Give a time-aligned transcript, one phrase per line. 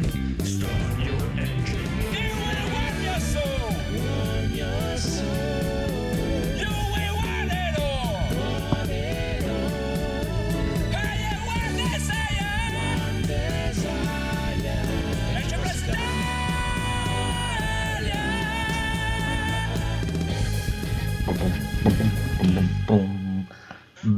[0.00, 0.21] friend.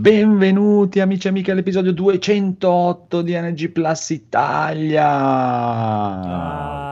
[0.04, 5.00] Benvenuti amici e amiche all'episodio 208 di NG Plus Italia.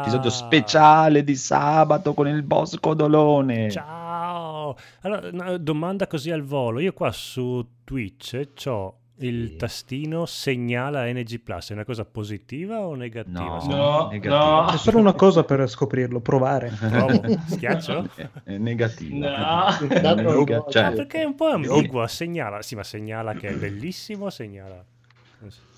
[0.00, 3.70] Episodio speciale di sabato con il boss Codolone.
[3.70, 4.78] Ciao!
[5.02, 6.80] Allora, domanda così al volo.
[6.80, 9.56] Io qua su Twitch ho il Sì.
[9.56, 11.70] tastino segnala NG Plus.
[11.70, 13.58] È una cosa positiva o negativa?
[13.58, 14.36] No, No, negativo.
[14.62, 14.68] no.
[14.72, 16.72] È solo una cosa per scoprirlo, provare.
[16.78, 17.22] Provo.
[17.46, 18.08] Schiaccio?
[18.14, 19.18] È, è negativo.
[19.18, 19.66] No.
[19.80, 22.08] Nega- cioè, Ah, perché è un po' ambigua.
[22.08, 24.30] Segnala, sì, ma segnala che è bellissimo.
[24.30, 24.84] Segnala.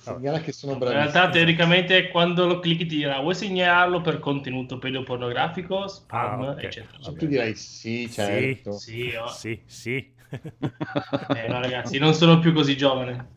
[0.05, 1.11] Segnala che sono In bravissimo.
[1.13, 6.63] realtà, teoricamente, quando lo clicchi ti dirà vuoi segnalarlo per contenuto pedopornografico, spam, Ah, ok.
[6.63, 6.99] eccetera.
[7.17, 8.73] Tu dirai sì, certo.
[8.73, 9.27] Sì, oh.
[9.29, 10.13] Sì, sì.
[10.41, 13.29] Eh, no, ragazzi, non sono più così giovane.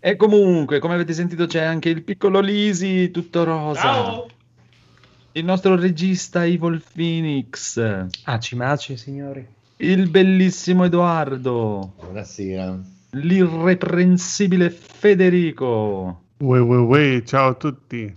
[0.00, 3.80] E comunque, come avete sentito, c'è anche il piccolo Lisi, tutto rosa.
[3.80, 4.26] Ciao!
[5.32, 8.06] Il nostro regista Evil Phoenix.
[8.24, 9.46] Aci maci, signori.
[9.78, 11.94] Il bellissimo Edoardo.
[11.98, 12.78] Buonasera.
[13.10, 16.22] L'irreprensibile Federico.
[16.36, 18.16] Uè, uè, uè, ciao a tutti.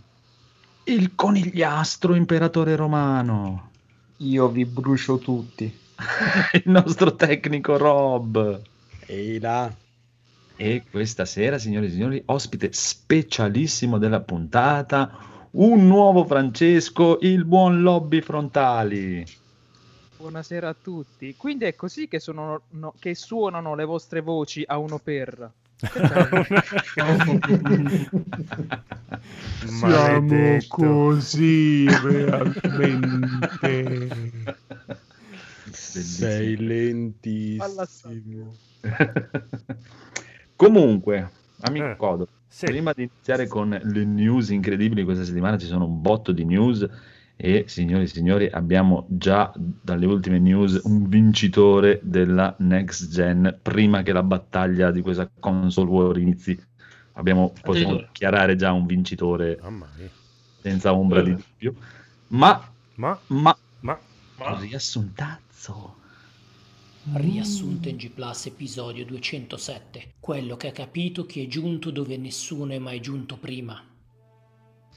[0.83, 3.71] Il conigliastro imperatore romano.
[4.17, 5.85] Io vi brucio tutti.
[6.53, 8.61] Il nostro tecnico Rob.
[9.05, 9.73] Ehi là.
[10.55, 15.11] E questa sera, signore e signori, ospite specialissimo della puntata,
[15.51, 19.23] un nuovo Francesco, il buon Lobby Frontali.
[20.17, 21.35] Buonasera a tutti.
[21.37, 25.51] Quindi è così che, sono- no- che suonano le vostre voci a uno per.
[25.79, 27.37] Siamo
[30.67, 33.35] così realmente.
[35.77, 37.67] Sei lentissimo.
[40.55, 42.65] Comunque, amico Eh, Codo, Sì.
[42.65, 46.87] prima di iniziare con le news incredibili, questa settimana ci sono un botto di news
[47.35, 54.01] e signori e signori abbiamo già dalle ultime news un vincitore della next gen prima
[54.01, 56.57] che la battaglia di questa console war inizi.
[57.13, 59.59] Abbiamo, possiamo dichiarare già un vincitore
[60.61, 61.75] senza ombra di dubbio.
[62.29, 62.59] Ma,
[62.95, 63.99] Ma, ma, ma,
[64.37, 64.57] Ma-
[65.67, 66.05] riassuntazzo.
[67.13, 70.13] Riassunto in G Plus episodio 207.
[70.19, 73.81] Quello che ha capito chi è giunto dove nessuno è mai giunto prima.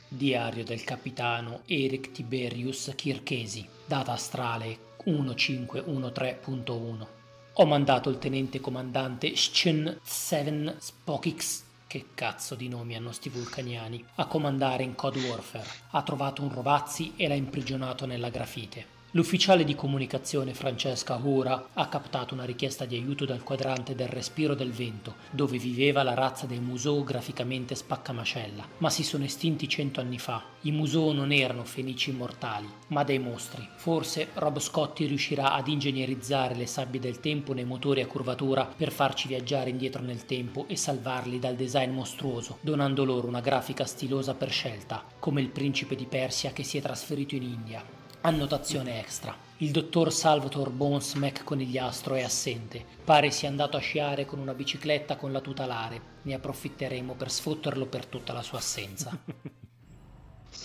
[0.08, 3.66] Diario del capitano Eric Tiberius Kirchesi.
[3.86, 7.06] Data astrale 1513.1.
[7.54, 11.64] Ho mandato il tenente comandante Schen 7 Spokix.
[11.86, 14.04] Che cazzo di nomi hanno sti vulcaniani?
[14.16, 15.68] A comandare in Code Warfare.
[15.90, 18.98] Ha trovato un Rovazzi e l'ha imprigionato nella grafite.
[19.14, 24.54] L'ufficiale di comunicazione Francesca Hura ha captato una richiesta di aiuto dal quadrante del respiro
[24.54, 29.98] del vento, dove viveva la razza dei Musou graficamente spaccamascella, ma si sono estinti cento
[29.98, 30.44] anni fa.
[30.60, 33.68] I Musou non erano fenici immortali, ma dei mostri.
[33.74, 38.92] Forse Rob Scotti riuscirà ad ingegnerizzare le sabbie del tempo nei motori a curvatura per
[38.92, 44.34] farci viaggiare indietro nel tempo e salvarli dal design mostruoso, donando loro una grafica stilosa
[44.34, 47.98] per scelta, come il principe di Persia che si è trasferito in India.
[48.22, 49.34] Annotazione extra.
[49.58, 52.84] Il dottor Salvatore Bones Mac Conigliastro è assente.
[53.02, 56.18] Pare sia andato a sciare con una bicicletta con la tutelare.
[56.22, 59.16] Ne approfitteremo per sfotterlo per tutta la sua assenza.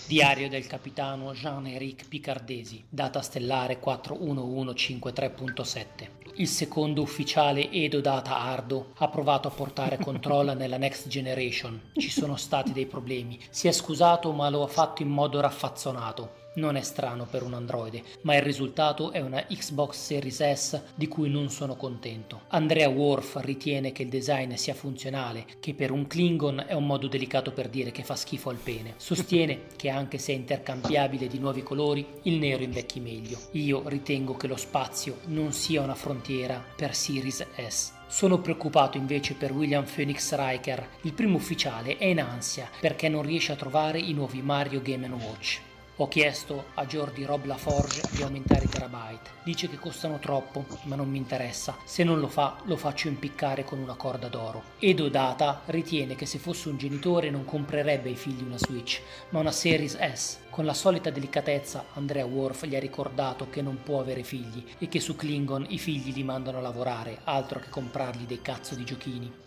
[0.05, 6.09] Diario del capitano Jean-Éric Picardesi, data stellare 41153.7.
[6.35, 11.91] Il secondo ufficiale Edo Data Ardo ha provato a portare control nella Next Generation.
[11.93, 13.39] Ci sono stati dei problemi.
[13.49, 16.43] Si è scusato ma lo ha fatto in modo raffazzonato.
[16.55, 21.07] Non è strano per un androide, ma il risultato è una Xbox Series S di
[21.07, 22.43] cui non sono contento.
[22.49, 27.07] Andrea Worf ritiene che il design sia funzionale, che per un Klingon è un modo
[27.07, 28.93] delicato per dire che fa schifo al pene.
[28.95, 33.37] Sostiene che anche se è intercambiabile di nuovi colori, il nero invecchi meglio.
[33.51, 37.91] Io ritengo che lo spazio non sia una frontiera per Series S.
[38.07, 40.87] Sono preoccupato invece per William Phoenix Riker.
[41.01, 45.07] Il primo ufficiale è in ansia perché non riesce a trovare i nuovi Mario Game
[45.09, 45.64] Watch.
[45.99, 49.29] Ho chiesto a Jordi Rob LaForge di aumentare i terabyte.
[49.45, 51.77] Dice che costano troppo, ma non mi interessa.
[51.85, 54.61] Se non lo fa, lo faccio impiccare con una corda d'oro.
[54.79, 59.39] Edo Data ritiene che se fosse un genitore non comprerebbe ai figli una Switch, ma
[59.39, 60.39] una Series S.
[60.49, 64.89] Con la solita delicatezza, Andrea Worf gli ha ricordato che non può avere figli e
[64.89, 68.83] che su Klingon i figli li mandano a lavorare, altro che comprargli dei cazzo di
[68.83, 69.44] giochini.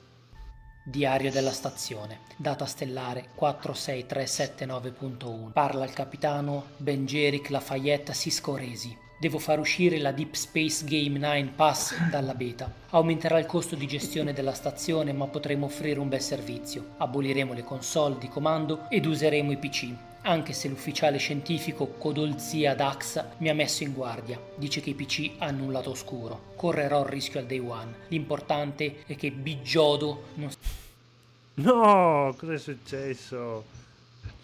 [0.90, 5.52] Diario della stazione, data stellare 46379.1.
[5.52, 8.96] Parla il capitano Benjeric Lafayette Siscoresi.
[9.20, 12.73] Devo far uscire la Deep Space Game 9 Pass dalla beta.
[12.88, 16.93] Aumenterà il costo di gestione della stazione, ma potremo offrire un bel servizio.
[16.96, 19.94] Aboliremo le console di comando ed useremo i PC.
[20.23, 24.41] Anche se l'ufficiale scientifico Codolzia Dax mi ha messo in guardia.
[24.56, 26.53] Dice che i PC hanno un lato oscuro.
[26.56, 27.94] Correrò il rischio al day one.
[28.09, 30.50] L'importante è che Biggiodo non
[31.55, 33.77] No, cosa è successo?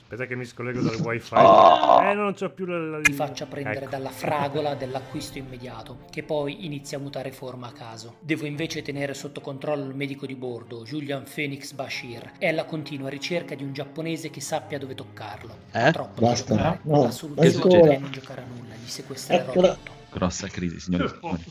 [0.05, 1.35] Aspetta che mi scollego dal wifi.
[1.35, 2.03] Oh.
[2.03, 3.89] Eh, non c'ho più la, la ti faccia prendere Ecco.
[3.91, 8.17] dalla fragola dell'acquisto immediato, che poi inizia a mutare forma a caso.
[8.21, 12.33] Devo invece tenere sotto controllo il medico di bordo, Julian Phoenix Bashir.
[12.39, 15.57] È alla continua ricerca di un giapponese che sappia dove toccarlo.
[15.73, 15.91] Eh?
[15.93, 16.55] Troppo Basta.
[16.55, 16.79] da.
[16.83, 19.75] No, La soluzione è non giocare a nulla, gli sequestrerò Eccola.
[19.75, 19.93] tutto.
[20.13, 21.45] Grossa crisi, signori e signori.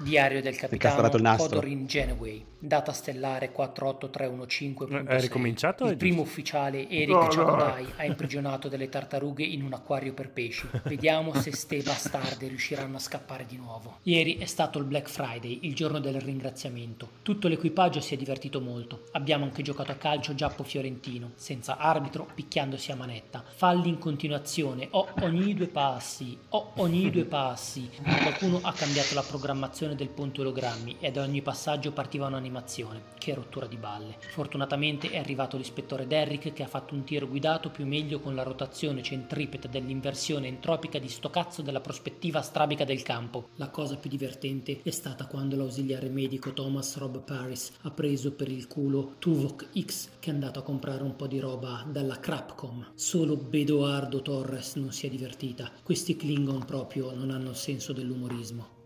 [0.00, 1.36] Diario del capitano.
[1.36, 5.06] Codorin Geneway, data stellare 48315.6.
[5.06, 5.86] È ricominciato?
[5.86, 6.30] Il primo giusto?
[6.30, 7.28] ufficiale Eric No, no.
[7.28, 10.68] Chagodai ha imprigionato delle tartarughe in un acquario per pesci.
[10.84, 13.98] Vediamo se ste bastarde riusciranno a scappare di nuovo.
[14.02, 17.08] Ieri è stato il Black Friday, il giorno del ringraziamento.
[17.22, 19.04] Tutto l'equipaggio si è divertito molto.
[19.12, 23.44] Abbiamo anche giocato a calcio giappo-fiorentino, senza arbitro, picchiandosi a manetta.
[23.46, 27.88] Falli in continuazione, o ogni due passi, o ogni due passi.
[28.02, 33.02] Qualcuno ha cambiato la programmazione del ponte ologrammi e da ogni passaggio partiva un'animazione.
[33.18, 34.16] Che rottura di balle.
[34.30, 38.42] Fortunatamente è arrivato l'ispettore Derrick che ha fatto un tiro guidato più meglio con la
[38.42, 43.48] rotazione centripeta dell'inversione entropica di sto cazzo della prospettiva strabica del campo.
[43.56, 48.48] La cosa più divertente è stata quando l'ausiliare medico Thomas Rob Paris ha preso per
[48.48, 52.92] il culo Tuvok X che è andato a comprare un po' di roba dalla Crapcom.
[52.94, 55.70] Solo Bedoardo Torres non si è divertita.
[55.82, 58.76] Questi Klingon proprio non hanno il senso dell'umorismo.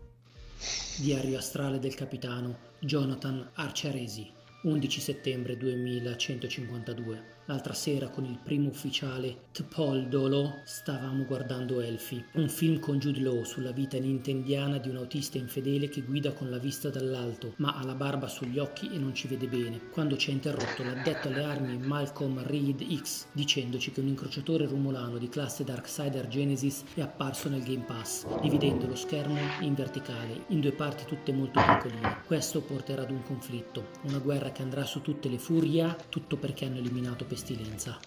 [0.97, 4.31] Diario astrale del capitano Jonathan Arciaresi,
[4.63, 7.32] 11 settembre 2152.
[7.47, 13.43] L'altra sera con il primo ufficiale Tpoldolo stavamo guardando Elfi, un film con Jude Law
[13.43, 17.83] sulla vita nintendiana di un autista infedele che guida con la vista dall'alto, ma ha
[17.83, 19.89] la barba sugli occhi e non ci vede bene.
[19.91, 25.17] Quando ci ha interrotto l'addetto alle armi Malcolm Reed X dicendoci che un incrociatore rumolano
[25.17, 30.61] di classe Darksider Genesis è apparso nel Game Pass, dividendo lo schermo in verticale, in
[30.61, 32.21] due parti tutte molto piccoline.
[32.25, 36.63] Questo porterà ad un conflitto, una guerra che andrà su tutte le furia, tutto perché
[36.63, 37.97] hanno eliminato Pestilenza.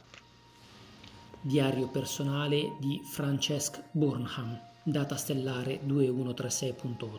[1.40, 7.19] Diario personale di Francesc Burnham, data stellare 2136.8.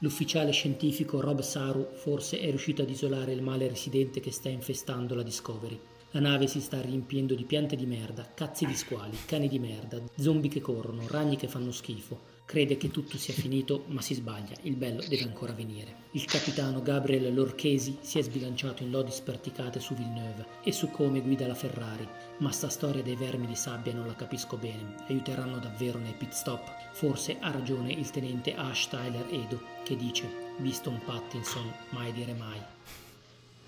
[0.00, 5.14] L'ufficiale scientifico Rob Saru forse è riuscito ad isolare il male residente che sta infestando
[5.14, 5.78] la Discovery.
[6.10, 10.02] La nave si sta riempiendo di piante di merda, cazzi di squali, cani di merda,
[10.16, 12.33] zombie che corrono, ragni che fanno schifo.
[12.46, 16.02] Crede che tutto sia finito, ma si sbaglia, il bello deve ancora venire.
[16.12, 21.22] Il capitano Gabriel Lorchesi si è sbilanciato in lodi sperticate su Villeneuve e su come
[21.22, 22.06] guida la Ferrari,
[22.38, 26.32] ma sta storia dei vermi di sabbia non la capisco bene, aiuteranno davvero nei pit
[26.32, 26.92] stop.
[26.92, 32.34] Forse ha ragione il tenente Ash Tyler Edo, che dice, visto un Pattinson, mai dire
[32.34, 32.60] mai.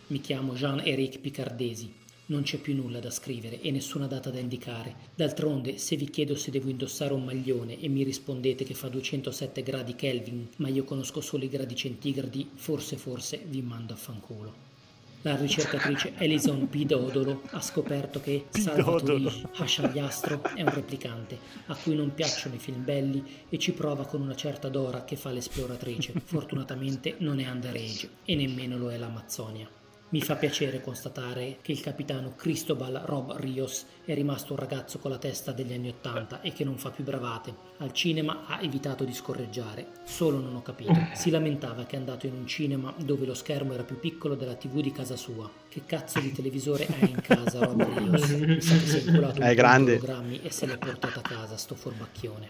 [0.09, 2.05] Mi chiamo Jean-Éric Picardesi.
[2.29, 4.95] Non c'è più nulla da scrivere e nessuna data da indicare.
[5.15, 9.63] D'altronde, se vi chiedo se devo indossare un maglione e mi rispondete che fa 207
[9.63, 14.75] gradi Kelvin, ma io conosco solo i gradi centigradi, forse forse vi mando a fanculo.
[15.23, 16.85] La ricercatrice Alison P.
[16.85, 18.47] Dodolo ha scoperto che.
[18.51, 24.05] Salvatore Hasciagliastro è un replicante a cui non piacciono i film belli e ci prova
[24.05, 26.13] con una certa Dora che fa l'esploratrice.
[26.25, 29.85] Fortunatamente non è underage e nemmeno lo è l'Amazzonia.
[30.17, 35.11] Mi fa piacere constatare che il capitano Cristobal Rob Rios è rimasto un ragazzo con
[35.11, 37.55] la testa degli anni Ottanta e che non fa più bravate.
[37.77, 40.95] Al cinema ha evitato di scorreggiare, solo non ho capito.
[41.13, 44.55] Si lamentava che è andato in un cinema dove lo schermo era più piccolo della
[44.55, 45.51] TV di casa sua.
[45.69, 48.31] Che cazzo di televisore hai in casa, Rob Rios?
[48.31, 49.99] Mi sa che si è inculato un È grande.
[49.99, 52.49] di ologrammi e se l'è portato a casa, sto furbacchione.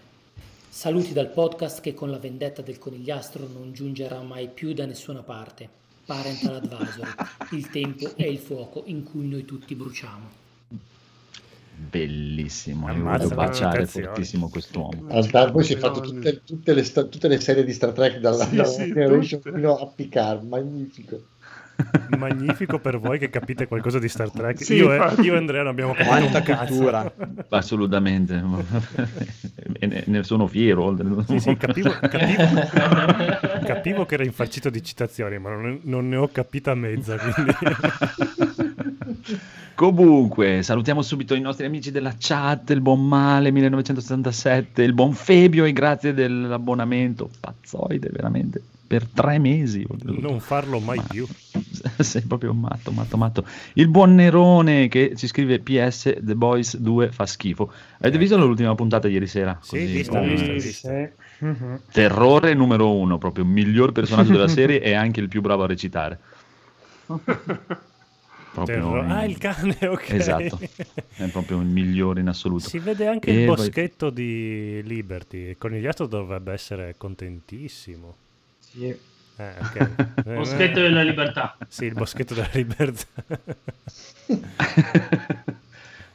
[0.69, 5.21] Saluti dal podcast che con la vendetta del conigliastro non giungerà mai più da nessuna
[5.21, 5.83] parte.
[6.07, 7.19] Parental Advisory.
[7.49, 10.29] Il tempo è il fuoco in cui noi tutti bruciamo.
[11.79, 15.05] Bellissimo, io voglio baciare fortissimo quest'uomo.
[15.09, 18.49] Allora, poi si è fatto tutte, tutte le, tutte le serie di Star Trek dalla,
[18.49, 19.51] Sì, dalla sì, Generation tutte.
[19.51, 21.21] fino a Picard, magnifico.
[22.17, 24.63] Magnifico per voi che capite qualcosa di Star Trek.
[24.63, 27.13] Sì, io, e, io e Andrea non abbiamo capito Quanta cultura.
[27.49, 28.41] Assolutamente,
[29.79, 30.95] e ne, ne sono fiero.
[31.27, 32.43] Sì, sì, capivo, capivo,
[33.65, 37.17] capivo che era infarcito di citazioni, ma non, non ne ho capita mezza.
[37.17, 37.53] Quindi...
[39.75, 45.65] Comunque, salutiamo subito i nostri amici della chat, il buon Male 1977, il buon Febio
[45.65, 49.85] e grazie dell'abbonamento, pazzoide veramente, per tre mesi.
[50.03, 51.27] non farlo mai più.
[51.99, 53.45] Sei proprio matto, matto, matto.
[53.73, 57.71] Il buon Nerone che ci scrive PS The Boys 2 fa schifo.
[57.99, 59.57] Avete visto l'ultima puntata ieri sera?
[59.61, 61.11] Sì, Così, vista, come- vista, vista.
[61.39, 61.81] Mhm.
[61.91, 66.19] Terrore numero uno, proprio miglior personaggio della serie e anche il più bravo a recitare.
[68.57, 70.09] Proprio Terro- in- Ah, il cane, ok.
[70.13, 70.59] Esatto,
[71.15, 72.67] è proprio il migliore in assoluto.
[72.67, 75.49] Si vede anche E il poi- boschetto di Liberty.
[75.49, 78.15] Il conigliato dovrebbe essere contentissimo.
[78.71, 78.85] Sì.
[79.39, 79.89] Eh, ok.
[80.25, 81.57] Eh, Boschetto della libertà.
[81.67, 83.05] Sì, il boschetto della libertà.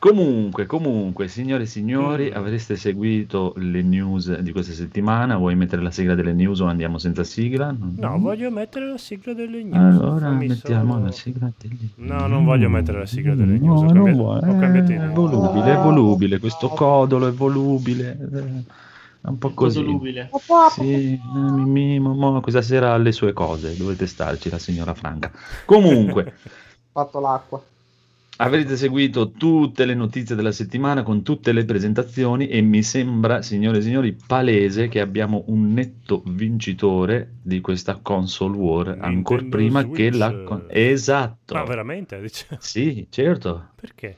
[0.03, 5.37] Comunque, comunque, signore e signori, avreste seguito le news di questa settimana?
[5.37, 7.73] Vuoi mettere la sigla delle news o andiamo senza sigla?
[7.79, 9.77] No, voglio mettere la sigla delle news.
[9.77, 13.65] Allora fammi mettiamo solo- la sigla delle No, non voglio mettere la sigla delle No,
[13.65, 13.81] news.
[13.81, 14.37] ho non cambiato- vuoi.
[14.39, 15.05] ho cambiato idea.
[15.09, 18.19] È volubile, è volubile, questo codolo è volubile.
[19.23, 19.79] È un po' così.
[19.79, 20.31] Codolubile.
[20.73, 25.31] Sì, eh, Mimì, Momò, questa sera ha le sue cose, dovete starci, la signora Franca.
[25.65, 26.35] Comunque,
[26.93, 27.63] Fatto l'acqua.
[28.39, 33.79] avrete seguito tutte le notizie della settimana con tutte le presentazioni e mi sembra, signore
[33.79, 40.09] e signori, palese che abbiamo un netto vincitore di questa console war ancora prima che
[40.11, 40.19] Switch.
[40.19, 40.43] la...
[40.45, 41.55] con- Esatto.
[41.55, 42.21] Ma veramente?
[42.21, 43.69] Dice- Sì, certo.
[43.81, 44.17] Perché?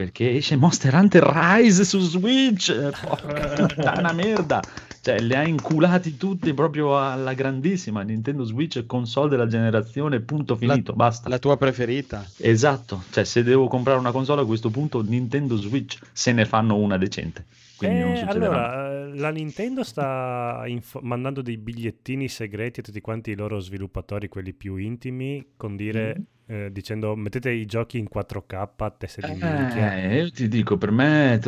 [0.00, 2.72] Perché esce Monster Hunter Rise su Switch.
[3.06, 4.62] Porca puttana merda.
[5.02, 8.00] Cioè, le ha inculati tutti proprio alla grandissima.
[8.00, 11.28] Nintendo Switch console della generazione, punto finito, basta.
[11.28, 12.24] La tua preferita?
[12.38, 13.04] Esatto.
[13.10, 16.96] Cioè, se devo comprare una console a questo punto, Nintendo Switch, se ne fanno una
[16.96, 17.44] decente.
[17.80, 23.00] Quindi non Eh, allora, eh, la Nintendo sta info- mandando dei bigliettini segreti a tutti
[23.00, 26.64] quanti i loro sviluppatori, quelli più intimi, con dire, Mm-hmm.
[26.66, 29.94] eh, dicendo mettete i giochi in 4K, teste di minchia.
[29.94, 31.40] Eh, io ti dico, per me,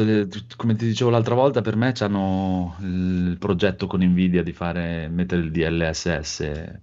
[0.57, 5.43] come ti dicevo l'altra volta, per me hanno il progetto con Nvidia di fare, mettere
[5.43, 6.81] il DLSS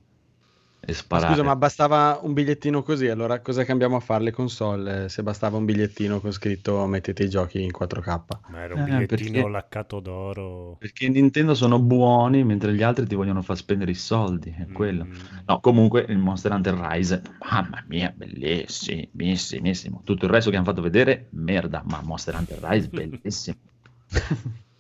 [0.90, 1.34] e, sparare.
[1.34, 5.24] Scusa, ma bastava un bigliettino così, allora cosa cambiamo a fare le console eh, se
[5.24, 8.22] bastava un bigliettino con scritto mettete i giochi in 4K?
[8.50, 10.76] Ma era un Eh, bigliettino perché- laccato d'oro.
[10.80, 15.06] Perché Nintendo sono buoni, mentre gli altri ti vogliono far spendere i soldi, è quello.
[15.06, 15.12] Mm,
[15.48, 20.02] No, comunque il Monster Hunter Rise, mamma mia, bellissimissimo.
[20.04, 23.56] Tutto il resto che hanno fatto vedere, merda, ma Monster Hunter Rise, bellissimo.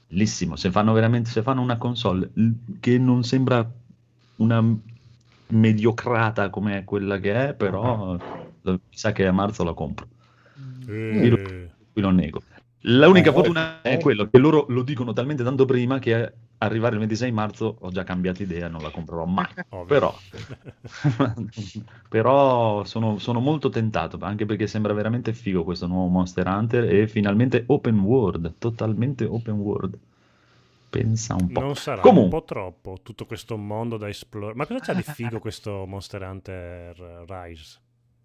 [0.07, 0.55] Bellissimo.
[0.55, 2.29] Se fanno veramente, se fanno una console
[2.79, 3.67] che non sembra
[4.37, 4.63] una
[5.49, 8.17] mediocrata come quella che è, però
[8.61, 10.07] mi sa che a marzo la compro.
[10.87, 11.37] eh, Io lo-
[11.91, 12.45] qui non nego.
[12.83, 13.99] L'unica Eh, fortuna è eh.
[13.99, 18.03] quello che loro lo dicono talmente tanto prima che arrivare il 26 marzo ho già
[18.03, 19.47] cambiato idea, non la comprerò mai.
[19.85, 20.23] Però,
[22.07, 27.07] però sono, sono molto tentato, anche perché sembra veramente figo questo nuovo Monster Hunter e
[27.07, 29.99] finalmente open world, totalmente open world.
[30.89, 31.59] Pensa un po'.
[31.59, 32.23] Non sarà Comunque.
[32.23, 34.55] un po' troppo tutto questo mondo da esplorare.
[34.55, 37.79] Ma cosa c'ha di figo questo Monster Hunter Rise?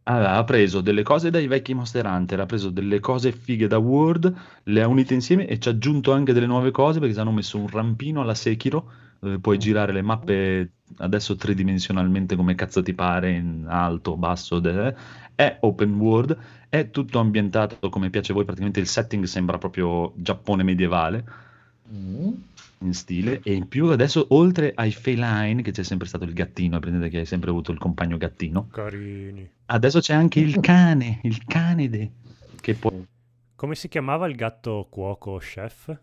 [0.07, 3.79] Ah, ha preso delle cose dai vecchi Monster Hunter, ha preso delle cose fighe da
[3.79, 7.21] World, le ha unite insieme e ci ha aggiunto anche delle nuove cose perché ci
[7.21, 12.83] hanno messo un rampino alla Sekiro, dove puoi girare le mappe adesso tridimensionalmente come cazzo
[12.83, 14.95] ti pare, in alto, basso, de-
[15.35, 16.37] è open world,
[16.69, 21.25] è tutto ambientato come piace a voi, praticamente il setting sembra proprio Giappone medievale
[21.93, 22.33] Mm.
[22.79, 26.79] in stile e in più adesso oltre ai feline che c'è sempre stato il gattino,
[26.79, 29.49] prendete che hai sempre avuto il compagno gattino, Carini.
[29.67, 32.11] Adesso c'è anche il cane, il canide,
[32.61, 32.91] che può...
[33.55, 35.97] Come si chiamava il gatto cuoco chef?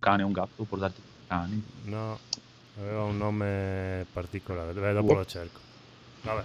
[0.00, 1.62] cane un gatto, può darti cani.
[1.84, 2.18] No,
[2.78, 4.72] aveva un nome particolare.
[4.72, 5.60] Beh, dopo lo cerco.
[6.22, 6.42] Vabbè.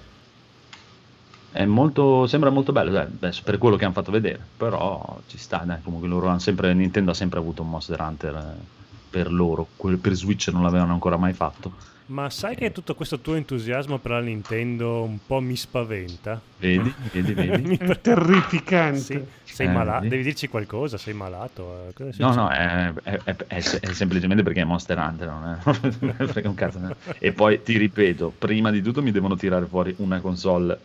[1.55, 5.37] È molto, sembra molto bello, dai, adesso per quello che hanno fatto vedere, però ci
[5.37, 8.63] sta, dai, comunque loro hanno sempre, Nintendo ha sempre avuto un Monster Hunter eh,
[9.09, 11.71] per loro, quel- per Switch non l'avevano ancora mai fatto.
[12.07, 16.39] Ma sai che tutto questo tuo entusiasmo per la Nintendo un po' mi spaventa?
[16.59, 17.61] Vedi, vedi, vedi.
[17.69, 18.99] Mi pre- Terrificante.
[19.45, 19.99] Sì, sei Eh, malato.
[20.01, 20.09] vedi?
[20.09, 21.87] Devi dirci qualcosa, sei malato.
[21.87, 25.27] eh, cosa No, no, è, è- è- è se- è semplicemente perché è Monster Hunter,
[25.29, 26.79] non è frega un cazzo.
[27.17, 30.77] E poi ti ripeto, prima di tutto mi devono tirare fuori una console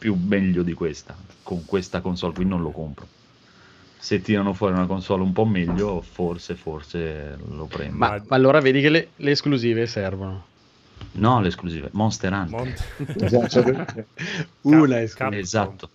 [0.00, 1.14] più meglio di questa.
[1.42, 3.06] Con questa console qui non lo compro.
[3.98, 7.96] Se tirano fuori una console un po' meglio, forse, forse lo prendo.
[7.98, 10.46] Ma, ma allora vedi che le, le esclusive servono.
[11.12, 12.58] No, le esclusive, Monster Hunter.
[12.58, 14.06] Mont- Esatto.
[14.62, 15.36] Una esclusiva.
[15.38, 15.90] Esatto.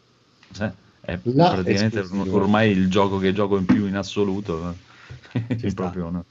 [0.54, 0.72] Cioè,
[1.02, 2.36] è La praticamente esclusiva.
[2.38, 4.76] ormai il gioco che gioco in più in assoluto.
[5.34, 5.72] eh.
[5.74, 6.26] Proprio, no?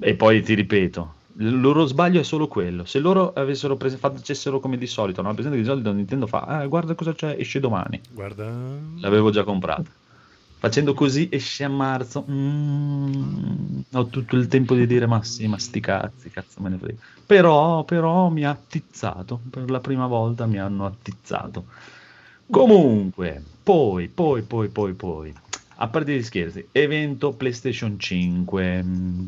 [0.00, 2.84] E poi ti ripeto, il loro sbaglio è solo quello.
[2.84, 5.32] Se loro avessero preso, facessero come di solito, no?
[5.32, 8.00] presente che di solito Nintendo fa, "Ah, guarda cosa c'è, esce domani.
[8.12, 8.50] Guarda.
[9.00, 9.90] L'avevo già comprata.
[10.58, 12.24] Facendo così esce a marzo.
[12.30, 16.78] Mm, ho tutto il tempo di dire ma sì, ma sti cazzi, cazzo me ne
[16.78, 17.00] frega.
[17.26, 21.66] Però, però mi ha attizzato, per la prima volta mi hanno attizzato.
[22.50, 25.34] Comunque, poi, poi, poi, poi, poi,
[25.76, 28.82] a parte gli scherzi, evento PlayStation 5.
[28.82, 29.26] Mm,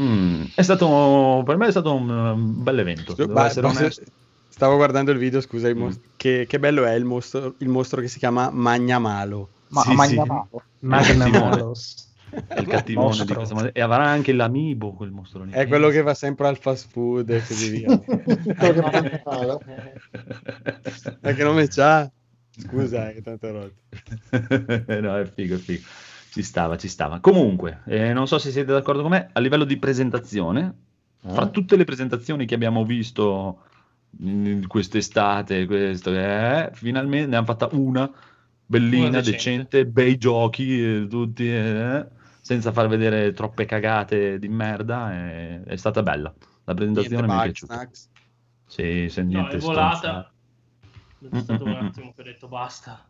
[0.00, 0.44] Mm.
[0.54, 3.14] è stato, per me è stato un, un bel evento.
[3.26, 4.02] Ba- onesto.
[4.48, 5.80] Stavo guardando il video, scusa, il Mm.
[5.80, 9.48] mos- che, che bello è il mostro, il mostro che si chiama Magnamalo.
[9.68, 10.28] Ma Sì, Magna sì.
[10.28, 10.48] Malo.
[10.80, 11.48] Magna Magna Malo.
[11.48, 12.06] Malos.
[12.30, 15.52] È il cattivone di questa E avrà anche l'amibo quel mostro lì.
[15.52, 17.88] È quello che va sempre al fast food e così via.
[21.20, 22.10] Ma che nome c'ha?
[22.60, 23.74] Scusa, che tante rotte.
[25.00, 25.86] no, è figo, è figo.
[26.30, 27.20] Ci stava, ci stava.
[27.20, 30.74] Comunque, eh, non so se siete d'accordo con me, a livello di presentazione,
[31.26, 31.50] fra Eh?
[31.50, 33.62] tutte le presentazioni che abbiamo visto
[34.20, 38.10] in quest'estate, questo, eh, finalmente ne hanno fatta una
[38.66, 39.86] bellina, Una decente, decente.
[39.86, 42.06] bei giochi, eh, tutti, eh,
[42.40, 45.12] senza far vedere troppe cagate di merda.
[45.14, 46.32] eh, è stata bella.
[46.64, 47.74] La presentazione Niente mi è bug, piaciuta.
[47.74, 48.10] snacks.
[48.66, 50.32] Sì, se No, niente è volata.
[51.18, 51.36] stronzate.
[51.36, 51.86] È stato un Mm, mm, mm.
[51.86, 53.08] attimo che ho detto basta.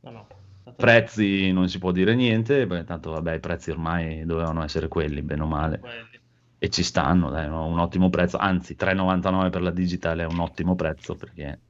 [0.00, 0.26] No, no.
[0.64, 4.88] È Prezzi non si può dire niente, perché tanto vabbè, i prezzi ormai dovevano essere
[4.88, 5.78] quelli, bene o male.
[5.78, 6.18] quelli.
[6.58, 10.74] E ci stanno, dai, un ottimo prezzo, anzi 3,99 per la digital è un ottimo
[10.74, 11.60] prezzo perché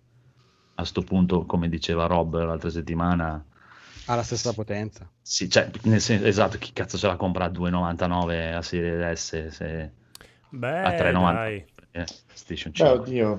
[0.74, 3.44] a sto punto, come diceva Rob l'altra settimana,
[4.06, 5.10] Ha la stessa potenza.
[5.22, 9.48] sì, cioè, nel senso, esatto, chi cazzo se la compra a 2,99 a Serie S
[9.48, 9.92] se
[10.50, 11.64] Beh, a 3,99 dai.
[11.74, 13.00] perché PlayStation Beh, 5.
[13.00, 13.38] oddio.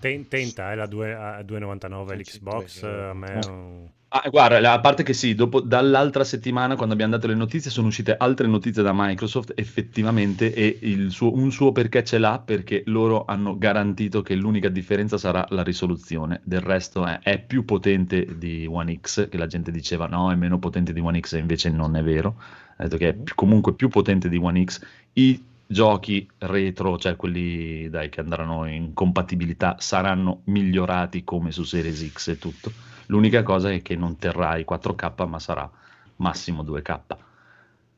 [0.00, 3.26] Ten- tenta, eh, la due- a 2,99 l'Xbox, a me...
[3.26, 7.34] è un- Ah, guarda, a parte che sì, dopo, dall'altra settimana, quando abbiamo dato le
[7.34, 12.38] notizie, sono uscite altre notizie da Microsoft, effettivamente, e suo- un suo perché ce l'ha,
[12.42, 17.66] perché loro hanno garantito che l'unica differenza sarà la risoluzione, del resto è, è più
[17.66, 21.34] potente di One X, che la gente diceva no, è meno potente di One X,
[21.34, 22.40] e invece non è vero,
[22.78, 24.80] ha detto che è più- comunque più potente di One X,
[25.14, 32.10] i giochi retro, cioè quelli dai, che andranno in compatibilità, saranno migliorati come su Series
[32.10, 32.72] X e tutto.
[33.08, 35.70] L'unica cosa è che non terrà i 4K, ma sarà
[36.16, 37.00] massimo 2K.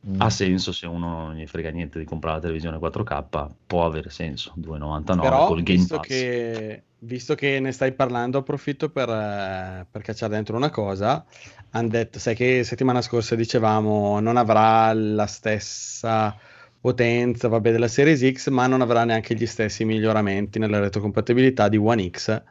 [0.09, 0.21] Mm.
[0.21, 4.09] Ha senso se uno non gli frega niente di comprare la televisione 4K, può avere
[4.11, 4.55] senso.
[4.59, 6.07] 2,99 Però, col Game visto Pass.
[6.07, 11.25] che, visto che ne stai parlando, approfitto per, eh, per cacciare dentro una cosa.
[11.73, 16.35] Han detto, sai che settimana scorsa dicevamo non avrà la stessa
[16.81, 21.77] potenza vabbè, della Series X, ma non avrà neanche gli stessi miglioramenti nella retrocompatibilità di
[21.77, 22.43] One X,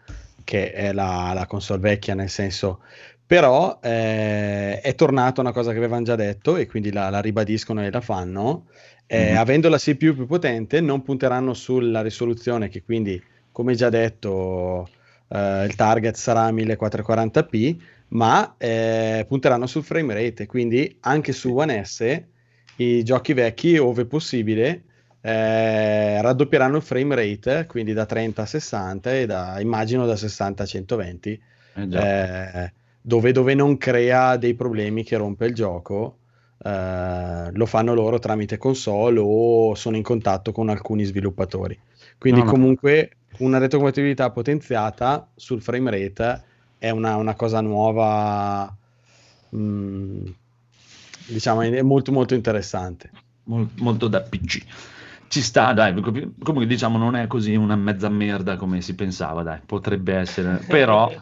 [0.50, 2.82] che è la, la console vecchia, nel senso.
[3.26, 7.84] Però eh, è tornata una cosa che avevano già detto e quindi la, la ribadiscono
[7.86, 8.68] e la fanno.
[9.06, 9.38] Eh, Mhm.
[9.38, 14.92] Avendo la CPU più potente, non punteranno sulla risoluzione, che quindi, come già detto,
[15.30, 17.78] eh, il target sarà 1440p,
[18.10, 20.46] ma eh, punteranno sul frame rate.
[20.48, 22.24] Quindi anche su One S
[22.78, 24.84] i giochi vecchi, ove possibile,
[25.22, 30.64] eh, raddoppieranno il frame rate, quindi da 30 a 60 e da, immagino da 60
[30.64, 31.42] a 120
[31.76, 36.18] Eh eh, dove, dove non crea dei problemi che rompe il gioco,
[36.62, 41.78] eh, lo fanno loro tramite console o sono in contatto con alcuni sviluppatori.
[42.18, 42.52] Quindi No, no.
[42.52, 46.44] comunque una retrocompatibilità potenziata sul frame rate
[46.78, 48.76] è una, una cosa nuova,
[49.56, 50.26] mm,
[51.28, 53.10] diciamo, è molto molto interessante.
[53.44, 54.66] Mol- molto da PC.
[55.30, 59.62] Ci sta, dai, comunque diciamo non è così una mezza merda come si pensava, dai,
[59.66, 61.16] potrebbe essere, però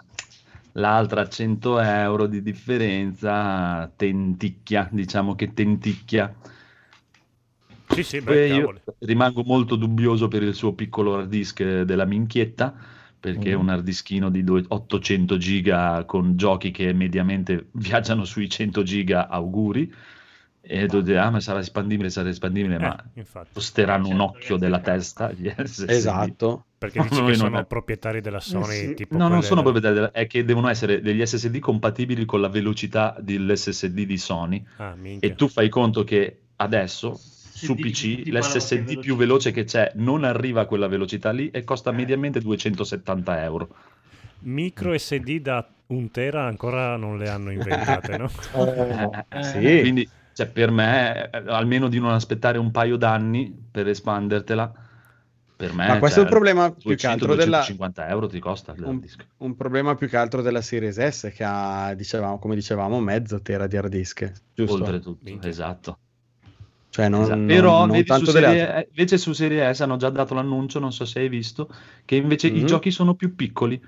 [0.74, 6.34] l'altra 100 euro di differenza tenticchia, diciamo che tenticchia.
[7.89, 12.06] Sì, sì, beh, Poi io rimango molto dubbioso per il suo piccolo hard disk della
[12.06, 12.76] minchietta,
[13.20, 13.56] perché è Mm.
[13.56, 19.28] un hard dischino di due- 800 giga con giochi che mediamente viaggiano sui 100 giga,
[19.30, 19.91] auguri.
[20.70, 23.50] E tu dici, ah, ma sarà espandibile, sarà espandibile, ma Eh, infatti.
[23.54, 25.32] costeranno un Certo, occhio ragazzi, della testa.
[25.38, 25.90] gli SSD.
[25.90, 26.66] Esatto.
[26.78, 28.94] Perché dici Noi che non sono è- proprietari della Sony, sì.
[28.94, 32.50] tipo No, non sono proprietari, della- è che devono essere degli SSD compatibili con la
[32.50, 34.64] velocità dell'SSD di Sony.
[34.78, 34.96] Ah.
[35.20, 40.62] E tu fai conto che adesso su PC l'SSD più veloce che c'è non arriva
[40.62, 43.70] a quella velocità lì e costa mediamente 270 euro.
[44.40, 48.30] Micro SD da un tera ancora non le hanno inventate, no?
[49.30, 49.60] Eh, Eh, Sì.
[49.80, 54.71] Quindi cioè, per me, eh, almeno di non aspettare un paio d'anni per espandertela,
[55.56, 58.28] per me Ma questo è cioè, un problema più che 200, altro della, 250 euro
[58.28, 59.02] ti costa il un,
[59.38, 63.65] un problema più che altro della Series S che ha, dicevamo, come dicevamo, mezzo tera
[63.65, 64.73] di hard disk, giusto?
[64.76, 65.50] Oltretutto, Minchia.
[65.50, 65.97] esatto.
[66.91, 67.38] Cioè non, Esatto.
[67.39, 70.78] non- Però non vedi, su serie, eh, invece su Serie S hanno già dato l'annuncio,
[70.78, 71.67] non so se hai visto,
[72.06, 72.65] che invece i Mhm.
[72.67, 73.82] giochi sono più piccoli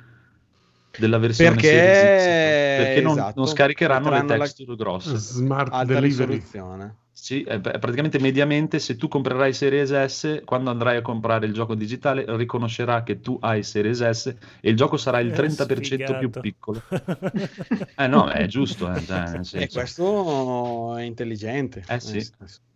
[0.99, 2.01] della versione Series X.
[2.01, 5.15] Perché perché non, esatto, non scaricheranno le metteranno la- texture grosse.
[5.17, 6.33] Smart alta delivery.
[6.33, 6.95] risoluzione.
[7.11, 11.75] Sì, eh, praticamente mediamente se tu comprerai Series S, quando andrai a comprare il gioco
[11.75, 14.27] digitale, riconoscerà che tu hai Series S
[14.61, 16.81] e il gioco sarà il Eh, 30% più piccolo.
[17.97, 21.83] Eh no, è giusto, eh, cioè, nel E questo è intelligente.
[21.89, 22.25] Eh sì.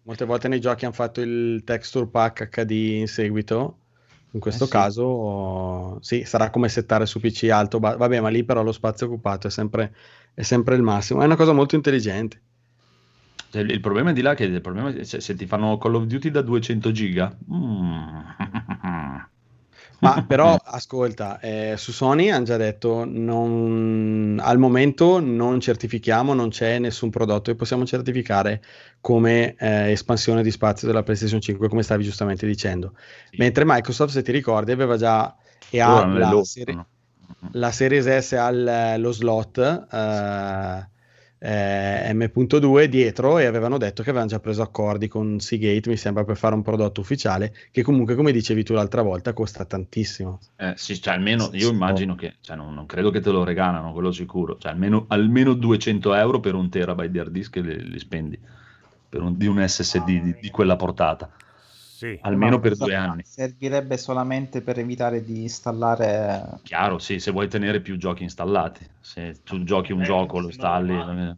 [0.04, 3.78] Molte volte nei giochi hanno fatto il texture pack HD in seguito.
[4.34, 4.68] In questo Eh sì.
[4.68, 7.80] caso, sì, sarà come settare su PC alto.
[7.80, 9.94] ba- Vabbè, ma lì però lo spazio occupato è sempre,
[10.34, 11.22] è sempre il massimo.
[11.22, 12.42] È una cosa molto intelligente.
[13.50, 15.78] Cioè, il il problema è di là che il problema è se, se ti fanno
[15.78, 17.34] Call of Duty da 200 giga.
[17.54, 18.20] mm.
[20.04, 26.50] Ma però, ascolta, eh, su Sony hanno già detto, non- al momento non certifichiamo, non
[26.50, 28.62] c'è nessun prodotto che possiamo certificare
[29.00, 32.94] come eh, espansione di spazio della PlayStation 5, come stavi giustamente dicendo.
[33.30, 33.38] Sì.
[33.38, 35.36] Mentre Microsoft, se ti ricordi, aveva già
[35.70, 36.88] e ha la, no.
[37.54, 39.58] la Series S ha lo slot
[39.92, 40.92] eh,
[41.46, 46.24] eh, M.2 dietro e avevano detto che avevano già preso accordi con Seagate, mi sembra,
[46.24, 50.40] per fare un prodotto ufficiale che comunque, come dicevi tu l'altra volta, costa tantissimo.
[50.56, 53.92] Eh, sì, cioè, almeno io immagino che, cioè, non, non credo che te lo regalano,
[53.92, 54.58] quello sicuro.
[54.58, 58.40] Cioè, almeno, almeno 200 euro per un terabyte di hard disk li, li spendi
[59.10, 61.30] per un- di un SSD di, di quella portata,
[62.04, 62.20] Sì.
[62.22, 63.24] almeno Ma per due anni.
[63.26, 68.86] Servirebbe solamente per evitare di installare Chiaro, sì, se vuoi tenere più giochi installati.
[69.00, 70.94] Se tu giochi un Eh, gioco, lo installi.
[70.94, 71.38] normale.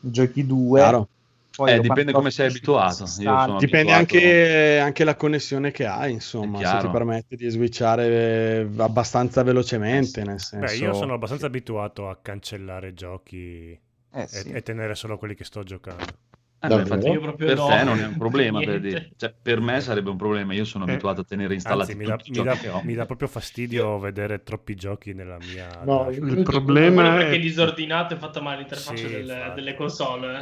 [0.00, 0.80] giochi due.
[0.80, 1.08] Chiaro.
[1.56, 3.02] poi Eh, dipende come sei abituato.
[3.02, 7.48] Io sono Dipende abituato- anche, anche la connessione che hai, insomma, se ti permette di
[7.48, 10.66] switchare eh, abbastanza velocemente, nel senso...
[10.66, 13.78] Beh, io sono abbastanza abituato a cancellare giochi
[14.12, 14.50] Eh, e, sì.
[14.50, 16.18] e tenere solo quelli che sto giocando.
[16.66, 17.66] Eh, beh, infatti, Io proprio per no.
[17.66, 19.10] te non è un problema, per, dire.
[19.16, 20.52] Cioè, per me sarebbe un problema.
[20.52, 20.90] Io sono Eh.
[20.90, 25.12] abituato a tenere installati Anzi, mi i mi, mi dà proprio fastidio vedere troppi giochi
[25.14, 25.82] nella mia...
[25.84, 29.52] No, Il Quello problema Quello perché è è, disordinato e fatta male l'interfaccia Sì, del-
[29.54, 30.40] delle console.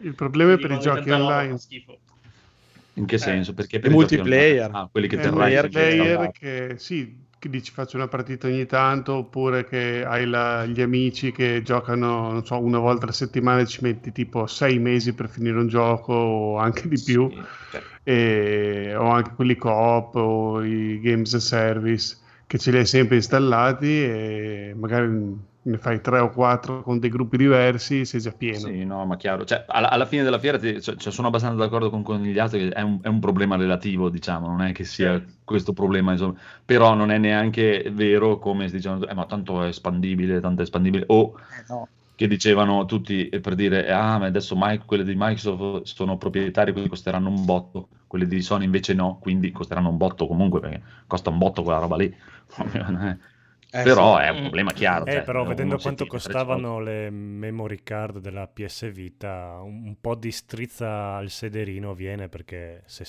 [0.00, 1.58] il problema è Quindi per i giochi online.
[1.58, 1.98] schifo.
[2.96, 3.54] In che senso?
[3.54, 4.70] Perché I per i multiplayer.
[4.72, 9.14] Ah, quelli che Eh, terrai player che sì, che dici faccio una partita ogni tanto,
[9.16, 13.66] oppure che hai la- gli amici che giocano, non so, una volta alla settimana e
[13.66, 17.36] ci metti tipo sei mesi per finire un gioco o anche di più, Sì,
[17.68, 22.86] cioè, e, o anche quelli co-op o i games as service che ce li hai
[22.86, 25.06] sempre installati e magari
[25.66, 28.68] ne fai tre o quattro con dei gruppi diversi, sei già pieno.
[28.68, 29.44] Sì, no, ma chiaro.
[29.44, 32.68] Cioè, alla, alla fine della fiera ti- cioè, cioè, sono abbastanza d'accordo con Conigliato che
[32.68, 35.32] è un, è un problema relativo, diciamo, non è che sia Certo.
[35.44, 36.38] questo problema, insomma.
[36.64, 40.64] Però non è neanche vero come si dicevano, eh, ma tanto è espandibile, tanto è
[40.64, 41.88] espandibile, o Eh, no.
[42.14, 46.72] che dicevano tutti eh, per dire, ah, ma adesso Mike, quelle di Microsoft sono proprietari,
[46.72, 50.82] quindi costeranno un botto, quelle di Sony invece no, quindi costeranno un botto comunque, perché
[51.06, 52.14] costa un botto quella roba lì.
[53.76, 54.18] Eh, Però sì.
[54.18, 55.06] è un problema chiaro.
[55.06, 60.30] Eh, cioè, però vedendo quanto costavano le memory card della PS Vita, un, po' di
[60.32, 63.04] strizza al sederino viene perché se-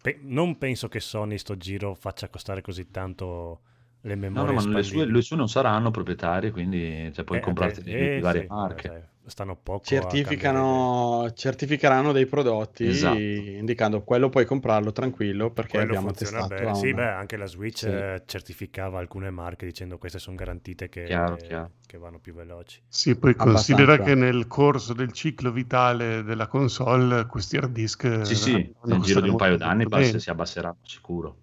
[0.00, 3.62] pe- non penso che Sony sto giro faccia costare così tanto
[4.02, 7.38] le No, memorie no, ma le sue, le sue non saranno proprietarie, quindi cioè, puoi
[7.38, 9.10] Eh, comprarti eh, di, eh, di varie sì, marche.
[9.24, 13.16] Eh, stanno poco Certificano, certificheranno dei prodotti Esatto.
[13.18, 16.74] indicando quello puoi comprarlo tranquillo perché Quello abbiamo funziona testato bene.
[16.76, 17.86] Sì, beh, anche la Switch Sì.
[17.86, 21.70] eh, certificava alcune marche dicendo queste sono garantite che, Chiaro, chiaro.
[21.86, 22.80] che vanno più veloci.
[22.88, 23.74] Sì, poi Abbastanza.
[23.74, 28.72] considera che nel corso del ciclo vitale della console questi hard disk Sì, eh, sì,
[28.80, 31.36] a nel giro di un paio d'anni basta- si abbasseranno sicuro.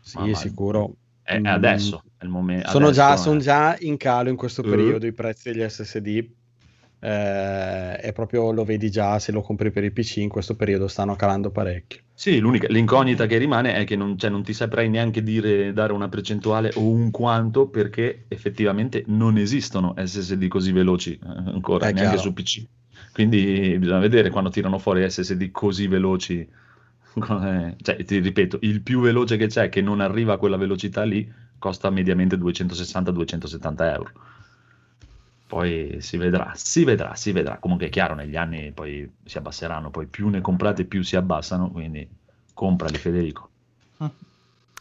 [0.00, 0.96] Sì, Ma- sicuro.
[1.22, 1.46] È, è Mm.
[1.46, 2.68] adesso, è il momento.
[2.68, 4.68] Sono già, è- son già in calo in questo Eh.
[4.68, 6.30] periodo i prezzi degli SSD.
[7.04, 10.88] Eh, e proprio lo vedi già se lo compri per i PC in questo periodo
[10.88, 12.00] stanno calando parecchio.
[12.14, 15.92] Sì, l'unica, l'incognita che rimane è che non, cioè, non ti saprei neanche dire, dare
[15.92, 21.92] una percentuale o un quanto perché effettivamente non esistono SSD così veloci eh, ancora, È
[21.92, 22.22] neanche chiaro.
[22.22, 22.64] su PC.
[23.12, 26.48] Quindi bisogna vedere quando tirano fuori SSD così veloci.
[27.18, 31.02] come- Cioè, ti ripeto, il più veloce che c'è, che non arriva a quella velocità
[31.04, 34.10] lì, costa mediamente 260-270 euro.
[35.46, 37.58] Poi si vedrà, si vedrà, si vedrà.
[37.58, 41.70] Comunque è chiaro, negli anni poi si abbasseranno, poi più ne comprate più si abbassano,
[41.70, 42.08] quindi
[42.52, 43.50] comprali Federico.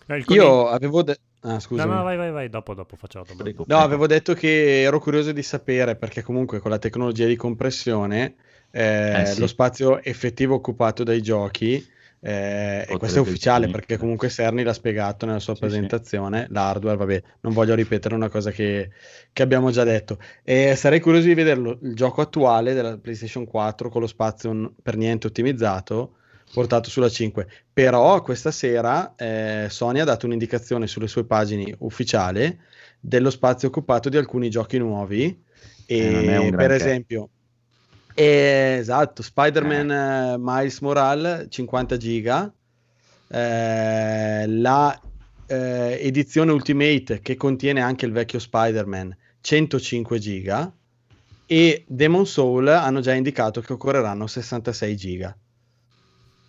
[0.05, 1.21] Eh, il coniglio- Io avevo detto...
[1.41, 1.95] Ah, No, scusami.
[1.95, 3.63] no, vai, vai, vai, dopo, dopo faccio la domanda.
[3.67, 8.35] No, avevo detto che ero curioso di sapere perché comunque con la tecnologia di compressione
[8.71, 9.39] eh, Eh, sì.
[9.39, 11.85] lo spazio effettivo occupato dai giochi,
[12.25, 13.71] eh, e questo è ufficiale sì.
[13.71, 15.65] perché comunque Cerny l'ha spiegato nella sua Sì, sì.
[15.65, 18.91] presentazione, l'hardware, vabbè, non voglio ripetere una cosa che,
[19.33, 20.17] che abbiamo già detto.
[20.41, 24.95] E sarei curioso di vederlo, il gioco attuale della PlayStation 4 con lo spazio per
[24.95, 26.15] niente ottimizzato
[26.53, 27.45] portato sulla 5.
[27.73, 32.57] Però questa sera eh, Sony ha dato un'indicazione sulle sue pagine ufficiali
[32.99, 35.43] dello spazio occupato di alcuni giochi nuovi
[35.85, 37.29] E non è un per esempio,
[38.13, 42.53] eh, esatto, Spider-Man eh, Miles Morales 50 giga,
[43.27, 45.01] eh, la
[45.47, 50.71] eh, edizione Ultimate che contiene anche il vecchio Spider-Man 105 giga
[51.45, 55.37] e Demon Soul hanno già indicato che occorreranno 66 giga.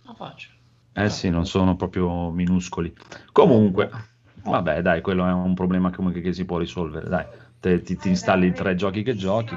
[0.03, 0.49] La faccio.
[0.93, 2.93] Eh sì, non sono proprio minuscoli.
[3.33, 3.89] Comunque,
[4.43, 7.25] vabbè, dai, quello è un problema comunque che si può risolvere, dai.
[7.59, 9.55] Te- ti, ti installi i tre giochi che giochi.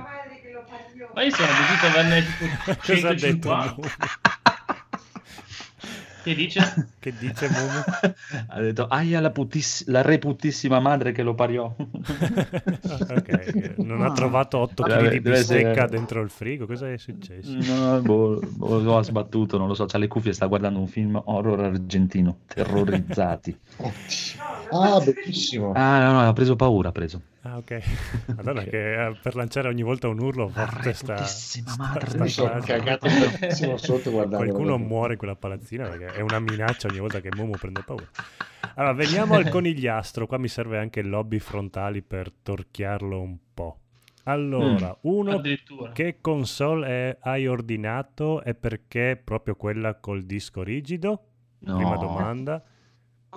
[1.19, 2.45] Ma io sono a averne tipo
[2.87, 3.75] Cosa ha detto 150.
[3.75, 3.89] Mumu?
[6.23, 6.89] Che dice?
[6.99, 8.15] Che dice Mumu?
[8.49, 11.75] ha detto, aia la, putiss- la reputissima madre che lo pariò.
[13.09, 16.67] Ok, non ha trovato 8 kg Deve- di bistecca essere- dentro il frigo.
[16.67, 17.51] Cosa è successo?
[17.51, 20.87] No, boh, boh, lo ha sbattuto, non lo so, c'ha le cuffie, sta guardando un
[20.87, 23.59] film horror argentino, terrorizzati.
[24.71, 25.73] Ah, bellissimo.
[25.75, 27.23] Ah, no, no, ha preso paura, ha preso.
[27.49, 27.81] Ah, ok.
[28.37, 32.11] Madonna, che eh, per lanciare ogni volta un urlo forte sta, sta- madre.
[32.11, 33.09] sta sono cagato
[33.79, 34.45] sotto guardando.
[34.45, 38.07] Qualcuno muore in quella palazzina perché è una minaccia ogni volta che Momo prende paura.
[38.75, 40.27] Allora, veniamo al conigliastro.
[40.27, 43.79] Qua mi serve anche il lobby frontali per torchiarlo un po'.
[44.25, 45.93] Allora, uno Addirittura.
[45.93, 51.23] che console è- hai ordinato e perché proprio quella col disco rigido?
[51.61, 51.77] No.
[51.77, 52.63] Prima domanda.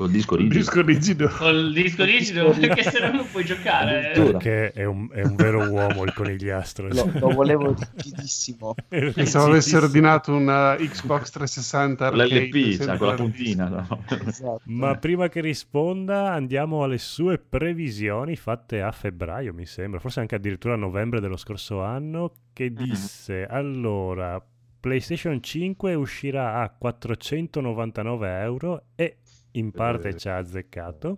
[0.01, 0.59] Col disco Il rigido.
[0.59, 1.27] disco rigido.
[1.29, 4.11] Col disco rigido perché se no non puoi giocare.
[4.15, 6.87] Perché è un, è un vero uomo il conigliastro.
[6.87, 8.73] Lo, lo volevo rigidissimo.
[8.89, 13.67] Pensavo avesse ordinato una Xbox 360 arcade, L'LP, sempre quella la- puntina.
[13.69, 14.03] no?
[14.25, 14.61] Esatto.
[14.65, 20.35] Ma prima che risponda andiamo alle sue previsioni fatte a febbraio, mi sembra, forse anche
[20.35, 24.43] addirittura a novembre dello scorso anno, che disse allora
[24.79, 29.17] PlayStation 5 uscirà a 499 euro e
[29.51, 30.17] in parte Eh.
[30.17, 31.17] ci ha azzeccato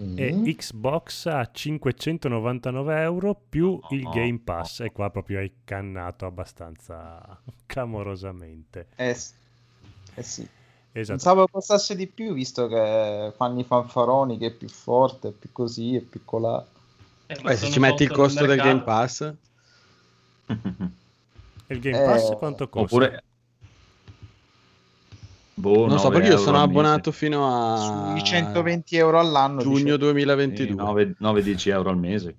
[0.00, 0.16] Mm.
[0.18, 4.10] e Xbox a 599 euro più il Oh.
[4.10, 8.86] Game Pass e qua proprio hai cannato abbastanza clamorosamente.
[8.96, 9.16] Eh,
[10.14, 10.48] eh sì.
[10.92, 11.18] Esatto.
[11.18, 15.50] Pensavo costasse di più, visto che fanno i fanfaroni, che è più forte, è più
[15.52, 16.64] così, è più colà.
[17.26, 18.58] Eh, Beh, se ci metti il costo del.
[18.58, 19.20] Game Pass,
[21.66, 22.96] E il Game Pass Eh, quanto costa?
[22.96, 23.24] Oppure...
[25.60, 26.64] Boh, non so 9 perché io sono mese.
[26.64, 27.76] abbonato fino a
[28.12, 29.60] Sui 120 euro all'anno.
[29.60, 31.14] giugno dice- 2022.
[31.18, 32.34] 9-10 euro al mese.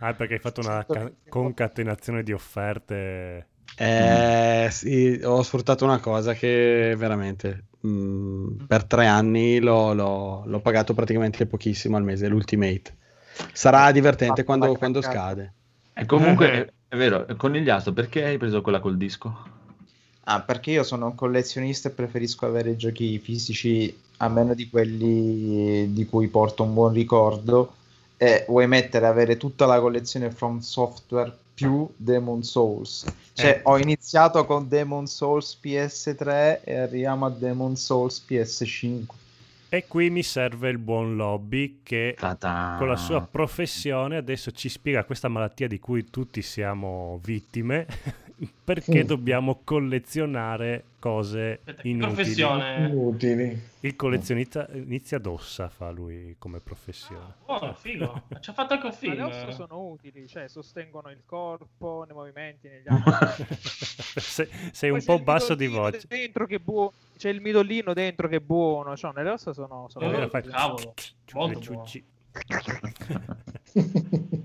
[0.00, 3.46] Ah, perché hai fatto una ca- concatenazione di offerte.
[3.76, 10.60] Eh, sì, ho sfruttato una cosa che veramente mh, per tre anni l'ho, l'ho- l'ho
[10.60, 12.96] pagato praticamente pochissimo al mese, l'Ultimate.
[13.52, 15.52] Sarà divertente Fatto quando, quando scade.
[15.94, 19.60] E comunque, è, vero, conigliastro, perché hai preso quella col disco?
[20.24, 25.92] Ah, perché io sono un collezionista e preferisco avere giochi fisici a meno di quelli
[25.92, 27.74] di cui porto un buon ricordo.
[28.16, 33.04] E vuoi mettere avere tutta la collezione From Software più Demon Souls.
[33.32, 33.60] Cioè, Eh.
[33.64, 39.04] ho iniziato con Demon Souls PS3 e arriviamo a Demon Souls PS5.
[39.70, 42.76] E qui mi serve il buon Lobby che Ta-ta.
[42.78, 47.86] con la sua professione adesso ci spiega questa malattia di cui tutti siamo vittime.
[48.64, 49.06] Perché Mm.
[49.06, 51.98] dobbiamo collezionare cose inutili.
[51.98, 52.88] professione.
[52.88, 53.60] Inutili.
[53.80, 57.34] Il collezionista inizia d'ossa, fa lui come professione.
[57.46, 58.22] Oh, figo.
[58.40, 59.14] Ci ha fatto anche un Ma film.
[59.14, 63.44] le ossa sono utili, cioè sostengono il corpo nei movimenti, negli atti.
[64.20, 66.02] Se- sei un Poi po' basso di voce.
[66.08, 66.92] Dentro che buono.
[67.16, 68.96] C'è il midollino dentro che è buono.
[68.96, 70.94] Cioè, nelle ossa sono, sono Eh, fai- cavolo,
[71.34, 71.84] molto le buono.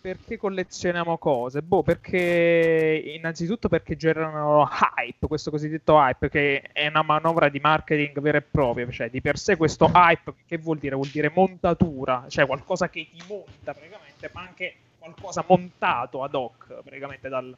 [0.00, 1.62] perché collezioniamo cose?
[1.62, 8.20] Boh, perché innanzitutto perché generano hype, questo cosiddetto hype, che è una manovra di marketing
[8.20, 8.88] vera e propria.
[8.90, 10.94] Cioè, di per sé questo hype, che vuol dire?
[10.94, 16.66] Vuol dire montatura, cioè qualcosa che ti monta praticamente, ma anche qualcosa montato ad hoc,
[16.82, 17.56] praticamente dal...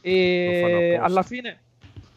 [0.00, 1.58] E alla fine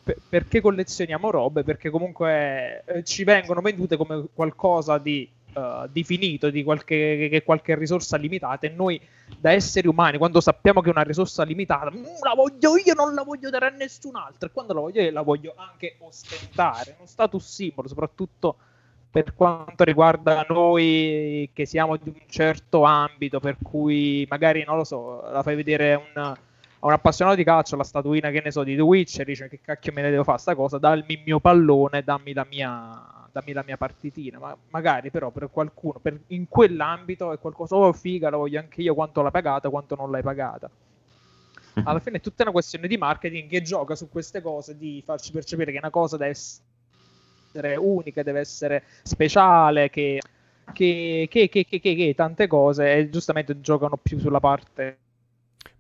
[0.03, 1.63] pe- perché collezioniamo robe?
[1.63, 7.43] Perché comunque eh, ci vengono vendute come qualcosa di, eh, di finito, di qualche, che
[7.43, 8.67] qualche risorsa limitata.
[8.67, 8.99] E noi,
[9.37, 13.13] da esseri umani, quando sappiamo che è una risorsa limitata, "Mm, la voglio io, non
[13.13, 14.49] la voglio dare a nessun altro.
[14.49, 16.95] E quando la voglio io, la voglio anche ostentare.
[16.97, 18.55] Uno status symbol, soprattutto
[19.11, 24.85] per quanto riguarda noi che siamo di un certo ambito, per cui magari non lo
[24.85, 26.33] so, la fai vedere un,
[26.83, 29.59] a un appassionato di calcio la statuina che ne so di The Witcher, dice che
[29.61, 33.53] cacchio me ne devo fare sta cosa, dammi il mio pallone, dammi la mia, dammi
[33.53, 38.29] la mia partitina, ma magari però per qualcuno per- in quell'ambito è qualcosa, oh figa,
[38.31, 40.69] la voglio anche io, quanto l'hai pagata, quanto non l'hai pagata.
[41.83, 45.31] Alla fine è tutta una questione di marketing che gioca su queste cose, di farci
[45.31, 50.19] percepire che una cosa deve essere unica, deve essere speciale, che
[50.73, 54.99] che, che, che, che, che- che tante cose e giustamente giocano più sulla parte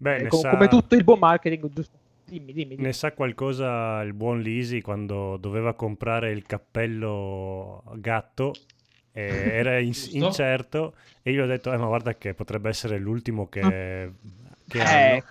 [0.01, 2.83] Beh, eh, ne co- sa- come tutto il buon marketing giusto- dimmi dimmi, dimmi.
[2.83, 8.53] Ne sa qualcosa il buon Lisi quando doveva comprare il cappello gatto
[9.13, 9.21] e
[9.61, 14.11] era in- incerto e io ho detto, eh, ma guarda che potrebbe essere l'ultimo che,
[14.67, 15.23] che Eh,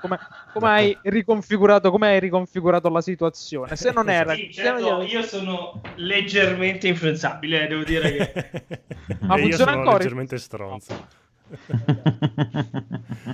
[0.00, 0.18] come,
[0.52, 3.74] come hai riconfigurato come hai riconfigurato la situazione?
[3.74, 8.32] Se non era Sì, non certo, gli- io sono leggermente influenzabile, devo dire che...
[9.26, 9.98] Ma e io funziona sono ancora?
[9.98, 10.94] leggermente stronzo.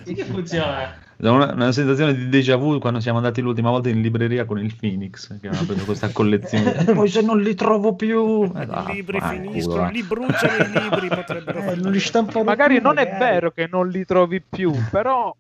[0.05, 0.95] Sì che funziona.
[1.17, 4.75] Una, una sensazione di déjà vu quando siamo andati l'ultima volta in libreria con il
[4.79, 6.77] Phoenix, che aveva preso questa collezione.
[6.87, 8.51] Eh, poi se non li trovo più...
[8.55, 12.75] Eh, I libri ah, finiscono, li bruciano i libri, potrebbero Eh, non li stampano magari
[12.75, 13.25] più, non è magari.
[13.33, 15.35] vero che non li trovi più però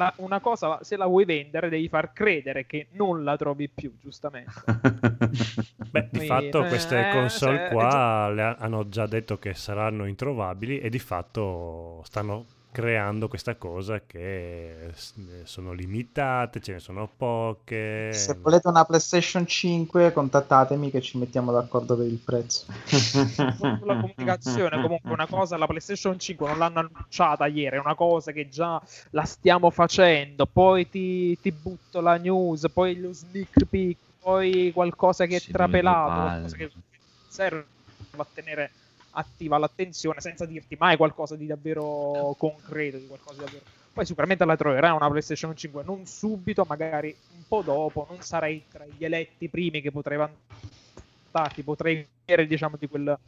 [0.00, 3.92] la- una cosa se la vuoi vendere devi far credere che non la trovi più
[4.00, 4.50] giustamente.
[5.90, 10.06] Beh, di Quindi, fatto eh, queste console se- qua ha- hanno già detto che saranno
[10.06, 17.08] introvabili e di fatto stanno creando questa cosa che s- sono limitate, ce ne sono
[17.08, 17.76] poche.
[18.12, 22.66] Se volete una PlayStation 5, contattatemi che ci mettiamo d'accordo per il prezzo.
[23.78, 28.32] sulla comunicazione comunque una cosa la PlayStation 5 non l'hanno annunciata ieri è una cosa
[28.32, 28.80] che già
[29.10, 35.26] la stiamo facendo poi ti, ti butto la news poi lo sneak peek poi qualcosa
[35.26, 36.70] che è Sì, trapelato qualcosa che
[37.26, 37.68] serve
[38.16, 38.74] a tenere
[39.10, 43.64] attiva l'attenzione senza dirti mai qualcosa di davvero concreto di qualcosa di davvero.
[43.92, 48.64] Poi sicuramente la troverai una PlayStation 5 non subito magari un po' dopo non sarai
[48.68, 53.18] tra gli eletti primi che potrei vantarti potrei avere diciamo di quel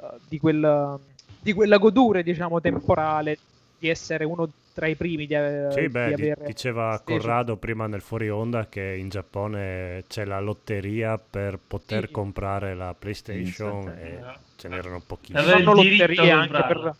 [0.00, 1.00] eh, di, quel,
[1.40, 3.38] di quella godure diciamo temporale
[3.78, 7.00] di essere uno tra i primi di, eh, Sì, di beh, di- avere diceva.
[7.02, 12.12] Corrado prima nel fuori onda che in Giappone c'è la lotteria per poter Sì.
[12.12, 14.20] comprare la PlayStation Sì, e
[14.56, 15.00] ce n'erano
[15.40, 16.96] avere fanno il lotterie a anche per fanno-.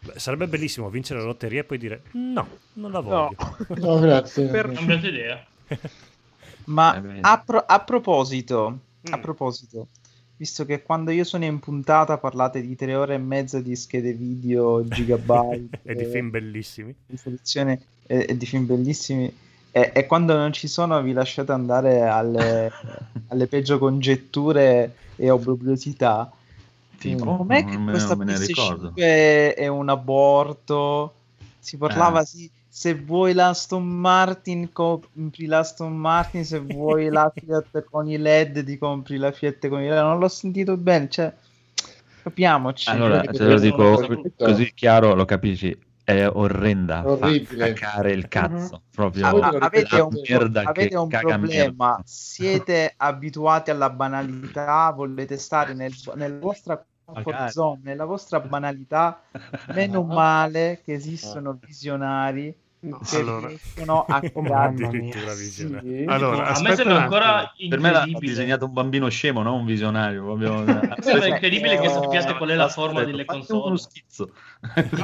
[0.00, 3.36] Beh, sarebbe bellissimo vincere la lotteria e poi dire no, non la no voglio.
[3.80, 4.48] No, grazie.
[4.48, 4.70] Per-
[5.06, 5.46] idea.
[6.66, 8.78] Ma a, pro- a proposito,
[9.10, 9.20] a Mm.
[9.20, 9.88] proposito,
[10.38, 14.12] visto che quando io sono in puntata parlate di tre ore e mezza di schede
[14.12, 16.94] video, gigabyte e di film bellissimi.
[17.06, 19.30] risoluzione e, e di film bellissimi,
[19.72, 22.70] e, e quando non ci sono vi lasciate andare alle,
[23.28, 26.32] alle peggio congetture e obbrobriosità.
[26.98, 28.92] Tipo, Com'è che questa non me ne ricordo.
[28.96, 31.14] PS5 è un aborto?
[31.58, 32.26] Si parlava Eh.
[32.26, 38.62] sì, se vuoi l'Aston Martin compri l'Aston Martin, se vuoi la Fiat con i LED
[38.64, 39.98] ti compri la Fiat con i LED.
[39.98, 41.34] Non l'ho sentito bene, cioè
[42.22, 42.88] capiamoci.
[42.88, 45.76] Allora, te lo potrebbero dico così chiaro, lo capisci.
[46.04, 47.72] È orrenda, fa Orribile.
[47.72, 48.82] cacare il cazzo.
[48.92, 52.02] Proprio Ah, Voi ma ve lo avete un, merda avete che un problema, merda.
[52.04, 59.20] siete abituati alla banalità, volete stare nel, nella vostra comfort zone, nella vostra banalità,
[59.74, 64.16] meno male che esistono visionari No, allora, riescono a.
[64.16, 65.96] Addirittura visionario.
[65.96, 66.04] Sì.
[66.08, 67.52] allora a me aspetta sembra ancora.
[67.68, 70.22] Per me l'ha disegnato un bambino scemo, non un visionario.
[70.22, 70.64] Proprio...
[71.02, 73.78] Sembra incredibile che sappiate qual è la forma Aspetta, delle fatti uno console.
[73.78, 74.30] schizzo.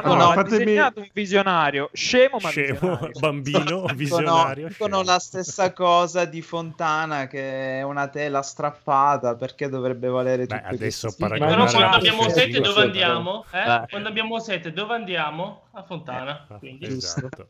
[0.02, 3.10] No, no, ha fatemi- disegnato un visionario scemo ma Scemo, visionario.
[3.20, 4.68] bambino, Dicono, visionario.
[4.68, 10.62] dicono la stessa cosa di Fontana che è una tela strappata perché dovrebbe valere Beh,
[10.62, 13.44] adesso Ma Però non quando abbiamo sete dove sì, andiamo?
[13.52, 13.58] Eh?
[13.58, 13.84] Eh.
[13.90, 15.62] Quando abbiamo sete dove andiamo?
[15.76, 16.46] A Fontana.
[16.48, 16.86] Ah, Quindi.
[16.86, 17.46] Esatto.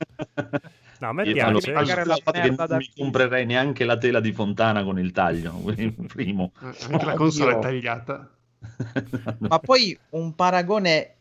[1.01, 1.73] No, a me Io piace.
[1.75, 5.53] allora, la merda non da mi comprerei neanche la tela di Fontana con il taglio,
[6.09, 6.53] primo.
[6.63, 8.31] Eh, Anche la console è tagliata.
[9.41, 11.15] Ma poi un paragone,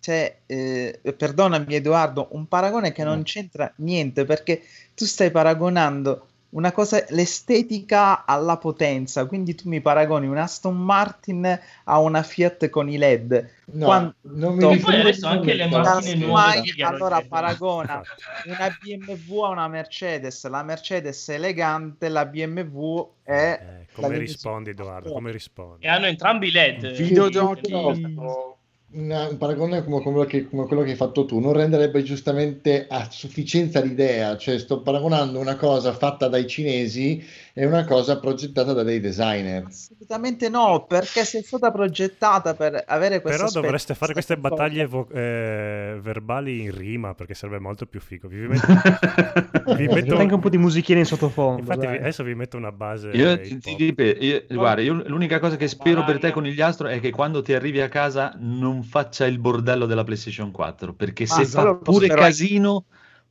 [0.00, 4.62] cioè, eh, perdonami Edoardo, un paragone che non c'entra niente perché
[4.94, 11.60] tu stai paragonando una cosa, l'estetica alla potenza, quindi tu mi paragoni un Aston Martin
[11.84, 13.50] a una Fiat con i LED.
[13.72, 18.02] No, Quando- non mi riferisco adesso anche le macchine nuove allora paragona
[18.46, 23.60] una BMW a una Mercedes, la Mercedes è elegante, la BMW è...
[23.60, 25.12] Eh, come la rispondi, Edoardo?
[25.12, 25.84] Come rispondi?
[25.84, 26.92] E hanno entrambi i LED.
[26.92, 27.72] Videogiochi.
[27.72, 28.56] Una-
[28.90, 33.06] un paragone come quello, che, come quello che hai fatto tu non renderebbe giustamente a
[33.10, 37.22] sufficienza l'idea, cioè sto paragonando una cosa fatta dai cinesi
[37.52, 39.64] e una cosa progettata da dei designer.
[39.66, 44.48] Assolutamente no, perché sei stata progettata per avere questo Però aspetto, dovreste fare queste questa
[44.56, 48.26] battaglie vo- eh, verbali in rima perché sarebbe molto più figo.
[48.26, 48.66] Vi metto,
[49.76, 51.60] vi metto- anche un po' di musichina in sottofondo.
[51.60, 51.96] Infatti, dai.
[51.96, 53.10] vi- adesso vi metto una base.
[53.10, 57.10] Io ti, ti io- guarda, io l'unica cosa che spero per te conigliastro è che
[57.10, 61.46] quando ti arrivi a casa non faccia il bordello della PlayStation 4, perché se Ma
[61.46, 62.84] fa pure spero- casino,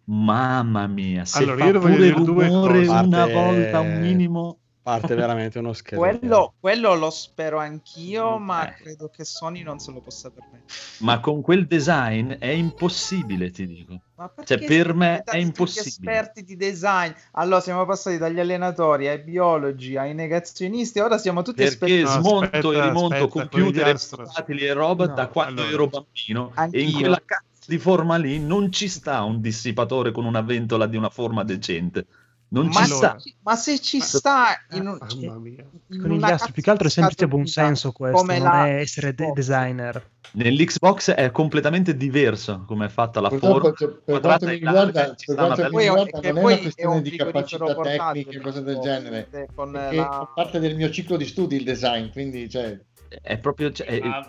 [0.06, 2.90] mamma mia, se Allora, fa pure rumore cose.
[2.90, 5.98] una volta un minimo, parte veramente uno scherzo.
[5.98, 8.74] Quello, quello lo spero anch'io, ma Eh.
[8.82, 10.64] credo che Sony non se lo possa permettere.
[11.00, 14.00] Ma con quel design è impossibile, ti dico.
[14.16, 15.90] Ma perché Cioè, per me è impossibile.
[16.12, 17.12] esperti di design.
[17.34, 21.00] Allora, siamo passati dagli allenatori ai biologi ai negazionisti.
[21.00, 22.02] Ora siamo tutti Perché esperti.
[22.04, 25.76] No, smonto aspetta, e rimonto aspetta, computer e portatili e roba No, da quando allora.
[25.76, 27.00] ero bambino e in Anch'io.
[27.00, 31.10] quella cazzo di forma lì non ci sta un dissipatore con una ventola di una
[31.10, 32.06] forma decente.
[32.50, 33.18] Non Ma, sta.
[33.44, 35.66] ma se ci sta in un, Mamma mia.
[35.90, 38.68] in Con gli una astri, più che altro è semplice buonsenso questo, come non la
[38.68, 39.36] è essere de- Xbox.
[39.36, 40.10] designer.
[40.32, 43.76] Nell'Xbox è completamente diverso come è fatta la Purtroppo, forma.
[43.76, 46.54] cioè, per quadrata quanto mi e riguarda, per quanto mi riguarda non è poi una
[46.56, 49.28] è questione di capacità tecniche, cose del genere.
[49.32, 52.80] eh, con la- fa parte del mio ciclo di studi il design, quindi cioè,
[53.22, 53.72] È proprio...
[53.72, 54.28] cioè, è- Ma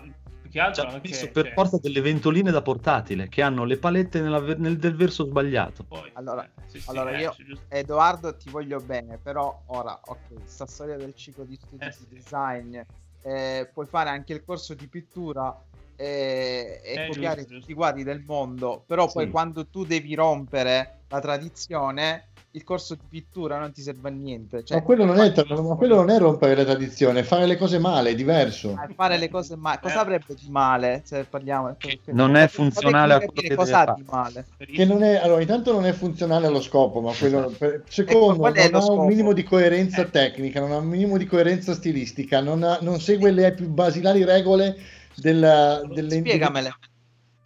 [0.49, 3.63] più che altro Ci hanno anche, per cioè, forza delle ventoline da portatile che hanno
[3.63, 5.83] le palette nella nel, del verso sbagliato.
[5.83, 7.65] poi, Allora- eh, sì, sì, allora eh, io- sì, giusto.
[7.69, 11.93] Edoardo ti voglio bene, però ora, ok, sta storia del ciclo di studi Eh, di
[11.93, 12.07] sì.
[12.09, 12.79] design,
[13.21, 15.55] eh, puoi fare anche il corso di pittura
[15.95, 17.71] eh, e Eh, copiare giusto, tutti giusto.
[17.71, 19.31] i quadri del mondo, però poi Sì.
[19.31, 24.63] quando tu devi rompere la tradizione, il corso di pittura non ti serve a niente.
[24.63, 27.77] Cioè, ma, quello non è, ma quello non è rompere la tradizione, fare le cose
[27.77, 28.73] male, è diverso.
[28.75, 29.79] a fare le cose male.
[29.81, 29.99] Cosa Eh.
[29.99, 31.01] avrebbe di male?
[31.05, 31.75] Se parliamo
[32.05, 33.93] non è funzionale a quello che cosa deve ha fare.
[34.01, 34.45] di male.
[34.57, 38.53] Che non è, allora, intanto non è funzionale allo scopo, ma quello, per- secondo, qual
[38.53, 39.01] è non ha scopo?
[39.01, 40.09] un minimo di coerenza Eh.
[40.09, 44.23] tecnica, non ha un minimo di coerenza stilistica, non, ha- non segue le più basilari
[44.23, 44.75] regole
[45.15, 46.73] della, delle Spiegamele.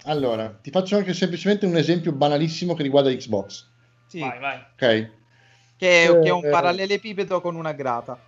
[0.05, 3.69] Allora, ti faccio anche semplicemente un esempio banalissimo che riguarda Xbox,
[4.13, 4.57] Sì, Vai, vai.
[4.57, 4.77] ok?
[4.77, 5.09] che,
[5.77, 6.49] Eh, che è un eh.
[6.51, 8.19] parallelepipedo con una grata.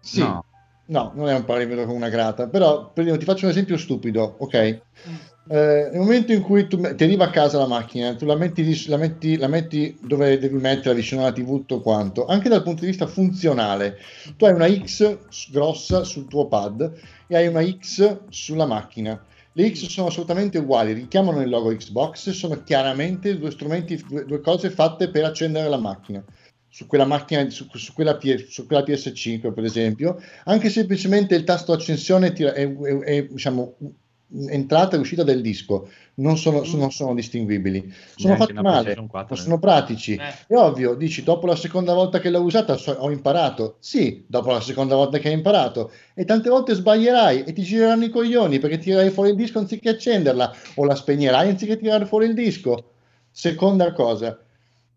[0.00, 0.44] Sì, No.
[0.86, 4.54] no, non è un parametro con una grata, però ti faccio un esempio stupido, ok?
[4.54, 4.80] Eh,
[5.92, 8.96] nel momento in cui tu ti arriva a casa la macchina, tu la metti, la
[8.96, 12.88] metti, la metti dove devi metterla vicino alla TV, tutto quanto, anche dal punto di
[12.88, 13.98] vista funzionale,
[14.36, 15.16] tu hai una X
[15.52, 16.92] grossa sul tuo pad
[17.28, 19.24] e hai una X sulla macchina.
[19.52, 24.70] Le X sono assolutamente uguali, richiamano il logo Xbox, sono chiaramente due strumenti, due, cose
[24.70, 26.24] fatte per accendere la macchina.
[26.68, 31.42] Su quella macchina, su, su quella, P- su quella PS5 per esempio, anche semplicemente il
[31.42, 33.76] tasto accensione è, è- è, diciamo,
[34.48, 37.80] entrata e uscita del disco non sono, sono- non sono distinguibili.
[38.16, 39.44] Sono Neanche fatti male PlayStation 4, ma eh.
[39.44, 40.14] sono pratici.
[40.14, 40.34] Eh.
[40.48, 43.76] è ovvio dici dopo la seconda volta che l'ho usata so- ho imparato.
[43.80, 45.90] Sì dopo la seconda volta che hai imparato.
[46.14, 49.88] E tante volte sbaglierai e ti gireranno i coglioni perché tirerai fuori il disco anziché
[49.88, 52.84] accenderla o la spegnerai anziché tirare fuori il disco.
[53.30, 54.38] Seconda cosa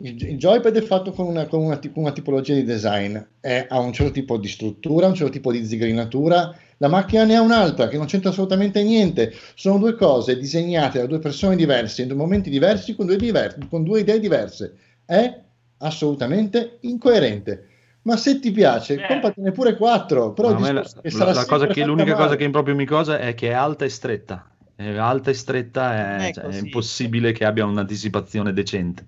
[0.04, 3.68] il, il joypad è fatto con una, con una con una tipologia di design, è-
[3.70, 7.42] ha un certo tipo di struttura, un certo tipo di zigrinatura, la macchina ne ha
[7.42, 12.10] un'altra che non c'entra assolutamente niente, sono due cose disegnate da due persone diverse, in
[12.10, 14.76] due momenti diversi, con due, diver- con due idee diverse,
[15.06, 15.40] è
[15.78, 17.68] assolutamente incoerente.
[18.04, 19.08] Ma se ti piace, Eh.
[19.08, 22.24] compratene pure quattro, però la, la- sarà la cosa che, l'unica male.
[22.26, 24.50] cosa che proprio mi cosa è che è alta e stretta.
[24.76, 25.94] È alta e stretta
[26.26, 29.06] è, è cioè, è impossibile che abbia un'anticipazione decente.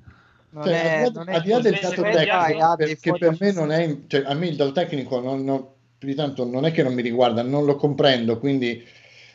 [0.55, 3.13] Non Cioè, è, al di là- non è al di là del dato tecnico, perché
[3.17, 6.45] per me non è, cioè, a me il dato tecnico non, non- più di tanto
[6.45, 8.81] non è che non mi riguarda, non lo comprendo, quindi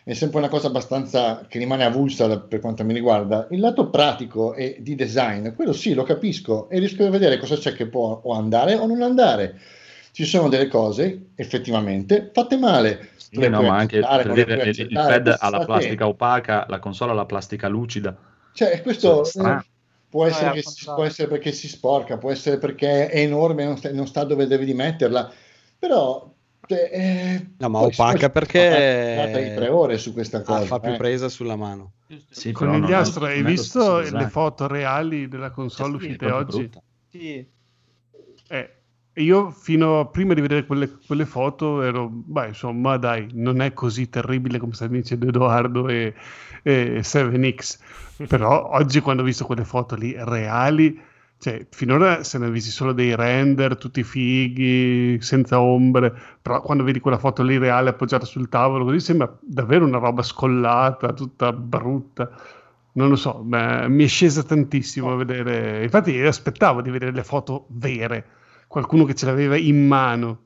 [0.02, 3.48] è sempre una cosa abbastanza che rimane avulsa per quanto mi riguarda.
[3.50, 7.56] Il lato pratico e di design, quello sì, lo capisco e riesco a vedere cosa
[7.56, 9.60] c'è che può o andare o non andare.
[10.12, 13.10] Ci sono delle cose effettivamente fatte male.
[13.16, 15.64] Sì, no, ma anche per dire, il, pad ha la te.
[15.66, 18.16] plastica opaca, la console ha la plastica lucida.
[18.52, 19.64] Cioè, questo eh,
[20.10, 23.62] può, No, essere al si- può essere perché si sporca, può essere perché è enorme
[23.62, 25.32] e non sta, non sta dove devi metterla,
[25.78, 26.30] però
[26.68, 30.66] eh, No, ma opaca perché è stata tre ore su questa ah, cosa.
[30.66, 30.96] fa più eh.
[30.96, 31.92] presa sulla mano.
[32.28, 34.26] Sì, Con il non- Astro, non hai visto le design.
[34.26, 36.58] foto reali della console Sì, uscite oggi?
[36.58, 36.82] brutta.
[37.08, 37.48] Sì.
[38.48, 38.70] Eh,
[39.14, 43.72] io fino a prima di vedere quelle, quelle foto ero, beh, insomma, dai, non è
[43.72, 46.14] così terribile come sta dicendo Edoardo e,
[46.62, 47.78] e 7X.
[48.26, 51.00] Però oggi quando ho visto quelle foto lì reali,
[51.38, 56.84] cioè finora se ne ho visti solo dei render, tutti fighi, senza ombre, però quando
[56.84, 61.52] vedi quella foto lì reale appoggiata sul tavolo, così sembra davvero una roba scollata, tutta
[61.52, 62.30] brutta.
[62.92, 65.82] Non lo so, mi è scesa tantissimo a vedere.
[65.84, 68.26] Infatti, aspettavo di vedere le foto vere,
[68.66, 70.40] qualcuno che ce l'aveva in mano.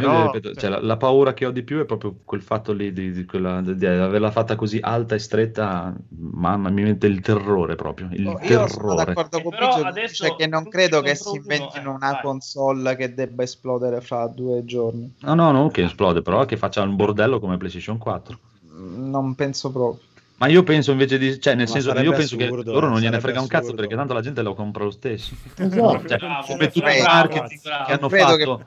[0.00, 2.92] Però, ripeto, cioè, la, la paura che ho di più è proprio quel fatto lì
[2.92, 7.20] di, di quella- di- di averla fatta così alta e stretta, mamma mi mette il
[7.20, 9.04] terrore proprio, il Oh, io sono terrore.
[9.04, 11.94] d'accordo Eh, con però Biggio, adesso dice che non credo che si uno, inventino eh,
[11.94, 12.22] una vai.
[12.22, 15.12] console che debba esplodere fra due giorni.
[15.20, 18.38] No, no, non che esplode, però che faccia un bordello come PlayStation 4.
[18.70, 20.04] Non penso proprio.
[20.42, 22.98] Ma io penso invece di, cioè nel Ma senso, io penso assurdo, che loro non
[22.98, 23.80] gliene frega un cazzo assurdo.
[23.82, 25.36] perché tanto la gente lo compra lo stesso.
[25.56, 26.08] Esatto.
[26.08, 27.84] Cioè, Bravo, come tutto il marketing bravo.
[27.84, 28.64] che hanno che fatto,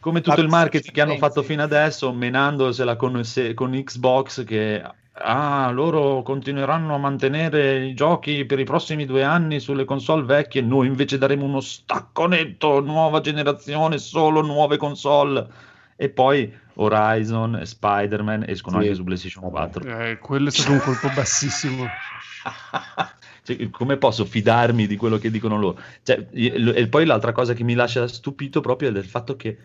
[0.00, 4.82] come tutto il marketing che hanno fatto fino adesso, menandosela con, se- con Xbox che
[5.12, 10.60] ah, loro continueranno a mantenere i giochi per i prossimi due anni sulle console vecchie,
[10.60, 15.46] noi invece daremo uno stacco netto, nuova generazione, solo nuove console.
[15.94, 16.52] E poi
[16.82, 18.82] Horizon e Spider-Man escono Sì.
[18.84, 19.84] anche su PlayStation 4.
[19.84, 21.86] Eh, quello è stato un colpo bassissimo.
[23.42, 25.78] Cioè, come posso fidarmi di quello che dicono loro?
[26.02, 29.56] Cioè, io- e poi l'altra cosa che mi lascia stupito proprio è del fatto che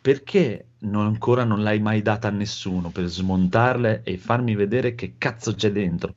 [0.00, 5.14] perché non- ancora non l'hai mai data a nessuno per smontarle e farmi vedere che
[5.18, 6.14] cazzo c'è dentro?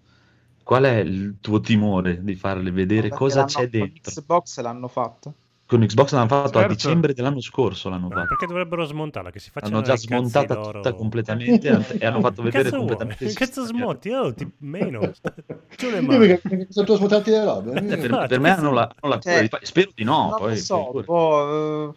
[0.64, 4.12] Qual è il tuo timore di farle vedere cosa c'è dentro?
[4.12, 5.34] Xbox l'hanno fatto.
[5.68, 6.74] Con Xbox l'hanno fatto a Certo.
[6.74, 8.28] dicembre dell'anno scorso, l'hanno fatto.
[8.28, 9.32] Perché dovrebbero smontarla?
[9.32, 13.34] Che si facciano Hanno già smontata tutta completamente e hanno fatto vedere cazzo completamente Che
[13.34, 14.12] cazzo smonti?
[14.12, 15.00] Oh, ti meno.
[15.76, 16.28] Giù le Io mani.
[16.28, 17.74] perché, perché sono tu a smontarti le robe.
[17.80, 20.38] Eh, per, per me hanno la, hanno la Cioè, cura di- Spero di no, non
[20.38, 21.06] poi so, figurati.
[21.08, 21.94] boh, eh,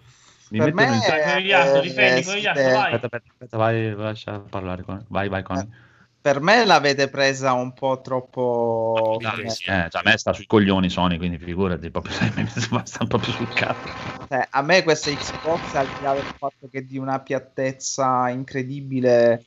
[0.49, 2.85] Mi per mettono me in- Dai, Conigliastro, eh, difendi, eh, Conigliastro, sì, vai.
[2.95, 4.83] Aspetta, aspetta, aspetta, vai, lascia parlare.
[4.83, 5.05] Con...
[5.09, 5.87] Vai, vai, con.
[6.29, 10.45] Per me l'avete presa un po' troppo Dai, sì, eh, cioè, a me sta sui
[10.47, 12.15] coglioni Sony, quindi figurati, proprio,
[12.85, 13.89] sta proprio sul cazzo.
[14.29, 18.29] Cioè, a me questa Xbox, al di là del fatto che è di una piattezza
[18.29, 19.47] incredibile,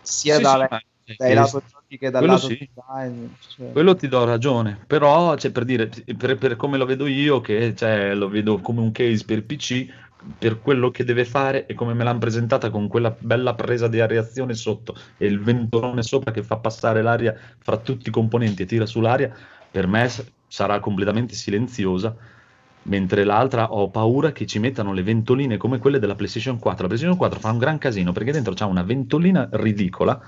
[0.00, 0.68] sia Sì, dalle-
[1.04, 2.58] sì, dai che- lato giochi che dal quello lato sì.
[2.58, 3.26] design.
[3.38, 3.70] cioè.
[3.70, 7.74] Quello ti do ragione, però cioè, per dire, per, per come lo vedo io, che
[7.76, 9.86] cioè, lo vedo come un case per PC,
[10.38, 14.00] per quello che deve fare e come me l'hanno presentata con quella bella presa di
[14.00, 18.66] areazione sotto e il ventolone sopra che fa passare l'aria fra tutti i componenti e
[18.66, 19.34] tira sull'aria,
[19.70, 20.10] per me
[20.46, 22.16] sarà completamente silenziosa,
[22.84, 26.82] mentre l'altra ho paura che ci mettano le ventoline come quelle della PlayStation 4.
[26.82, 30.20] La PlayStation 4 fa un gran casino perché dentro c'ha una ventolina ridicola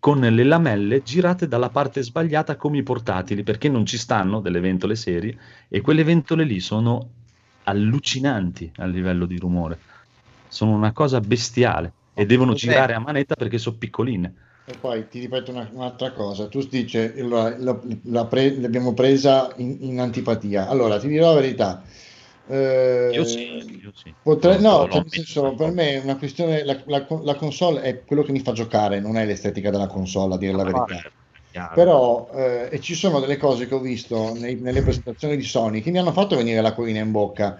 [0.00, 4.60] con le lamelle girate dalla parte sbagliata come i portatili, perché non ci stanno delle
[4.60, 5.36] ventole serie
[5.68, 7.10] e quelle ventole lì sono
[7.68, 9.80] allucinanti a livello di rumore.
[10.46, 14.34] Sono una cosa bestiale e devono girare a manetta perché sono piccoline.
[14.64, 19.50] E poi ti ripeto una- un'altra cosa, tu dici allora, la- la pre- l'abbiamo presa
[19.56, 20.68] in, in antipatia.
[20.68, 21.82] Allora, ti dirò la verità.
[22.50, 24.14] Eh, Io sì, io sì.
[24.22, 28.04] potrei- no, cioè, nel senso, per me è una questione, la, la- la console è
[28.04, 31.00] quello che mi fa giocare, non è l'estetica della console, a dire la verità.
[31.50, 31.74] Chiaro.
[31.74, 35.90] Però eh, ci sono delle cose che ho visto nei- nelle presentazioni di Sony che
[35.90, 37.58] mi hanno fatto venire la colina in bocca.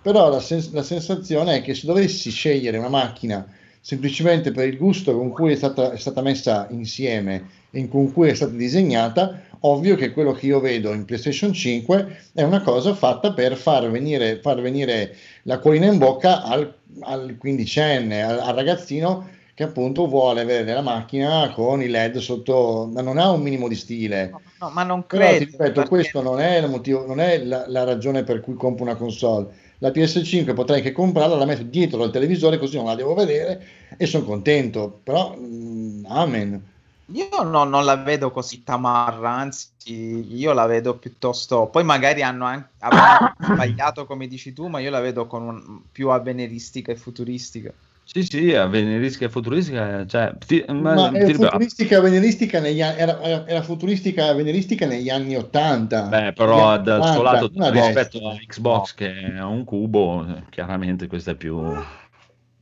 [0.00, 3.46] Però la, sens- la sensazione è che se dovessi scegliere una macchina
[3.80, 8.28] semplicemente per il gusto con cui è stata, è stata messa insieme e con cui
[8.28, 12.94] è stata disegnata, ovvio che quello che io vedo in PlayStation 5 è una cosa
[12.94, 18.54] fatta per far venire, far venire la colina in bocca al, al quindicenne, al, al
[18.54, 23.40] ragazzino che appunto vuole avere la macchina con i LED sotto, ma non ha un
[23.40, 24.42] minimo di stile.
[24.60, 25.38] No, ma non Però credo.
[25.38, 28.54] ti ripeto, perché- questo non è, il motivo, non è la, la ragione per cui
[28.54, 29.64] compro una console.
[29.78, 33.64] La PS5 potrei anche comprarla, la metto dietro al televisore così non la devo vedere
[33.96, 35.00] e sono contento.
[35.02, 36.74] Però, mm, amen.
[37.12, 41.68] Io no- non la vedo così tamarra, anzi, io la vedo piuttosto.
[41.68, 42.68] Poi magari hanno anche
[43.38, 47.72] sbagliato, come dici tu, ma io la vedo con un- più avveniristica e futuristica.
[48.08, 52.98] Sì, sì, avveniristica e futuristica, cioè, ti- ma- Ma è ripeto, futuristica avveniristica negli anni,
[53.00, 56.02] era, era- era futuristica avveniristica negli anni 80.
[56.02, 57.86] Beh, però suo 90, lato non adesso.
[57.86, 61.74] rispetto a Xbox che è un cubo, eh, chiaramente questo è più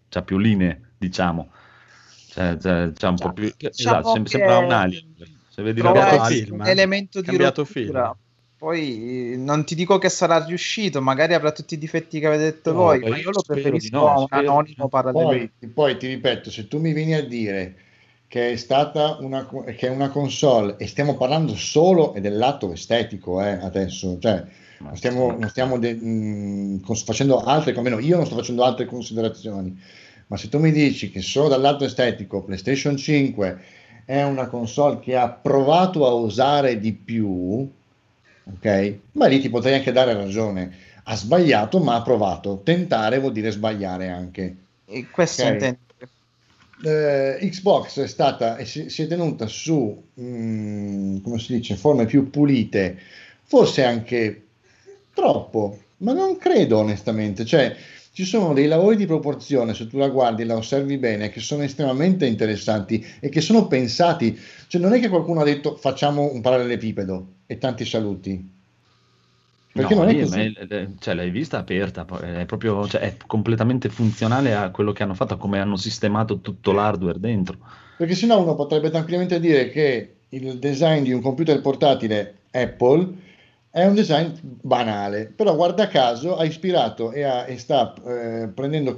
[0.08, 1.50] c'ha più linee, diciamo.
[2.30, 5.14] Cioè, c'è, c'è un po' più Diciamo esatto, sem- che sembra un alien.
[5.50, 5.80] Se vedi
[6.46, 6.70] film, un eh.
[6.70, 8.16] elemento di Cambiato rottura.
[8.64, 12.44] Poi eh, non ti dico che sarà riuscito, magari avrà tutti i difetti che avete
[12.44, 14.88] detto No, voi, beh, ma io lo preferisco no, a un anonimo no.
[14.88, 15.28] parallelo.
[15.28, 17.74] Poi, poi ti ripeto, se tu mi vieni a dire
[18.26, 22.72] che è stata una, che è una console e stiamo parlando solo e del lato
[22.72, 24.42] estetico eh, adesso, cioè
[24.78, 28.86] non stiamo, non stiamo de- mh, cons- facendo altre, almeno io non sto facendo altre
[28.86, 29.78] considerazioni,
[30.28, 33.60] ma se tu mi dici che solo dal lato estetico PlayStation 5
[34.06, 37.70] è una console che ha provato a osare di più,
[38.44, 38.98] ok?
[39.12, 40.76] Ma lì ti potrei anche dare ragione.
[41.04, 42.60] Ha sbagliato, ma ha provato.
[42.64, 44.56] Tentare vuol dire sbagliare anche.
[44.86, 45.52] E questo Ok.
[45.52, 45.78] intendo.
[46.82, 52.04] Eh, Xbox è stata e si, si è tenuta su, mm, come si dice, forme
[52.04, 52.98] più pulite,
[53.42, 54.42] forse anche
[55.14, 57.44] troppo, ma non credo onestamente.
[57.44, 57.74] Cioè,
[58.14, 61.40] ci sono dei lavori di proporzione, se tu la guardi e la osservi bene, che
[61.40, 64.38] sono estremamente interessanti e che sono pensati.
[64.68, 68.52] Cioè, non è che qualcuno ha detto facciamo un parallelepipedo e tanti saluti.
[69.72, 70.40] Perché No, non è così.
[70.40, 75.02] è- è- cioè, l'hai vista aperta, è proprio, cioè, è completamente funzionale a quello che
[75.02, 77.56] hanno fatto, a come hanno sistemato tutto l'hardware dentro.
[77.96, 83.08] Perché sennò uno potrebbe tranquillamente dire che il design di un computer portatile Apple
[83.74, 84.28] è un design
[84.62, 88.94] banale, però guarda caso ha ispirato e, ha- e sta eh, prendendo,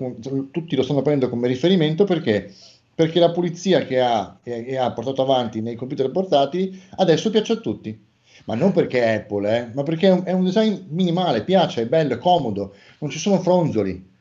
[0.51, 2.53] tutti lo stanno prendendo come riferimento perché,
[2.95, 7.55] perché la pulizia che ha e, e ha portato avanti nei computer portatili adesso piace
[7.55, 8.05] a tutti.
[8.45, 11.83] Ma non perché è Apple, eh, ma perché è un, è un design minimale, piace,
[11.83, 14.15] è bello, è comodo, non ci sono fronzoli.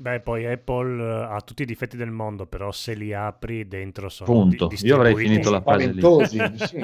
[0.00, 4.08] Beh, poi Apple eh, ha tutti i difetti del mondo, però se li apri dentro
[4.08, 4.66] sono Punto.
[4.68, 6.00] di- Io avrei finito la frase lì.
[6.66, 6.82] Sì.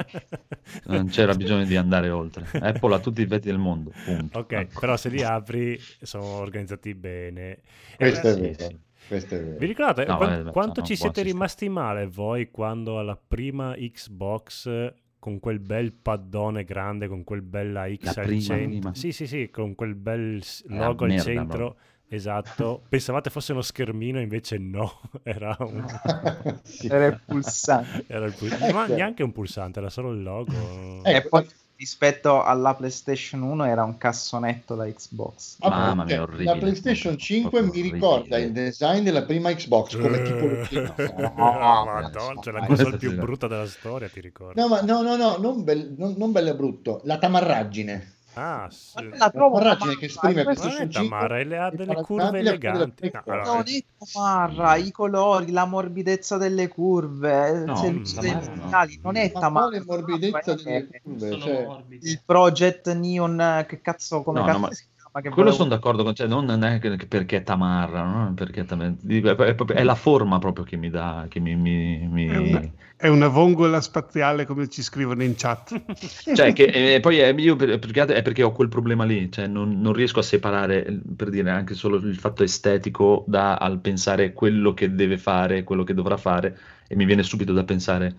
[0.85, 2.45] Non c'era bisogno di andare oltre.
[2.59, 3.91] Apple ha tutti i difetti del mondo.
[4.05, 4.37] Punto.
[4.37, 7.59] Ok, però se li apri sono organizzati bene.
[7.95, 8.53] Questo Eh, è sì, vero.
[8.69, 8.77] sì.
[9.07, 9.57] Questo è vero.
[9.57, 11.31] Vi ricordate No, quan- vabbè, beh, quanto ci siete sistema.
[11.33, 17.87] rimasti male voi quando alla prima Xbox con quel bel paddone grande, con quel bella
[17.91, 18.93] X La al prima, centro, prima.
[18.93, 21.75] sì sì sì, con quel bel logo al merda, centro, proprio.
[22.09, 25.85] Esatto, pensavate fosse uno schermino, invece no, era un...
[26.63, 26.87] Sì.
[26.87, 28.05] Era il pulsante.
[28.07, 28.73] era il pul- Ecco.
[28.73, 31.03] ma neanche un pulsante, era solo il logo.
[31.03, 35.57] Ecco, E poi rispetto alla PlayStation 1 era un cassonetto da Xbox.
[35.59, 36.51] Mamma mia, orribile.
[36.51, 40.95] La PlayStation 5 Proprio mi ricorda il design della prima Xbox come tipologia.
[41.37, 44.59] Oh, madonna, c'è la questo più brutta della storia, ti ricordo.
[44.59, 48.15] No, ma no, no, no, non, bel- non, non bello e brutto, la tamarraggine.
[48.39, 49.03] Ah, sì.
[49.09, 51.95] La La trovo tamarra, che esprime questo Non è PlayStation 5 Tamara, le ha delle
[52.03, 53.11] curve eleganti.
[53.11, 58.85] No, allora, Non è tamarra, i colori, la morbidezza delle curve, No, se- se- tamarra
[58.85, 59.01] dei no.
[59.01, 59.67] non è Ma tamarra.
[59.69, 61.39] quale morbidezza delle curve?
[61.39, 61.67] Cioè,
[62.01, 64.85] il project neon, che cazzo, come No, cazzo no, ma si
[65.21, 68.61] Quello volevo- sono d'accordo con te, non non è perché è tamarra, non è perché
[68.61, 72.07] è, tam- dico, è proprio- è la forma proprio che mi dà, che mi, mi-
[72.09, 72.61] mi- È una,
[72.95, 75.81] è una vongola spaziale come ci scrivono in chat.
[76.35, 79.47] Cioè, che eh, poi è, io per- perché, è perché ho quel problema lì, cioè
[79.47, 83.79] non, non riesco a separare, eh, per dire, anche solo il fatto estetico da, al
[83.79, 86.57] pensare quello che deve fare, quello che dovrà fare,
[86.87, 88.15] e mi viene subito da pensare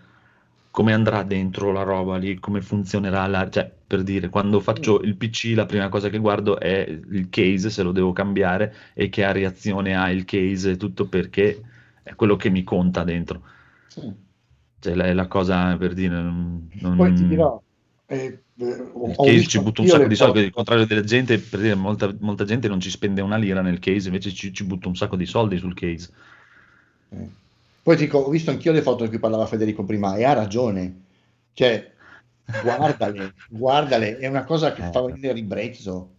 [0.78, 3.50] come andrà dentro la roba lì, come funzionerà la...
[3.50, 7.68] Cioè, per dire, quando faccio il PC la prima cosa che guardo è il case,
[7.68, 11.60] se lo devo cambiare, e che reazione ha il case, e tutto perché
[12.04, 13.42] è quello che mi conta dentro.
[13.88, 14.14] sì.
[14.78, 16.14] Cioè, la- è la cosa per dire...
[16.14, 17.60] non- Poi ti dirò,
[18.06, 21.74] eh, eh, case ci butta un sacco di soldi, al contrario della gente, per dire,
[21.74, 24.94] molta, molta gente non ci spende una lira nel case, invece ci, ci butta un
[24.94, 26.12] sacco di soldi sul case.
[27.10, 27.37] Eh.
[27.88, 30.34] Poi ti dico, ho visto anch'io le foto di cui parlava Federico prima e ha
[30.34, 31.04] ragione.
[31.54, 31.90] Cioè,
[32.62, 34.90] guardale, guardale, è una cosa che Eh.
[34.92, 36.10] fa venire ribrezzo.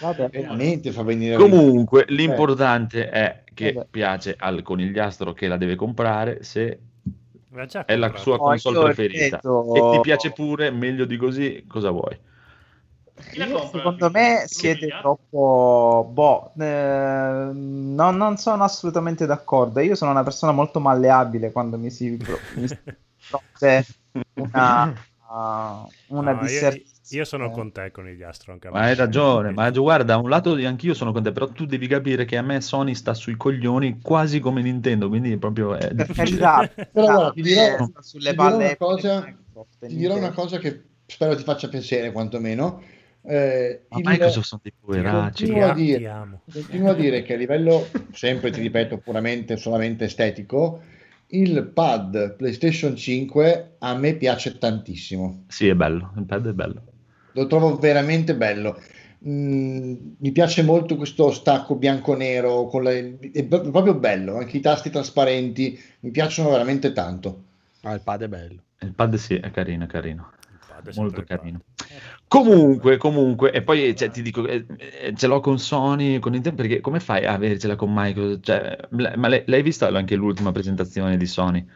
[0.00, 2.26] Vabbè, Veramente fa venire Comunque, ribrezzo.
[2.26, 3.88] l'importante è che Vabbè.
[3.90, 6.78] piace al conigliastro che la deve comprare se
[7.84, 9.42] è la sua No, console preferita.
[9.42, 12.16] ripeto- E ti piace pure, meglio di così, cosa vuoi?
[12.16, 13.09] Chi la Io, compra?
[13.22, 19.80] Secondo me siete troppo boh, eh, non, non sono assolutamente d'accordo.
[19.80, 22.78] Io sono una persona molto malleabile quando mi si, pro- mi si
[23.28, 23.86] propone
[24.34, 26.84] una, uh, una No, io, dissertazione.
[27.08, 28.86] io sono con te con gli astro anche a Ma me.
[28.86, 32.24] hai ragione, ma guarda, da un lato anch'io sono con te, però tu devi capire
[32.24, 36.38] che a me Sony sta sui coglioni quasi come Nintendo, quindi proprio è Per difficile.
[36.38, 39.34] carità, Però guarda, ti dirò- sulle ti dirò palle una cosa-
[39.78, 42.80] Ti dirò una cosa che spero ti faccia piacere quantomeno.
[43.22, 45.44] Eh, Ma il- Microsoft sono dei poveracci.
[45.44, 46.38] Ti, Continuo a dire-.
[46.52, 50.82] Continuo a dire che a livello, sempre ti ripeto, puramente solamente estetico,
[51.28, 55.44] il pad PlayStation 5 a me piace tantissimo.
[55.48, 56.82] Sì, è bello, il pad è bello.
[57.32, 58.80] Lo trovo veramente bello.
[59.28, 64.36] Mm, mi piace molto questo stacco bianco-nero, con la- è pro- proprio bello.
[64.38, 67.44] Anche i tasti trasparenti mi piacciono veramente tanto.
[67.82, 68.62] Ah, il pad è bello.
[68.80, 70.32] Il pad sì, è carino, è carino.
[70.94, 71.60] Molto carino.
[72.28, 76.62] Comunque, comunque, e poi cioè, ti dico, eh, eh, ce l'ho con Sony, con Nintendo,
[76.62, 78.44] perché come fai a avercela con Microsoft?
[78.44, 78.78] Cioè,
[79.16, 81.66] ma l'hai, l'hai vista anche l'ultima presentazione di Sony?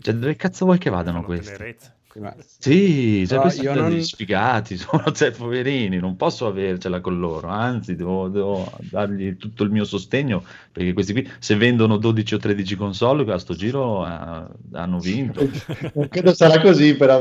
[0.00, 1.76] Cioè, dove cazzo vuoi che vadano Sono questi?
[2.14, 2.16] Tenerezza.
[2.16, 7.00] Sì, ma- Sì, cioè, questi sono non- degli sfigati, sono cioè, poverini, non posso avercela
[7.00, 11.96] con loro, anzi devo, devo dargli tutto il mio sostegno, perché questi qui se vendono
[11.98, 15.40] 12 o 13 console a sto giro eh, hanno vinto.
[15.94, 17.20] Non credo sarà così, però.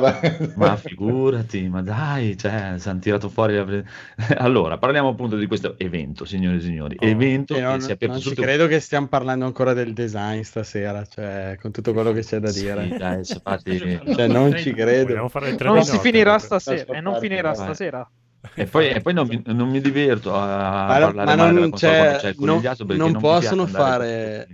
[0.55, 3.55] Ma figurati, ma dai, cioè, si hanno tirato fuori.
[3.55, 3.83] la
[4.37, 6.95] Allora, parliamo appunto di questo evento, signore e signori.
[6.99, 8.41] Oh, evento Sì, che non, si è aperto non ci tutto.
[8.43, 12.49] credo che stiamo parlando ancora del design stasera, cioè, con tutto quello che c'è da
[12.49, 12.95] Sì, dire.
[12.97, 15.15] dai, sapete- Cioè, non ci Vogliamo credo.
[15.15, 18.09] Non di si notte, finirà stasera e non finirà stasera.
[18.55, 21.71] E poi, e poi non, mi, non mi diverto a Ma- parlare ma male non
[21.71, 22.61] c'è- c'è il non-
[22.97, 24.47] non possono fare-.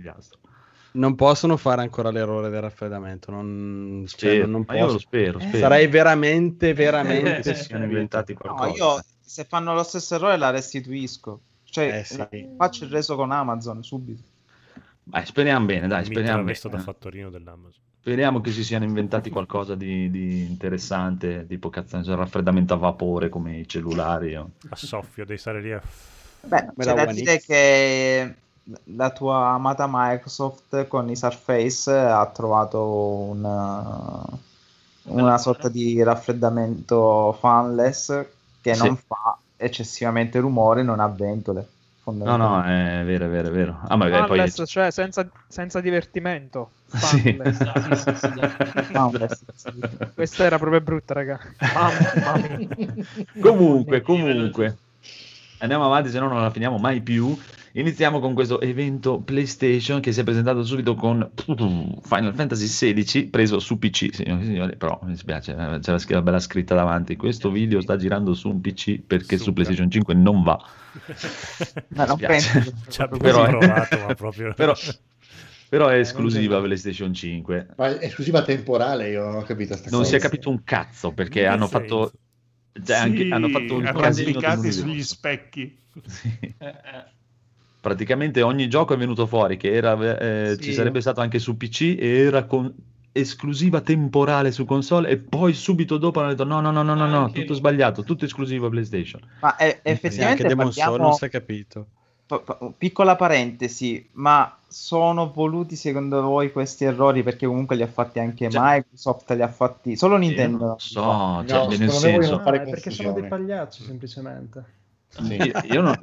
[0.92, 3.30] Non possono fare ancora l'errore del raffreddamento.
[3.30, 4.98] Non, cioè, Sì, non- ma io lo posso.
[4.98, 5.58] spero, spero.
[5.58, 7.84] Sarei veramente, veramente siano stupito.
[7.84, 8.84] inventati No, qualcosa.
[8.96, 11.40] io se fanno lo stesso errore la restituisco.
[11.64, 12.16] Cioè, Eh, sì.
[12.16, 14.22] la- faccio il reso con Amazon subito.
[15.04, 16.84] Beh, speriamo bene, dai, Mi speriamo travesto da bene.
[16.86, 17.82] fattorino dell'Amazon.
[18.00, 23.28] Speriamo che si siano inventati qualcosa di, di interessante, tipo cazzo, il raffreddamento a vapore
[23.28, 24.34] come i cellulari.
[24.36, 25.80] o- A soffio, devi stare lì a...
[26.42, 27.44] Beh, Me c'è da dire X.
[27.46, 28.34] che
[28.96, 34.24] la tua amata Microsoft con i Surface ha trovato una,
[35.04, 38.24] una sorta di raffreddamento fanless
[38.62, 38.86] che Sì.
[38.86, 41.68] non fa eccessivamente rumore, non ha ventole.
[42.04, 43.78] No, no, è vero, è vero, è vero.
[43.86, 44.50] Ah, magari poi...
[44.66, 46.70] Cioè senza, senza divertimento.
[46.86, 47.40] Sì.
[50.14, 51.38] Questa era proprio brutta, raga.
[53.40, 54.76] Comunque, comunque,
[55.58, 57.38] andiamo avanti, se no non la finiamo mai più.
[57.74, 63.60] Iniziamo con questo evento PlayStation che si è presentato subito con Final Fantasy XVI preso
[63.60, 66.74] su PC, signori e signori, però mi spiace, eh, c'è la sch- la bella scritta
[66.74, 67.14] davanti.
[67.14, 69.62] Questo video sta girando su un PC perché su Super.
[69.64, 70.58] PlayStation 5 non va.
[71.94, 74.52] Ma non penso Ci abbiamo Però- provato, ma proprio...
[74.56, 74.74] Però,
[75.68, 76.62] però è non esclusiva vedo.
[76.66, 77.66] PlayStation 5.
[77.76, 80.10] Ma è esclusiva temporale, io non ho capito sta Non cosa.
[80.10, 82.10] si è capito un cazzo perché hanno fatto,
[82.84, 84.80] cioè, anche- Sì, hanno fatto un casino arrampicati dell'universo.
[84.80, 85.78] sugli specchi.
[86.08, 86.54] Sì.
[87.80, 87.94] Eh, eh.
[87.94, 90.62] praticamente ogni gioco è venuto fuori che era, eh, Sì.
[90.64, 92.72] ci sarebbe stato anche su PC e era con
[93.12, 97.06] esclusiva temporale su console e poi subito dopo hanno detto no no no no no,
[97.06, 97.58] no Anche tutto no.
[97.58, 101.86] sbagliato tutto esclusivo PlayStation Ma eh, Neanche effettivamente Demon Soul parliamo- non si è capito.
[102.78, 107.24] Piccola parentesi, ma sono voluti secondo voi questi errori?
[107.24, 110.58] Perché comunque li ha fatti anche Cioè- Microsoft, li ha fatti solo Io Nintendo.
[110.58, 114.64] non non so cioè, No, nel senso Ah, è perché sono dei pagliacci, semplicemente.
[115.18, 115.98] Io, io non-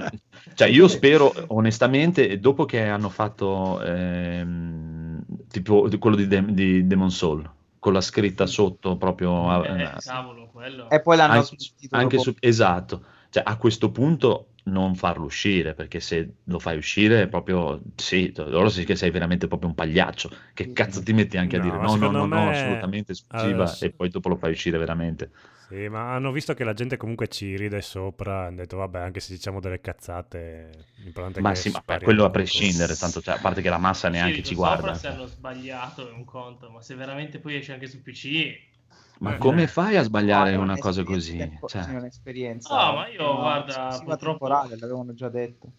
[0.54, 7.12] cioè, io spero onestamente dopo che hanno fatto ehm, tipo quello di, Dem- di Demon
[7.12, 7.50] Soul
[7.80, 10.90] con la scritta sotto proprio Eh, eh, cavolo, quello.
[10.90, 11.56] E poi l'hanno anche,
[11.92, 13.04] anche su, esatto.
[13.30, 18.32] Cioè a questo punto non farlo uscire perché se lo fai uscire è proprio sì
[18.36, 20.30] loro sì che sei veramente proprio un pagliaccio.
[20.54, 21.78] Che cazzo ti metti anche a No, dire?
[21.78, 24.78] ma no no no no me- assolutamente esclusiva Adesso- e poi dopo lo fai uscire
[24.78, 25.32] veramente.
[25.52, 29.20] Sì, ma hanno visto che la gente comunque ci ride sopra, hanno detto vabbè, anche
[29.20, 32.30] se diciamo delle cazzate, l'importante è ma che sì ma quello a tutto.
[32.30, 34.94] prescindere tanto cioè, a parte che la massa neanche Sì, ci guarda.
[34.94, 38.76] se hanno sbagliato è un conto, ma se veramente poi esce anche su PC...
[39.20, 39.68] ma Eh, come eh.
[39.68, 42.70] fai a sbagliare No, è una cosa così un'esperienza tempo- Cioè, è un'esperienza.
[42.80, 44.16] Ah, ma io, Una guarda, purtroppo-
[44.46, 45.72] temporale, l'avevano già detto.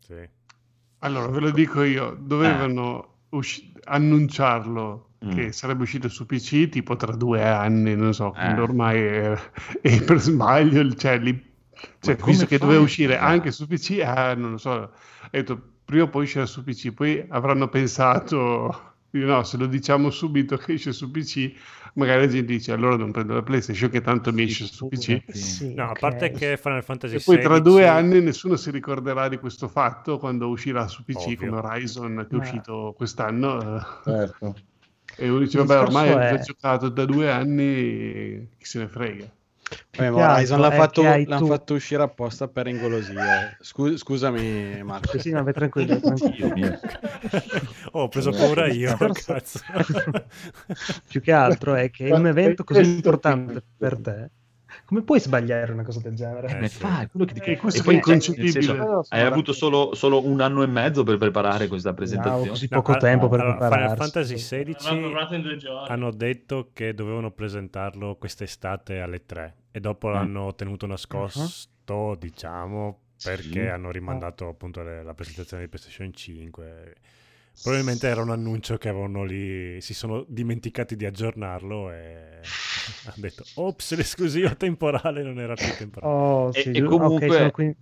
[0.00, 0.28] Sì.
[1.00, 5.30] Allora, ve lo dico io, dovevano usci- annunciarlo Mm.
[5.30, 8.64] che sarebbe uscito su PC tipo tra due anni, non so, quando Eh.
[8.64, 9.38] ormai è-
[9.80, 11.50] e per sbaglio, cioè, lì,
[12.00, 13.28] cioè, visto che doveva uscire Esatto.
[13.30, 14.90] anche su PC, ah, non lo so, ho
[15.30, 20.56] detto prima o poi uscirà su PC, poi avranno pensato, no, se lo diciamo subito
[20.56, 21.52] che esce su PC,
[21.94, 25.22] magari la gente dice allora non prendo la PlayStation che tanto mi esce su PC.
[25.28, 25.98] Sì, No, a ok.
[25.98, 29.68] parte che Final Fantasy E poi tra 16 due anni nessuno si ricorderà di questo
[29.68, 31.36] fatto quando uscirà su PC Ovvio.
[31.36, 34.00] come Horizon che è uscito quest'anno.
[34.04, 34.56] Certo.
[35.16, 38.88] E uno dice, vabbè, ormai è è- già giocato da due anni, chi se ne
[38.88, 39.30] frega.
[39.90, 43.56] Eh, ma Horizon l'ha è fatto, l'hanno fatto uscire apposta per ingolosire.
[43.60, 45.18] Scu- scusami, Marco.
[45.18, 46.78] Sì, vai tranquillo, tranquillo.
[47.92, 48.96] Oh, ho preso paura io.
[51.08, 54.30] Più che altro è che è un evento così importante per te.
[54.84, 56.58] Come puoi sbagliare una cosa del genere?
[56.60, 56.78] Eh, sì.
[56.78, 57.06] fai?
[57.08, 58.50] Quello che ti- E questo e è poi, inconcepibile.
[58.62, 62.76] senso, hai avuto solo, solo un anno e mezzo per preparare questa presentazione così No,
[62.78, 63.96] poco al- tempo per allora, Final prepararsi.
[63.96, 65.88] Fantasy L'hanno 16 provato in due giorni.
[65.88, 70.12] hanno detto che dovevano presentarlo quest'estate alle 3 e dopo Mm.
[70.12, 73.68] l'hanno tenuto nascosto, diciamo, perché Sì.
[73.68, 76.94] hanno rimandato appunto le- la presentazione di PlayStation 5.
[77.60, 82.40] Probabilmente era un annuncio che avevano lì, si sono dimenticati di aggiornarlo e
[83.06, 86.12] hanno detto, ops, l'esclusiva temporale non era più temporale.
[86.12, 87.76] Oh, E- sì, e giu- comunque- ok, sono qui-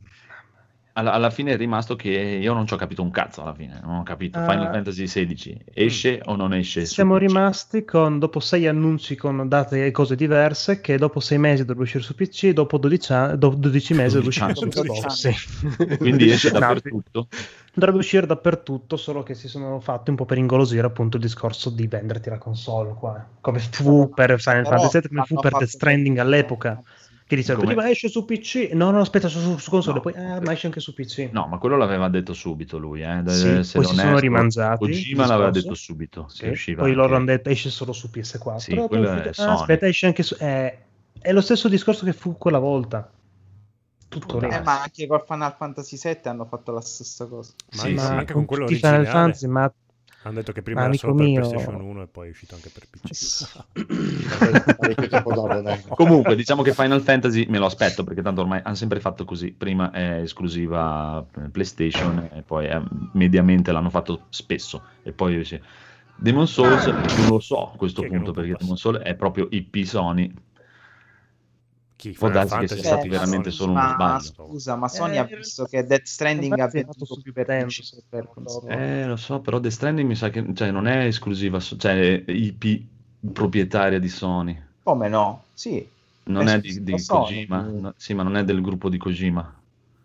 [0.93, 3.81] alla, alla fine è rimasto che io non ci ho capito un cazzo alla fine,
[3.83, 4.39] non ho capito.
[4.39, 4.45] Ah.
[4.49, 6.85] Final Fantasy XVI esce o non esce?
[6.85, 7.21] Siamo PC?
[7.21, 11.83] rimasti con dopo sei annunci con date e cose diverse che dopo sei mesi dovrebbe
[11.83, 14.73] uscire su PC e dopo 12, an- dopo 12 mesi dovrebbe 12 uscire su anni.
[14.73, 14.89] console.
[14.89, 15.97] 12 Sì.
[15.99, 17.29] Quindi esce dappertutto.
[17.73, 21.71] Dovrebbe uscire dappertutto, solo che si sono fatti un po' per ingolosire appunto il discorso
[21.71, 23.25] di venderti la console qua.
[23.41, 26.83] Come fu per Final Però Fantasy VII, come fu per Death Stranding all'epoca.
[27.31, 30.03] Che diceva, Come- prima esce su PC, no, no, aspetta, su, su- su console, No.
[30.03, 31.29] poi, ah, ma esce anche su PC.
[31.31, 33.23] No, ma quello l'aveva detto subito lui, eh.
[33.29, 37.15] Sì, Se poi si sono rimangiati, Kojima il l'aveva detto subito usciva Poi loro anche-
[37.15, 38.59] hanno detto esce solo su PS4.
[38.59, 40.35] Sì, Però quello poi ah, aspetta, esce anche su...
[40.41, 40.79] eh,
[41.21, 43.09] è lo stesso discorso che fu quella volta.
[44.09, 44.41] Tutto.
[44.41, 47.53] Eh, ma anche col Final Fantasy VII hanno fatto la stessa cosa.
[47.77, 48.13] Ma, Sì, ma sì.
[48.13, 48.67] anche con quello.
[48.67, 49.73] Final Fantasy, ma
[50.23, 52.55] Hanno detto che prima Ma era solo per mio- PlayStation 1 e poi è uscito
[52.55, 53.47] anche per PC.
[55.63, 55.83] Dai.
[55.97, 59.53] Comunque, diciamo che Final Fantasy me lo aspetto perché tanto ormai hanno sempre fatto così.
[59.53, 64.83] Prima è esclusiva PlayStation e poi eh, mediamente l'hanno fatto spesso.
[65.03, 65.63] E poi invece
[66.17, 69.49] Demon Souls non lo so a questo è che punto perché Demon Souls è proprio
[69.51, 70.31] IP Sony.
[72.01, 72.13] Chi?
[72.13, 74.33] Può darsi che sia stati Eh, veramente solo uno ma sbaglio.
[74.35, 78.03] scusa, ma Sony Eh, ha visto che Death Stranding ha venduto più per tempo, PC
[78.09, 78.75] per console.
[78.75, 82.87] Eh, lo so, però The Stranding mi sa che cioè, non è esclusiva, cioè IP
[83.33, 84.59] proprietaria di Sony.
[84.83, 85.45] Come no?
[85.55, 85.87] Sì,
[86.31, 87.05] Non È è di, di.
[87.05, 89.60] Kojima, no, sì, ma non è del gruppo di Kojima.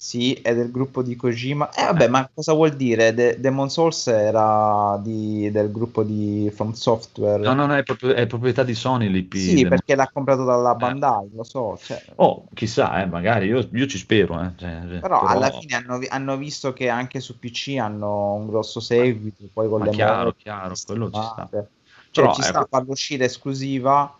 [0.05, 1.71] Sì, è del gruppo di Kojima.
[1.73, 3.11] Eh vabbè, ma cosa vuol dire?
[3.15, 7.41] De- Demon Souls era di- del gruppo di From Software.
[7.41, 9.33] No, no, no, è, proprio- è proprietà di Sony l'IP.
[9.35, 10.75] Sì, del- perché l'ha comprato dalla Eh.
[10.75, 11.75] Bandai, lo so.
[11.81, 12.03] cioè.
[12.17, 14.39] Oh, chissà, eh, magari, io, io ci spero.
[14.41, 18.33] eh, cioè, cioè, Però però- alla fine hanno, hanno visto che anche su PC hanno
[18.33, 21.49] un grosso seguito, poi con Ma le chiaro, chiaro, quello ci sta.
[21.51, 21.65] Cioè
[22.11, 22.59] Però, ci sta ecco.
[22.59, 24.15] a farlo uscire esclusiva,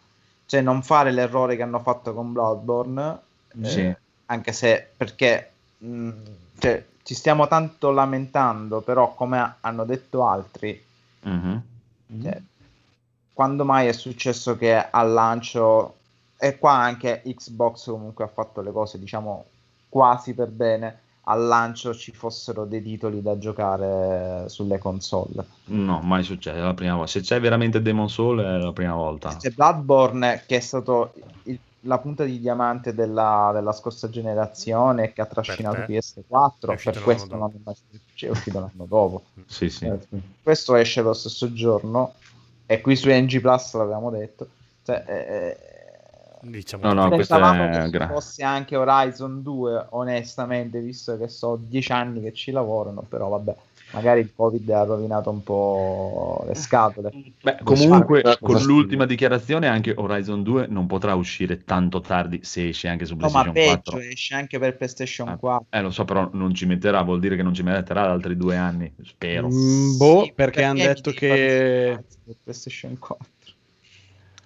[0.47, 3.19] cioè non fare l'errore che hanno fatto con Bloodborne,
[3.61, 3.95] eh, Sì.
[4.25, 6.09] anche se perché mh,
[6.59, 10.83] cioè, ci stiamo tanto lamentando, però come ha- hanno detto altri,
[11.21, 11.61] Mhm.
[12.21, 12.41] cioè,
[13.33, 15.95] quando mai è successo che al lancio,
[16.37, 19.45] e qua anche Xbox comunque ha fatto le cose diciamo
[19.89, 25.43] quasi per bene, al lancio ci fossero dei titoli da giocare sulle console.
[25.65, 27.09] No, mai succede, è la prima volta.
[27.11, 29.35] Se c'è veramente Demon Soul è la prima volta.
[29.35, 31.13] C'è Bloodborne che è stato
[31.43, 35.99] il- la punta di diamante della, della scorsa generazione che ha trascinato te.
[35.99, 37.37] PS4, È uscito per l'anno questo dopo.
[37.37, 37.75] non è mai
[38.19, 39.23] è uscito l'anno dopo.
[39.47, 39.85] Sì, sì.
[39.85, 39.99] Eh,
[40.41, 42.13] Questo esce lo stesso giorno
[42.65, 44.47] e qui su NG Plus l'avevamo detto.
[44.83, 45.57] Cioè, eh,
[46.41, 51.57] Diciamo No, no, che- questo è gra- fosse anche Horizon 2, onestamente, visto che so
[51.59, 53.55] dieci anni che ci lavorano, però vabbè,
[53.95, 57.11] magari il Covid ha rovinato un po' le scatole.
[57.41, 62.67] Beh, comunque, Cosa con l'ultima dichiarazione, anche Horizon 2 non potrà uscire tanto tardi se
[62.67, 63.99] esce anche su No, ma PlayStation peggio, 4.
[63.99, 65.37] esce anche per PlayStation Ah.
[65.37, 65.67] 4.
[65.69, 68.57] Eh, lo so, però non ci metterà, vuol dire che non ci metterà altri due
[68.57, 69.47] anni, spero.
[69.47, 73.27] Mm, boh, Sì, perché hanno mi detto che per PlayStation 4.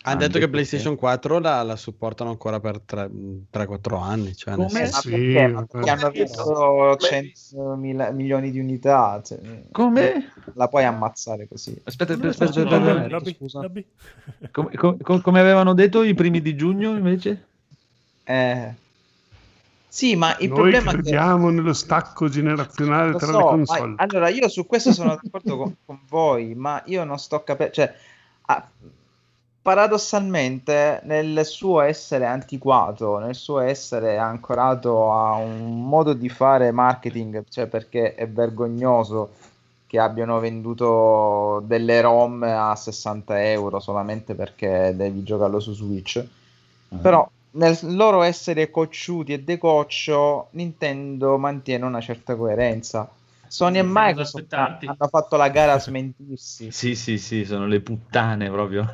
[0.03, 4.35] Hanno detto che PlayStation 4 la, la supportano ancora per 3-4 anni.
[4.35, 4.81] Cioè Come?
[4.81, 5.65] Eh, Sì, perché?
[5.69, 9.39] Perché hanno visto 100 mila- milioni di unità, cioè,
[9.71, 10.31] Come?
[10.53, 11.79] la puoi ammazzare così.
[11.83, 13.71] Aspetta, aspetta, aspetta, scusa.
[14.51, 17.47] Come, come- come avevano detto i primi di giugno invece?
[18.23, 18.73] Eh,
[19.91, 23.43] Sì, ma il Noi problema è che crediamo nello stacco generazionale Lo tra so, le
[23.43, 23.93] ma- console.
[23.97, 27.91] allora io su questo sono d'accordo con, con voi, ma io non sto capendo, cioè,
[28.45, 28.69] ah,
[29.61, 37.43] paradossalmente nel suo essere antiquato, nel suo essere ancorato a un modo di fare marketing,
[37.49, 39.31] cioè perché è vergognoso
[39.85, 46.23] che abbiano venduto delle ROM a 60 euro solamente perché devi giocarlo su Switch.
[47.01, 53.09] Però nel loro essere cocciuti e decoccio, Nintendo mantiene una certa coerenza.
[53.49, 56.71] Sony e Microsoft hanno fatto la gara a smentirsi.
[56.71, 58.89] Sì, sì, sì, sono le puttane proprio.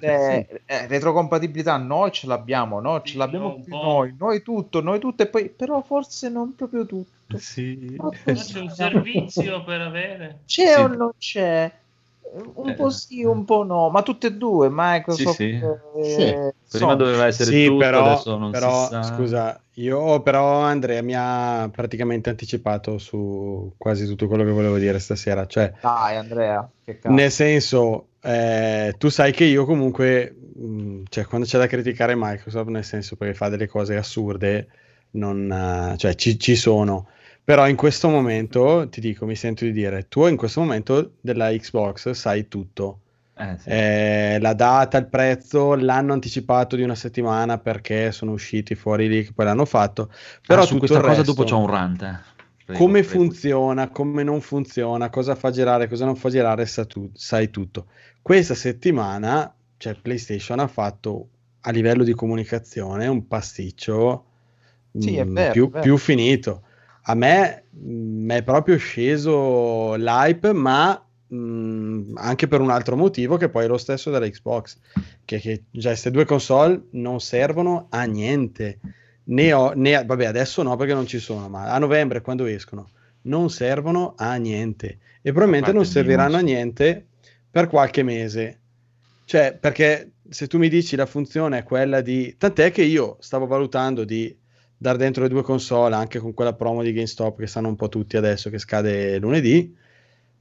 [0.00, 3.02] Cioè, eh, retrocompatibilità noi ce l'abbiamo, no?
[3.02, 6.86] Ce Sì, l'abbiamo più noi, noi tutto, noi tutto e poi però forse non proprio
[6.86, 7.38] tutto.
[7.38, 7.96] Sì.
[7.96, 10.40] Ma c'è un servizio per avere.
[10.46, 10.80] C'è Sì.
[10.80, 11.72] o non c'è?
[12.56, 12.74] Un Eh.
[12.74, 15.46] po' sì, un po' no, ma tutte e due, Microsoft Sì,
[16.02, 16.20] sì.
[16.22, 16.96] e Prima Sony.
[16.96, 19.00] doveva essere Sì, tutto, però, adesso non però, si sa.
[19.14, 24.98] scusa, io però Andrea mi ha praticamente anticipato su quasi tutto quello che volevo dire
[24.98, 25.46] stasera.
[25.46, 27.14] Cioè, Dai, Andrea, che cazzo.
[27.14, 32.68] nel senso, eh, tu sai che io comunque, mh, cioè, quando c'è da criticare Microsoft,
[32.70, 34.66] nel senso perché fa delle cose assurde,
[35.12, 35.50] non,
[35.92, 37.06] eh, cioè, ci, ci sono.
[37.44, 41.50] Però in questo momento, ti dico, mi sento di dire, tu in questo momento della
[41.50, 43.00] Xbox sai tutto.
[43.36, 43.68] Eh, sì.
[43.70, 49.24] Eh, la data, il prezzo, l'hanno anticipato di una settimana perché sono usciti fuori lì,
[49.24, 50.10] che poi l'hanno fatto.
[50.46, 52.02] Però Ah, su questa cosa resto, dopo c'ho un rant.
[52.02, 52.18] eh.
[52.64, 53.24] Prego, come prego.
[53.24, 57.86] funziona, come non funziona, cosa fa girare, cosa non fa girare, sa tu- sai tutto.
[58.22, 61.28] Questa settimana, cioè PlayStation ha fatto
[61.60, 64.24] a livello di comunicazione un pasticcio
[64.96, 65.80] Sì, è mm, vero, più, è vero.
[65.80, 66.63] più finito.
[67.06, 73.48] A me mm, è proprio sceso l'hype, ma mm, anche per un altro motivo che
[73.48, 74.78] poi è lo stesso della Xbox,
[75.24, 78.78] che, che già queste due console non servono a niente.
[79.24, 82.90] Ne ho, ne, vabbè, adesso no perché non ci sono, ma a novembre quando escono
[83.22, 87.06] non servono a niente e probabilmente non serviranno a niente
[87.50, 88.60] per qualche mese.
[89.24, 92.34] Cioè, perché se tu mi dici la funzione è quella di...
[92.36, 94.36] Tant'è che io stavo valutando di
[94.76, 97.88] dar dentro le due console anche con quella promo di GameStop che stanno un po'
[97.88, 99.82] tutti adesso che scade lunedì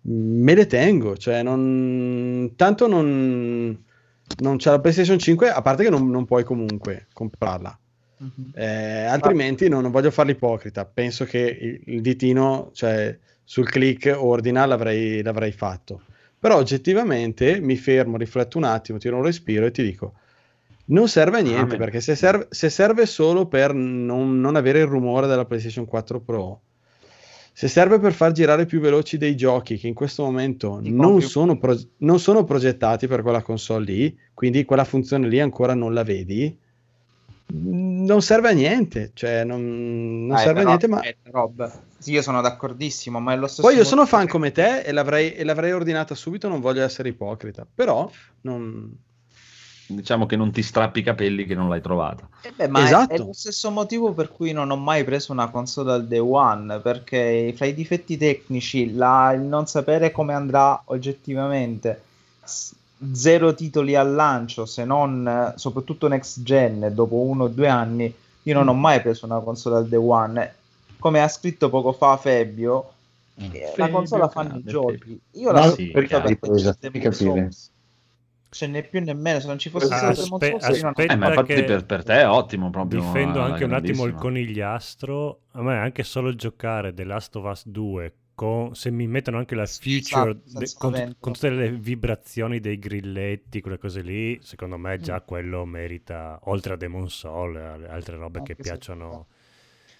[0.03, 2.53] me le tengo, cioè non...
[2.55, 3.83] tanto non,
[4.39, 7.77] non c'è la PlayStation 5, a parte che non, non puoi comunque comprarla.
[8.17, 8.51] Mhm.
[8.53, 14.13] Eh, altrimenti non, non voglio fare l'ipocrita, penso che il, il ditino, cioè sul click
[14.17, 16.03] ordina l'avrei, l'avrei fatto.
[16.37, 20.15] Però oggettivamente mi fermo, rifletto un attimo, tiro un respiro e ti dico,
[20.85, 21.77] non serve a niente, Amen.
[21.77, 26.19] perché se serve, se serve solo per non, non avere il rumore della PlayStation 4
[26.19, 26.61] Pro,
[27.53, 31.57] se serve per far girare più veloci dei giochi che in questo momento non sono,
[31.57, 36.03] pro- non sono progettati per quella console lì, quindi quella funzione lì ancora non la
[36.03, 36.57] vedi,
[37.45, 41.71] non serve a niente, cioè non, non Dai, serve a però, niente, ma Rob.
[41.99, 44.81] Sì, io sono d'accordissimo, ma è lo stesso poi io sono fan che- come te
[44.81, 48.09] e l'avrei, e l'avrei ordinata subito, non voglio essere ipocrita, però
[48.41, 48.91] non...
[49.95, 52.27] Diciamo che non ti strappi i capelli che non l'hai trovata.
[52.41, 53.13] Eh beh, ma è- Esatto.
[53.13, 56.79] è, lo stesso motivo per cui non ho mai preso una console al day one,
[56.79, 62.01] perché fra i difetti tecnici, la- il non sapere come andrà oggettivamente,
[63.11, 68.13] zero titoli al lancio, se non soprattutto next gen, dopo uno o due anni,
[68.43, 70.55] io non ho mai preso una console al day one.
[70.99, 72.91] Come ha scritto poco fa Fabio,
[73.51, 75.19] eh, la Fabio, console fanno i giochi.
[75.31, 77.49] Io la so sì, perché Esatto, Demon capire.
[78.53, 81.15] Ce n'è più nemmeno, se non ci fosse Aspe- stato Souls, io non aspetta Eh,
[81.17, 82.99] ma infatti che per, per te è ottimo proprio.
[83.01, 85.39] Difendo anche un attimo il conigliastro.
[85.53, 89.53] A me anche solo giocare The Last of Us 2 con, se mi mettono anche
[89.55, 94.39] la Sì, future esatto, de- con, con tutte le vibrazioni dei grilletti, quelle cose lì,
[94.41, 95.01] secondo me Mm.
[95.01, 99.27] già quello merita, oltre a Demon Soul e altre robe che Anche se- piacciono.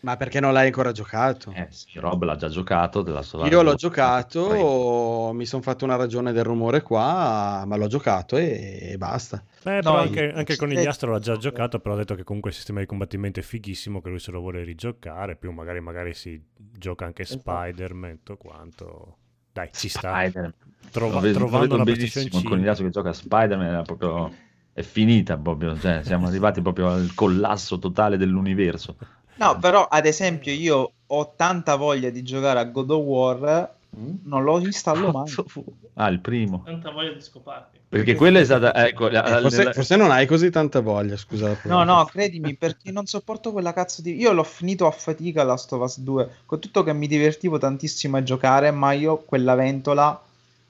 [0.04, 1.51] Ma perché non l'hai ancora giocato?
[1.56, 3.01] Eh sì, Rob l'ha già giocato.
[3.01, 7.88] della sua Io l'ho giocato, mi sono fatto una ragione del rumore qua, ma l'ho
[7.88, 9.41] giocato e, e basta.
[9.64, 11.38] Beh, No, anche, anche il eh, conigliastro l'ha già eh.
[11.38, 14.32] giocato, però ha detto che comunque il sistema di combattimento è fighissimo, che lui se
[14.32, 17.39] lo vuole rigiocare, più magari, magari si gioca anche Esatto.
[17.39, 19.18] Spider-Man, tutto quanto.
[19.54, 20.30] Dai, ci sta.
[20.91, 24.34] Trova- vedo- trovando benissimo, PlayStation il conigliastro che gioca a Spider-Man era proprio...
[24.74, 28.97] è finita proprio, cioè, siamo arrivati proprio al collasso totale dell'universo.
[29.36, 34.16] No, però ad esempio io ho tanta voglia di giocare a God of War, Mm?
[34.24, 35.32] non lo installo mai.
[35.94, 36.64] Ah, il primo.
[36.66, 37.78] Tanta voglia di scoparti.
[37.90, 38.74] Perché quella è stata...
[38.88, 41.56] Ecco, la- Eh, forse, la- forse non hai così tanta voglia, scusa.
[41.66, 44.16] No, no, credimi, perché non sopporto quella cazzo di...
[44.20, 48.18] Io l'ho finito a fatica Last of Us 2, con tutto che mi divertivo tantissimo
[48.18, 50.20] a giocare, ma io quella ventola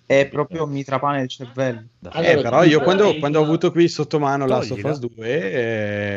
[0.05, 1.87] è proprio mi trapana il cervello.
[2.13, 4.91] Eh, però io quando, Allora, quando ho avuto qui sotto mano Toglila.
[4.91, 5.17] Us 2,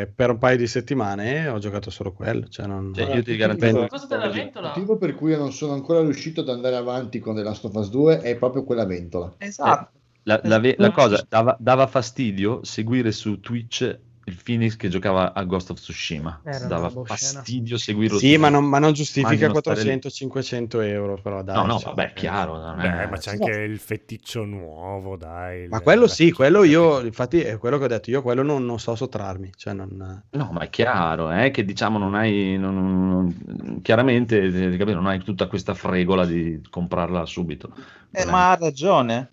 [0.00, 2.48] eh, per un paio di settimane ho giocato solo quello.
[2.48, 2.92] Cioè non...
[2.92, 3.72] Cioè, Allora, io ti ti garantisco...
[3.72, 4.66] dico- Cosa della ventola?
[4.68, 7.64] Il motivo per cui io non sono ancora riuscito ad andare avanti con The Last
[7.64, 9.34] of Us 2 è proprio quella ventola.
[9.38, 9.90] Esatto.
[10.24, 13.98] La, la ve- la cosa dava, dava fastidio seguire su Twitch
[14.28, 16.40] il Phoenix che giocava a Ghost of Tsushima.
[16.42, 17.04] Era dava scena.
[17.04, 18.18] fastidio seguirlo.
[18.18, 21.54] Sì, ma non, ma non giustifica Immagino stare 400-500 euro, però dai.
[21.54, 22.58] No, no, cioè, vabbè, chiaro.
[22.58, 25.68] non Beh, è- ma c'è anche il feticcio nuovo, dai.
[25.68, 28.80] Ma quello sì, quello io, infatti è quello che ho detto, io quello non, non
[28.80, 30.22] so sottrarmi, cioè non...
[30.30, 32.74] No, ma è chiaro, eh, che diciamo non hai, non-
[33.08, 37.72] non- chiaramente, eh, capito, non hai tutta questa fregola di comprarla subito.
[38.10, 39.30] Eh, ma ha ragione.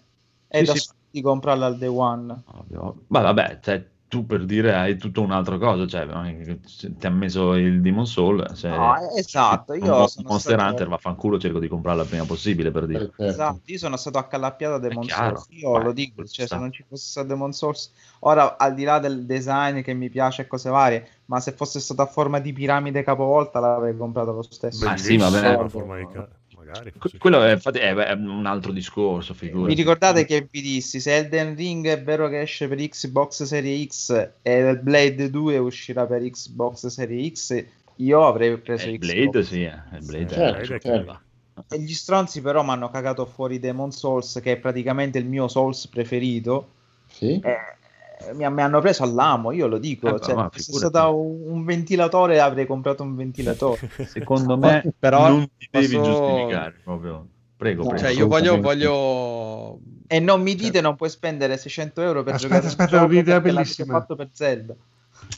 [0.47, 0.89] È Sì, da sì.
[1.09, 2.43] di comprarla al day one.
[2.45, 3.03] Ovvio.
[3.07, 3.83] Ma vabbè, cioè,
[4.14, 6.05] tu per dire hai tutta un'altra cosa, cioè,
[6.78, 10.88] ti ha messo il Demon Soul, se No, eh, esatto, io sono Monster stato- Hunter,
[10.88, 12.99] vaffanculo, cerco di comprarla il prima possibile per dire.
[13.05, 13.24] Certo.
[13.24, 15.07] Esatto, io sono stato accalappiato da Demon.
[15.07, 15.45] Souls.
[15.49, 18.84] Io Vai, lo dico, cioè, se non ci fosse stato Demon Souls, ora al di
[18.84, 22.38] là del design che mi piace e cose varie, ma se fosse stato a forma
[22.38, 24.86] di piramide capovolta l'avrei comprato lo stesso.
[24.86, 25.55] Ma sì, vabbè.
[25.55, 26.07] Una forma di
[26.74, 26.93] magari.
[27.09, 27.17] Sì.
[27.17, 29.74] Quello è, infatti, è, è un altro discorso, figurati.
[29.76, 33.88] Vi ricordate che vi dissi, se Elden Ring è vero che esce per Xbox Series
[33.88, 37.65] X e Blade 2 uscirà per Xbox Series X,
[37.97, 39.13] io avrei preso Eh, il Xbox.
[39.13, 41.21] Blade, sì, eh, Blade Sì, è- certo, Blade certo.
[41.69, 45.47] E gli stronzi però mi hanno cagato fuori Demon Souls, che è praticamente il mio
[45.47, 46.69] Souls preferito.
[47.07, 47.39] Sì?
[47.43, 47.78] Eh,
[48.34, 50.15] mi, mi hanno preso all'amo, io lo dico.
[50.15, 50.89] Eh, cioè, ma se figurati.
[50.89, 53.89] stato un, ventilatore avrei comprato un ventilatore.
[54.07, 57.28] Secondo me Però non ti devi posso- giustificare proprio.
[57.55, 58.03] Prego, No, prego.
[58.05, 59.80] Cioè io voglio, voglio...
[60.07, 63.24] e non mi dite non puoi spendere 600 euro per Aspetta, giocare aspetta, un ho
[63.24, 63.99] gioco bellissima.
[63.99, 64.76] fatto per Zelda.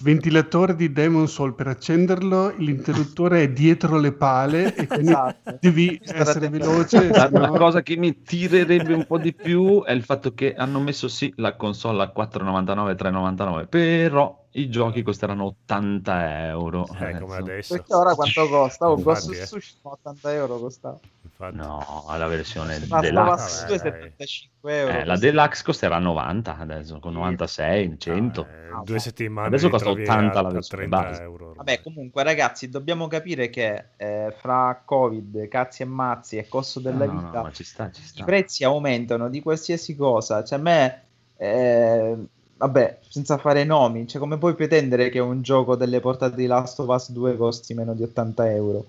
[0.01, 5.57] Ventilatore di Demon Soul per accenderlo, l'interruttore è dietro le pale e quindi Esatto.
[5.59, 7.09] devi Stare essere veloce.
[7.09, 10.79] La, no- cosa che mi tirerebbe un po' di più è il fatto che hanno
[10.79, 17.35] messo sì la console a 4,99 3,99 però i giochi costeranno 80 euro Eh, come
[17.35, 17.73] Eh, adesso.
[17.75, 18.89] Perché ora quanto costa?
[18.89, 19.15] Oh, eh.
[19.15, 20.99] Tsushima 80 euro costava.
[21.37, 21.55] Infatti.
[21.57, 23.35] No, la versione Ma deluxe.
[23.35, 23.77] Vabbè, su dai.
[23.79, 24.93] 75 euro.
[24.97, 28.45] Eh, la deluxe costerà 90 adesso, con 96, 100.
[28.45, 31.21] Eh, Ah, due settimane Adesso costa trovi 80 a- la versione 30 base.
[31.21, 31.53] euro.
[31.55, 37.05] Vabbè, comunque, ragazzi, dobbiamo capire che eh, fra Covid, cazzi e mazzi e costo della
[37.05, 38.23] No, no, no, vita, ma ci sta, ci i sta.
[38.25, 40.43] prezzi aumentano di qualsiasi cosa.
[40.43, 41.03] Cioè, a me,
[41.37, 42.17] eh,
[42.57, 46.79] vabbè, senza fare nomi, cioè, come puoi pretendere che un gioco delle portate di Last
[46.79, 48.85] of Us 2 costi meno di 80 euro?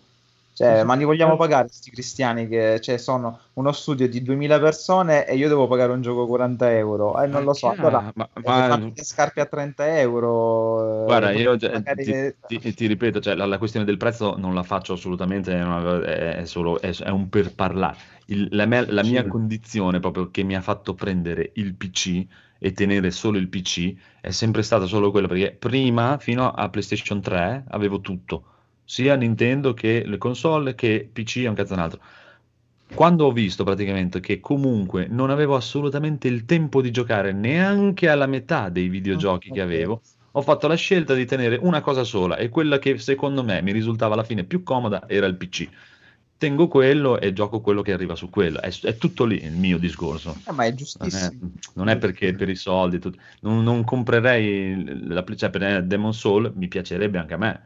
[0.56, 5.26] Cioè, ma li vogliamo pagare questi cristiani che cioè, sono uno studio di 2000 persone
[5.26, 7.22] e io devo pagare un gioco 40 euro?
[7.22, 7.68] Eh, non lo so.
[7.68, 11.02] chiaro, Allora, ma- eh, ma- fammi le scarpe a 30 euro.
[11.02, 12.04] eh, Guarda, io eh, magari-
[12.46, 16.44] ti, ti- ti ripeto, cioè, la, la questione del prezzo non la faccio assolutamente, è,
[16.46, 17.96] solo è, è un per parlare.
[18.26, 22.26] Il- la, me- la mia condizione proprio che mi ha fatto prendere il PC
[22.58, 27.20] e tenere solo il PC è sempre stata solo quella, perché prima, fino a PlayStation
[27.20, 28.44] 3, avevo tutto,
[28.86, 32.00] sia Nintendo che le console che PC e un cazzo un altro.
[32.94, 38.26] Quando ho visto praticamente che comunque non avevo assolutamente il tempo di giocare neanche alla
[38.26, 42.48] metà dei videogiochi che avevo, ho fatto la scelta di tenere una cosa sola e
[42.48, 45.68] quella che secondo me mi risultava alla fine più comoda era il PC.
[46.38, 48.60] Tengo quello e gioco quello che arriva su quello.
[48.60, 50.42] È, è tutto lì il mio discorso.
[50.46, 51.52] Eh, ma è Non è, giustissimo.
[51.74, 56.52] non è perché per i soldi, tut- non, non comprerei la, cioè per Demon Soul,
[56.54, 57.62] mi piacerebbe anche a me.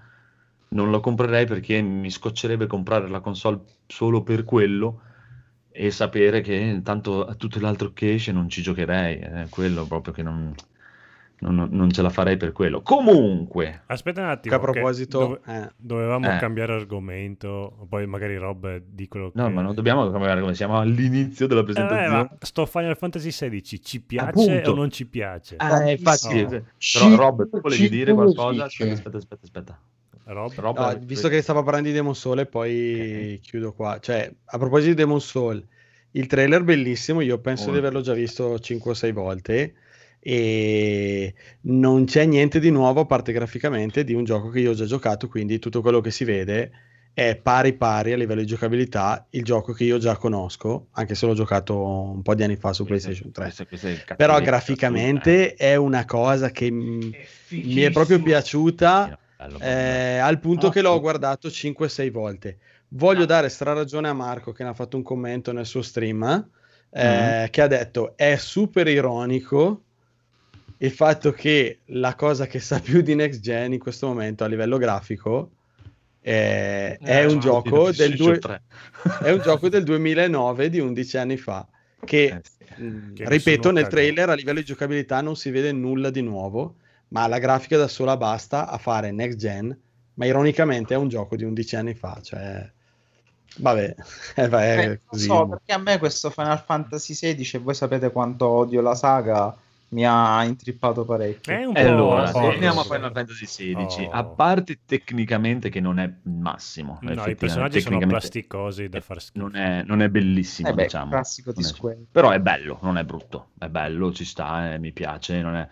[0.72, 5.00] Non lo comprerei perché mi scoccerebbe comprare la console solo per quello
[5.72, 9.16] e sapere che tanto a tutto l'altro che esce non ci giocherei.
[9.18, 10.54] È quello proprio che non,
[11.40, 12.82] non- non ce la farei per quello.
[12.82, 14.54] Comunque, Aspetta un Che attimo.
[14.54, 16.38] a proposito, dove- eh, dovevamo Eh.
[16.38, 19.40] cambiare argomento, poi magari Rob di quello che...
[19.40, 22.08] no, ma non dobbiamo cambiare come siamo all'inizio della Eh, presentazione.
[22.16, 24.70] ma sto Final Fantasy XVI ci piace Appunto.
[24.70, 25.56] o non ci piace?
[25.56, 26.48] Ah, infatti, Oh.
[26.92, 28.64] però Rob, tu volevi ci dire qualcosa?
[28.66, 29.78] Aspetta, aspetta, aspetta, aspetta.
[30.32, 30.52] Rob?
[30.54, 33.98] Rob, no, visto che stava parlando di Demon Soul e poi chiudo qua.
[34.00, 35.64] Cioè, a proposito di Demon Soul,
[36.12, 37.86] il trailer bellissimo, io penso di Molto.
[37.86, 39.74] averlo già visto 5 o 6 volte
[40.18, 44.74] e non c'è niente di nuovo a parte graficamente di un gioco che io ho
[44.74, 46.70] già giocato, quindi tutto quello che si vede
[47.12, 51.26] è pari pari a livello di giocabilità il gioco che io già conosco, anche se
[51.26, 53.44] l'ho giocato un po' di anni fa su PlayStation 3.
[53.44, 54.04] Questo- questo è Però
[54.34, 57.12] cattiveria graficamente è una cosa che m-
[57.48, 59.18] mi è proprio piaciuta
[59.60, 61.00] eh, al punto Ah, che l'ho sì.
[61.00, 62.58] guardato 5-6 volte.
[62.88, 66.50] Voglio dare straragione a Marco che ne ha fatto un commento nel suo stream
[66.90, 69.82] eh, che ha detto è super ironico
[70.78, 74.48] il fatto che la cosa che sa più di next gen in questo momento a
[74.48, 75.50] livello grafico
[76.20, 78.62] eh, è, Eh, un ma- gioco del due- 3.
[79.22, 81.66] è un gioco del 2009 di 11 anni fa
[82.04, 82.82] che Eh, sì.
[82.82, 86.76] mh, Che ripeto nel trailer a livello di giocabilità non si vede nulla di nuovo
[87.10, 89.76] ma la grafica da sola basta a fare next gen
[90.14, 92.70] ma ironicamente è un gioco di 11 anni fa cioè
[93.58, 93.94] vabbè
[94.36, 97.58] eh, va, è Eh, non così so, perché a me questo Final Fantasy XVI, e
[97.58, 99.56] voi sapete quanto odio la saga,
[99.92, 101.52] mi ha intrippato parecchio.
[101.52, 104.04] È un E po' allora, torniamo a Final Fantasy XVI.
[104.04, 104.10] Oh.
[104.10, 109.20] A parte tecnicamente che non è il massimo, No, i personaggi sono plasticosi da far
[109.20, 109.44] schifo.
[109.48, 111.10] non è, non è bellissimo, Eh beh, diciamo.
[111.10, 111.98] classico di Non è- Square.
[112.12, 113.48] Però è bello, non è brutto.
[113.58, 115.40] È bello, ci sta, eh, mi piace.
[115.42, 115.68] Non è...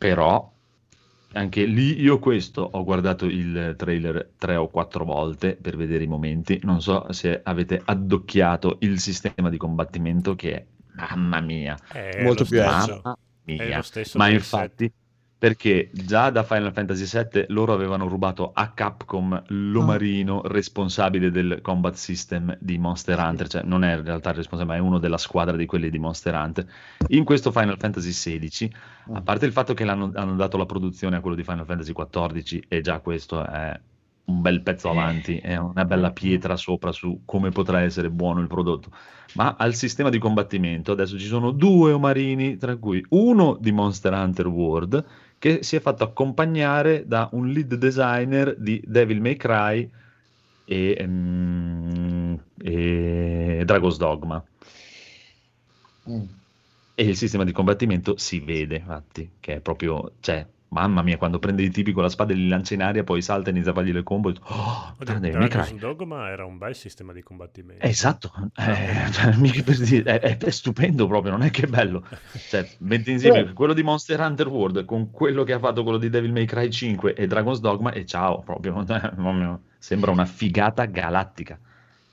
[0.00, 0.50] Però
[1.32, 6.06] anche lì io questo ho guardato il trailer tre o quattro volte per vedere i
[6.06, 6.58] momenti.
[6.62, 11.78] Non so se avete addocchiato il sistema di combattimento che è mamma mia.
[11.92, 12.62] È molto più.
[12.62, 13.76] Mamma È mia.
[13.76, 14.90] lo stesso Ma infatti,
[15.40, 21.94] perché già da Final Fantasy VII loro avevano rubato a Capcom l'omarino responsabile del combat
[21.94, 25.16] system di Monster Hunter, cioè non è in realtà il responsabile, ma è uno della
[25.16, 26.66] squadra di quelli di Monster Hunter.
[27.06, 28.70] In questo Final Fantasy XVI,
[29.14, 31.94] a parte il fatto che l'hanno, hanno dato la produzione a quello di Final Fantasy
[31.94, 33.80] XIV, e già questo è
[34.26, 38.46] un bel pezzo avanti, è una bella pietra sopra su come potrà essere buono il
[38.46, 38.90] prodotto.
[39.36, 44.12] Ma al sistema di combattimento adesso ci sono due omarini, tra cui uno di Monster
[44.12, 45.04] Hunter World,
[45.40, 49.90] che si è fatto accompagnare da un lead designer di Devil May Cry
[50.66, 54.44] e, ehm, e Dragon's Dogma.
[56.10, 56.22] Mm.
[56.94, 61.38] E il sistema di combattimento si vede, infatti, che è proprio, cioè, mamma mia, quando
[61.38, 63.70] prende i tipi con la spada e li lancia in aria, poi salta e inizia
[63.70, 65.74] a fargli le combo, e oh, May Dragon's.
[65.74, 67.84] Dogma era un bel sistema di combattimento.
[67.84, 72.04] Esatto, eh, per dire, è, è- è stupendo proprio, non è che è bello.
[72.48, 73.52] Cioè, metti insieme Sì.
[73.52, 76.70] quello di Monster Hunter World con quello che ha fatto quello di Devil May Cry
[76.70, 78.84] 5 e Dragon's Dogma e ciao, eh, proprio,
[79.78, 81.58] sembra una figata galattica.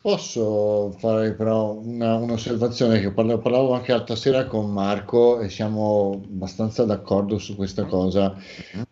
[0.08, 6.22] Posso fare però una- un'osservazione che parla- parlavo anche l'altra sera con Marco e siamo
[6.24, 8.34] abbastanza d'accordo su questa cosa.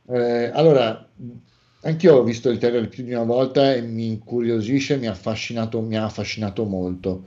[0.09, 1.07] Eh, allora,
[1.83, 5.79] Anch'io ho visto il trailer più di una volta e mi incuriosisce, mi ha affascinato,
[5.79, 7.23] mi ha affascinato molto.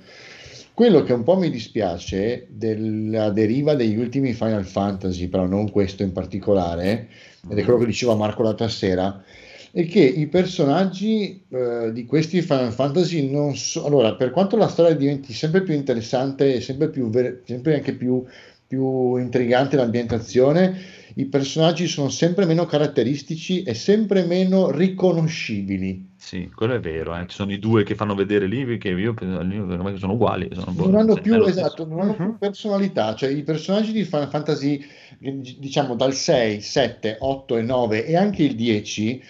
[0.74, 6.02] Quello che un po' mi dispiace della deriva degli ultimi Final Fantasy, però non questo
[6.02, 7.08] in particolare,
[7.48, 9.24] ed è quello che diceva Marco l'altra sera,
[9.70, 13.84] è che i personaggi eh, di questi Final Fantasy non so...
[13.84, 17.94] Allora, per quanto la storia diventi sempre più interessante e sempre, più ver- sempre anche
[17.94, 18.24] più,
[18.66, 26.06] più intrigante l'ambientazione, i personaggi sono sempre meno caratteristici e sempre meno riconoscibili.
[26.16, 27.26] Sì, quello è vero, eh.
[27.26, 30.48] ci sono i due che fanno vedere lì che io penso che sono uguali.
[30.52, 34.04] Sono non hanno più, è lo esatto, non hanno più personalità, cioè i personaggi di
[34.04, 34.84] Final Fantasy,
[35.18, 39.22] diciamo dal 6, 7, 8 e 9 e anche il 10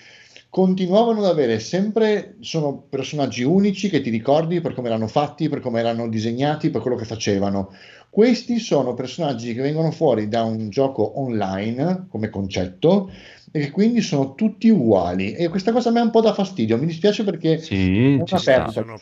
[0.50, 5.60] continuavano ad avere sempre, sono personaggi unici che ti ricordi per come erano fatti, per
[5.60, 7.70] come erano disegnati, per quello che facevano.
[8.10, 13.10] Questi sono personaggi che vengono fuori da un gioco online come concetto
[13.52, 15.34] e che quindi sono tutti uguali.
[15.34, 18.40] E questa cosa a me un po' dà fastidio, mi dispiace perché Sì, è una
[18.42, 18.96] perdita Sono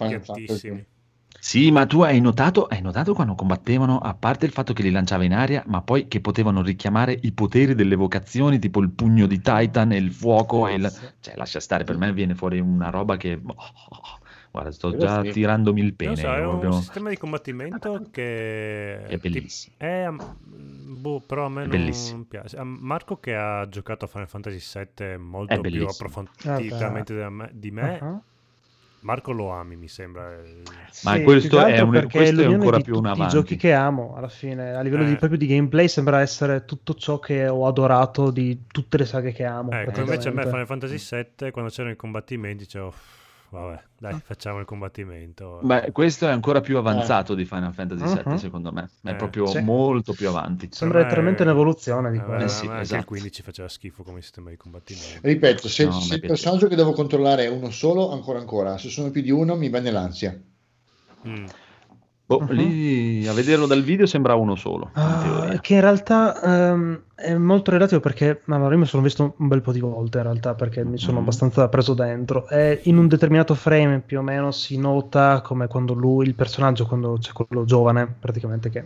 [1.39, 4.91] Sì, ma tu hai notato, hai notato quando combattevano, a parte il fatto che li
[4.91, 9.27] lanciava in aria, ma poi che potevano richiamare i poteri delle vocazioni, tipo il pugno
[9.27, 10.93] di Titan e il fuoco, e il...
[11.21, 13.41] cioè lascia stare, per me viene fuori una roba che...
[14.51, 15.33] Guarda, sto Quello già sì.
[15.33, 16.17] tirandomi il pene.
[16.17, 16.73] so, è un proprio.
[16.81, 19.75] sistema di combattimento che È bellissimo.
[19.77, 22.25] È, boh, però a me È non bellissimo.
[22.25, 22.57] piace.
[22.57, 24.59] A Marco che ha giocato a Final Fantasy
[24.97, 28.21] VII molto più approfonditamente di me, Ah.
[29.07, 30.37] Marco lo ami, mi sembra.
[31.05, 33.35] Ma Sì, questo è un- questo è ancora di più un tutti i avanti.
[33.37, 35.17] giochi che amo alla fine a livello di, Eh.
[35.17, 39.45] proprio di gameplay sembra essere tutto ciò che ho adorato di tutte le saghe che
[39.45, 40.43] amo Ecco, invece a me.
[40.43, 40.99] Final Fantasy
[41.39, 42.97] VII, quando c'erano i combattimenti, dicevo, "Uff,
[43.61, 45.61] vabbè, dai, facciamo il combattimento.
[45.63, 48.37] Beh, questo è ancora più avanzato di Final Fantasy VII, Mhm.
[48.37, 48.91] secondo me.
[49.03, 49.61] È Eh, proprio sì.
[49.61, 50.69] molto più avanti.
[50.71, 53.01] sembra letteralmente un'evoluzione di Eh, quello Eh sì, ma anche esatto.
[53.01, 55.21] il 15 faceva schifo come sistema di combattimento.
[55.23, 58.89] Ripeto, se, No, se il personaggio che devo controllare è uno solo, ancora ancora, se
[58.89, 60.39] sono più di uno mi viene l'ansia.
[61.27, 61.47] Mm.
[62.29, 62.55] Boh, Mhm.
[62.57, 64.91] lì a vederlo dal video sembra uno solo.
[64.97, 65.61] in teoria.
[65.61, 66.43] che in realtà
[66.73, 70.19] ehm, è molto relativo perché allora, io mi sono visto un bel po' di volte
[70.19, 71.23] in realtà perché mi sono Mhm.
[71.23, 75.93] abbastanza preso dentro e in un determinato frame più o meno si nota come quando
[75.93, 78.83] lui, il personaggio, quando c'è quello giovane praticamente che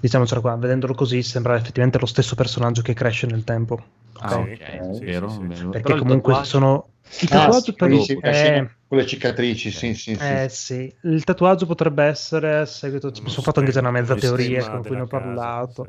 [0.00, 3.80] diciamocelo qua, vedendolo così sembra effettivamente lo stesso personaggio che cresce nel tempo.
[4.18, 4.48] Ah, ok?
[4.54, 5.64] ok, Sì, vero, sì, sì.
[5.66, 6.86] Perché Però comunque tatuaggio- sono...
[7.20, 10.34] Il Ah, tatuaggio sì, quelli sì, eh, con le cicatrici, sì, sì, sì.
[10.34, 14.16] eh sì, il tatuaggio potrebbe essere a seguito, mi sono fatto anche già una mezza
[14.16, 15.88] teoria con cui ne ho casa, parlato.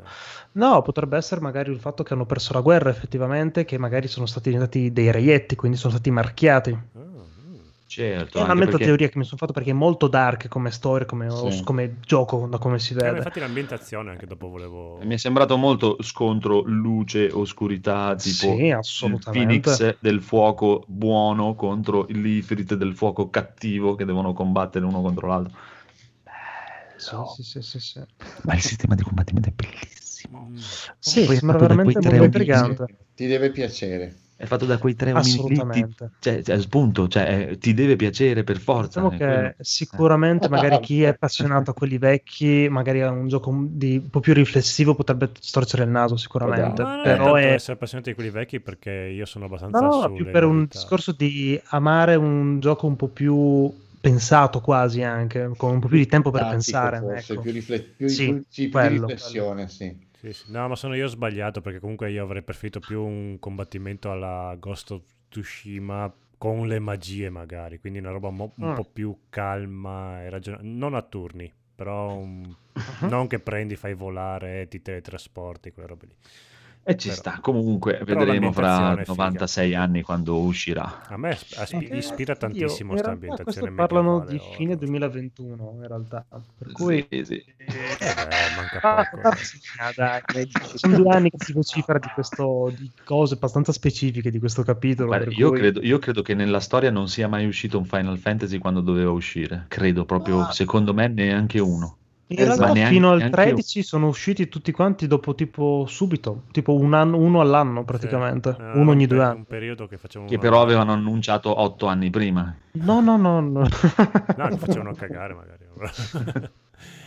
[0.52, 4.26] No, potrebbe essere magari il fatto che hanno perso la guerra effettivamente, che magari sono
[4.26, 6.78] stati diventati dei reietti, quindi sono stati marchiati.
[7.86, 11.06] Certo, È mezza perché- teoria che mi sono fatto perché è molto dark come storia,
[11.06, 11.62] come, Sì.
[11.62, 13.18] come gioco, da come si Eh, vede.
[13.18, 14.98] infatti l'ambientazione anche dopo volevo...
[15.02, 19.18] Mi è sembrato molto scontro luce, oscurità, tipo Sì, il.
[19.30, 25.52] Phoenix del fuoco buono contro l'Ifrit del fuoco cattivo che devono combattere uno contro l'altro.
[26.96, 28.00] Sì, sì, sì, sì, sì.
[28.44, 30.48] Ma il sistema di combattimento è bellissimo.
[30.50, 30.56] Mm.
[30.98, 32.86] Sì, sembra veramente molto intrigante.
[33.14, 34.16] Ti deve piacere.
[34.36, 35.86] È fatto da quei tre omini lì,
[36.18, 39.00] cioè, cioè, spunto, cioè, eh, ti deve piacere per forza.
[39.00, 39.54] Diciamo è che quello.
[39.60, 44.20] sicuramente magari chi è appassionato a quelli vecchi, magari a un gioco di, un po'
[44.20, 46.82] più riflessivo potrebbe storcere il naso sicuramente.
[46.82, 50.00] Ma non è Però è, essere appassionati di quelli vecchi perché io sono abbastanza No,
[50.02, 50.78] no, più per un novità.
[50.78, 55.96] discorso di amare un gioco un po' più pensato quasi anche, con un po' più
[55.96, 56.98] di tempo per Tattico, pensare.
[56.98, 57.42] forse, ecco.
[57.42, 60.12] più, rifle- più- Sì, più- sì, più di quello, riflessione, sì.
[60.24, 60.52] Sì, sì.
[60.52, 64.90] No, ma sono io sbagliato perché comunque io avrei preferito più un combattimento alla Ghost
[64.92, 68.74] of Tsushima con le magie magari, quindi una roba mo- un Mm.
[68.74, 72.40] po' più calma e ragionata, non a turni, però un-
[72.72, 73.08] Mhm.
[73.08, 76.14] non che prendi, fai volare, ti teletrasporti, quelle robe lì.
[76.86, 79.22] E ci Però- sta, comunque però vedremo fra l'ambientazione è figa.
[79.22, 81.02] 96 anni quando uscirà.
[81.08, 85.72] A me asp- aspi- Eh, ispira tantissimo questa ambientazione parlano medievale, di o- fine 2021
[85.80, 86.26] in realtà,
[86.58, 87.34] per cui Sì, sì.
[87.56, 87.66] Eh,
[88.56, 89.22] manca Ah, poco.
[89.22, 93.34] tanto sì, ah, dai, dai, sono due anni che si vocifera di, questo, di cose
[93.34, 95.08] abbastanza specifiche di questo capitolo.
[95.08, 97.86] Guarda, per io, cui- credo, io credo che nella storia non sia mai uscito un
[97.86, 99.64] Final Fantasy quando doveva uscire.
[99.68, 100.52] Credo proprio, Ah.
[100.52, 101.96] secondo me, neanche uno.
[102.28, 102.56] In Esatto.
[102.58, 106.94] realtà neanche- fino al neanche 13 sono usciti tutti quanti dopo tipo subito, tipo un
[106.94, 108.60] anno, uno all'anno praticamente, Sì.
[108.62, 109.36] Eh, uno ogni due anni.
[109.38, 112.54] Un periodo che facevano Che però avevano annunciato otto anni prima.
[112.72, 113.60] No, no, no, no.
[113.60, 115.62] No, che facevano cagare magari.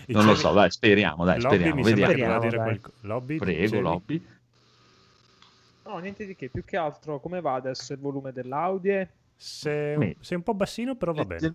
[0.10, 2.14] Non lo so, dai, speriamo, dai, Lobby speriamo, mi vediamo.
[2.14, 2.80] voleva dire Speriamo, dai.
[2.80, 3.81] qualco- Lobby, Prego, dicevi?
[3.81, 4.26] Lobby.
[5.85, 9.07] No, niente di che, più che altro come va adesso il volume dell'audio?
[9.39, 11.53] Sei, sei un po' bassino, però va bene.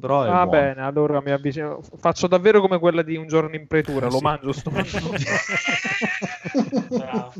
[0.00, 0.50] Però Va buono.
[0.50, 1.80] bene, allora mi avvicino.
[1.96, 4.24] Faccio davvero come quella di un giorno in pretura, lo Sì.
[4.24, 4.70] mangio sto
[6.88, 7.32] Bravo.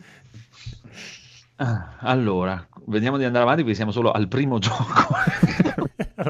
[1.56, 5.08] Ah, allora, vediamo di andare avanti perché siamo solo al primo gioco.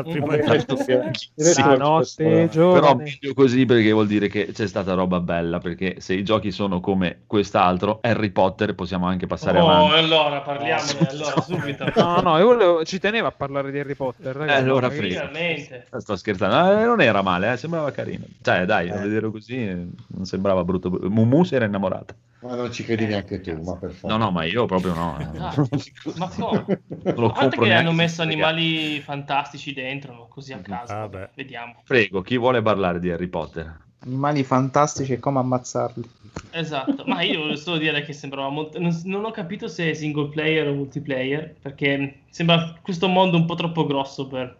[0.02, 0.74] Prima volta.
[0.74, 2.81] perché- Sì, perché- notte però- giovane.
[2.81, 6.51] Però meglio così perché vuol dire che c'è stata roba bella, perché se i giochi
[6.51, 9.98] sono come quest'altro, Harry Potter, possiamo anche passare Oh, avanti.
[9.98, 11.85] allora parliamone, allora subito.
[11.97, 14.35] No, no, io volevo- ci tenevo a parlare di Harry Potter.
[14.36, 14.62] Eh, ragazzi.
[14.62, 15.27] allora Magari- frega.
[15.28, 15.86] Finalmente.
[15.98, 18.24] Sto scherzando, Eh, non era male, eh, sembrava carino.
[18.43, 19.02] Cioè, dai, a Eh.
[19.02, 20.90] vederlo così eh, non sembrava brutto.
[21.09, 22.14] Mumu si era innamorata.
[22.42, 24.18] Ma non ci credi neanche tu, ma per favore.
[24.18, 25.18] No, no, ma io proprio no.
[25.18, 25.38] eh.
[25.38, 25.54] Ah,
[26.16, 26.82] ma come?
[26.88, 30.92] Lo A parte compro che neanche hanno messo animali fantastici dentro, così a caso.
[30.92, 31.30] Ah.
[31.34, 31.82] Vediamo.
[31.86, 33.78] Prego, chi vuole parlare di Harry Potter?
[34.00, 36.10] Animali fantastici e come ammazzarli.
[36.52, 38.80] Esatto, ma io volevo solo dire che sembrava molto...
[38.80, 43.44] Non, non ho capito se è single player o multiplayer, perché sembra questo mondo un
[43.44, 44.56] po' troppo grosso per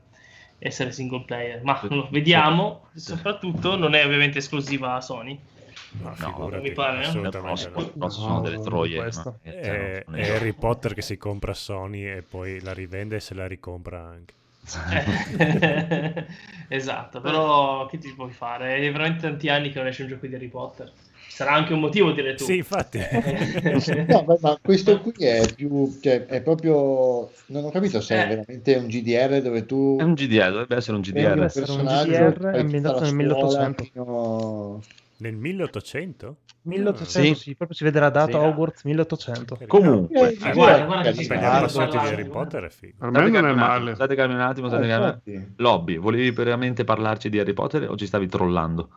[0.59, 2.89] essere single player, ma lo vediamo.
[2.94, 5.39] Soprattutto non è ovviamente esclusiva a Sony.
[5.93, 7.07] No, No, figurati, mi pare, eh?
[7.07, 7.91] assolutamente no.
[7.95, 8.97] No, sono delle troie.
[9.01, 9.39] questo.
[9.43, 9.51] no?
[9.51, 13.21] Eh, È, non è Harry Potter che si compra Sony e poi la rivende e
[13.21, 14.35] se la ricompra anche.
[15.39, 16.27] Eh,
[16.69, 18.77] esatto, però che ti puoi fare?
[18.77, 20.93] È veramente tanti anni che non esce un gioco di Harry Potter.
[21.29, 22.45] Sarà anche un motivo, dire tu.
[22.45, 22.99] Sì, infatti.
[24.07, 28.23] No, ma, ma questo qui è più, cioè, è proprio, non ho capito se è
[28.23, 28.27] Eh.
[28.27, 31.33] veramente un GDR dove tu È un GDR, dovrebbe essere un GDR.
[31.39, 33.85] un essere un GDR ambientato nel scuola 1800.
[33.85, 34.83] fino-
[35.21, 36.37] Nel 1800?
[36.63, 37.35] 1800, Sì.
[37.35, 37.55] sì.
[37.57, 38.45] proprio si vede la data Sì.
[38.45, 39.59] Hogwarts 1800.
[39.67, 41.29] Comunque, Eh, guarda, guarda carino.
[41.29, 42.39] che appassionati di guarda, Harry guarda.
[42.45, 42.95] Potter è figo.
[42.99, 43.95] Per me non è calmi un attimo, male.
[43.95, 45.37] State calmi un attimo, state Eh, calmi un attimo.
[45.37, 45.55] infatti.
[45.63, 48.89] Lobby, volevi veramente parlarci di Harry Potter o ci stavi trollando?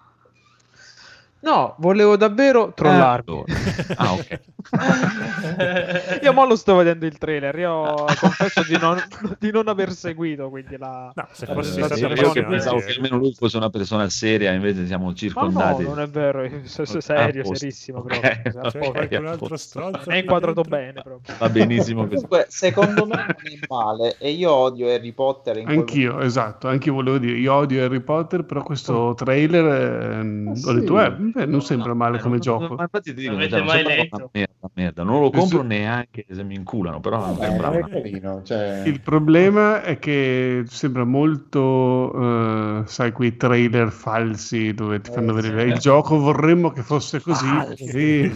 [1.44, 3.24] No, volevo davvero trollarmi.
[3.28, 3.54] Allora.
[3.98, 4.40] Ah, ok.
[6.24, 7.54] io mo lo sto vedendo il trailer.
[7.60, 9.04] Io confesso di non,
[9.40, 10.50] di non aver seguito.
[10.50, 11.12] Quindi la.
[11.14, 14.86] No, se Eh, sì, io che pensavo che almeno lui fosse una persona seria, invece
[14.88, 15.84] siamo Ma no, circondati.
[15.84, 16.48] non è vero.
[16.64, 18.00] sono Ah, serio, serissimo.
[18.00, 18.70] Ok, Proprio.
[18.70, 21.36] C'è ok, qualcun altro stronzo È inquadrato bene proprio.
[21.38, 22.14] Va benissimo così.
[22.14, 25.62] Comunque, secondo me non è male e io odio Harry Potter.
[25.66, 29.66] Anch'io, esatto, anch'io volevo dire, io odio Harry Potter, però questo trailer
[30.14, 30.74] ehm, Ah, ho sì?
[30.80, 32.76] detto, eh, beh, non sembra male come Eh, gioco.
[32.76, 34.30] Ma infatti ti dico, L'avete cioè, non mai letto?
[34.34, 35.04] merda, merda.
[35.04, 38.84] Non lo compro Questo- neanche se mi inculano, però non è una carino, cioè...
[38.86, 45.42] Il problema è che sembra molto, eh, sai, quei trailer falsi dove ti fanno Eh,
[45.42, 45.68] vedere sì.
[45.74, 47.46] il gioco, vorremmo che fosse così.
[47.48, 48.32] Ah, Sì.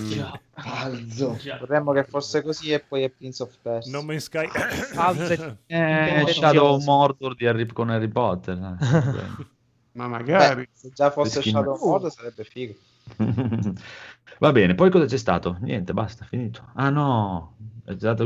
[0.59, 1.37] Falso.
[1.59, 3.91] Vorremmo che fosse così e poi è Prince of Persia.
[3.91, 4.47] No Man's Sky.
[5.67, 6.79] Eh, Eh, Shadow.
[6.81, 8.75] Mordor di Harry, con Harry Potter.
[9.97, 10.61] Ma magari.
[10.61, 12.75] Beh, se già fosse Shadow of Mordor sarebbe figo.
[14.39, 15.57] Va bene, poi cosa c'è stato?
[15.61, 16.69] Niente, basta, finito.
[16.75, 17.55] Ah no,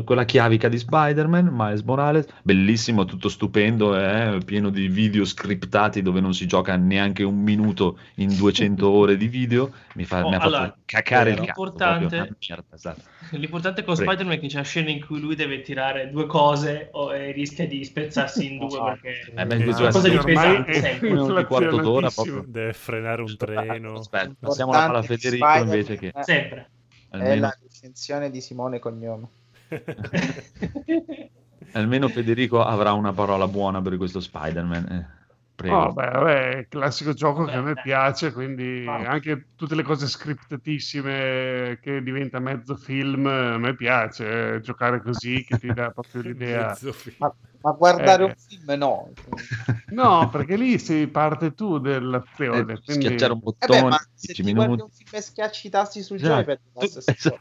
[0.04, 6.20] quella chiavica di Spider-Man, Miles Morales, bellissimo, tutto stupendo, eh, pieno di video scriptati dove
[6.20, 10.36] non si gioca neanche un minuto in 200 ore di video, mi, fa, Oh, mi
[10.36, 11.46] ha allora, fatto cacare il vero.
[11.46, 13.02] cazzo, proprio una merda, esatto.
[13.32, 14.12] L'importante con Prego.
[14.12, 17.32] Spider-Man è che c'è la scena in cui lui deve tirare due cose o, e
[17.32, 21.00] rischia di spezzarsi in due Ah, perché Eh, beh, Eh, bisogna cosa di pesante, è
[21.00, 22.44] di quarto d'ora proprio.
[22.48, 23.94] Deve frenare un treno.
[23.94, 26.70] Aspetta, passiamo la palla a Importante di Federico invece che è- sempre.
[27.10, 29.28] È la recensione di Simone Cognome.
[31.72, 34.86] almeno Federico avrà una parola buona per questo Spider-Man.
[34.92, 35.20] eh.
[35.56, 35.74] Prego.
[35.74, 39.08] Oh, beh, vabbè, il classico gioco che a me Beh, piace, quindi Ah.
[39.08, 45.44] anche tutte le cose scriptatissime che diventa mezzo film, a me piace eh, giocare così,
[45.46, 46.68] che ti dà proprio l'idea.
[46.68, 47.16] Mezzo film.
[47.18, 48.26] Ma, ma guardare Eh.
[48.28, 49.10] un film no.
[49.90, 53.06] No, perché lì si parte tu dell'azione, Eh, quindi...
[53.06, 55.70] schiacciare un Eh bottone, beh, ma se 10 ti guardi un film e schiacci i
[55.70, 56.58] tasti sul Esatto.
[56.74, 57.04] joypad.
[57.06, 57.38] Esatto.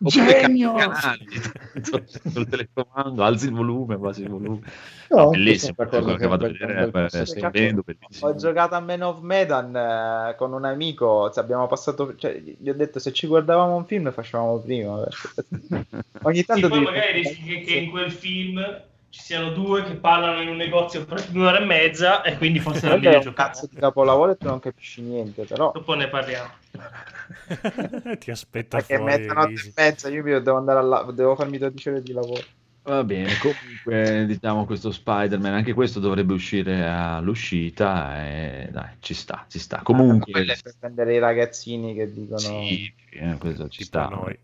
[0.00, 0.74] Genio!
[0.74, 1.26] canali
[1.82, 4.60] sul telecomando, alzi il volume, abbassi il volume.
[5.08, 7.82] No, bellissimo, quello che vado a vedere è passatempo.
[7.82, 7.84] stupendo.
[8.20, 12.68] Ho giocato a Man of Medan eh, con un amico, ci abbiamo passato, cioè, gli
[12.68, 15.00] ho detto se ci guardavamo un film facevamo prima.
[15.00, 18.60] perché- Ogni Sì, tanto poi ti- magari rischi che, che in quel film
[19.10, 22.86] ci siano due che parlano in un negozio per un'ora e mezza e quindi forse
[22.86, 23.32] non un giocare.
[23.34, 26.50] cazzo di capolavoro e tu non capisci niente, però Dopo ne parliamo.
[28.18, 29.12] Ti aspetta perché fuori.
[29.16, 29.68] mezzanotte Lisi.
[29.68, 32.42] e mezza io devo andare alla, devo farmi 12 ore di lavoro.
[32.82, 39.44] Va bene, comunque diciamo questo Spider-Man, anche questo dovrebbe uscire all'uscita e dai, ci sta,
[39.48, 39.80] ci sta.
[39.82, 44.08] Comunque, Quello è per prendere i ragazzini che dicono sì, eh, questo ci Tipo sta.
[44.08, 44.38] noi.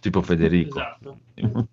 [0.00, 0.78] Tipo Federico.
[0.80, 1.18] Esatto.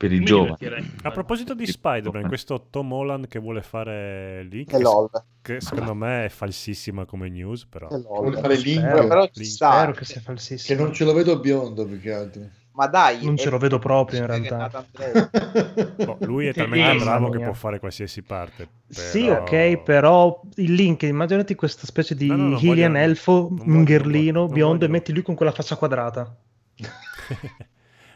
[0.00, 0.56] per i giovani.
[1.02, 5.92] A proposito di Spider-Man, questo Tom Holland che vuole fare lì, che che, che secondo
[5.94, 7.86] me è falsissima come news, però.
[7.88, 7.98] che.
[7.98, 9.50] Vuole fare Link, Spero, però ci Link.
[9.52, 9.72] sta.
[9.76, 10.82] Spero che sia che falsissimo.
[10.82, 12.42] non ce lo vedo biondo più che altro.
[12.72, 14.86] Ma dai, Non ce lo vedo proprio in che realtà.
[14.90, 15.96] Drake.
[16.06, 18.68] Boh, lui è Che talmente bravo che può fare qualsiasi parte.
[18.88, 23.32] Sì, però- ok, però il link, immaginati questa specie di No, no, alien voglio- elfo,
[23.50, 26.34] non voglio- un gherlino non biondo e voglio- metti lui con quella faccia quadrata.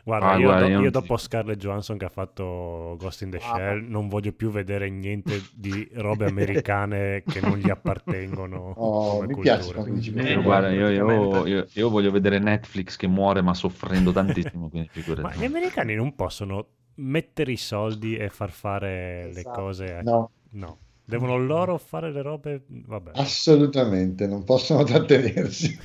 [0.07, 3.39] Guarda, Ah, io, guarda, do- io dopo Scarlett Johansson che ha fatto Ghost in the
[3.39, 3.55] Ah.
[3.55, 9.27] Shell non voglio più vedere niente di robe americane che non gli appartengono Oh, come
[9.29, 9.57] mi cultura.
[9.57, 10.35] piace Eh, cose.
[10.43, 14.91] guarda, io, io- io- io voglio vedere Netflix che muore ma soffrendo tantissimo, quindi
[15.23, 16.67] Ma gli americani non possono
[16.97, 19.61] mettere i soldi e far fare le Esatto.
[19.61, 19.95] cose.
[19.95, 20.79] a- No, No.
[21.07, 22.63] Devono loro fare le robe.
[22.67, 23.13] Vabbè.
[23.15, 25.79] assolutamente, non possono trattenersi.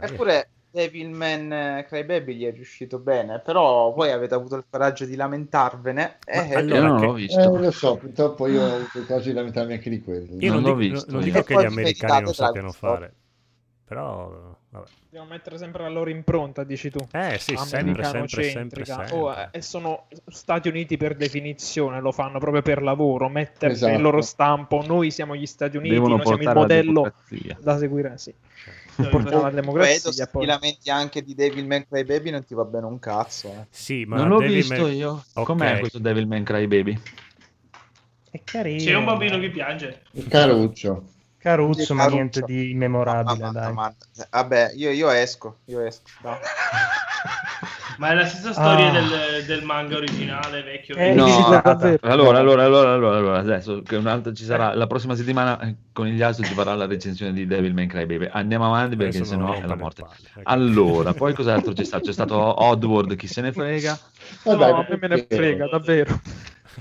[0.00, 5.16] Eppure Devilman eh, Crybaby gli è riuscito bene, però voi avete avuto il coraggio di
[5.16, 6.18] lamentarvene.
[6.24, 7.56] Eh, allora- io non l'ho Eh, visto.
[7.56, 10.36] lo so, purtroppo io ho avuto cose di lamentarmi anche di quello.
[10.38, 13.12] Io Non non, l'ho dico, visto non dico che gli americani non sappiano fare,
[13.84, 14.56] però.
[14.70, 14.86] Vabbè.
[15.10, 16.98] Devono mettere sempre la loro impronta, dici tu.
[17.10, 19.16] Eh sì, sempre, sempre, sempre, sempre.
[19.16, 23.94] Oh, eh, e sono Stati Uniti per definizione, lo fanno proprio per lavoro, mettere Esatto.
[23.94, 24.84] il loro stampo.
[24.86, 27.12] Noi siamo gli Stati Uniti, Devono noi siamo il modello
[27.58, 28.12] da seguire.
[28.18, 28.32] Sì.
[28.32, 30.12] Dove- Portare la Vedo democrazia.
[30.12, 33.48] se poi- ti lamenti anche di Devilman Crybaby non ti va bene un cazzo.
[33.48, 33.66] eh.
[33.70, 35.24] Sì, ma Non l'ho devi visto me- io.
[35.34, 35.44] Ok.
[35.46, 37.00] Com'è questo Devilman Crybaby?
[38.30, 38.82] È carino.
[38.84, 40.02] C'è un bambino che piange.
[40.28, 41.04] Caruccio.
[41.38, 42.16] Caruccio, Sì, ma Caruccio.
[42.16, 43.72] niente di immemorabile, Mamma- dai.
[43.72, 43.94] mamma-
[44.30, 46.02] Vabbè, io, io esco, io esco.
[46.20, 46.38] dai.
[47.96, 48.92] Ma è la stessa storia Ah.
[48.92, 50.94] del, del manga originale vecchio.
[50.96, 55.14] Eh, No, ah, allora, allora, allora, allora, allora, adesso che un'altra ci sarà la prossima
[55.16, 58.28] settimana eh, con gli altri ci farà la recensione di Devilman Crybaby.
[58.30, 60.02] Andiamo avanti perché sennò non è la morte.
[60.02, 60.50] le palle, ecco.
[60.50, 62.04] Allora, poi cos'altro c'è stato?
[62.04, 63.98] C'è stato Oddworld, chi se ne frega.
[64.44, 66.20] Ma No, dai, a me ne frega, davvero.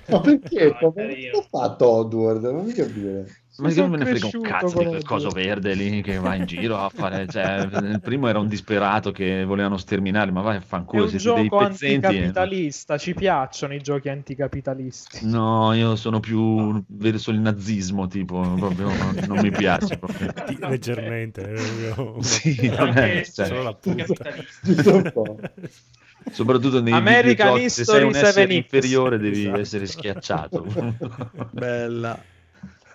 [0.08, 0.66] Ma perché?
[0.66, 1.32] No, è Ma carino.
[1.32, 2.44] Cosa ha fatto Oddworld?
[2.44, 3.26] Non mi capire.
[3.60, 6.46] Ma che me ne frega un cazzo di quel coso verde lì che va in
[6.46, 7.28] giro a fare.
[7.28, 11.10] Cioè, il primo era un disperato che volevano sterminare, ma vai a È fanculo, un
[11.10, 12.06] siete dei pezzenti.
[12.06, 12.08] eh.
[12.10, 15.26] anticapitalista, ci piacciono i giochi anticapitalisti.
[15.26, 18.90] No, io sono più verso il nazismo, tipo, proprio
[19.28, 19.98] non mi piace.
[19.98, 20.32] Proprio.
[20.68, 21.50] Leggermente.
[21.50, 24.16] eh, io- Sì, vabbè, solo cioè, la punta.
[26.32, 28.56] soprattutto nei American videogiochi, se sei un History essere 7X.
[28.56, 29.60] inferiore devi Esatto.
[29.60, 30.66] essere schiacciato.
[31.52, 32.24] Bella.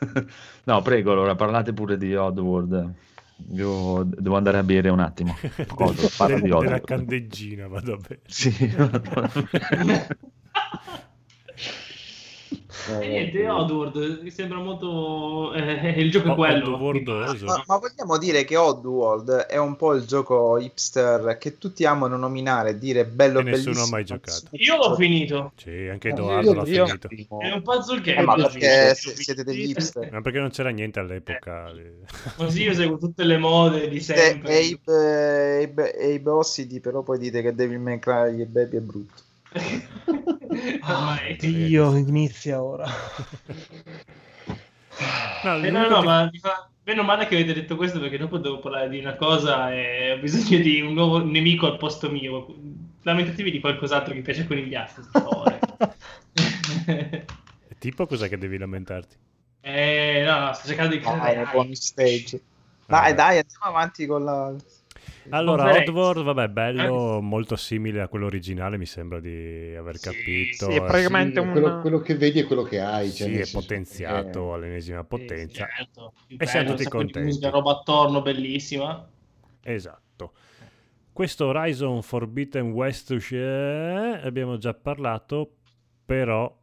[0.65, 2.93] no, prego, allora parlate pure di Oddworld.
[3.55, 5.37] Io devo andare a bere un attimo.
[5.77, 6.85] Oddworld, parla di Oddworld.
[6.85, 8.21] candeggina, vado bene.
[8.27, 8.53] Sì.
[12.89, 15.53] E niente, Oddworld mi sembra molto.
[15.55, 16.75] eh, il gioco è quello.
[16.75, 17.45] Oddworldoso.
[17.47, 22.17] Ma, ma vogliamo dire che Oddworld è un po' il gioco hipster che tutti amano
[22.17, 23.85] nominare, dire bello E nessuno bellissimo.
[23.87, 24.49] ha mai giocato.
[24.53, 25.53] Io l'ho finito.
[25.57, 27.09] Sì, anche Ah, Edoardo io- l'ha io- finito.
[27.39, 28.21] È un puzzle game.
[28.21, 30.11] Eh, ma perché siete degli hipster.
[30.13, 31.71] Ma perché non c'era niente all'epoca?
[32.37, 34.59] Così io seguo tutte le mode di E sempre.
[34.59, 39.23] Abe, Abe, Abe Ossidi, però poi dite che Devil May Cry e Baby è brutto.
[40.83, 41.37] Ormai.
[41.37, 42.87] Dio, inizia ora.
[45.45, 48.19] No, Eh, no, no, che- ma mi fa meno male che avete detto questo perché
[48.19, 52.11] dopo devo parlare di una cosa e ho bisogno di un nuovo nemico al posto
[52.11, 52.55] mio.
[53.03, 55.01] Lamentatevi di qualcos'altro che piace conigliarsi.
[55.25, 55.59] ore.
[57.79, 59.17] Tipo cos'è che devi lamentarti?
[59.61, 62.41] eh, no, no, sto cercando di Dai, è stage.
[62.87, 64.55] Ah, Dai, dai, andiamo avanti con la...
[65.31, 65.71] Allora.
[65.79, 70.67] Oddworld, vabbè, bello, molto simile a quello originale, mi sembra di aver Sì, capito.
[70.67, 73.09] sì, è Eh, praticamente Sì, un- quello, quello che vedi è quello che hai.
[73.11, 75.65] sì, cioè, nel è potenziato che- all'ennesima potenza.
[75.67, 77.27] Sì, certo, E siamo bello, tutti sacco di contenti.
[77.27, 79.09] musica, roba attorno bellissima.
[79.63, 80.33] Esatto.
[81.13, 85.57] Questo Horizon Forbidden West uscì- abbiamo già parlato,
[86.05, 86.55] però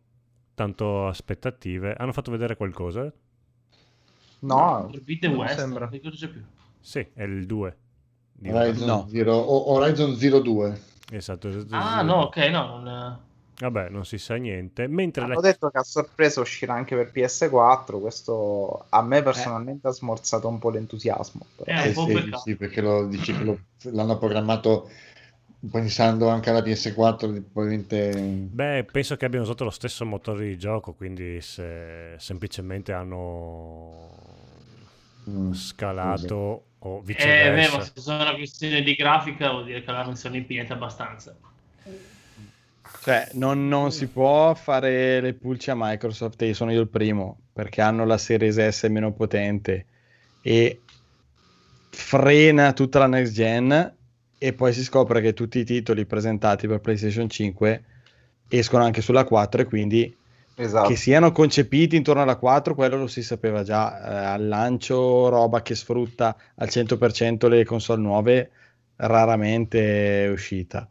[0.55, 1.93] tanto aspettative.
[1.93, 3.11] Hanno fatto vedere qualcosa?
[4.41, 5.85] No, Forbidden West, sembra.
[5.85, 6.41] non ricordo già più.
[6.79, 7.77] Sì, è il 2.
[8.41, 9.07] Di Horizon, No.
[9.07, 10.79] Zero, o- Horizon Zero 2.
[11.11, 11.49] Esatto.
[11.71, 13.19] Ah, no, ok, no, non...
[13.59, 14.87] Vabbè, non si sa niente.
[14.87, 19.87] Mentre hanno la- detto che a sorpresa uscirà anche per PS4, questo a me personalmente
[19.87, 21.45] ha smorzato un po' l'entusiasmo.
[21.55, 21.69] però.
[21.71, 22.43] Eh, Eh, po' sì, peccato.
[22.43, 23.59] sì, perché lo, dici che lo-
[23.91, 24.89] l'hanno programmato
[25.69, 28.49] pensando anche alla PS4, probabilmente...
[28.51, 34.17] Beh, penso che abbiano usato lo stesso motore di gioco, quindi se semplicemente hanno
[35.27, 37.71] Mm, scalato o Eh, viceversa.
[37.71, 41.35] beh, ma se sono una questione di grafica vuol dire che l'hanno sono impegnati abbastanza.
[43.01, 47.39] Cioè, non, non si può fare le pulci a Microsoft, e sono io il primo,
[47.53, 49.85] perché hanno la Series S meno potente
[50.41, 50.81] e
[51.89, 53.95] frena tutta la next gen
[54.37, 57.83] e poi si scopre che tutti i titoli presentati per PlayStation 5
[58.47, 60.18] escono anche sulla 4 e quindi
[60.61, 60.89] Esatto.
[60.89, 65.61] che siano concepiti intorno alla 4 quello lo si sapeva già Eh, al lancio roba
[65.61, 68.51] che sfrutta al 100% le console nuove
[68.97, 70.85] raramente è uscita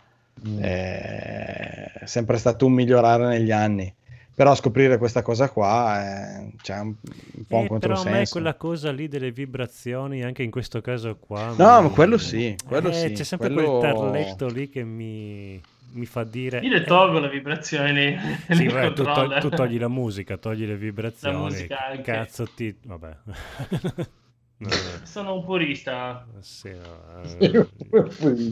[0.46, 0.58] mm.
[0.58, 3.92] è sempre stato un migliorare negli anni
[4.34, 6.94] Però scoprire questa cosa qua è cioè, un,
[7.34, 8.32] un po' un Eh, però a me controsenso.
[8.32, 11.54] quella cosa lì delle vibrazioni, anche in questo caso qua...
[11.56, 14.84] No, mi- ma quello sì, quello Eh, sì, C'è sempre quello- quel tarletto lì che
[14.84, 15.60] mi,
[15.92, 16.60] mi fa dire...
[16.60, 18.14] Io le tolgo le vibrazioni
[18.48, 19.40] nei, Sì, vabbè, tu, to- controller.
[19.40, 21.34] tu togli la musica, togli le vibrazioni.
[21.34, 22.02] La musica che anche.
[22.02, 22.76] Cazzo ti...
[22.84, 23.16] Vabbè.
[24.60, 26.26] No, no, Sono un purista.
[26.40, 27.66] sì, no, eh,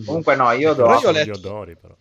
[0.04, 0.84] Comunque no, io do...
[0.84, 1.96] Però io ho letto- odori, però.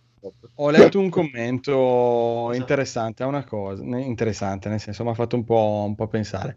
[0.56, 5.44] Ho letto un commento interessante a una cosa, interessante, nel senso mi ha fatto un
[5.44, 6.56] po', un po' pensare.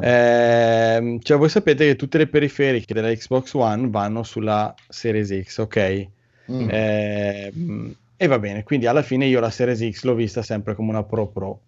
[0.00, 5.58] Ehm, cioè, voi sapete che tutte le periferiche della Xbox One vanno sulla Series X,
[5.58, 6.06] ok?
[6.52, 6.68] Mm.
[6.70, 10.90] Ehm, e va bene, quindi alla fine io la Series X l'ho vista sempre come
[10.90, 11.62] una Pro Pro,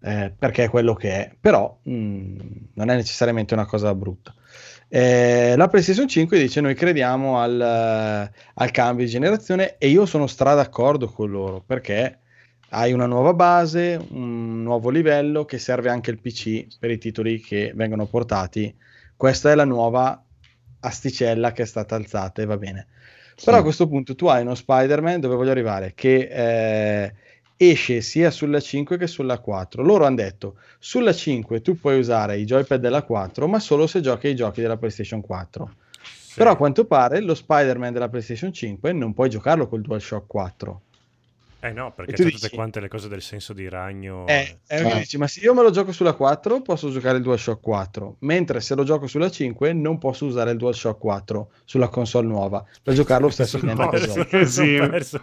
[0.00, 2.38] eh, perché è quello che è, però mm,
[2.72, 4.34] non è necessariamente una cosa brutta.
[4.88, 10.06] Eh, la PlayStation 5 dice noi crediamo al, eh, al cambio di generazione e io
[10.06, 12.20] sono stra d'accordo con loro perché
[12.70, 17.38] hai una nuova base, un nuovo livello che serve anche il PC per i titoli
[17.38, 18.74] che vengono portati.
[19.14, 20.24] Questa è la nuova
[20.80, 22.86] asticella che è stata alzata e va bene.
[23.44, 27.14] Però a questo punto tu hai uno Spider-Man dove voglio arrivare che eh,
[27.56, 29.82] esce sia sulla 5 che sulla 4.
[29.82, 34.00] Loro hanno detto sulla 5 tu puoi usare i joypad della 4, ma solo se
[34.00, 35.74] giochi ai giochi della PlayStation 4.
[36.34, 40.82] Però a quanto pare lo Spider-Man della PlayStation 5 non puoi giocarlo col DualShock 4.
[41.60, 44.26] Eh no, perché tutte dici- quante le cose del senso di ragno.
[44.28, 44.94] Eh, eh, Ah.
[44.98, 48.60] dici, ma se io me lo gioco sulla 4 posso giocare il DualShock 4, mentre
[48.60, 52.94] se lo gioco sulla 5 non posso usare il DualShock 4 sulla console nuova per
[52.94, 54.24] giocarlo lo stesso identico gioco.
[54.88, 55.20] perso.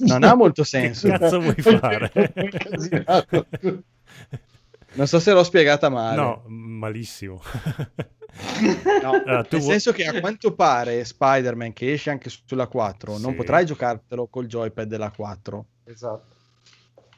[0.00, 1.08] Non ha molto senso.
[1.08, 2.12] Che cazzo vuoi fare?
[4.98, 6.16] Non so se l'ho spiegata male.
[6.16, 7.40] No, malissimo.
[9.02, 12.40] No, Allora, tu nel vuoi- senso che a quanto pare Spider-Man che esce anche su-
[12.44, 13.36] sulla 4 non Sì.
[13.36, 15.66] potrai giocartelo col joypad della 4.
[15.84, 16.34] Esatto.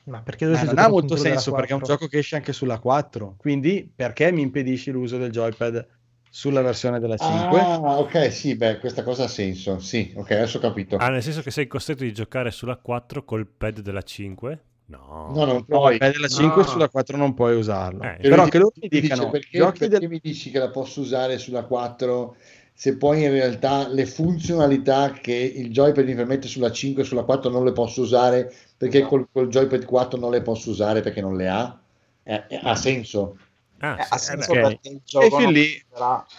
[0.05, 1.95] Ma perché Ma non ha molto senso perché è un 4?
[1.97, 3.35] gioco che esce anche sulla 4.
[3.39, 5.87] Quindi perché mi impedisci l'uso del joypad
[6.31, 7.61] sulla versione della 5?
[7.61, 9.79] Ah, ok, sì, beh, questa cosa ha senso.
[9.79, 10.97] Sì, ok, adesso ho capito.
[10.97, 14.63] Ah, nel senso che sei costretto di giocare sulla 4 col pad della 5?
[14.91, 15.31] No.
[15.33, 15.99] No, non No, puoi.
[15.99, 16.69] pad della 5 No.
[16.69, 18.03] sulla 4 non puoi usarlo.
[18.03, 21.39] Eh, Però anche loro mi dicano perché, perché del- mi dici che la posso usare
[21.39, 22.37] sulla 4
[22.75, 27.23] se poi in realtà le funzionalità che il joypad mi permette sulla 5 e sulla
[27.25, 31.21] 4 non le posso usare perché col, col joypad 4 non le posso usare perché
[31.21, 31.79] non le ha?
[32.23, 33.37] Eh, eh, ha senso.
[33.81, 34.61] Ah, Eh, ha sì, eh senso beh.
[34.63, 34.67] ok.
[34.69, 35.83] perché il gioco E fin lì-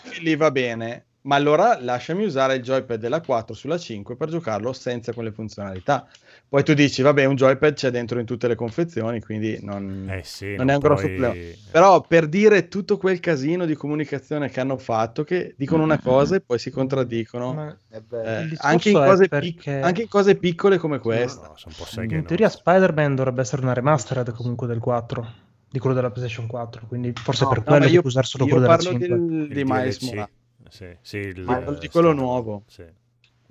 [0.02, 1.06] fin lì va bene.
[1.23, 6.07] Ma allora lasciami usare il joypad della 4 sulla 5 per giocarlo senza quelle funzionalità.
[6.49, 10.23] Poi tu dici, vabbè, un joypad c'è dentro in tutte le confezioni, quindi non, Eh
[10.23, 11.56] sì, non è un grosso puoi- problema.
[11.69, 16.38] Però per dire tutto quel casino di comunicazione che hanno fatto, che dicono una cosa
[16.38, 20.95] e poi si contraddicono, Ma eh, anche, in perché- pic- anche in cose piccole come
[20.95, 21.48] No, questa.
[21.49, 22.27] no, sono un po' seghe, in no.
[22.27, 25.27] teoria Spider-Man dovrebbe essere una remastered comunque del 4,
[25.69, 28.43] di quello della PlayStation 4, quindi forse No, per no, quello che io, usare solo
[28.45, 29.07] io quello della parlo 5.
[29.07, 30.10] del- di Miles DLC.
[30.10, 30.30] Morales.
[30.72, 32.64] Sì, sì, il, Ma quello eh, di quello nuovo.
[32.68, 32.85] sì.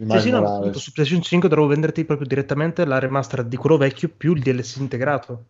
[0.08, 4.08] Sì, sì, no, su PlayStation 5 dovevo venderti proprio direttamente la remastered di quello vecchio
[4.08, 5.44] più il DLC integrato.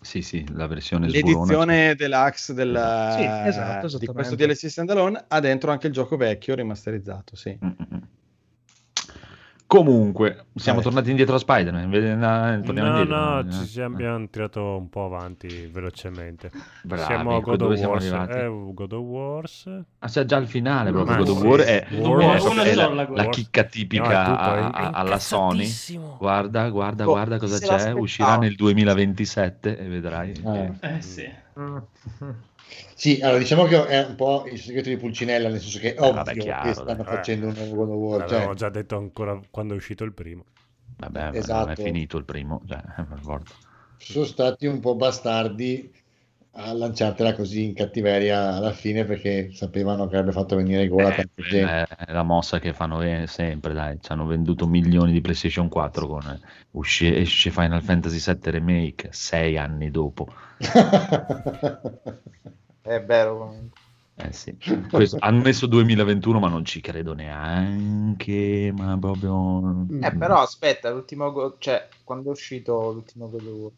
[0.00, 1.34] Sì, sì, la versione sburona.
[1.34, 2.68] L'edizione deluxe del,
[3.16, 4.36] Sì, esatto, di questo.
[4.36, 7.34] DLC standalone ha dentro anche il gioco vecchio rimasterizzato.
[7.34, 7.58] Sì.
[7.64, 8.02] Mm, mm, mm.
[9.68, 10.88] Comunque, siamo Vabbè.
[10.90, 11.88] tornati indietro a Spider-Man.
[11.90, 13.16] no, torniamo No, indietro.
[13.16, 14.04] no, Eh, ci siamo, eh.
[14.04, 16.52] abbiamo tirato un po' avanti velocemente.
[16.82, 18.06] Bravi, siamo a God dove of siamo Wars.
[18.12, 18.38] arrivati?
[18.38, 19.70] Eh, God of Wars.
[19.98, 21.16] Ah, c'è già il finale proprio.
[21.16, 21.46] Ma God of sì.
[21.46, 24.56] War è, War- è Una proprio- è la, la chicca No, tipica è tutto, a-
[24.56, 25.68] è a- alla Sony.
[26.16, 27.90] Guarda, guarda, Oh, guarda cosa c'è.
[27.90, 30.30] Uscirà nel 2027 e vedrai.
[30.44, 30.72] Eh.
[30.80, 31.28] Eh sì.
[32.94, 36.00] Sì, allora diciamo che è un po' il segreto di Pulcinella, nel senso che è
[36.00, 37.14] ovvio vabbè, chiaro, che stanno dai.
[37.16, 38.18] facendo un nuovo God of War.
[38.20, 40.44] L'avevamo Cioè, già detto ancora quando è uscito il primo.
[40.98, 41.82] Vabbè, non è Esatto.
[41.82, 42.62] finito il primo.
[42.66, 42.82] Cioè,
[43.98, 45.92] sono stati un po' bastardi
[46.56, 51.12] a lanciartela così in cattiveria alla fine perché sapevano che avrebbe fatto venire gola a
[51.12, 51.86] Eh, tanta gente.
[52.06, 53.98] è la mossa che fanno eh, sempre, dai.
[54.00, 56.40] Ci hanno venduto milioni di PlayStation 4 con eh,
[56.72, 60.26] usci- esce Final Fantasy VII Remake sei anni dopo.
[62.82, 63.38] È vero.
[63.38, 63.80] comunque.
[64.18, 64.56] Eh sì.
[64.90, 68.72] Questo- hanno messo 2021, ma non ci credo neanche.
[68.74, 69.86] Ma proprio.
[70.00, 73.70] Eh, però aspetta, l'ultimo go- cioè, quando è uscito l'ultimo God of War?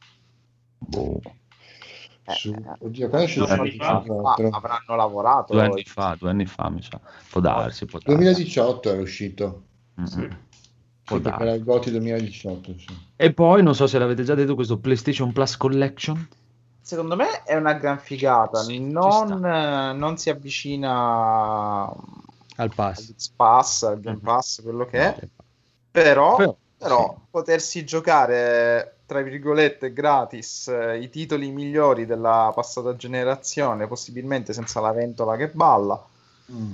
[0.79, 1.33] Boh, Eh,
[2.35, 3.45] Su- eh, Oddio, quando è uscito?
[3.47, 3.85] due anni anni fa.
[3.87, 4.49] fa, 2004?
[4.51, 5.53] avranno lavorato.
[5.53, 7.01] due anni fa, due anni fa, mi sa.
[7.31, 8.15] Può darsi, può darsi.
[8.17, 9.63] 2018 era uscito.
[10.01, 10.31] Mm, mm.
[11.05, 12.75] Sì, era il GOTY 2018.
[12.79, 12.87] Sì.
[13.17, 16.29] E poi, non so se l'avete già detto, questo PlayStation Plus Collection.
[16.81, 18.63] Secondo me è una gran figata.
[18.63, 21.85] Sì, non, eh, non si avvicina
[22.57, 23.09] Al pass.
[23.09, 25.29] al Pass, al Game Pass, quello che è.
[25.91, 33.87] Però, Però, però potersi giocare tra virgolette, gratis eh, i titoli migliori della passata generazione,
[33.87, 35.99] possibilmente senza la ventola che balla.
[36.53, 36.71] Mm.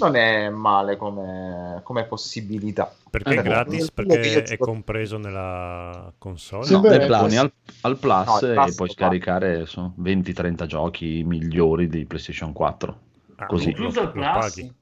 [0.00, 2.94] Non è male come, come possibilità.
[3.10, 3.90] Perché è Eh, gratis?
[3.94, 6.64] quello che Perché è compreso nella console?
[6.66, 7.50] Sì, No, beh, poni al,
[7.80, 12.52] al Plus No, il e Plus puoi lo scaricare sono 20-30 giochi migliori di PlayStation
[12.52, 12.98] 4.
[13.36, 13.64] Ah, Così.
[13.64, 14.32] lo- Incluso il lo Plus?
[14.32, 14.72] paghi.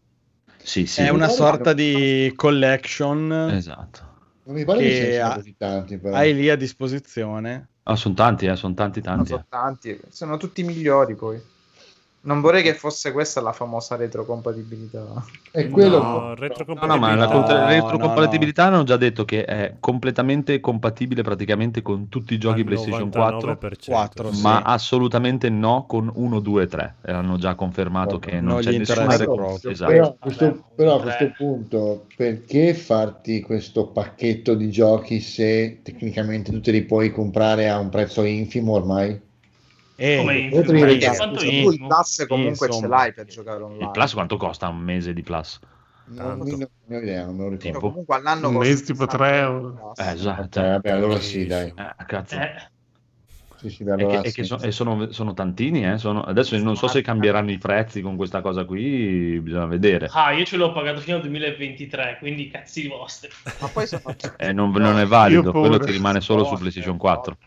[0.62, 1.02] Sì, sì.
[1.02, 4.05] È una sorta di collection Esatto.
[4.46, 6.16] Non mi pare che, Che ha- così tanti, però.
[6.16, 7.68] hai lì a disposizione.
[7.84, 9.28] Ah, sono tanti, eh, sono tanti, tanti.
[9.28, 9.46] sono eh.
[9.48, 11.40] tanti, sono tutti migliori poi.
[12.26, 15.24] Non vorrei che fosse questa la famosa retrocompatibilità.
[15.52, 16.86] È quello No, No, retrocompatibilità.
[16.86, 21.82] no, ma la No, contra- no, retrocompatibilità hanno già detto che è completamente compatibile praticamente
[21.82, 24.42] con tutti i giochi Al PlayStation 4, 99%, Quattro, sì.
[24.42, 26.94] ma assolutamente no con 1, 2, 3.
[27.02, 29.70] E hanno già confermato che non, Non c'è nessuna interessa retro- proprio.
[29.70, 29.92] Esatto.
[29.92, 36.50] Però, a questo, però a questo punto, perché farti questo pacchetto di giochi se tecnicamente
[36.50, 39.22] tu te li puoi comprare a un prezzo infimo ormai?
[39.98, 40.62] E Come infimo?
[40.72, 42.96] Perché Perché se quanto tu il Plus comunque ce Insomma.
[42.96, 43.84] l'hai per giocare online.
[43.84, 45.58] Il Plus quanto costa un mese di Plus?
[46.08, 46.46] Non, non
[46.86, 47.80] ne ho idea, non me lo ricordo.
[47.80, 49.72] comunque all'anno Un costa mese tipo 60 tre euro.
[49.72, 49.98] Plus.
[50.06, 50.60] Eh, esatto.
[50.60, 51.68] Ok, vabbè, allora sì, dai.
[51.68, 52.36] Eh, cazzo.
[52.36, 52.70] Eh,
[53.56, 54.44] Sì, sì, E che, e sì.
[54.44, 58.14] so- e sono, sono tantini, eh, sono- adesso non so se cambieranno i prezzi con
[58.14, 60.08] questa cosa qui, bisogna vedere.
[60.12, 63.30] ah, io ce l'ho pagato fino al 2023, quindi cazzi vostri.
[63.60, 64.02] Ma poi sono
[64.36, 67.38] Eh, non, non è valido, quello ti rimane solo su PlayStation 4.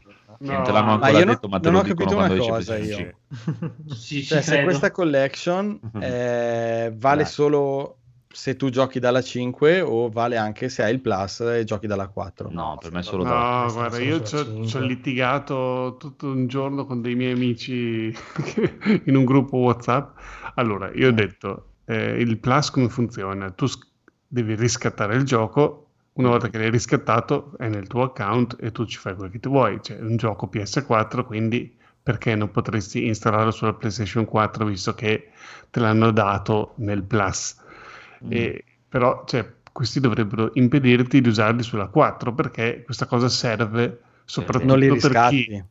[0.41, 2.15] No, Non te l'hanno ma ancora io no- detto, ma te non lo ho capito
[2.15, 2.95] una cosa io.
[2.95, 3.15] 5.
[3.95, 4.63] Sì, ci Cioè, se credo.
[4.63, 6.01] questa collection Mhm.
[6.01, 7.31] eh, vale Dai.
[7.31, 7.95] solo
[8.31, 12.07] se tu giochi dalla 5 o vale anche se hai il Plus e giochi dalla
[12.07, 12.49] 4?
[12.51, 13.29] No, per me è solo da...
[13.29, 18.13] No, Questa guarda, sono io ci ho litigato tutto un giorno con dei miei amici
[19.05, 20.17] in un gruppo WhatsApp.
[20.55, 23.49] Allora, io ho detto, eh, il Plus come funziona?
[23.51, 23.87] Tu sc-
[24.27, 25.88] devi riscattare il gioco,
[26.19, 29.39] una volta che l'hai riscattato è nel tuo account e tu ci fai quello che
[29.39, 29.79] tu vuoi.
[29.79, 35.29] C'è un gioco PS4, quindi perché non potresti installarlo sulla PlayStation 4 visto che
[35.69, 37.55] te l'hanno dato nel Plus?
[38.27, 44.75] E- però cioè, questi dovrebbero impedirti di usarli sulla 4 perché questa cosa serve soprattutto
[44.75, 45.63] Non li per chi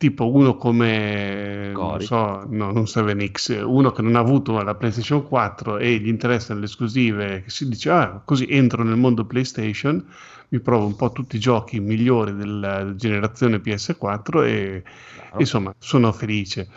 [0.00, 2.06] tipo uno come non Gori.
[2.06, 6.60] so, no, non 7X, uno che non ha avuto la PlayStation 4 e gli interessano
[6.60, 10.02] le esclusive, che si dice ah, così entro nel mondo PlayStation,
[10.48, 14.82] mi provo un po' tutti i giochi migliori della generazione PS4 e
[15.36, 16.70] insomma sono felice.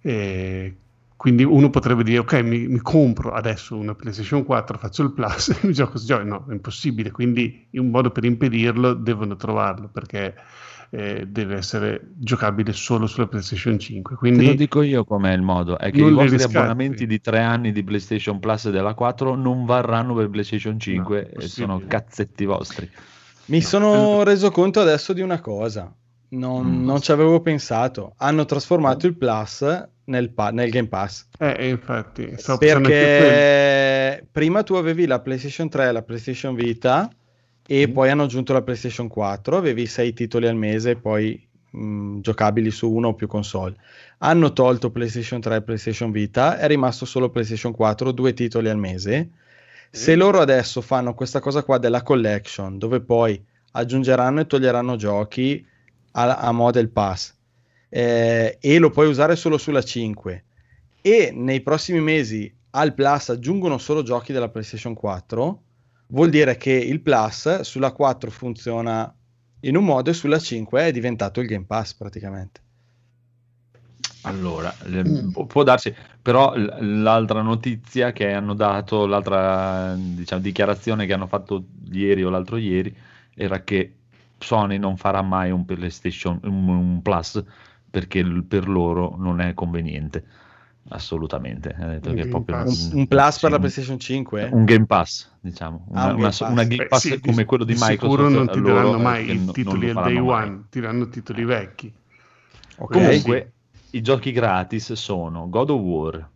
[0.00, 0.74] E
[1.14, 5.48] quindi uno potrebbe dire ok mi, mi compro adesso una PlayStation 4 faccio il plus
[5.54, 9.88] e mi gioco questi giochi no è impossibile quindi un modo per impedirlo devono trovarlo
[9.88, 10.34] perché
[10.90, 15.42] eh, deve essere giocabile solo sulla PlayStation 5 Te lo quindi dico io com'è il
[15.42, 16.56] modo, è che i vostri riscatti.
[16.56, 21.18] abbonamenti di tre anni di PlayStation Plus e della 4 non varranno per PlayStation 5
[21.18, 21.48] e possibile.
[21.48, 22.90] sono cazzetti vostri.
[23.46, 23.64] Mi No.
[23.64, 25.92] sono reso conto adesso di una cosa,
[26.30, 26.84] non, Mm.
[26.84, 28.14] non ci avevo pensato.
[28.18, 29.64] Hanno trasformato il Plus
[30.04, 31.26] nel, pa- nel Game Pass.
[31.38, 32.34] eh, infatti.
[32.58, 37.08] Perché prima tu avevi la PlayStation 3 e la PlayStation Vita
[37.66, 37.92] e Mm.
[37.92, 42.90] poi hanno aggiunto la PlayStation 4, avevi sei titoli al mese, poi mh, giocabili su
[42.90, 43.76] uno o più console.
[44.18, 48.78] Hanno tolto PlayStation 3 e PlayStation Vita, è rimasto solo PlayStation 4, due titoli al
[48.78, 49.30] mese.
[49.90, 55.64] Se loro adesso fanno questa cosa qua della collection, dove poi aggiungeranno e toglieranno giochi
[56.12, 57.34] a, a Model Pass
[57.88, 60.44] eh, e lo puoi usare solo sulla 5
[61.00, 65.62] e nei prossimi mesi al Plus aggiungono solo giochi della PlayStation 4,
[66.08, 69.12] vuol dire che il Plus sulla 4 funziona
[69.60, 72.60] in un modo e sulla 5 è diventato il Game Pass praticamente.
[74.22, 75.30] Allora, le- Mm.
[75.30, 81.66] pu- può darsi, però l'altra notizia che hanno dato, l'altra diciamo, dichiarazione che hanno fatto
[81.92, 82.94] ieri o l'altro ieri
[83.34, 83.94] era che
[84.38, 87.42] Sony non farà mai un PlayStation un, un Plus
[87.88, 90.24] perché per loro non è conveniente,
[90.88, 91.74] assolutamente.
[91.78, 92.56] Ha detto Un che è proprio.
[92.56, 94.48] Un, un Plus sì, per la PlayStation 5?
[94.52, 96.40] un Game Pass, diciamo, Ah, una, un Game una- Pass.
[96.40, 98.00] una Game Beh, Pass sì, come quello di di Microsoft.
[98.20, 100.48] sicuro non ti daranno eh, mai i titoli al day faranno mai.
[100.48, 101.92] one ti daranno titoli vecchi
[102.78, 102.92] Ok.
[102.92, 103.52] Comunque,
[103.90, 106.28] i giochi gratis sono God of War,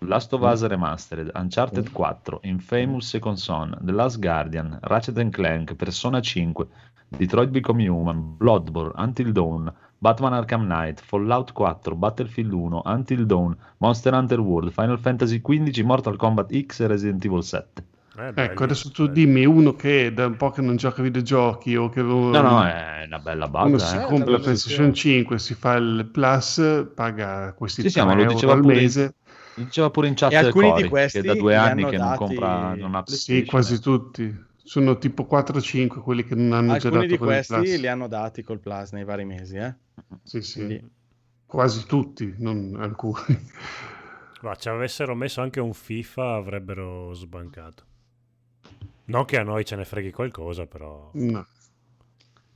[0.00, 0.44] Last of Mm.
[0.52, 6.66] Us Remastered, Uncharted 4, Infamous Second Son, The Last Guardian, Ratchet Clank, Persona 5,
[7.08, 13.56] Detroit Become Human, Bloodborne, Until Dawn, Batman Arkham Knight, Fallout 4, Battlefield 1, Until Dawn,
[13.78, 17.84] Monster Hunter World, Final Fantasy XV, Mortal Kombat X e Resident Evil 7.
[18.18, 21.88] Eh, ecco adesso tu dimmi uno che da un po' che non gioca videogiochi o
[21.88, 23.86] che lo- No, no, è una bella uno base.
[23.86, 24.00] si eh.
[24.00, 28.04] Eh, compra la la PlayStation 5 si fa il plus paga questi Sì, sì, 3
[28.06, 29.14] ma lo euro diceva al pure- mese
[29.54, 32.06] Diceva pure in chat E alcuni di Cory, questi che da due anni che non
[32.08, 33.44] dati- compra non ha sì PlayStation.
[33.46, 37.34] quasi tutti sono tipo 4-5 quelli che non hanno già Alcuni dato di con il
[37.46, 39.74] questi li hanno dati col Plus nei vari mesi, eh.
[40.22, 40.54] Sì, sì.
[40.64, 40.90] Quindi-
[41.46, 43.48] Quasi tutti, non alcuni.
[44.42, 47.84] Ma ci avessero messo anche un FIFA avrebbero sbancato.
[49.06, 51.08] Non che a noi ce ne freghi qualcosa, però...
[51.14, 51.46] No.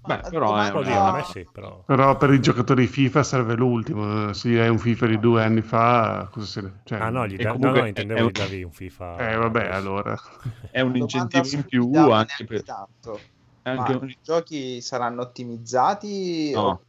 [0.05, 1.83] Beh, però è Oddio, a me sì, però...
[1.87, 4.33] Però per i giocatori FIFA serve l'ultimo.
[4.35, 6.81] Se hai un FIFA di due anni fa, cosa se ne...
[6.85, 8.73] Cioè, Ah no, gli da- comunque no, no, è- intendevo è gli un- davi un
[8.73, 9.31] FIFA...
[9.31, 10.19] Eh vabbè, allora.
[10.71, 12.63] è un incentivo in più anche per...
[12.63, 13.19] tanto.
[13.63, 16.61] è anche Ma i giochi saranno ottimizzati No.
[16.61, 16.87] oppure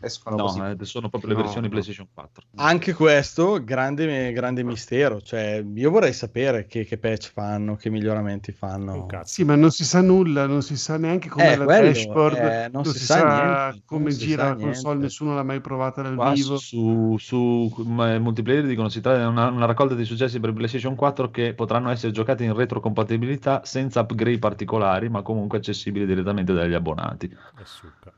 [0.00, 0.58] escono così?
[0.60, 1.68] No, eh, sono proprio le No, versioni no.
[1.68, 2.44] PlayStation 4.
[2.60, 5.20] Anche questo, grande, grande mistero.
[5.20, 9.06] Cioè, io vorrei sapere che, che patch fanno, che miglioramenti fanno.
[9.06, 9.32] Cazzo.
[9.34, 12.42] Sì, ma non si sa nulla, non si sa neanche come Eh, la quello, dashboard,
[12.42, 15.00] eh, non non, si si, sa sa, niente, come gira sa la console, niente.
[15.00, 16.58] nessuno l'ha mai provata dal Qua vivo.
[16.58, 20.94] su, su m- multiplayer dicono si tratta di una, una raccolta di successi per PlayStation
[20.96, 26.74] 4 che potranno essere giocati in retrocompatibilità senza upgrade particolari, ma comunque accessibili direttamente dagli
[26.74, 27.32] abbonati.
[27.62, 28.17] E succa.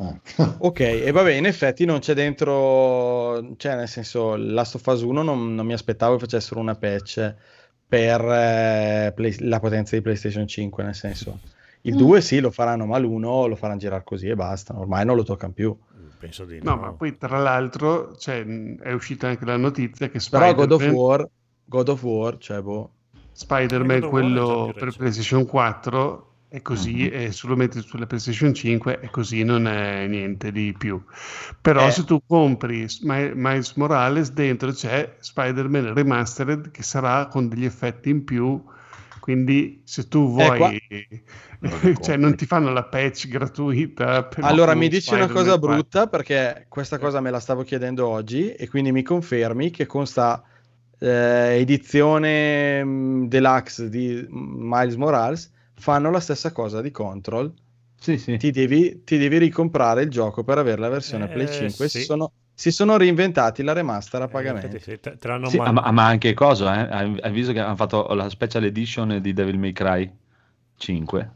[0.00, 0.54] Ah.
[0.58, 5.22] Ok, e vabbè, in effetti non c'è dentro, cioè nel senso, Last of Us 1
[5.22, 7.34] non, non mi aspettavo che facessero una patch
[7.86, 11.38] per eh, Play- la potenza di PlayStation 5, nel senso,
[11.82, 15.16] il 2 sì lo faranno, ma l'1 lo faranno girare così e basta, ormai non
[15.16, 15.76] lo toccano più.
[16.18, 16.74] Penso di no.
[16.74, 20.80] No, ma poi tra l'altro cioè, è uscita anche la notizia che Però God of
[20.80, 21.28] Spider-Man, War,
[21.64, 22.90] God of War, cioè boh,
[23.32, 24.96] Spider-Man, quello per.
[24.96, 30.06] PlayStation 4 è così e se lo metti sulla PlayStation 5 è così, non è
[30.06, 31.02] niente di più.
[31.60, 31.90] Però Eh.
[31.90, 38.10] se tu compri Mi- Miles Morales, dentro c'è Spider-Man Remastered che sarà con degli effetti
[38.10, 38.62] in più.
[39.18, 40.72] Quindi se tu vuoi, qua-
[42.00, 44.28] cioè non ti fanno la patch gratuita.
[44.40, 45.68] Allora, mi dici una Spider-Man cosa 4.
[45.74, 50.06] brutta perché questa cosa me la stavo chiedendo oggi e quindi mi confermi che con
[50.06, 50.42] sta
[50.98, 57.52] eh, edizione mh, deluxe di Miles Morales fanno la stessa cosa di Control.
[57.98, 58.36] Sì, sì.
[58.36, 61.88] Ti devi, ti devi ricomprare il gioco per avere la versione Eh, Play 5.
[61.88, 62.04] Si, sì.
[62.04, 64.66] sono, si sono reinventati la remaster a Eh, pagamento.
[64.66, 67.20] infatti sì, te, te Sì, man- ma, ma anche cosa, eh?
[67.20, 70.10] Hai visto che hanno fatto la special edition di Devil May Cry
[70.76, 71.30] 5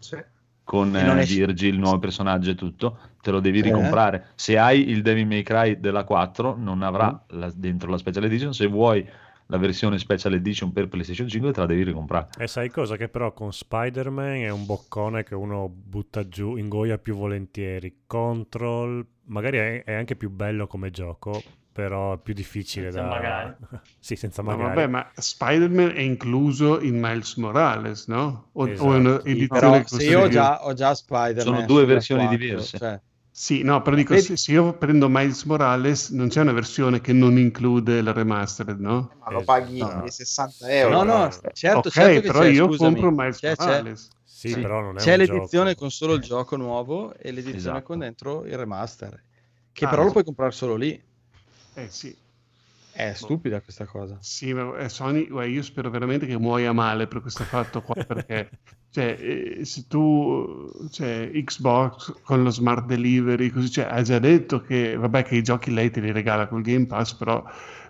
[0.65, 3.62] con E non eh, Virgil, il nuovo personaggio e tutto, te lo devi Eh.
[3.62, 4.29] ricomprare.
[4.37, 7.39] Se hai il Devil May Cry della 4 non avrà Mm.
[7.39, 9.07] la- dentro la special edition, se vuoi
[9.51, 12.29] la versione special edition per PlayStation 5 te la devi ricomprare.
[12.39, 12.97] E sai cosa?
[12.97, 18.03] Che però con Spider-Man è un boccone che uno butta giù, ingoia più volentieri.
[18.07, 23.09] Control, magari è, è anche più bello come gioco, però è più difficile Senza da...
[23.09, 23.55] magari.
[23.99, 24.75] sì, senza Ma magari.
[24.75, 28.49] vabbè, ma Spider-Man è incluso in Miles Morales, no?
[28.53, 28.85] O, o è Esatto.
[28.89, 32.79] un'edizione se costa io ho già, ho già Spider-Man Sono due versioni 4, diverse.
[32.79, 33.01] cioè,
[33.43, 37.01] Sì, no, però dico, Vedi- se, se io prendo Miles Morales non c'è una versione
[37.01, 39.11] che non include la remastered, no?
[39.19, 40.07] Ma lo Eh, paghi no.
[40.11, 41.05] 60 euro.
[41.05, 43.01] no, no, Eh, certo, ok, certo che però c'è, io scusami.
[43.01, 44.09] compro Miles C'è- c'è- Morales.
[44.25, 44.61] Sì, sì.
[44.61, 45.81] però non è C'è un l'edizione gioco.
[45.81, 47.83] con solo il gioco nuovo e l'edizione Esatto.
[47.83, 49.23] con dentro il remaster.
[49.73, 51.03] Che Ah, però lo puoi comprare solo lì.
[51.75, 52.17] Eh sì,
[52.93, 54.19] È stupida questa cosa.
[54.21, 58.51] sì, ma eh, Sony, io spero veramente che muoia male per questo fatto qua, perché
[58.91, 64.61] cioè, eh, se tu, cioè, Xbox con lo smart delivery, così, cioè, ha già detto
[64.61, 67.43] che, vabbè, che i giochi lei te li regala col Game Pass, però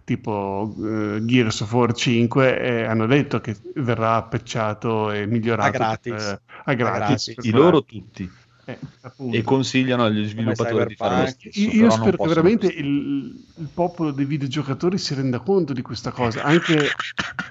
[0.05, 5.71] tipo eh, Gears of War 5 eh, hanno detto che verrà patchato e migliorato A
[5.71, 6.13] gratis.
[6.33, 7.35] eh, a gratis, gratis.
[7.35, 8.31] per I loro tutti.
[8.79, 9.39] Eh.
[9.39, 11.61] E consigliano agli sviluppatori di fare lo stesso.
[11.61, 16.43] Io, spero che veramente il, il popolo dei videogiocatori si renda conto di questa cosa,
[16.43, 16.91] anche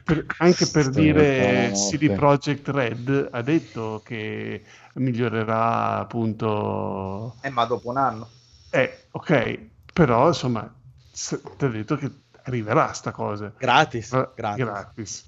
[0.03, 1.71] per, anche per dire.
[1.73, 4.63] CD Projekt Red ha detto che
[4.93, 7.35] migliorerà appunto...
[7.41, 8.29] Eh, ma dopo un anno.
[8.69, 9.59] Eh, ok,
[9.93, 10.71] però insomma,
[11.11, 12.11] ti ha detto che
[12.43, 13.53] arriverà sta cosa.
[13.57, 14.63] Gratis, gratis.
[14.63, 15.25] gratis.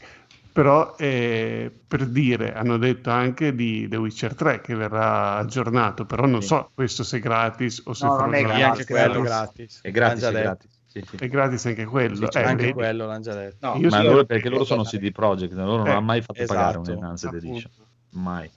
[0.53, 6.25] Però eh, per dire, hanno detto anche di The Witcher 3 che verrà aggiornato, però
[6.25, 6.47] non Sì.
[6.47, 8.63] so questo se è gratis o se No, non è gratis.
[8.63, 9.79] anche quello gratis.
[9.81, 10.69] È gratis, è gratis.
[10.87, 11.15] Sì, sì.
[11.15, 12.19] È gratis anche quello.
[12.19, 12.37] detto.
[12.37, 12.73] Eh, anche vedi?
[12.73, 13.65] quello l'hanno già detto.
[13.65, 16.01] No, Io Ma sì, loro, perché loro sono so- CD Projekt, loro non Eh, hanno
[16.01, 17.47] mai fatto pagare esatto, un'enhanced appunto.
[17.47, 17.71] edition.
[18.09, 18.51] Mai.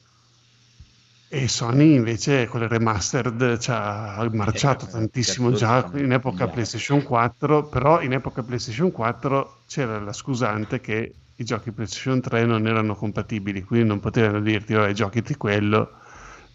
[1.28, 6.48] E Sony invece con le remastered ci ha marciato Eh, tantissimo già in epoca.
[6.48, 12.44] PlayStation 4, però in epoca PlayStation 4 c'era la scusante che i giochi PlayStation 3
[12.44, 15.92] non erano compatibili, quindi non potevano dirti vabbè giochiti quello,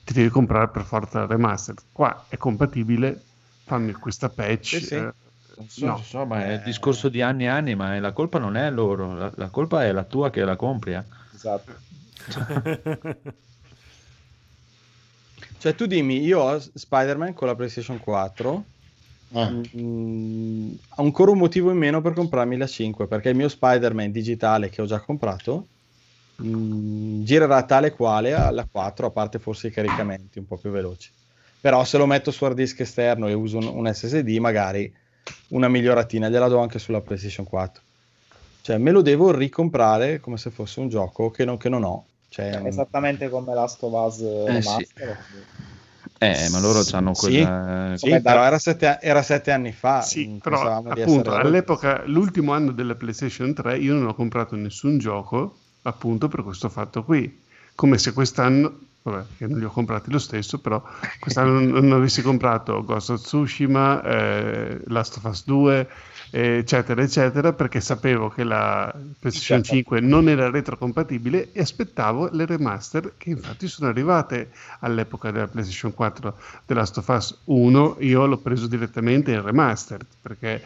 [0.06, 1.82] ti devi comprare per forza la remastered.
[1.92, 3.22] Qua è compatibile,
[3.66, 4.78] fammi questa patch.
[4.78, 4.96] Sì, sì.
[4.96, 5.14] eh,
[5.58, 6.02] Non so, no.
[6.04, 6.54] so, ma è Eh.
[6.56, 9.84] il discorso di anni e anni, ma la colpa non è loro, la, la colpa
[9.84, 10.94] è la tua che la compri.
[10.94, 11.04] eh.
[11.34, 11.74] Esatto.
[15.60, 18.64] Cioè tu dimmi, io ho Spider-Man con la PlayStation 4,
[19.32, 23.48] Ah, mm, ho ancora un motivo in meno per comprarmi la 5, perché il mio
[23.48, 25.70] Spider-Man digitale che ho già comprato
[26.36, 31.12] mh, girerà tale quale alla 4, a parte forse i caricamenti un po' più veloci.
[31.60, 34.92] Però se lo metto su hard disk esterno e uso un, un SSD, magari
[35.50, 37.84] una miglioratina gliela do anche sulla PlayStation 4.
[38.62, 42.08] Cioè, me lo devo ricomprare come se fosse un gioco che non, che non ho.
[42.30, 44.88] Cioè, Esattamente come Last of Us Eh, sì.
[46.22, 47.96] Eh, ma loro hanno Sì, quella...
[47.98, 50.02] sì, però era sette, era sette anni fa.
[50.04, 54.56] Sì, mm, però appunto essere- all'epoca, l'ultimo anno della PlayStation 3, io non ho comprato
[54.56, 57.42] nessun gioco appunto per questo fatto qui.
[57.76, 60.82] Come se quest'anno, vabbè, che non li ho comprati lo stesso, però
[61.20, 65.90] quest'anno non, avessi comprato Ghost of Tsushima, eh, Last of Us 2,
[66.32, 69.76] eh, eccetera, eccetera, perché sapevo che la PlayStation Certo.
[69.76, 74.52] 5 non era retrocompatibile e aspettavo le remaster che infatti sono arrivate
[74.82, 77.98] all'epoca della PlayStation 4 The Last of Us 1.
[78.00, 80.62] Io l'ho preso direttamente in remastered perché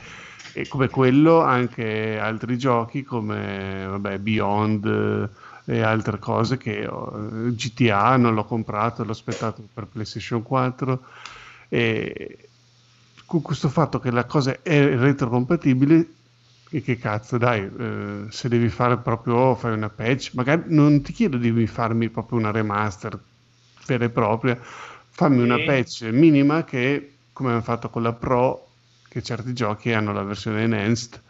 [0.67, 5.29] come quello anche altri giochi come vabbè, Beyond
[5.65, 7.11] e altre cose che ho,
[7.51, 11.03] GTA non l'ho comprato, l'ho aspettato per PlayStation 4
[11.69, 12.49] e
[13.25, 16.07] con questo fatto che la cosa è retrocompatibile
[16.69, 21.13] e che cazzo dai eh, se devi fare proprio fai una patch magari non ti
[21.13, 23.17] chiedo di farmi proprio una remaster
[23.85, 28.69] vera e propria fammi una patch minima che come hanno fatto con la Pro
[29.07, 31.21] che certi giochi hanno la versione enhanced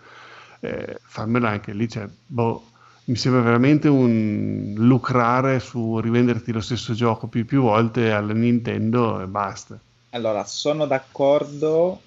[0.62, 2.72] eh, fammela anche lì cioè, boh,
[3.06, 9.22] mi sembra veramente un lucrare su rivenderti lo stesso gioco più più volte alla Nintendo
[9.22, 9.80] e basta
[10.12, 12.00] Allora, sono d'accordo,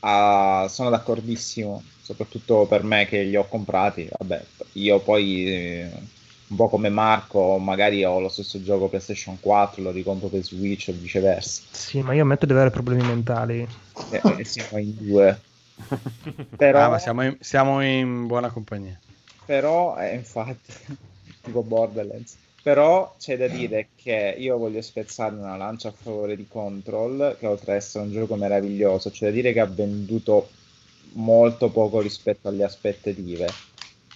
[0.00, 4.08] a- sono d'accordissimo, soprattutto per me che li ho comprati.
[4.18, 4.42] Vabbè,
[4.74, 5.90] io poi, eh,
[6.48, 10.88] un po' come Marco, magari ho lo stesso gioco PlayStation 4, lo ricompro per Switch
[10.88, 11.62] o viceversa.
[11.72, 13.66] Sì, ma io ammetto di avere problemi mentali.
[14.10, 15.40] E, e siamo in due.
[16.56, 18.98] Però, Ah, ma siamo in, siamo in buona compagnia.
[19.50, 20.72] Però eh, infatti,
[21.42, 22.36] tipo Borderlands.
[22.62, 27.48] Però c'è da dire che io voglio spezzare una lancia a favore di Control, che
[27.48, 30.50] oltre ad essere un gioco meraviglioso, c'è da dire che ha venduto
[31.14, 33.48] molto poco rispetto alle aspettative.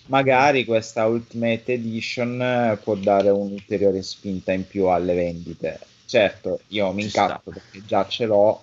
[0.06, 5.80] Magari questa Ultimate Edition eh, può dare un'ulteriore spinta in più alle vendite.
[6.04, 8.62] Certo, io mi incazzo perché già ce l'ho,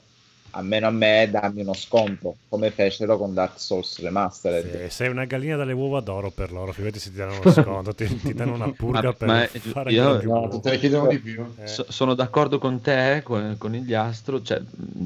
[0.52, 4.88] almeno a me dammi uno sconto, come fecero con Dark Souls Remastered.
[4.88, 7.94] Sì, sei una gallina dalle uova d'oro per loro, figurati se ti danno uno sconto,
[7.94, 11.07] ti, ti danno una purga Ma- per ma fare io- più No, te ne chiedono
[11.07, 11.45] di più.
[11.57, 14.61] Eh, So- sono d'accordo con te, con, con il Astro, cioè,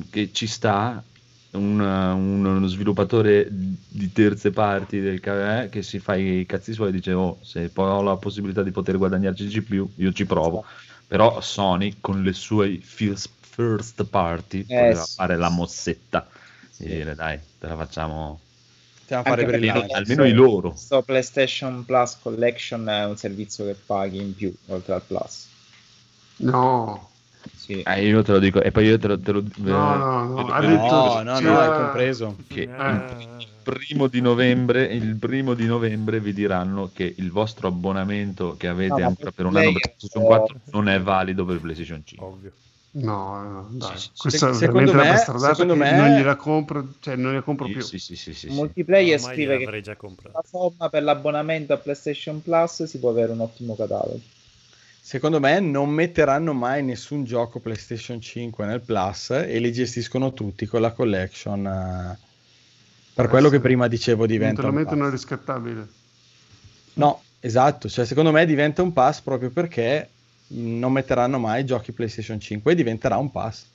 [0.10, 1.04] che ci sta
[1.52, 6.74] un- un- uno sviluppatore di terze parti del ca- eh, che si fa i cazzi
[6.74, 10.12] suoi e dice oh, se poi ho la possibilità di poter guadagnarci di più, io
[10.12, 10.66] ci provo.
[11.08, 15.16] Però Sony con le sue first, first party poteva sì.
[15.16, 16.28] fare la mossetta
[16.78, 18.40] e dire dai, te la facciamo
[19.06, 19.94] Stiamo a fare Anche perché brillare.
[19.94, 20.70] almeno i loro.
[20.72, 25.48] Questo PlayStation Plus Collection è un servizio che paghi in più oltre al Plus.
[26.38, 27.10] no
[27.56, 27.82] Sì.
[27.84, 30.48] Eh, io te lo dico, e poi io te lo, te lo No, no, no,
[30.48, 32.36] ha eh, detto- No, no, no, è compreso.
[32.48, 38.56] che il primo di novembre, il primo di novembre vi diranno che il vostro abbonamento
[38.58, 42.02] che avete No, ancora per un anno per PlayStation 4 non è valido per PlayStation
[42.04, 42.28] 5.
[42.28, 42.52] Ovvio.
[42.96, 44.66] No, no, dai, Sì, sì, questa sì.
[44.66, 45.18] è veramente Secondo me-
[45.50, 47.82] secondo me- non gliela compro, cioè non ne compro Sì, più.
[47.82, 48.54] sì, sì, sì, sì, sì.
[48.54, 50.36] Multiplayer Ormai scrive che già comprato.
[50.36, 54.22] la somma per l'abbonamento a PlayStation Plus si può avere un ottimo catalogo.
[55.02, 60.66] Secondo me non metteranno mai nessun gioco PlayStation 5 nel Plus e li gestiscono tutti
[60.66, 61.66] con la collection.
[61.66, 62.18] eh,
[63.14, 65.88] per quello che prima dicevo Non diventa te lo mettono riscattabile.
[66.96, 70.10] No, esatto, cioè secondo me diventa un pass proprio perché
[70.48, 73.66] non metteranno mai giochi PlayStation 5 e diventerà un pass.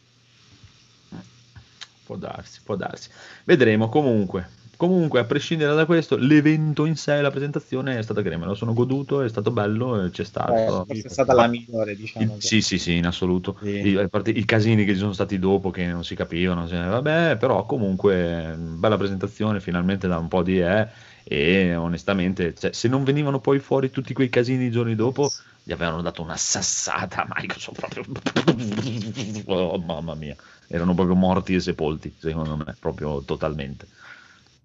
[2.05, 3.09] Può darsi, può darsi.
[3.45, 4.59] Vedremo comunque.
[4.81, 8.55] Comunque, a prescindere da questo, l'evento in sé, la presentazione è stata che me lo
[8.55, 10.55] sono goduto, è stato bello, c'è stato.
[10.55, 12.37] Eh, forse è stata la migliore, diciamo.
[12.37, 13.59] Il- sì, sì, sì, in assoluto.
[13.61, 13.89] Sì.
[13.89, 16.87] I, a parte i casini che ci sono stati dopo che non si capivano, cioè,
[16.87, 20.89] vabbè, però comunque bella presentazione, finalmente da un po' di eh,
[21.25, 25.31] e onestamente, cioè, se non venivano poi fuori tutti quei casini i giorni dopo,
[25.63, 29.43] gli avevano dato una sassata a Microsoft proprio.
[29.47, 30.37] Oh, mamma mia,
[30.69, 33.87] erano proprio morti e sepolti, secondo me, proprio totalmente.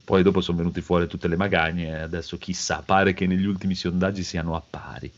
[0.03, 3.73] Poi dopo sono venuti fuori tutte le magagne e adesso chissà, pare che negli ultimi
[3.73, 5.11] sondaggi siano a pari.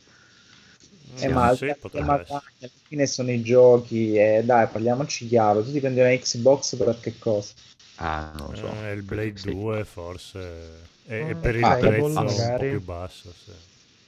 [1.19, 2.41] Eh, ma sì, potrebbe ma alla
[2.87, 7.13] fine sono i giochi e dai, parliamoci chiaro, tu ti prendi una Xbox per che
[7.17, 7.53] cosa?
[7.95, 8.67] Ah, non lo so.
[8.85, 9.49] Eh, il Blade Sì.
[9.51, 12.53] 2 forse e, e Ah, per il ah, prezzo un magari.
[12.53, 13.51] po' più basso sì.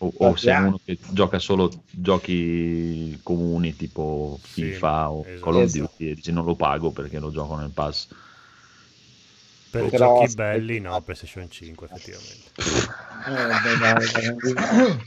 [0.01, 0.67] O, o se Guardiamo.
[0.67, 5.39] uno che gioca solo giochi comuni tipo Sì, FIFA o esatto.
[5.39, 5.89] Call of Esatto.
[5.89, 8.07] Duty e dice non lo pago perché lo gioco nel pass.
[9.71, 12.51] Per Però giochi belli, no, PlayStation 5 effettivamente.
[13.25, 14.05] Eh, dai, dai,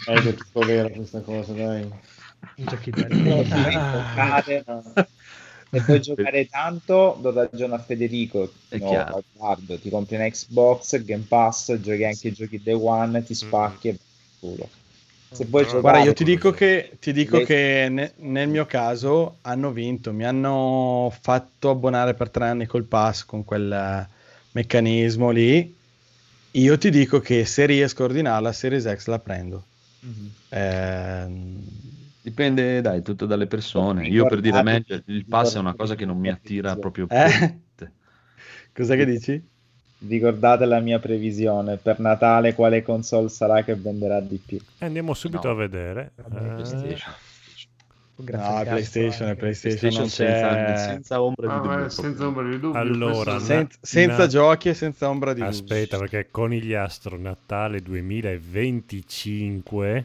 [0.05, 1.89] è che è tutto vero questa cosa, dai.
[2.55, 3.47] Giochi belli.
[3.51, 4.43] Ah.
[5.73, 11.03] Se vuoi giocare tanto do ragione a Federico È no, guarda, ti compri un Xbox
[11.03, 13.99] Game Pass giochi anche i giochi Day One ti spacchi e
[14.39, 14.69] culo.
[15.32, 18.49] Se vuoi Però- giocare Guarda, io ti dico che, ti dico Lei- che ne- nel
[18.49, 23.73] mio caso hanno vinto, mi hanno fatto abbonare per tre anni col pass con quel
[23.73, 24.07] eh,
[24.53, 25.74] meccanismo lì.
[26.51, 29.65] Io ti dico che se riesco a ordinarla, Series X la prendo.
[30.51, 31.62] Ehm,
[32.23, 34.07] Dipende, dai, tutto dalle persone.
[34.07, 37.07] Io per dire a me il pass è una cosa che non mi attira proprio.
[37.11, 37.59] Eh?
[38.73, 39.51] cos'è che dici?
[40.05, 45.15] ricordate la mia previsione per Natale quale console sarà che venderà di più E andiamo
[45.15, 45.55] subito No.
[45.55, 46.11] a vedere.
[46.16, 47.15] Vabbè, Eh, PlayStation.
[48.15, 49.40] Grazie No, PlayStation anche.
[49.40, 50.77] PlayStation, non PlayStation senza, c'è...
[50.77, 51.77] senza ombra di Ah, dubbio.
[51.82, 52.81] beh, senza ombra di dubbio.
[52.81, 55.55] Allora, Sen- senza na- giochi e senza ombra di dubbio.
[55.55, 60.05] Aspetta, perché Conigliastro Natale 2025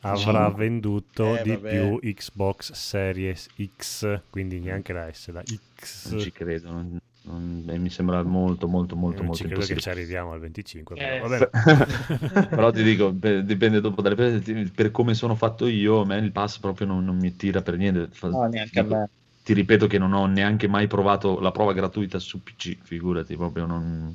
[0.00, 1.68] avrà venduto Eh, di vabbè.
[1.70, 6.08] più Xbox Series X, quindi neanche la S, la X.
[6.08, 9.66] Non ci credo, non- non- mi sembra molto, molto, molto, Eh, non molto ci credo
[9.66, 9.80] che impossibile.
[9.80, 10.96] ci arriviamo al 25.
[10.96, 11.50] Eh, però va bene.
[12.54, 16.32] Però ti dico, dipende dopo dalle persone, per come sono fatto io, a me il
[16.32, 18.08] pass proprio non, non mi tira per niente.
[18.30, 19.08] No neanche a me
[19.42, 23.64] Ti ripeto che non ho neanche mai provato la prova gratuita su PC, figurati, proprio
[23.66, 24.14] non,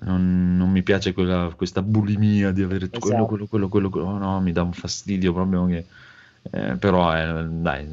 [0.00, 3.26] non- non mi piace quella- questa bulimia di avere quello, Esatto.
[3.26, 4.06] quello, quello, quello, quello.
[4.06, 5.84] Oh, no, mi dà un fastidio proprio che...
[6.50, 7.88] eh, però eh, dai,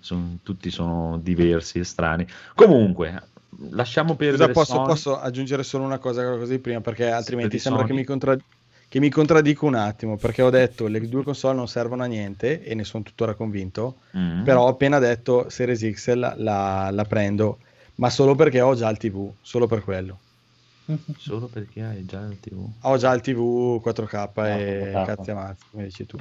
[0.00, 2.26] son- tutti sono diversi e strani.
[2.54, 3.22] Comunque,
[3.70, 4.86] lasciamo Scusa, perdere posso, Sony.
[4.86, 6.80] posso aggiungere solo una cosa così prima?
[6.80, 8.36] Perché altrimenti di sembra che mi, contra-
[8.88, 10.16] che mi contraddico un attimo.
[10.16, 13.96] Perché ho detto le due console non servono a niente e ne sono tuttora convinto.
[14.16, 14.44] Mm.
[14.44, 17.58] Però ho appena detto Series X la, la- la prendo,
[17.96, 19.30] ma solo perché ho già il TV.
[19.42, 20.18] Solo per quello.
[21.18, 22.68] Solo perché hai già il TV.
[22.82, 25.06] Ho già il TV 4K e 4K.
[25.06, 26.16] cazzi ammazzi, come dici tu.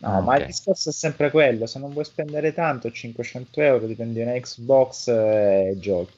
[0.00, 3.86] No, Ah, ma il discorso è sempre quello, se non vuoi spendere tanto, 500 euro,
[3.86, 6.14] ti prendi una Xbox e giochi.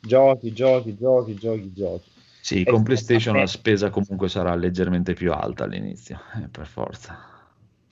[0.00, 2.10] Giochi, giochi, giochi, giochi, giochi.
[2.40, 6.66] Sì, E con sta PlayStation la spesa comunque sarà leggermente più alta all'inizio, eh, per
[6.66, 7.31] forza.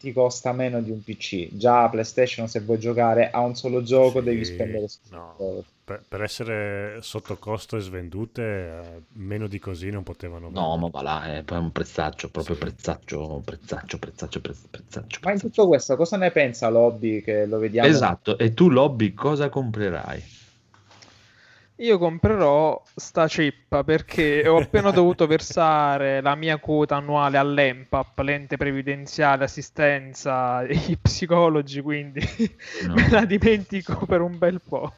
[0.00, 1.48] Ti costa meno di un PC.
[1.52, 5.64] Già PlayStation se vuoi giocare a un solo gioco Sì, devi spendere 60 no.
[5.84, 10.80] Per, per essere sotto costo e svendute, eh, meno di così non potevano No, vendere.
[10.80, 12.60] ma va là, è poi un prezzaccio, proprio Sì.
[12.64, 15.20] prezzaccio, prezzaccio, prezzaccio, prezzaccio, prezzaccio.
[15.22, 17.88] Ma in tutto questo cosa ne pensa Lobby che lo vediamo?
[17.88, 20.22] Esatto, e tu Lobby cosa comprerai?
[21.80, 28.56] Io comprerò sta cippa perché ho appena dovuto versare la mia quota annuale all'EMPAP, l'ente
[28.58, 32.20] previdenziale, assistenza, i psicologi, quindi
[32.86, 32.94] No.
[32.94, 34.92] me la dimentico per un bel po'.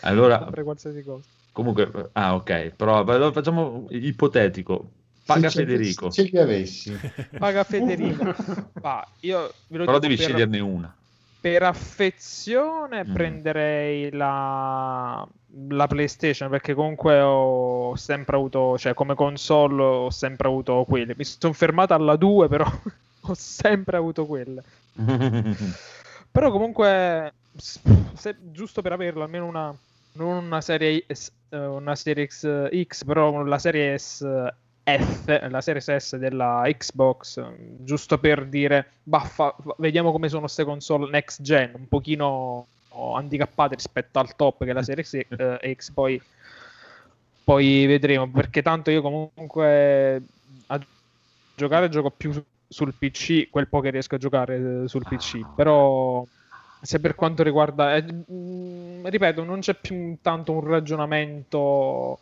[0.00, 1.28] Allora, Comprare qualsiasi cosa.
[1.52, 4.92] comunque, ah ok, però allora facciamo ipotetico,
[5.24, 6.96] paga Se Federico, Se li avessi.
[7.38, 8.34] Paga Federico.
[8.80, 10.96] Ma io ve lo però dico devi per- sceglierne una.
[11.46, 13.12] Per affezione Mm.
[13.12, 15.24] prenderei la,
[15.68, 21.14] la PlayStation perché comunque ho sempre avuto, cioè come console ho sempre avuto quelle.
[21.16, 22.64] Mi sono fermato alla 2 però
[23.20, 24.60] ho sempre avuto quelle.
[26.32, 29.72] Però comunque, se- giusto per averla, almeno una,
[30.14, 34.26] non una serie, S- eh, una serie X, X, però la serie S
[34.88, 37.44] F, la serie S della Xbox,
[37.80, 44.18] giusto per dire, baffa, vediamo come sono queste console next gen, un pochino handicappate rispetto
[44.20, 46.22] al top che è la serie X, eh, X poi,
[47.42, 50.22] poi vedremo, perché tanto io comunque
[50.66, 50.80] a
[51.54, 55.46] giocare gioco più su- sul PC, quel po' che riesco a giocare eh, sul PC,
[55.54, 56.26] però
[56.80, 58.04] se per quanto riguarda, eh,
[59.04, 62.20] ripeto, non c'è più tanto un ragionamento,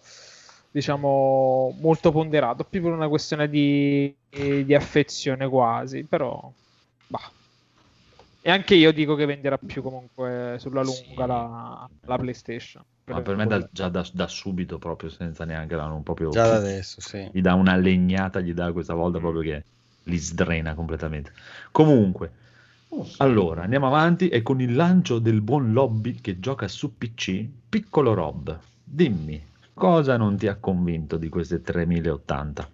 [0.74, 6.52] diciamo, molto ponderato, più per una questione di, di affezione quasi, però,
[7.06, 7.32] bah.
[8.40, 11.26] E anche io dico che venderà più comunque sulla lunga Sì.
[11.26, 12.84] la, la PlayStation.
[13.06, 16.42] Ma per me da- già da, da subito, proprio senza neanche la- non proprio Già
[16.42, 17.30] da adesso, sì.
[17.30, 19.66] gli dà una legnata, gli dà questa volta proprio che
[20.04, 21.32] li sdrena completamente.
[21.70, 22.32] Comunque,
[23.18, 28.14] allora andiamo avanti e con il lancio del buon Lobby che gioca su PC, piccolo
[28.14, 29.42] Rob, dimmi
[29.74, 32.72] cosa non ti ha convinto di queste 3080?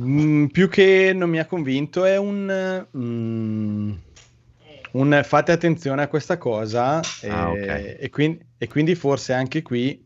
[0.00, 3.92] Mm, più che non mi ha convinto è un, mm,
[4.92, 7.96] un fate attenzione a questa cosa e, Ah, ok.
[8.00, 10.02] e quin- e quindi forse anche qui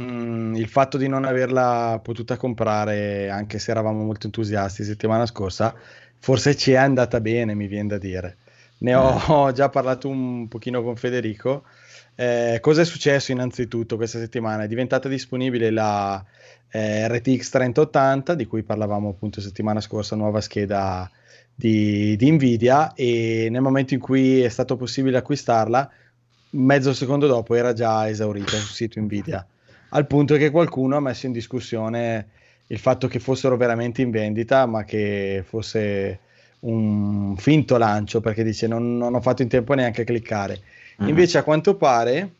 [0.00, 5.74] mm, il fatto di non averla potuta comprare anche se eravamo molto entusiasti settimana scorsa
[6.18, 8.38] forse ci è andata bene mi viene da dire
[8.78, 11.64] ne ho, ho già parlato un pochino con Federico
[12.20, 14.64] Eh, cosa è successo innanzitutto questa settimana?
[14.64, 16.22] È diventata disponibile la
[16.70, 21.10] eh, RTX 3080, di cui parlavamo appunto settimana scorsa, nuova scheda
[21.54, 25.90] di, di Nvidia, e nel momento in cui è stato possibile acquistarla,
[26.50, 29.46] mezzo secondo dopo era già esaurita sul sito Nvidia,
[29.88, 32.28] al punto che qualcuno ha messo in discussione
[32.66, 36.18] il fatto che fossero veramente in vendita, ma che fosse
[36.60, 40.60] un finto lancio, perché dice non, non ho fatto in tempo neanche a cliccare.
[41.02, 41.08] Mm.
[41.08, 42.34] Invece a quanto pare,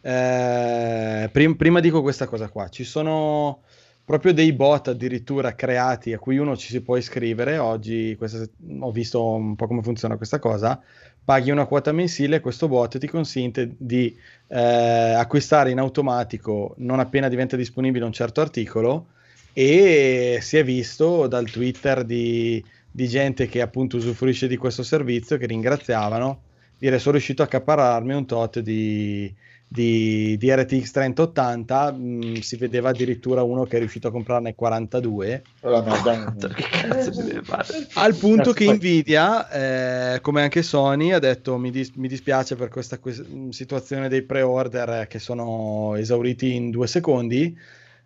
[0.00, 3.62] eh, prim- prima dico questa cosa qua, ci sono
[4.04, 7.58] proprio dei bot addirittura creati a cui uno ci si può iscrivere.
[7.58, 8.44] Oggi questa
[8.80, 10.80] ho visto un po' come funziona questa cosa.
[11.24, 14.14] Paghi una quota mensile e questo bot ti consente di
[14.48, 19.06] eh, acquistare in automatico non appena diventa disponibile un certo articolo
[19.52, 25.36] e si è visto dal Twitter di, di gente che appunto usufruisce di questo servizio
[25.36, 26.40] che ringraziavano
[26.82, 29.32] dire sono riuscito a accaparrarmi un tot di,
[29.68, 35.42] di, di RTX 3080 mh, si vedeva addirittura uno che è riuscito a comprarne 42
[35.60, 36.48] Allora, no.
[36.48, 37.12] Che cazzo
[37.44, 37.86] fare?
[37.94, 42.08] al punto Cazzo, che poi- Nvidia, eh, come anche Sony, ha detto mi, dis- mi
[42.08, 47.56] dispiace per questa que- situazione dei pre-order eh, che sono esauriti in due secondi.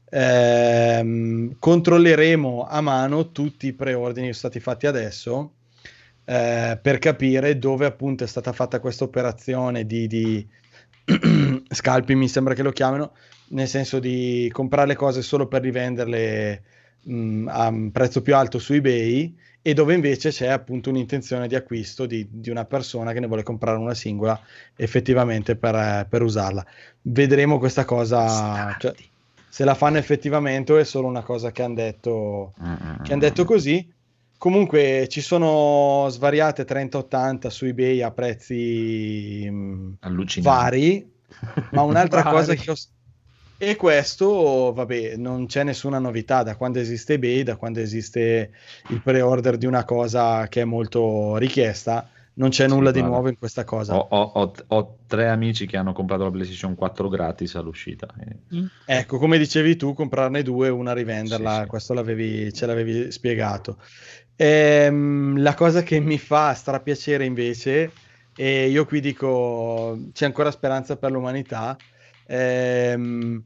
[0.09, 5.53] Ehm, controlleremo a mano tutti i preordini che sono stati fatti adesso
[6.27, 10.47] eh, per capire dove appunto è stata fatta questa operazione di, di
[11.71, 13.13] scalping, mi sembra che lo chiamino,
[13.51, 16.63] nel senso di comprare le cose solo per rivenderle
[17.03, 21.55] mh, a un prezzo più alto su eBay e dove invece c'è appunto un'intenzione di
[21.55, 24.41] acquisto di, di una persona che ne vuole comprare una singola
[24.77, 26.65] effettivamente per, eh, per usarla.
[27.03, 28.95] Vedremo questa cosa, cioè,
[29.49, 33.19] se la fanno effettivamente o è solo una cosa che hanno detto, Mm, che han
[33.19, 33.95] detto così.
[34.47, 39.45] Comunque ci sono svariate 3080 su eBay a prezzi
[40.03, 40.41] Allucinante.
[40.41, 41.13] vari,
[41.71, 42.37] ma un'altra Vari.
[42.37, 42.75] cosa che ho...
[43.59, 48.53] E questo, vabbè, non c'è nessuna novità da quando esiste eBay, da quando esiste
[48.91, 53.15] il pre-order di una cosa che è molto richiesta, non c'è Sì, nulla di guarda.
[53.17, 53.97] nuovo in questa cosa.
[53.97, 58.07] Ho, ho- ho- ho tre amici che hanno comprato la PlayStation 4 gratis all'uscita.
[58.21, 61.67] E- Ecco, come dicevi tu, comprarne due e una rivenderla, Sì, sì.
[61.67, 63.79] questo l'avevi, ce l'avevi spiegato.
[64.39, 67.93] Ehm, la cosa che mi fa strapiacere invece,
[68.35, 71.83] e io qui dico c'è ancora speranza per l'umanità,
[72.27, 73.43] ehm,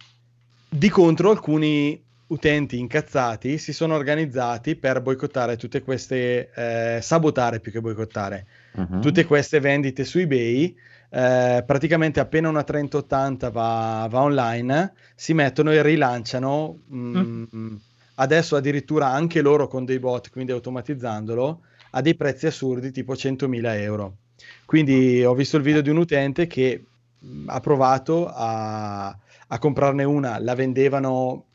[0.69, 7.73] di contro alcuni utenti incazzati si sono organizzati per boicottare tutte queste, eh, sabotare più
[7.73, 9.01] che boicottare, Mhm.
[9.01, 10.75] tutte queste vendite su eBay.
[11.13, 16.85] eh, praticamente appena una 3080 va, va online, si mettono e rilanciano.
[16.93, 17.77] mm,
[18.21, 21.61] Adesso addirittura anche loro con dei bot, quindi automatizzandolo,
[21.93, 24.17] a dei prezzi assurdi tipo 100.000 euro.
[24.67, 26.85] Quindi ho visto il video di un utente che
[27.47, 31.47] ha provato a, a comprarne una, la vendevano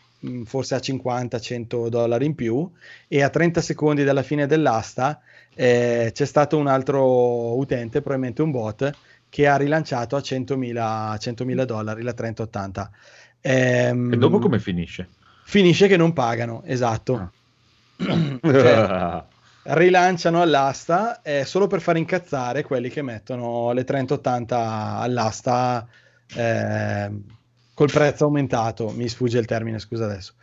[0.46, 2.68] forse a 50-100 dollari in più
[3.08, 5.22] e a 30 secondi dalla fine dell'asta
[5.54, 8.92] eh, c'è stato un altro utente, probabilmente un bot,
[9.30, 12.92] che ha rilanciato a 100.000 100.000 dollari la 3080.
[13.42, 15.08] Ehm, E dopo come finisce?
[15.48, 17.32] Finisce che non pagano, esatto.
[18.42, 19.24] Cioè,
[19.68, 25.88] rilanciano all'asta eh, solo per far incazzare quelli che mettono le 3080 all'asta
[26.36, 27.12] eh,
[27.74, 28.90] col prezzo aumentato.
[28.90, 30.34] Mi sfugge il termine, scusa adesso.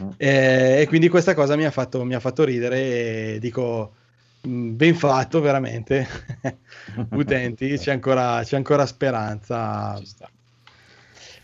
[0.00, 0.14] Mhm.
[0.16, 3.94] Eh, e quindi questa cosa mi ha fatto, mi ha fatto ridere e dico
[4.42, 6.06] mh, ben fatto veramente
[7.10, 10.00] utenti c'è ancora, c'è ancora speranza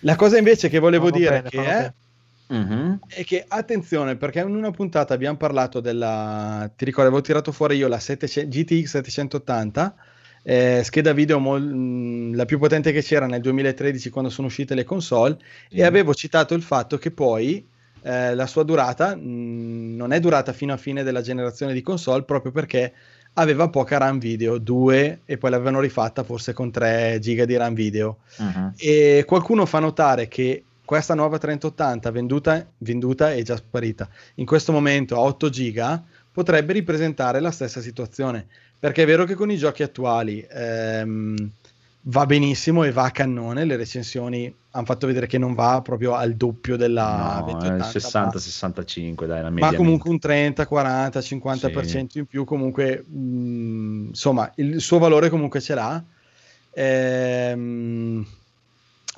[0.00, 1.94] la cosa invece che volevo Fanno dire bene, che è, bene.
[2.50, 3.00] Mhm.
[3.08, 7.76] è che attenzione perché in una puntata abbiamo parlato della ti ricordo avevo tirato fuori
[7.76, 9.94] io la 700 GTX 780
[10.44, 14.74] eh, scheda video mol- mh, la più potente che c'era nel 2013 quando sono uscite
[14.74, 15.36] le console
[15.68, 15.82] e Sì.
[15.82, 17.66] avevo citato il fatto che poi
[18.02, 22.22] eh, la sua durata mh, non è durata fino a fine della generazione di console
[22.22, 22.92] proprio perché
[23.34, 27.74] aveva poca RAM video, 2 e poi l'avevano rifatta forse con 3 giga di RAM
[27.74, 28.72] video Mhm.
[28.78, 34.72] e qualcuno fa notare che questa nuova 3080 venduta, venduta è già sparita in questo
[34.72, 36.02] momento a 8 giga
[36.32, 38.46] potrebbe ripresentare la stessa situazione
[38.78, 41.50] perché è vero che con i giochi attuali ehm,
[42.04, 46.14] va benissimo e va a cannone le recensioni hanno fatto vedere che non va proprio
[46.14, 49.70] al doppio della No, 2080, è 60-65, dai, la media.
[49.70, 52.18] ma comunque un 30, 40, 50% Sì.
[52.20, 56.02] in più, comunque, mh, insomma, il suo valore comunque ce l'ha.
[56.72, 58.24] Ehm,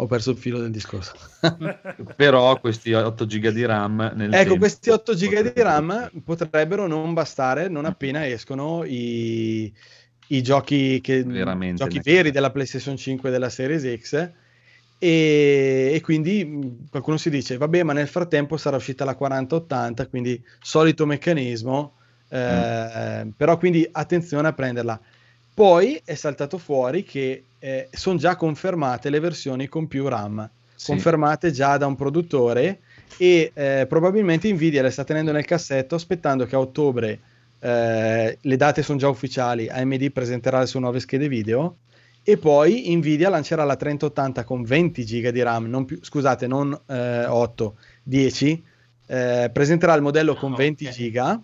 [0.00, 1.12] ho perso il filo del discorso.
[2.16, 7.12] Però questi 8 giga di RAM ecco, tempo questi 8 giga di RAM potrebbero non
[7.12, 9.72] bastare non appena escono i,
[10.28, 11.24] i giochi, che,
[11.74, 14.30] giochi veri della PlayStation 5 e della Series X.
[15.02, 20.06] E, e quindi mh, qualcuno si dice, vabbè, ma nel frattempo sarà uscita la 4080,
[20.08, 21.94] quindi solito meccanismo,
[22.28, 25.00] eh, però quindi attenzione a prenderla.
[25.60, 30.86] Poi è saltato fuori che eh, sono già confermate le versioni con più RAM, Sì.
[30.92, 32.78] confermate già da un produttore
[33.18, 37.18] e eh, probabilmente Nvidia le sta tenendo nel cassetto aspettando che a ottobre
[37.58, 41.76] eh, le date sono già ufficiali, AMD presenterà le sue nuove schede video
[42.22, 46.72] e poi Nvidia lancerà la 3080 con 20 giga di RAM, non più, scusate, non
[46.86, 48.64] eh, 8, 10,
[49.08, 50.90] eh, presenterà il modello con Ah, 20 ok.
[50.90, 51.38] giga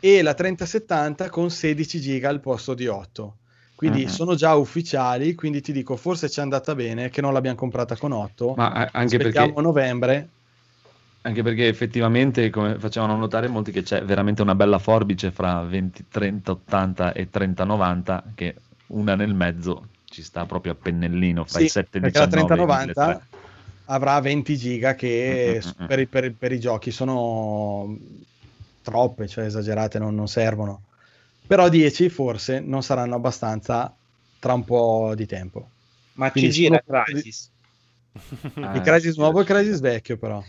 [0.00, 3.38] e la 3070 con 16 giga al posto di 8.
[3.74, 4.08] Quindi Mhm.
[4.08, 7.96] sono già ufficiali, quindi ti dico forse ci è andata bene che non l'abbiamo comprata
[7.96, 8.58] con 8.
[8.58, 10.32] Ma a- anche Aspettiamo perché, novembre.
[11.22, 16.08] anche perché effettivamente, come facevano notare molti, che c'è veramente una bella forbice fra 20,
[16.08, 21.60] 30, 80 e 30, 90, che una nel mezzo ci sta proprio a pennellino fra
[21.60, 23.26] Sì, i 7, perché la 19 e i 3090 1300.
[23.84, 25.86] avrà 20 giga che Mm, mm, mm.
[25.86, 27.96] per, per per i giochi sono
[28.82, 30.82] troppe, cioè esagerate, non, non servono.
[31.46, 33.92] Però 10 forse non saranno abbastanza
[34.38, 35.68] tra un po' di tempo.
[36.14, 37.50] Ma Quindi ci gira solo- Crysis,
[38.54, 40.42] Ah, il Crisis nuovo e il Crisis vecchio però.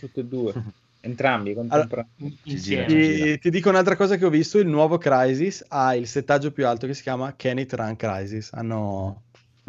[0.00, 0.52] tutte e due,
[1.00, 2.06] entrambi Allora.
[2.44, 2.86] Insieme.
[2.86, 6.66] Ti, ti dico un'altra cosa che ho visto, il nuovo Crisis ha il settaggio più
[6.66, 8.52] alto che si chiama Kenneth Run Crisis.
[8.52, 9.22] Hanno,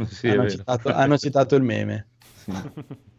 [0.07, 2.07] Sì, hanno citato, hanno citato il meme.
[2.43, 2.51] Sì.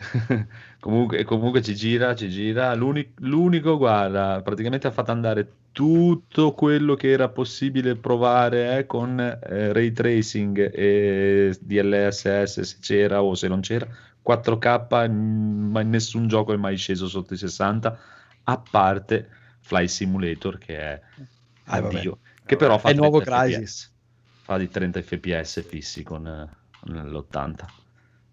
[0.80, 2.74] comunque, comunque ci gira, ci gira.
[2.74, 9.18] L'uni- l'unico, guarda, praticamente ha fatto andare tutto quello che era possibile provare eh, con
[9.20, 13.86] eh, ray tracing e DLSS se c'era o se non c'era.
[14.22, 17.98] 4K, mm, ma in nessun gioco è mai sceso sotto i 60,
[18.44, 19.28] a parte
[19.60, 21.00] Fly Simulator che è
[21.66, 22.00] Ah, vabbè.
[22.00, 23.84] addio, che però fa È il nuovo 30 Crysis.
[23.84, 23.92] FPS.
[24.42, 26.48] Fa di 30 fps fissi con, eh,
[26.80, 27.66] con l'80.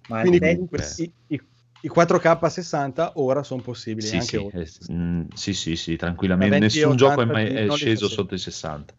[0.08, 1.42] Ma Quindi comunque i, i-
[1.82, 5.96] i 4K a 60 ora sono possibili Sì, anche sì, eh, mm, sì, sì, sì,
[5.96, 6.54] tranquillamente.
[6.54, 8.94] Da 20 Nessun gioco è 80 mai è sceso sotto i 60.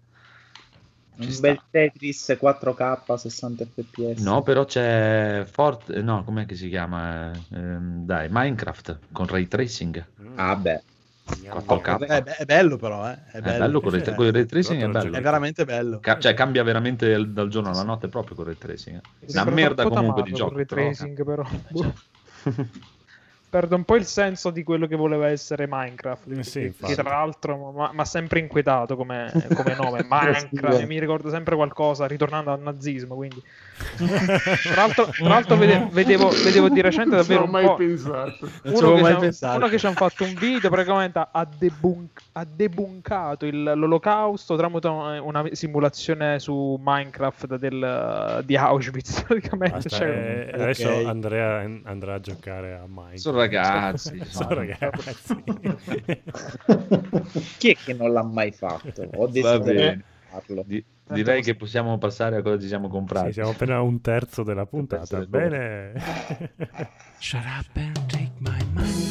[1.20, 1.48] Ci un sta.
[1.48, 4.22] bel Tetris 4K 60 fps.
[4.22, 7.42] No, però c'è Fort, no, com'è che si chiama?
[7.50, 10.06] Ehm, dai, Minecraft con ray tracing.
[10.36, 10.82] Ah, beh.
[11.50, 12.02] 4K.
[12.08, 13.14] Eh, è bello però, eh.
[13.32, 13.58] è È bello.
[13.58, 15.16] bello con il, Eh, con il ray tracing, è bello.
[15.16, 15.98] è veramente bello.
[16.00, 18.96] Ca- cioè, cambia veramente dal giorno alla notte proprio con il ray tracing.
[18.96, 19.02] eh.
[19.20, 20.50] Una Sembra merda comunque di gioco.
[20.54, 21.44] col però- retracing, però.
[23.50, 26.30] Perde un po' il senso di quello che voleva essere Minecraft.
[26.36, 30.04] Eh sì, che, che tra l'altro mi ha sempre inquietato come, come nome.
[30.08, 33.14] Minecraft, mi ricordo sempre qualcosa ritornando al nazismo.
[33.14, 33.42] Quindi.
[33.98, 37.64] Tra l'altro, tra l'altro vede- vedevo, vedevo di recente Non ci davvero ho un mai
[37.64, 37.74] po'.
[37.76, 38.36] pensato.
[38.40, 39.56] Non ci Uno avevo che, mai ci ha, pensato.
[39.56, 44.88] uno che ci hanno fatto un video praticamente ha, debunk- ha debunkato il- l'olocausto tramite
[44.88, 50.60] una, simulazione su Minecraft del- di Auschwitz praticamente Basta, Cioè, eh, ok.
[50.60, 53.16] Adesso Andrea andrà a giocare a Minecraft.
[53.18, 54.20] Sono ragazzi.
[54.28, 55.44] Sono ragazzi.
[57.58, 59.02] Chi è che non l'ha mai fatto?
[59.14, 60.02] Ho Va deciso di bene.
[60.30, 60.62] farlo.
[60.66, 63.28] Di- direi che possiamo passare a cosa ci siamo comprati.
[63.28, 65.06] Sì, siamo appena a un terzo della puntata.
[65.06, 65.92] terzo del Bene.
[67.18, 69.07] Shut up and take my money.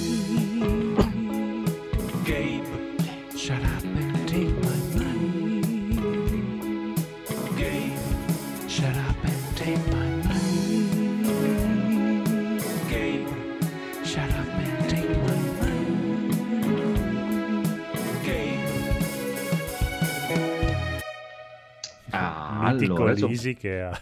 [22.49, 23.99] Ah, Mitico allora, Lisi che ha,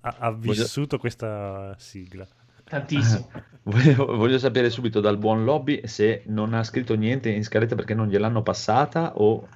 [0.00, 2.26] ha- ha vissuto questa sigla.
[2.64, 3.30] Tantissimo.
[3.64, 7.94] Voglio, voglio sapere subito dal buon lobby se non ha scritto niente in scaletta perché
[7.94, 9.48] non gliel'hanno passata o...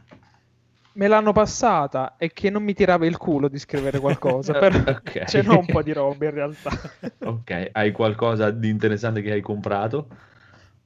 [0.92, 5.24] me l'hanno passata e che non mi tirava il culo di scrivere qualcosa però Ok.
[5.24, 6.70] ce n'ho un po' di roba in realtà
[7.22, 10.08] Ok, hai qualcosa di interessante che hai comprato?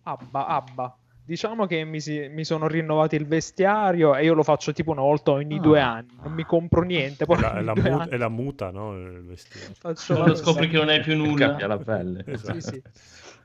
[0.05, 0.97] Abba, Abba.
[1.25, 5.03] Diciamo che mi, si- mi sono rinnovati il vestiario e io lo faccio tipo una
[5.03, 5.61] volta ogni Ah.
[5.61, 6.09] due anni.
[6.23, 7.25] Non mi compro niente.
[7.27, 8.95] Poi È la, è la due mu- anni è la muta, no?
[8.97, 9.73] Il vestito.
[9.79, 11.47] faccio Quando scopri che non hai più nulla.
[11.49, 12.25] Cambia la pelle.
[12.33, 12.61] Esatto.
[12.61, 12.83] Sì, sì.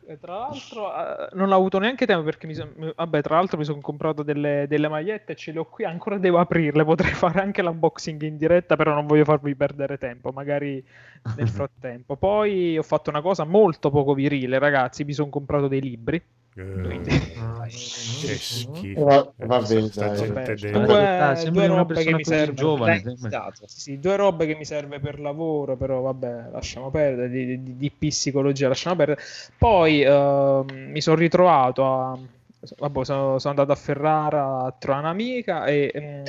[0.09, 3.35] E tra l'altro eh, non ho avuto neanche tempo perché mi son- mi- vabbè, tra
[3.35, 6.85] l'altro mi sono comprato delle, delle magliette e ce le ho qui, ancora devo aprirle,
[6.85, 10.81] potrei fare anche l'unboxing in diretta, però non voglio farvi perdere tempo, magari
[11.35, 12.15] nel frattempo.
[12.15, 16.21] Poi ho fatto una cosa molto poco virile, ragazzi, mi sono comprato dei libri.
[16.59, 17.67] Eh,
[18.19, 19.03] che schifo.
[19.03, 20.27] Va- va bene, dai.
[20.71, 22.53] due- Ah, due robe che mi servono.
[22.55, 23.03] giovane.
[23.25, 23.67] Esatto.
[23.67, 27.77] Sì, sì, due robe che mi serve per lavoro, però vabbè, lasciamo perdere, di, di,
[27.77, 29.21] di psicologia, lasciamo perdere.
[29.57, 32.17] Poi ehm, mi sono ritrovato a...
[32.79, 36.23] Vabbè, sono, sono andato a Ferrara a trovare un'amica e mm,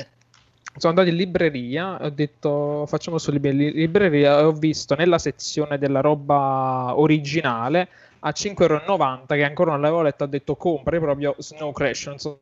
[0.77, 5.77] sono andato in libreria, ho detto facciamo su lib- libreria e ho visto nella sezione
[5.79, 7.89] della roba originale
[8.21, 12.41] a 5,90€ che ancora non l'avevo letto, ho detto compri proprio Snow Crash, non so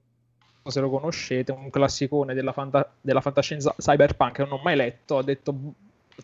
[0.67, 5.15] se lo conoscete, un classicone della, fanta- della fantascienza cyberpunk che non ho mai letto,
[5.15, 5.55] ho detto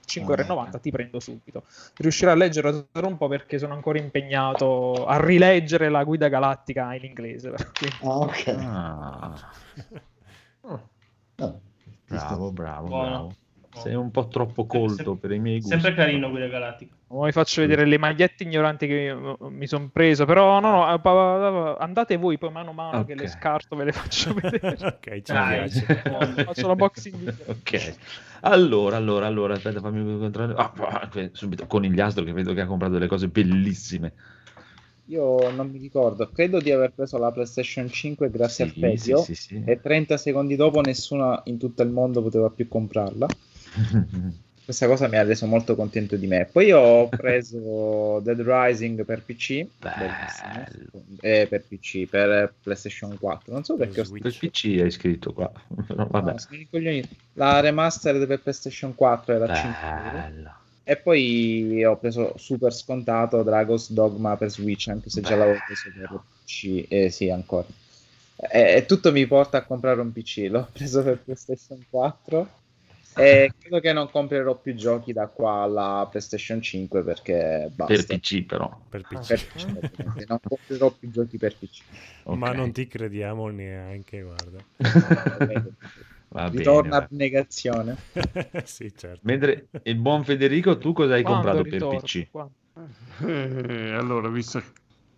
[0.06, 1.64] 5,90€ ti prendo subito.
[1.98, 6.94] Riuscirò a leggere tra un po' perché sono ancora impegnato a rileggere la guida galattica
[6.96, 7.54] in inglese.
[8.02, 8.48] Ah, ok.
[8.48, 9.52] Ah,
[11.38, 11.56] Ah,
[12.08, 13.10] bravo, bravo, Buono.
[13.10, 13.36] bravo.
[13.74, 15.80] Sei un po' troppo colto per i miei gusti.
[15.80, 16.96] Sempre carino Guida Galattica.
[17.14, 21.78] Non vi faccio vedere le magliette ignoranti che uh, mi sono preso, però no, no,
[21.78, 24.78] andate voi poi mano a mano che le scarto ve le faccio vedere.
[24.82, 25.86] ok, ci Dai, piace.
[26.44, 27.36] faccio l'unboxing.
[27.50, 27.96] Ok,
[28.42, 30.60] allora, allora, allora, aspetta, fammi controllare.
[30.60, 34.14] Ah, ah, que- subito, Conigliastro che vedo che ha comprato delle cose bellissime.
[35.08, 39.16] Io non mi ricordo, credo di aver preso la PlayStation 5 grazie Sì, al sì,
[39.18, 39.64] sì, sì.
[39.66, 43.28] e 30 secondi dopo nessuno in tutto il mondo poteva più comprarla.
[44.66, 46.48] Questa cosa mi ha reso molto contento di me.
[46.50, 49.66] Poi ho preso Dead Rising per PC.
[51.20, 53.52] Eh, per PC, per PlayStation 4.
[53.52, 54.40] Non so perché ho Switch.
[54.40, 55.52] Per PC hai scritto qua.
[55.88, 56.36] Vabbè.
[56.70, 57.02] No.
[57.34, 60.12] La remastered per PlayStation 4 era 5 euro.
[60.12, 60.58] Bella.
[60.86, 65.90] E poi ho preso super scontato Dragon's Dogma per Switch, anche se già l'avevo preso
[65.96, 66.86] per PC.
[66.90, 67.68] Eh, sì, ancora.
[68.36, 70.48] E, e tutto mi porta a comprare un PC.
[70.50, 72.62] L'ho preso per PlayStation 4.
[73.16, 77.94] E credo che non comprerò più giochi da qua alla PlayStation 5 perché basta.
[77.94, 78.70] Per PC però.
[78.90, 79.28] Per PC.
[79.28, 79.68] Per PC,
[80.28, 81.84] non comprerò più giochi per PC.
[82.32, 82.54] Ma Ok.
[82.54, 84.66] non ti crediamo neanche, guarda.
[86.30, 87.08] Va bene, Ritorna va.
[87.08, 87.96] abnegazione.
[88.66, 89.22] sì, certo.
[89.24, 92.02] Mentre il buon Federico, tu cosa hai Quando comprato per ritorno?
[92.02, 92.30] PC?
[92.30, 92.54] Quando?
[93.22, 94.62] Eh, allora, visto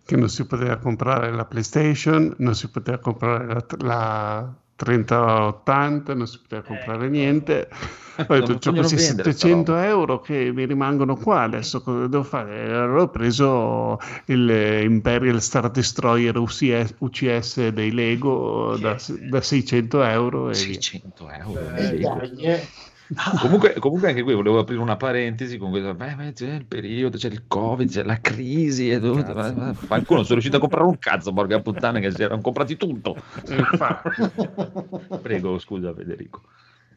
[0.04, 6.26] che non si poteva comprare la PlayStation, non si poteva comprare la, la 3080, non
[6.26, 7.68] si poteva comprare niente.
[8.16, 12.06] Ho detto, vogliono questi vendere sta 700 roba." euro che mi rimangono qua, adesso cosa
[12.06, 12.64] devo fare?
[12.64, 18.96] Allora ho preso il eh, Imperial Star Destroyer UCS, UCS dei Lego da,
[19.28, 20.80] da 600 euro e via.
[20.80, 21.74] 600 euro.
[21.74, 22.66] Eh.
[23.40, 27.16] Comunque, comunque anche qui volevo aprire una parentesi con questo, beh, beh, c'è il periodo,
[27.16, 29.32] c'è il covid, c'è la crisi e tutto.
[29.32, 29.54] Cazzo.
[29.54, 32.76] ma- ma- Qualcuno sono riuscito a comprare un cazzo, porca puttana, che si erano comprati
[32.76, 33.14] tutto.
[35.22, 36.42] Prego, scusa Federico.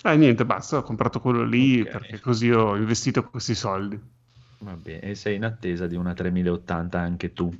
[0.03, 1.89] ah, niente, basta, ho comprato quello lì Ok.
[1.89, 3.99] perché così ho investito questi soldi.
[4.61, 7.53] Va bene, e sei in attesa di una 3080 anche tu.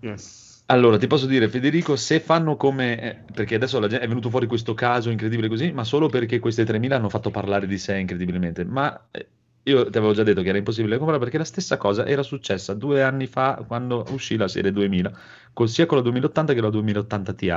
[0.00, 0.43] Yes.
[0.66, 3.00] Allora, ti posso dire, Federico, se fanno come...
[3.00, 6.64] eh, perché adesso la è venuto fuori questo caso incredibile così, ma solo perché queste
[6.64, 8.64] 3000 hanno fatto parlare di sé incredibilmente.
[8.64, 9.28] Ma eh,
[9.64, 12.72] io ti avevo già detto che era impossibile comprare perché la stessa cosa era successa
[12.74, 15.12] due anni fa quando uscì la serie 2000,
[15.52, 17.50] con sia con la 2080 che la 2080 Ti.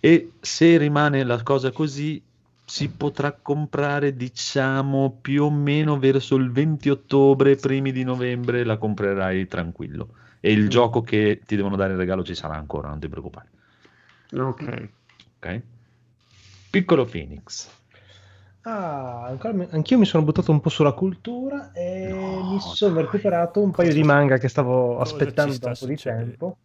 [0.00, 2.22] E se rimane la cosa così,
[2.64, 8.78] si potrà comprare, diciamo, più o meno verso il 20 ottobre, primi di novembre, la
[8.78, 10.14] comprerai tranquillo.
[10.44, 13.48] E il gioco che ti devono dare in regalo ci sarà ancora, non ti preoccupare.
[14.34, 14.88] Ok.
[15.38, 15.62] Ok?
[16.70, 17.68] Piccolo Phoenix.
[18.62, 19.36] Ah,
[19.70, 23.04] anch'io mi sono buttato un po' sulla cultura e No, mi sono dai.
[23.04, 26.56] recuperato un paio Cosa- di manga che stavo cosa aspettando da un po' di tempo.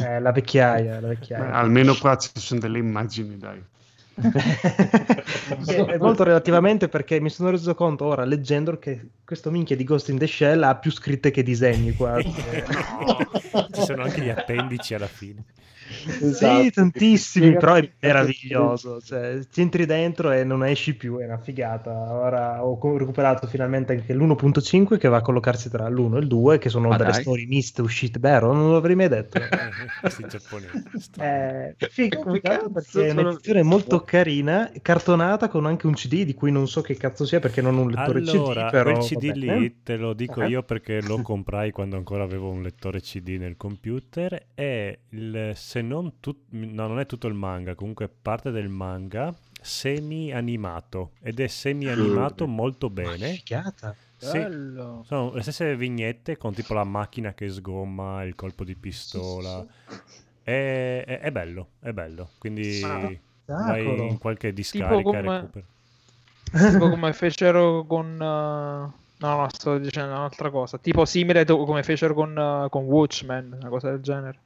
[0.00, 1.52] Eh, la vecchiaia, la Beh, vecchiaia.
[1.52, 3.62] almeno qua ci sono delle immagini, dai.
[5.66, 10.10] È molto relativamente perché mi sono reso conto ora leggendolo che questo minchia di Ghost
[10.10, 11.96] in the Shell ha più scritte che disegni.
[11.98, 12.18] No,
[13.72, 15.44] ci sono anche gli appendici alla fine.
[16.18, 16.62] Esatto.
[16.62, 19.00] Sì, tantissimi, però è meraviglioso.
[19.00, 21.90] Cioè, ti entri dentro e non esci più, è una figata.
[22.12, 26.58] Ora ho recuperato finalmente anche l'1.5 che va a collocarsi tra l'1 e il 2,
[26.58, 27.22] che sono Ma delle dai.
[27.22, 28.52] storie miste uscite, vero?
[28.52, 29.38] Non l'avrei mai detto.
[30.00, 31.10] Questi giapponesi.
[31.18, 32.60] Eh, figo, perché
[33.08, 37.24] è un'edizione molto carina, cartonata con anche un CD di cui non so che cazzo
[37.24, 38.70] sia perché non ho un lettore Allora, CD.
[38.70, 39.36] Però, quel CD vabbè.
[39.38, 40.48] lì te lo dico Eh?
[40.48, 45.52] io perché lo comprai quando ancora avevo un lettore CD nel computer e il-
[45.82, 51.12] se non tut- no, non è tutto il manga, comunque parte del manga semi animato
[51.20, 53.32] ed è semi animato molto Ma bene.
[53.34, 53.94] figata.
[54.16, 55.02] Sì, Bello.
[55.04, 59.66] sono le stesse vignette con tipo la macchina che sgomma, il colpo di pistola.
[60.42, 62.30] È, è- è bello, è bello.
[62.38, 64.02] Quindi vai Spettacolo.
[64.04, 65.64] in qualche discarica e come- recuperi.
[66.72, 68.12] tipo come fecero con...
[68.14, 70.78] uh, No, no, sto dicendo un'altra cosa.
[70.78, 74.40] Tipo simile to- come fecero con, uh, con Watchmen, una cosa del genere.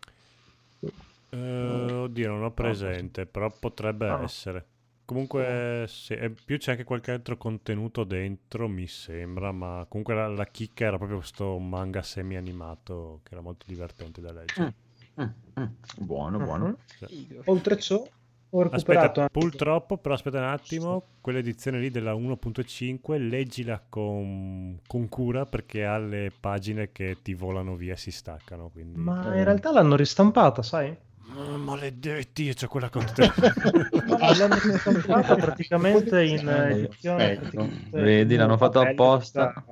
[1.30, 4.22] Eh, oddio, non ho presente, però potrebbe Ah.
[4.22, 4.66] essere.
[5.04, 10.26] Comunque, sì, e più c'è anche qualche altro contenuto dentro, mi sembra, ma comunque la,
[10.26, 14.74] la chicca era proprio questo manga semi-animato che era molto divertente da leggere.
[15.20, 15.24] Mm,
[15.60, 15.64] mm.
[15.98, 16.66] Buono, buono.
[16.66, 17.42] Mhm.
[17.44, 18.02] Oltre ciò,
[18.50, 25.08] ho recuperato Aspetta, purtroppo, però aspetta un attimo, quell'edizione lì della 1.5 leggila con, con
[25.08, 28.70] cura perché ha le pagine che ti volano via e si staccano.
[28.70, 28.98] Quindi...
[28.98, 30.96] Ma in realtà l'hanno ristampata, sai?
[31.38, 33.30] Ah, maledetti, io c'ho quella con te.
[34.06, 37.32] No, l'hanno ristampata praticamente in eh, edizione.
[37.32, 37.50] Aspetta.
[37.50, 39.64] praticamente Vedi, l'hanno fatto apposta.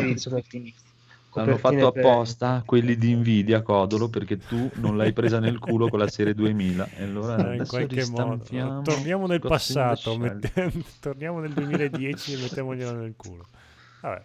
[0.00, 0.74] Inizio finire.
[1.34, 5.98] L'hanno fatto apposta quelli di Nvidia, Codolo, perché tu non l'hai presa nel culo con
[6.00, 6.88] la serie 2000.
[6.96, 8.80] E allora Eh, in qualche modo.
[8.82, 10.18] Torniamo nel passato, Shell.
[10.18, 13.46] mette- torniamo nel 2010 e mettiamoglielo nel culo.
[14.00, 14.22] Vabbè,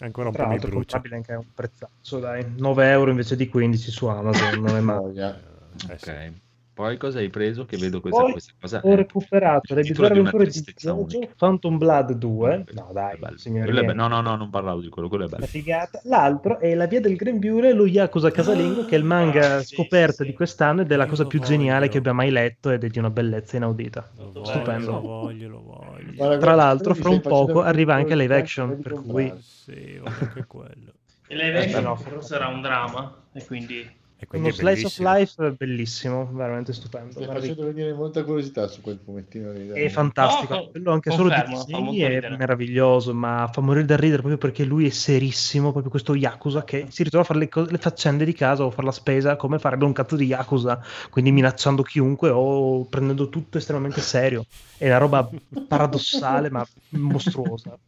[0.00, 1.00] ancora un Tra po' mi brucia.
[1.12, 2.44] anche un prezzaccio, dai.
[2.56, 5.47] 9 euro invece di 15 su Amazon, non è male.
[5.82, 5.94] Voglia.
[5.94, 6.10] Eh, sì.
[6.10, 6.32] Ok.
[6.78, 7.64] Poi cosa hai preso?
[7.64, 8.80] Che vedo questa, Poi questa cosa.
[8.84, 11.28] Ho recuperato le bizzarre avventure di Jojo.
[11.36, 12.64] Phantom Blood 2.
[12.72, 13.92] No, dai, bello.
[13.94, 15.38] No, no, no, non parlavo di quello, quello è bello.
[15.42, 16.00] Una figata.
[16.04, 19.74] L'altro è La via del grembiule, lo Yakuza casalingo, che è il manga Ah, sì,
[19.74, 20.26] scoperta sì.
[20.26, 21.90] di quest'anno ed è la cosa più geniale voglio.
[21.90, 24.10] che abbia mai letto ed è di una bellezza inaudita.
[24.32, 24.92] Lo Stupendo.
[24.92, 26.12] lo voglio, lo voglio.
[26.14, 29.30] Guarda, Tra l'altro, fra un poco arriva anche live action, per comprare.
[29.30, 30.92] cui- Sì, voglio anche quello.
[31.26, 33.96] E live action no, però sarà un dramma E quindi
[34.30, 37.24] Uno è slice of life bellissimo, veramente stupendo.
[37.24, 39.68] Guardi, facendo venire molta curiosità su quel fumettino lì.
[39.68, 42.36] È fantastico, No, quello anche solo di molto è ridere.
[42.36, 46.86] meraviglioso, ma fa morire da ridere proprio perché lui è serissimo, proprio questo Yakuza che
[46.90, 49.58] si ritrova a fare le, co- le faccende di casa o fare la spesa come
[49.58, 54.44] farebbe un cazzo di Yakuza, quindi minacciando chiunque o prendendo tutto estremamente serio.
[54.76, 55.28] È una roba
[55.68, 57.78] paradossale ma mostruosa.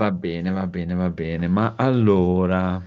[0.00, 1.48] Va bene, va bene, va bene.
[1.48, 2.80] Ma allora,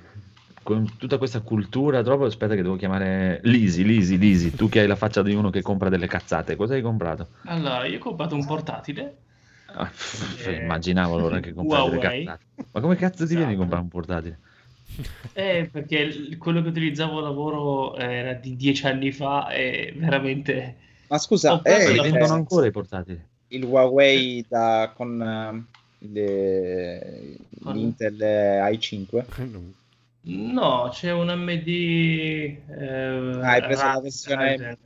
[0.66, 4.88] con tutta questa cultura, troppo aspetta che devo chiamare Lisi, Lisi, Lisi, tu che hai
[4.88, 7.28] la faccia di uno che compra delle cazzate, cosa hai comprato?
[7.46, 9.18] allora io ho comprato un portatile
[9.68, 9.92] Ah,
[10.46, 12.46] Eh, immaginavo allora che comprai delle cazzate.
[12.72, 14.40] Ma come cazzo ti viene a comprare un portatile?
[15.34, 20.76] eh, perché quello che utilizzavo a lavoro era di dieci anni fa e veramente
[21.08, 23.22] Ma scusa, eh, il- vendono ancora i portatili?
[23.50, 28.18] il Huawei da, con eh, le- Con- l'Intel
[28.72, 29.26] i5?
[30.28, 34.78] No c'è un MD eh, Ah, hai preso la versione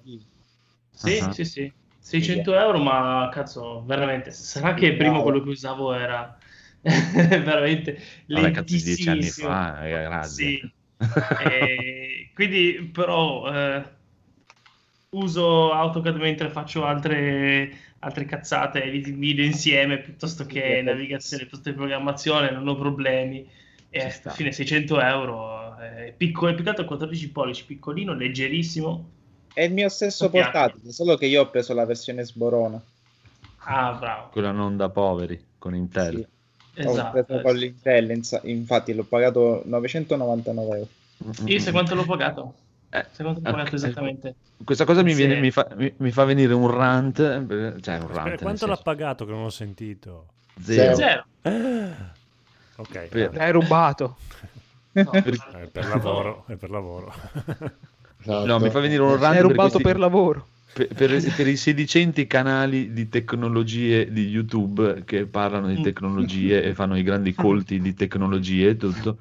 [0.92, 1.32] Sì, Ah.
[1.32, 1.72] sì, sì.
[2.00, 4.32] 600 euro, ma cazzo, veramente.
[4.32, 5.24] Sarà che prima Bravo.
[5.24, 6.38] quello che usavo era
[6.82, 7.98] veramente
[8.28, 10.60] Vabbè, cazzo, di dieci anni fa, eh, grazie.
[10.60, 10.74] Sì.
[11.36, 13.84] E quindi, però, eh,
[15.12, 22.52] uso AutoCAD mentre faccio altre, altre cazzate, video insieme piuttosto che navigazione, piuttosto che programmazione,
[22.52, 23.50] non ho problemi.
[23.92, 24.30] E Ci alla sta.
[24.32, 29.10] fine 600 euro, è piccolo, è più che altro 14 pollici, piccolino, leggerissimo.
[29.54, 32.80] È il mio stesso portatile, solo che io ho preso la versione sborona.
[33.66, 34.30] Ah, bravo.
[34.30, 36.28] Quella non da poveri, con Intel.
[36.74, 37.18] Sì, Esatto.
[37.18, 40.88] Ho preso con l'Intel, insa- infatti l'ho pagato 999 euro.
[41.48, 42.54] Io sai quanto l'ho pagato?
[42.92, 43.74] Eh, Sai quanto l'ho pagato ok.
[43.76, 44.36] esattamente?
[44.64, 45.26] Questa cosa mi, Sì.
[45.26, 48.40] viene- mi fa, mi- mi fa venire un rant, eh, cioè un Aspetta, rant, nel
[48.40, 50.28] quanto l'ha pagato che non ho sentito?
[50.62, 50.96] zero.
[50.96, 51.26] Zero.
[51.42, 52.14] Ah,
[52.80, 54.16] ok, Per- L'hai rubato.
[54.92, 55.12] No.
[55.12, 55.24] Per-
[55.54, 57.14] è per lavoro, è per lavoro.
[58.22, 58.46] Esatto.
[58.48, 60.48] No, mi fa venire un rant L'hai per rubato questi- per lavoro.
[60.74, 66.74] per, per- per i sedicenti canali di tecnologie di YouTube che parlano di tecnologie e
[66.74, 69.18] fanno i grandi colti di tecnologie e tutto,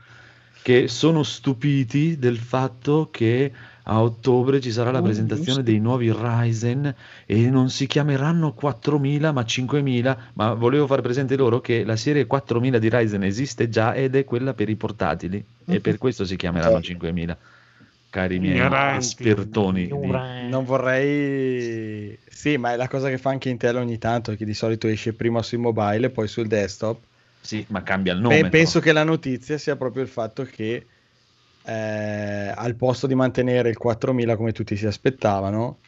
[0.62, 3.52] che sono stupiti del fatto che
[3.90, 6.94] a ottobre ci sarà la Oh, presentazione dei nuovi Ryzen
[7.26, 12.26] e non si chiameranno 4000 ma 5000, ma volevo far presente loro che la serie
[12.26, 16.36] 4000 di Ryzen esiste già ed è quella per i portatili e per questo si
[16.36, 17.38] chiameranno 5000.
[18.10, 18.96] Cari miei Ignoranti.
[18.96, 22.18] espertoni di- Non vorrei...
[22.28, 25.12] Sì, ma è la cosa che fa anche Intel ogni tanto, che di solito esce
[25.14, 27.04] prima sui mobile e poi sul desktop.
[27.40, 28.48] Sì, ma cambia il Beh, nome.
[28.48, 30.86] penso che la notizia sia proprio il fatto che
[31.62, 35.84] eh, al posto di mantenere il 4000 come tutti si aspettavano,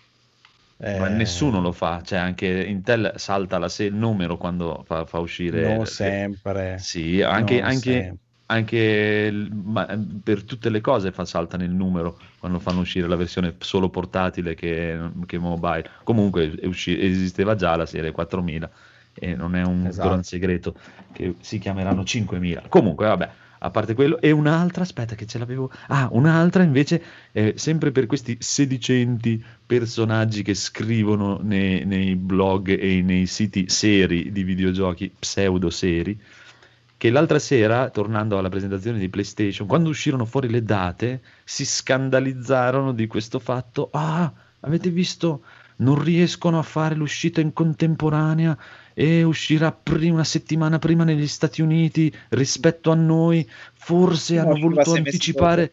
[0.93, 5.05] Ma eh, nessuno lo fa, cioè anche Intel salta la se- il numero quando fa,
[5.07, 5.61] fa uscire.
[5.77, 6.79] non sempre.
[6.79, 8.19] Sì, anche, anche- sempre.
[8.47, 9.87] anche ma-
[10.23, 14.55] per tutte le cose fa, saltano il numero quando fanno uscire la versione solo portatile
[14.55, 15.89] che, che mobile.
[16.03, 18.71] Comunque usci- esisteva già la serie 4000
[19.13, 20.09] e non è un Esatto.
[20.09, 20.75] gran segreto
[21.13, 22.63] che si chiameranno 5000.
[22.69, 23.31] Comunque, vabbè.
[23.63, 25.71] A parte quello, e un'altra, aspetta che ce l'avevo.
[25.89, 33.03] Ah, un'altra invece, eh, sempre per questi sedicenti personaggi che scrivono nei, nei blog e
[33.03, 36.19] nei siti seri di videogiochi, pseudo seri,
[36.97, 42.93] che l'altra sera, tornando alla presentazione di PlayStation, quando uscirono fuori le date, si scandalizzarono
[42.93, 43.91] di questo fatto.
[43.93, 45.45] Ah, avete visto?
[45.77, 48.57] Non riescono a fare l'uscita in contemporanea
[49.01, 53.49] e uscirà pri- una settimana prima negli Stati Uniti rispetto a noi.
[53.73, 55.73] Forse No, hanno voluto mesi anticipare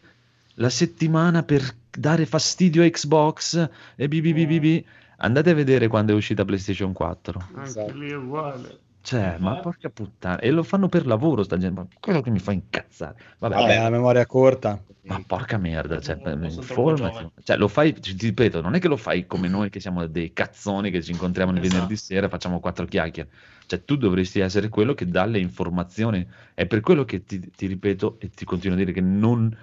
[0.54, 4.86] la settimana per dare fastidio a Xbox e bi bi bi.
[5.18, 7.48] Andate a vedere quando è uscita PlayStation 4.
[7.52, 8.78] Anche lì è uguale.
[9.00, 10.38] Cioè, ma porca puttana.
[10.38, 11.80] E lo fanno per lavoro sta gente.
[11.80, 13.14] Ma quello che mi fa incazzare.
[13.38, 14.82] Vabbè, Vabbè, la memoria corta.
[15.02, 15.98] ma porca merda.
[16.00, 17.30] Cioè, informati.
[17.42, 20.32] Cioè, lo fai, ti ripeto, non è che lo fai come noi che siamo dei
[20.32, 21.72] cazzoni che ci incontriamo il Esatto.
[21.74, 23.30] venerdì sera e facciamo quattro chiacchiere.
[23.66, 26.26] Cioè, tu dovresti essere quello che dà le informazioni.
[26.52, 29.56] È per quello che ti, ti ripeto e ti continuo a dire che non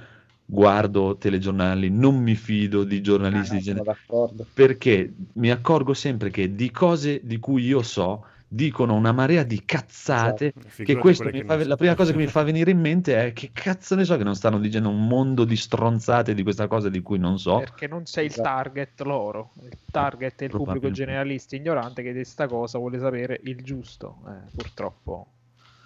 [0.48, 4.46] guardo telegiornali, non mi fido di giornalisti Ah, di sono genere d'accordo.
[4.54, 8.26] perché mi accorgo sempre che di cose di cui io so
[8.56, 12.12] dicono una marea di cazzate che Figurati questo quelle mi che fa- la prima cosa
[12.12, 14.88] che mi fa venire in mente è che cazzo ne so che non stanno dicendo
[14.90, 18.32] un mondo di stronzate di questa cosa di cui non so Perché non sei il
[18.32, 18.48] Esatto.
[18.48, 19.52] target loro.
[19.62, 24.20] Il target è il pubblico generalista ignorante che di sta cosa vuole sapere il giusto.
[24.28, 25.28] Eh, purtroppo.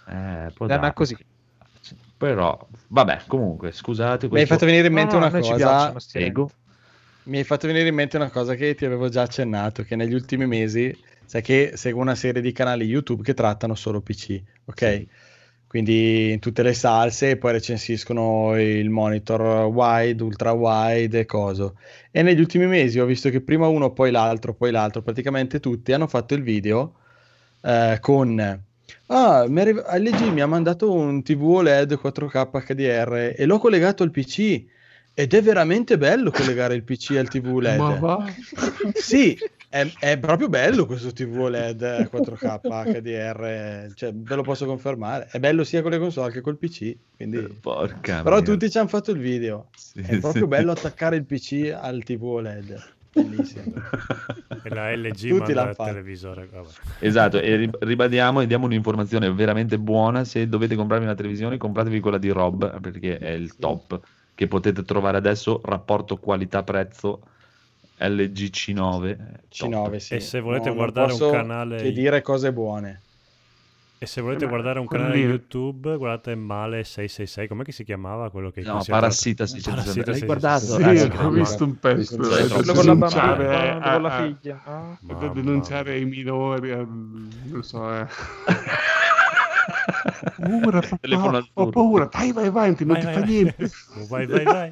[0.07, 0.93] eh, può darsi.
[0.93, 1.17] così.
[2.17, 5.51] però vabbè comunque scusate Mi hai questo- fatto venire in mente No, no, una ci
[5.51, 5.93] cosa.
[7.23, 10.13] Mi hai fatto venire in mente una cosa che ti avevo già accennato, che negli
[10.13, 10.95] ultimi mesi,
[11.29, 15.05] sai che seguo una serie di canali YouTube che trattano solo PC, ok?
[15.67, 21.77] Quindi in tutte le salse e poi recensiscono il monitor wide, ultra wide e coso.
[22.09, 25.93] E negli ultimi mesi ho visto che prima uno, poi l'altro, poi l'altro, praticamente tutti
[25.93, 26.95] hanno fatto il video
[27.61, 28.63] eh, con
[29.05, 34.01] Ah, mi arri- LG mi ha mandato un TV OLED 4K HDR e l'ho collegato
[34.01, 34.65] al PC
[35.13, 37.77] ed è veramente bello collegare il PC al TV OLED.
[37.77, 38.33] Ma va?
[38.95, 39.37] Sì,
[39.69, 42.59] è, è proprio bello questo TV OLED 4K
[42.99, 45.27] HDR, cioè ve lo posso confermare.
[45.31, 47.37] È bello sia con le console che col PC, quindi...
[47.61, 48.51] porca Però merda.
[48.51, 49.67] tutti ci hanno fatto il video.
[49.75, 50.47] Sì, È proprio sì.
[50.47, 52.93] bello attaccare il PC al TV OLED.
[53.13, 53.73] Bellissimo.
[54.61, 56.49] E la LG Tutti manda il televisore.
[56.51, 56.67] vabbè.
[56.99, 60.25] Esatto, e ri- ribadiamo e diamo un'informazione veramente buona.
[60.25, 63.97] Se dovete comprarvi una televisione, compratevi quella di Rob perché è il top
[64.35, 65.61] che potete trovare adesso.
[65.63, 67.21] Rapporto qualità-prezzo
[67.99, 69.05] LG C9.
[69.07, 69.17] eh,
[69.49, 69.69] top.
[69.69, 70.13] C9, sì.
[70.15, 73.01] E se volete No, guardare un canale- Che dire cose buone.
[74.01, 77.73] E se volete Eh, ma guardare un canale lì- YouTube, guardate Male 666, com'è che
[77.73, 79.81] si chiamava quello che No, Parassita 660.
[79.81, 80.65] Parassita L'hai guardato?
[80.65, 82.15] Sì, Ah, sì, ho visto un pezzo.
[82.15, 84.61] Quello eh, con la denunciare bambina, a- con la figlia.
[84.63, 84.97] Ah.
[85.01, 88.05] da Mamma denunciare ai minori, non so, eh.
[90.39, 93.29] paura, papà, Telefono ho paura, vai, vai avanti, non Vai, ti vai, fa vai.
[93.29, 93.69] niente.
[94.07, 94.71] Vai, vai, vai.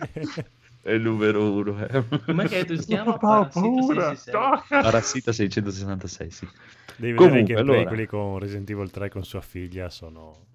[0.88, 1.86] È il numero uno.
[1.86, 2.02] eh.
[2.26, 3.18] Com'è che detto si chiama?
[3.18, 4.16] Parassita paura.
[4.16, 4.34] 666.
[4.34, 4.82] tocca.
[4.82, 6.48] Parassita 666, sì.
[6.96, 7.88] Devi vedere Comunque, gameplay, allora.
[7.90, 10.46] quelli con Resident Evil 3 con sua figlia, sono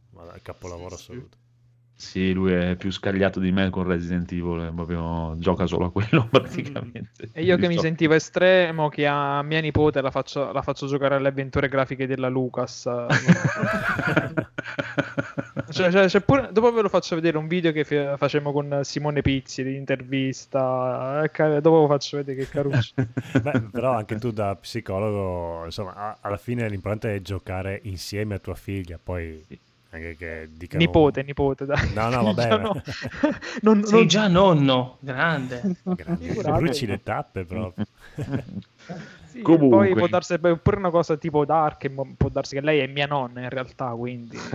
[0.40, 1.36] capolavoro assoluto.
[1.94, 6.26] Sì, lui è più scagliato di me con Resident Evil, proprio gioca solo a quello
[6.32, 7.28] praticamente.
[7.32, 11.16] E io che mi sentivo estremo, che a mia nipote la faccio, la faccio giocare
[11.16, 12.88] alle avventure grafiche della Lucas.
[15.72, 18.80] Cioè, cioè, c'è pure- dopo ve lo faccio vedere un video che fe- facemmo con
[18.82, 21.22] Simone Pizzi di intervista.
[21.24, 22.92] eh, ca- dopo vi faccio vedere che caruccio.
[23.42, 28.38] Beh, però anche tu da psicologo, insomma, a- alla fine l'importante è giocare insieme a
[28.38, 29.44] tua figlia, poi
[29.94, 30.82] anche che dicano...
[30.82, 31.92] nipote, nipote, dai.
[31.92, 32.48] No, no, vabbè.
[32.48, 32.82] Già no.
[33.62, 35.76] non, Sei non- già nonno, grande.
[35.82, 37.84] Grande, bruci le tappe proprio.
[39.32, 39.78] Sì, Comunque.
[39.78, 43.06] Poi può darsi pure una cosa tipo Dark, e può darsi che lei è mia
[43.06, 44.36] nonna in realtà, quindi...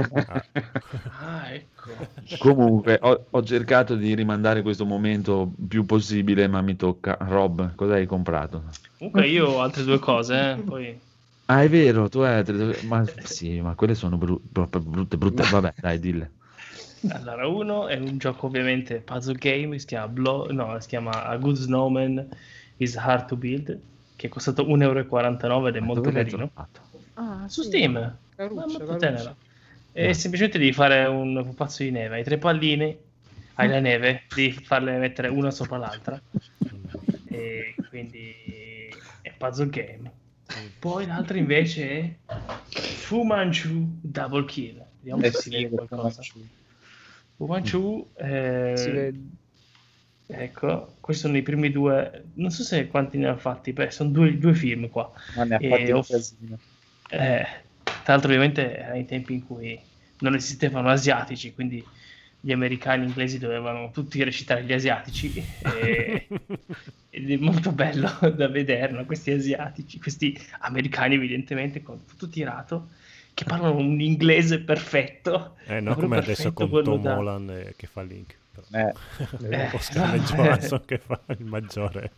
[1.20, 1.90] Ah, ecco.
[2.38, 7.18] Comunque, ho, ho cercato di rimandare questo momento più possibile, ma mi tocca.
[7.22, 8.66] Rob, cosa hai comprato?
[9.00, 11.00] Comunque io ho altre due cose, eh, poi...
[11.46, 12.44] Ah, è vero, tu hai...
[12.84, 15.44] Ma sì, ma quelle sono bru- proprio brutte, brutte.
[15.50, 16.32] Vabbè, dai, dille.
[17.10, 21.38] Allora, uno è un gioco ovviamente puzzle game, si chiama Blow, no, si chiama A
[21.38, 22.28] Good Snowman
[22.78, 23.80] is Hard to Build,
[24.18, 26.52] che è costato 1,49 euro ed è Ma molto carino.
[27.14, 29.36] Ah, Su sì, Steam, ma caruccio, molto tenera.
[29.94, 32.98] E semplicemente devi fare un pupazzo di neve, hai tre palline,
[33.56, 36.22] hai la neve, devi farle mettere una sopra l'altra.
[37.30, 38.34] E quindi
[39.22, 40.12] è puzzle game.
[40.80, 42.16] Poi l'altro invece è
[42.64, 44.86] Fu Manchu Double Kill.
[44.98, 46.22] Vediamo Eh se si sì, vede qualcosa.
[47.36, 49.20] Fu Manchu, eh, Si vede.
[50.28, 52.32] Ecco, questi sono i primi due.
[52.36, 55.12] Non so se quanti ne ha fatti, beh, sono due, due film qua.
[55.36, 56.60] Ma ne ha fatti un casino.
[57.10, 57.46] Eh,
[58.02, 59.80] tra l'altro, ovviamente, era ai tempi in cui
[60.20, 61.90] non esistevano asiatici, quindi
[62.40, 65.34] gli americani e gli inglesi dovevano tutti recitare gli asiatici.
[65.60, 66.28] E,
[67.10, 69.06] ed è molto bello da vedere, no?
[69.06, 72.92] questi asiatici, questi americani, evidentemente, con tutto tirato,
[73.34, 75.56] che parlano un inglese perfetto.
[75.66, 78.40] Eh no, come adesso con Tom da- Holland eh, che fa Link.
[78.72, 78.94] Eh,
[79.50, 82.12] Eh, Oscar no, Johansson che fa il maggiore.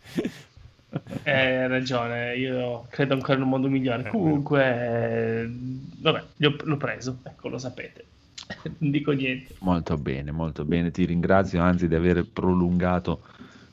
[1.22, 4.06] Eh, hai ragione, io credo ancora in un mondo migliore.
[4.06, 5.50] Eh, Comunque, eh,
[5.98, 8.04] vabbè, l'ho, l'ho preso, ecco, lo sapete.
[8.78, 9.54] non dico niente.
[9.60, 10.90] Molto bene, molto bene.
[10.90, 13.22] Ti ringrazio anzi di aver prolungato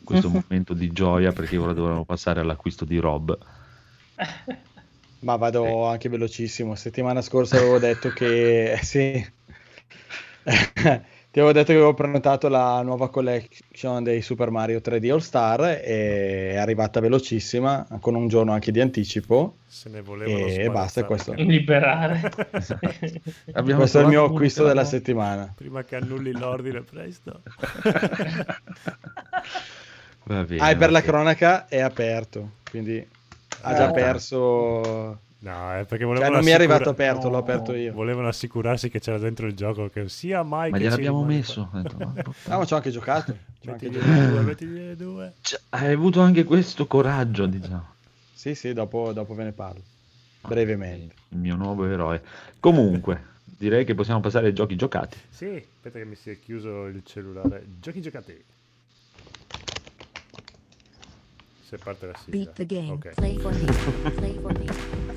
[0.03, 3.37] questo momento di gioia perché ora dovremmo passare all'acquisto di Rob.
[5.19, 6.75] Ma vado anche velocissimo.
[6.75, 9.35] Settimana scorsa avevo detto che eh, sì.
[11.37, 15.61] Ti avevo detto che avevo prenotato la nuova collection dei Super Mario 3D All Star
[15.83, 19.57] e è arrivata velocissima, con un giorno anche di anticipo.
[19.67, 21.33] Se ne volevano E basta, questo.
[21.37, 22.31] Liberare.
[23.53, 25.53] Abbiamo Questo è il mio acquisto della settimana.
[25.55, 27.43] Prima che annulli l'ordine presto.
[30.23, 33.07] Va bene, Ah, e per la cronaca è aperto, quindi
[33.61, 33.91] ha già Ah.
[33.91, 35.19] perso.
[35.39, 37.93] No, è perché Cioè, volevano non mi è arrivato aperto, l'ho aperto io.
[37.93, 41.69] Volevano assicurarsi che c'era dentro il gioco che sia mai Ma che gliel'abbiamo messo.
[41.73, 42.13] Detto, ma-
[42.53, 43.31] Ah, ma ci ho anche giocato.
[43.31, 44.29] Ho anche Mettigli giocato.
[44.29, 45.31] due, mettigli.
[45.41, 47.85] Cioè, hai avuto anche questo coraggio, diciamo.
[48.33, 49.81] Sì, sì, dopo, dopo ve ne parlo.
[50.41, 51.13] Brevemente.
[51.29, 52.21] Il mio nuovo eroe.
[52.59, 55.17] Comunque, direi che possiamo passare ai giochi giocati.
[55.29, 57.63] Sì, aspetta che mi si è chiuso il cellulare.
[57.79, 58.43] Giochi giocati.
[61.63, 62.43] Se parte la sigla.
[62.43, 62.91] Beat the game.
[62.91, 63.13] Ok.
[63.15, 64.11] Play for me.
[64.11, 65.16] Play for me.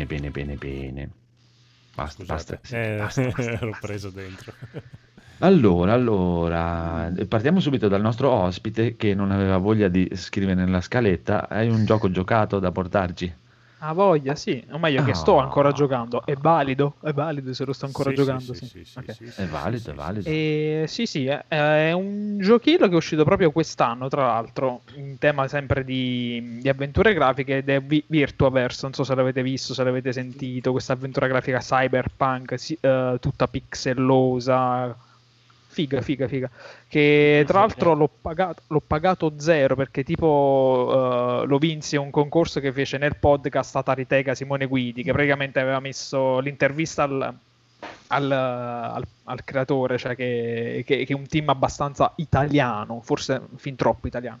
[0.00, 1.10] Bene, bene, bene, bene.
[1.94, 2.54] Basta, basta.
[2.54, 3.78] Scusate, sì, eh, basta, basta, ero basta.
[3.78, 4.54] preso dentro.
[5.42, 11.48] Allora, allora, partiamo subito dal nostro ospite che non aveva voglia di scrivere nella scaletta.
[11.48, 13.34] Hai un gioco giocato da portarci?
[13.82, 14.62] Ha voglia, sì.
[14.72, 15.42] O meglio, che sto Ah.
[15.42, 16.22] ancora giocando.
[16.26, 16.96] È valido?
[17.02, 18.66] È valido se lo sto ancora Sì, giocando, sì, sì.
[18.66, 19.12] sì, sì, Ok.
[19.14, 20.28] sì, sì, È valido, sì, è valido.
[20.28, 25.16] E sì, sì, è, è un giochino che è uscito proprio quest'anno, tra l'altro, in
[25.16, 29.72] tema sempre di, di avventure grafiche ed è Vi- Virtuaverse, non so se l'avete visto,
[29.72, 34.94] se l'avete sentito, questa avventura grafica cyberpunk, sì, eh, tutta pixellosa,
[35.72, 36.50] figa, figa, figa,
[36.88, 42.58] che tra l'altro l'ho pagato, l'ho pagato zero perché tipo eh, lo vinsi un concorso
[42.58, 47.34] che fece nel podcast Ataritega Simone Guidi, che praticamente aveva messo l'intervista al
[48.12, 53.76] al, al- al creatore, cioè che, che- che è un team abbastanza italiano, forse fin
[53.76, 54.40] troppo italiano.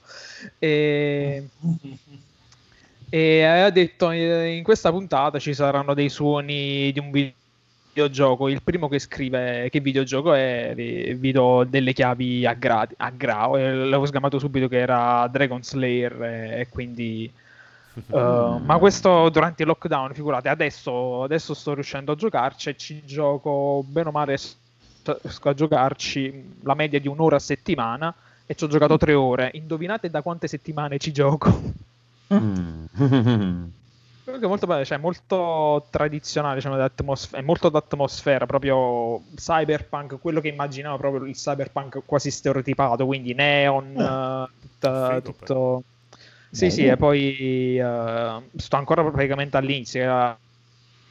[0.58, 1.48] E,
[3.08, 7.10] e ha detto eh, in questa puntata ci saranno dei suoni di un
[7.92, 8.48] videogioco.
[8.48, 13.10] Il primo che scrive che videogioco è, vi, vi do delle chiavi a, gradi, a
[13.10, 13.56] grao.
[13.56, 17.30] E l'avevo sgamato subito che era Dragon Slayer e, e quindi...
[18.06, 23.02] Uh, ma questo durante il lockdown, figurate, adesso, adesso sto riuscendo a giocarci e ci
[23.04, 24.38] gioco bene o male
[25.02, 28.14] riesco a giocarci la media di un'ora a settimana
[28.46, 29.50] e ci ho giocato tre ore.
[29.54, 31.62] Indovinate da quante settimane ci gioco?
[34.30, 34.40] Mm.
[34.40, 36.76] Comunque molto bello, cioè molto tradizionale, diciamo,
[37.32, 43.96] è molto d'atmosfera, proprio cyberpunk, quello che immaginavo proprio il cyberpunk quasi stereotipato, quindi neon,
[43.96, 45.82] eh, tutta- tutto...
[46.52, 46.92] Sì, sì, Bello.
[46.92, 50.36] e poi eh, sto ancora praticamente all'inizio,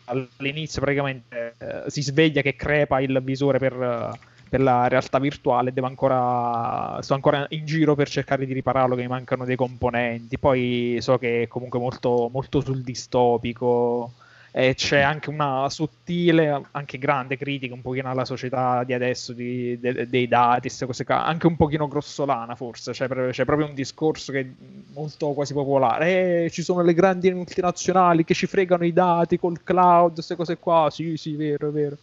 [0.05, 5.71] all'inizio praticamente eh, si sveglia che crepa il visore per, eh, per la realtà virtuale,
[5.73, 10.37] devo ancora, sto ancora in giro per cercare di ripararlo, che mi mancano dei componenti,
[10.37, 14.11] poi so che è comunque molto, molto sul distopico
[14.51, 19.79] e c'è anche una sottile, anche grande critica un pochino alla società di adesso, di-
[19.79, 24.39] de- dei dati, cose anche un pochino grossolana forse, c'è, c'è proprio un discorso che
[24.39, 24.45] è
[24.93, 29.61] molto quasi popolare, eh, ci sono le grandi multinazionali che ci fregano i dati col
[29.63, 31.97] cloud, queste cose qua, sì sì, vero, vero,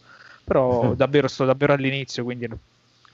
[0.47, 2.47] però davvero sto davvero all'inizio, quindi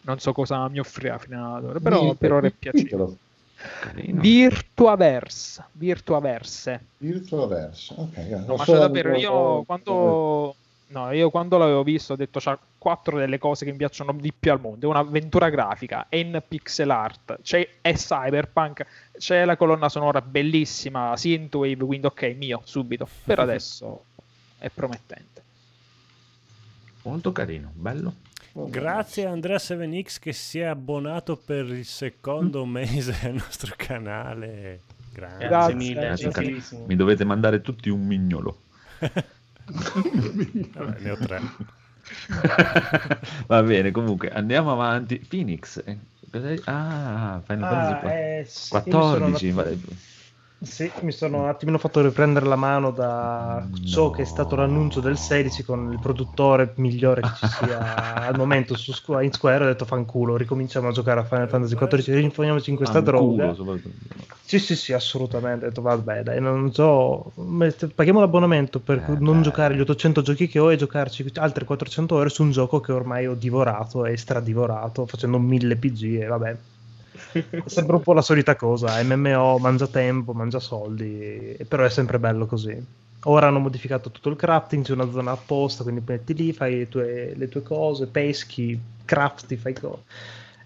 [0.02, 3.16] non so cosa mi offrirà fino ad ora, però per ora è piacevole.
[3.80, 4.22] Carino.
[4.22, 6.86] Virtuaverse, Virtuaverse.
[6.98, 7.94] Virtuaverse.
[7.98, 10.56] Ok, No, ho ma cioè davvero, io quando,
[10.88, 14.34] no, io quando l'avevo visto ho detto c'ha quattro delle cose che mi piacciono di
[14.38, 14.86] più al mondo.
[14.86, 18.86] È un'avventura grafica, è in pixel art, c'è, è cyberpunk,
[19.18, 23.08] c'è la colonna sonora bellissima, synthwave, quindi ok, mio, subito.
[23.24, 24.04] Per adesso
[24.58, 25.33] è promettente.
[27.04, 28.16] Molto carino, bello.
[28.54, 34.82] Grazie a Andrea 7X che si è abbonato per il secondo mese al nostro canale.
[35.12, 35.48] Grazie.
[35.48, 36.86] Grazie mille, Grazie, gentilissimo.
[36.88, 38.62] Mi dovete mandare tutti un mignolo.
[40.74, 41.42] Vabbè, ne ho tre.
[43.48, 45.20] Va bene, comunque andiamo avanti.
[45.20, 45.82] Phoenix.
[45.86, 45.98] eh?
[46.66, 49.46] Ah, Final Ah, Fantasy eh, sì, 14.
[49.46, 49.80] mi sono- vale-
[50.64, 55.02] Sì, mi sono un attimino fatto riprendere la mano da ciò che è stato l'annuncio
[55.02, 59.66] del 16 con il produttore migliore che ci sia al momento su in Square.
[59.66, 63.54] Ho detto fanculo, ricominciamo a giocare a Final Fantasy XIV, rinfoniamoci in questa droga.
[64.46, 65.66] Sì, sì, sì, assolutamente.
[65.66, 67.34] Ho detto, vabbè, dai, non so,
[67.94, 69.44] paghiamo l'abbonamento per Eh, non beh.
[69.44, 72.92] giocare gli 800 giochi che ho e giocarci altre 400 ore su un gioco che
[72.92, 76.58] ormai ho divorato e stradivorato facendo 1000 PG e vabbè.
[77.62, 82.20] È sempre un po' la solita cosa, MMO mangia tempo, mangia soldi, però è sempre
[82.20, 82.76] bello così.
[83.26, 86.88] Ora hanno modificato tutto il crafting, c'è una zona apposta, quindi metti lì, fai le
[86.90, 90.04] tue, le tue cose, peschi, crafti, fai cose.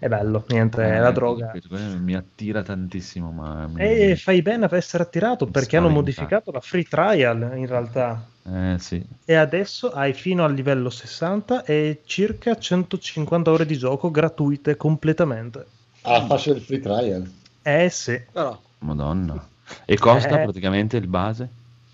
[0.00, 1.60] È bello, niente, è la Eh, droga.
[1.98, 5.94] mi attira tantissimo, ma mi- E fai bene a essere attirato Mi perché hanno spaventa.
[6.00, 8.30] modificato la free trial in realtà.
[8.44, 9.06] eh, sì.
[9.24, 15.66] E adesso hai fino al livello 60 e circa 150 ore di gioco gratuite completamente.
[16.02, 17.30] Alla fascia del free trial.
[17.62, 19.46] Eh sì, Però, Madonna.
[19.84, 20.44] E costa Eh.
[20.44, 21.48] praticamente il base?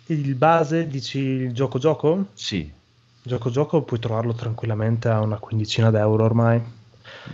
[0.06, 2.26] il base dici il gioco gioco?
[2.34, 2.70] Sì.
[3.22, 6.62] Gioco gioco puoi trovarlo tranquillamente a una quindicina d'euro ormai.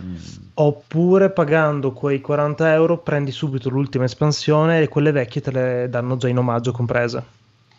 [0.01, 0.15] Mm.
[0.53, 6.15] Oppure pagando quei 40 euro prendi subito l'ultima espansione e quelle vecchie te le danno
[6.15, 7.23] già in omaggio comprese.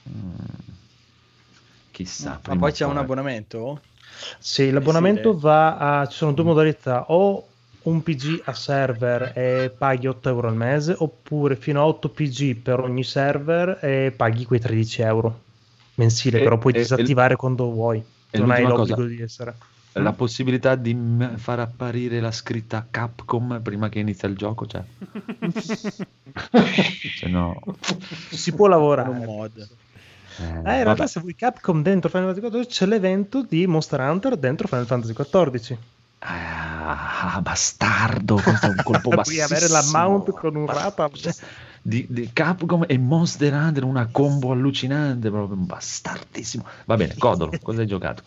[0.09, 0.35] Mm.
[1.91, 2.41] Chissà.
[2.47, 3.81] ma poi c'è un abbonamento?
[4.39, 6.07] Sì, l'abbonamento sì, va a...
[6.07, 7.49] ci sono due modalità, o
[7.85, 12.57] un PG a server e paghi 8 euro al mese, oppure fino a 8 PG
[12.57, 15.41] per ogni server e paghi quei 13 euro
[15.95, 19.55] mensile, E- però puoi e- disattivare quando vuoi, e non hai l'obbligo cosa- di essere.
[19.97, 24.83] La possibilità di m- far apparire la scritta Capcom prima che inizia il gioco, cioè.
[27.19, 27.61] Se no.
[28.31, 29.11] Si può lavorare.
[29.11, 29.59] un mod.
[29.59, 30.83] eh, Eh, in vabbè.
[30.85, 34.87] realtà se vuoi Capcom dentro Final Fantasy XIV c'è l'evento di Monster Hunter dentro Final
[34.87, 35.77] Fantasy XIV.
[36.25, 39.45] Ah, bastardo, questo è un colpo Puoi bassissimo.
[39.45, 41.11] avere la mount con un rata.
[41.85, 46.65] Di, di Capcom e Monster Hunter, una combo allucinante, proprio bastardissimo.
[46.85, 48.23] Va bene, Codolo, cosa hai giocato?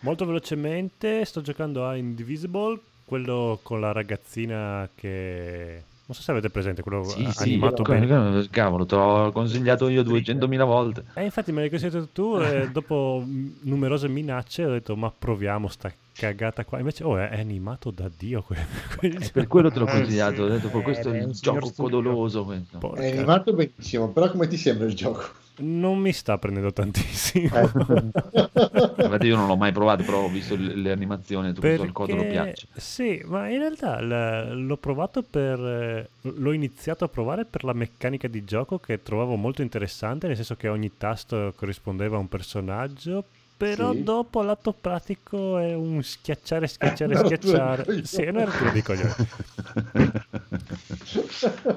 [0.00, 5.82] Molto velocemente sto giocando a Indivisible, quello con la ragazzina che...
[6.08, 8.46] Non so se avete presente, quello Sì, sì, animato co- bene.
[8.48, 11.04] cavolo, te l'ho consigliato io 200.000 volte.
[11.14, 15.92] Eh, infatti me l'hai consigliato tu e dopo numerose minacce ho detto ma proviamo sta
[16.12, 16.78] cagata qua.
[16.78, 18.42] Invece oh, è, è animato da Dio.
[18.42, 18.56] que-
[19.02, 20.80] Eh, Per quello te l'ho Eh, consigliato, ho detto, sì.
[20.82, 22.44] questo Eh, è è un gioco codoloso.
[22.44, 22.78] questo.
[22.78, 25.24] Porca- È animato benissimo, però come ti sembra il gioco?
[25.58, 27.56] Non mi sta prendendo tantissimo.
[27.56, 27.62] Eh.
[29.04, 32.22] Infatti io non l'ho mai provato, però ho visto le, animazioni, tutto questo al Codolo
[32.22, 32.66] Perché- piace.
[32.74, 35.58] Sì, ma in realtà l- l'ho provato per.
[35.58, 40.36] eh, L'ho iniziato a provare per la meccanica di gioco che trovavo molto interessante, nel
[40.36, 43.24] senso che ogni tasto corrispondeva a un personaggio.
[43.56, 44.02] Però Sì.
[44.02, 48.04] dopo lato pratico è un schiacciare, schiacciare, di schiacciare.
[48.04, 49.14] Sì, è una rottura di coglioni.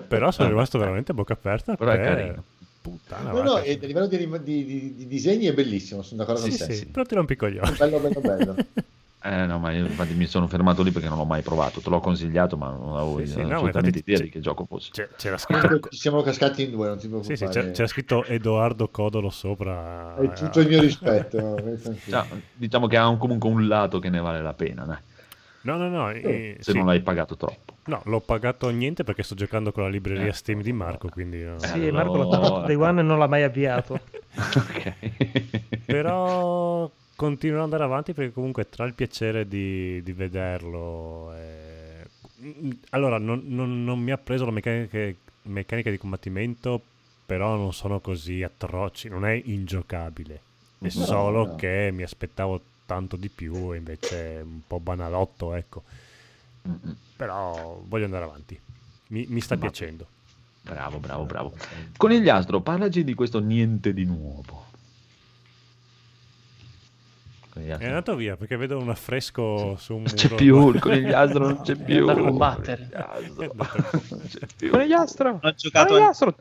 [0.08, 1.75] Però sono rimasto veramente a bocca aperta.
[1.75, 2.43] Però è perché- carino.
[2.89, 6.41] Puttana, No, no, e a livello di, di- di- di disegni è bellissimo, sono d'accordo
[6.41, 6.73] Sì, con te.
[6.73, 7.75] sì, però ti rompi i coglioni.
[7.77, 8.55] Bello, bello, bello.
[9.21, 11.89] Eh no, ma io infatti mi sono fermato lì perché non l'ho mai provato, te
[11.89, 14.91] l'ho consigliato, ma non avevo Sì, sì, no, assolutamente idea di che gioco fosse.
[15.17, 17.35] C'era scritto ci siamo cascati in due, non ti Sì, preoccupare.
[17.35, 20.13] sì, c'era, c'era scritto Edoardo Codolo sopra.
[20.15, 21.37] Hai tutto il mio rispetto.
[21.99, 22.11] sì.
[22.11, 24.97] No, diciamo che ha un- comunque un lato che ne vale la pena, dai,
[25.61, 26.09] No, no, no.
[26.11, 26.77] eh, se sì.
[26.77, 27.73] non l'hai pagato troppo.
[27.85, 30.33] No, l'ho pagato niente perché sto giocando con la libreria Eh.
[30.33, 31.43] Steam di Marco, quindi...
[31.43, 31.59] no.
[31.59, 32.41] Sì, Eh, Marco l'ha allora.
[32.47, 33.99] fatto Day One e non l'ha mai avviato.
[34.35, 34.93] ok.
[35.85, 41.33] Però continuerò ad andare avanti perché comunque tra il piacere di, di vederlo...
[41.35, 42.05] e-
[42.91, 45.11] Allora, non, non- non mi ha preso la meccanica,
[45.43, 46.81] meccanica di combattimento,
[47.25, 50.35] però non sono così atroci, non è ingiocabile.
[50.79, 51.55] È No, solo no.
[51.55, 55.83] che mi aspettavo tanto di più e invece è un po' banalotto, ecco.
[56.67, 56.95] Mm-mm.
[57.15, 58.59] Però voglio andare avanti.
[59.09, 60.07] Mi, mi sta Va piacendo.
[60.63, 61.53] Bravo, bravo, bravo.
[61.95, 64.65] Conigliastro, parlaci di questo niente di nuovo.
[67.53, 70.27] È andato via perché vedo un affresco su un Non muro.
[70.27, 72.05] c'è più, il conigliastro non c'è È più.
[72.05, 72.89] da combattere.
[72.89, 74.69] Conigliastro, non c'è più.
[74.71, 75.39] Conigliastro!
[75.43, 76.35] Ho giocato Conigliastro!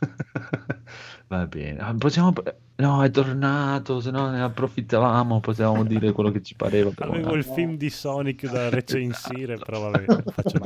[1.28, 2.32] Va bene, Ah, possiamo...
[2.76, 6.90] No, è tornato, se no ne approfittavamo, potevamo dire quello che ci pareva.
[6.90, 7.34] Però Avevo no.
[7.34, 10.58] il film di Sonic da recensire, però vabbè, faccio.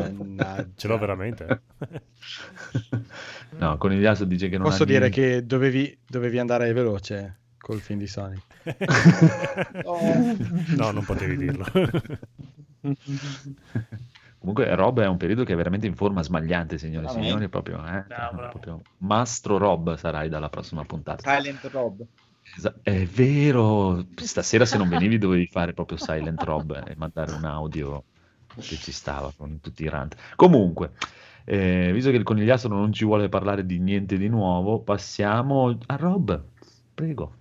[0.76, 1.62] Ce l'ho veramente.
[3.58, 5.20] No, Conigliastro dice che non Posso dire niente.
[5.20, 8.42] che dovevi, dovevi andare veloce col film di Sonic.
[10.76, 11.64] No, non potevi dirlo.
[14.44, 17.78] Comunque Rob è un periodo che è veramente in forma smagliante, signore e signori, proprio,
[17.86, 18.04] eh?
[18.06, 18.48] Bravo.
[18.48, 21.22] proprio Mastro Rob sarai dalla prossima puntata.
[21.22, 22.06] Silent Rob.
[22.56, 27.44] Esa- È vero, stasera se non venivi dovevi fare proprio Silent Rob e mandare un
[27.44, 28.04] audio
[28.66, 30.14] che ci stava con tutti i rant.
[30.36, 30.92] Comunque,
[31.46, 35.96] Eh, visto che il conigliastro non ci vuole parlare di niente di nuovo, passiamo a
[35.96, 36.42] Rob.
[36.94, 37.36] Prego.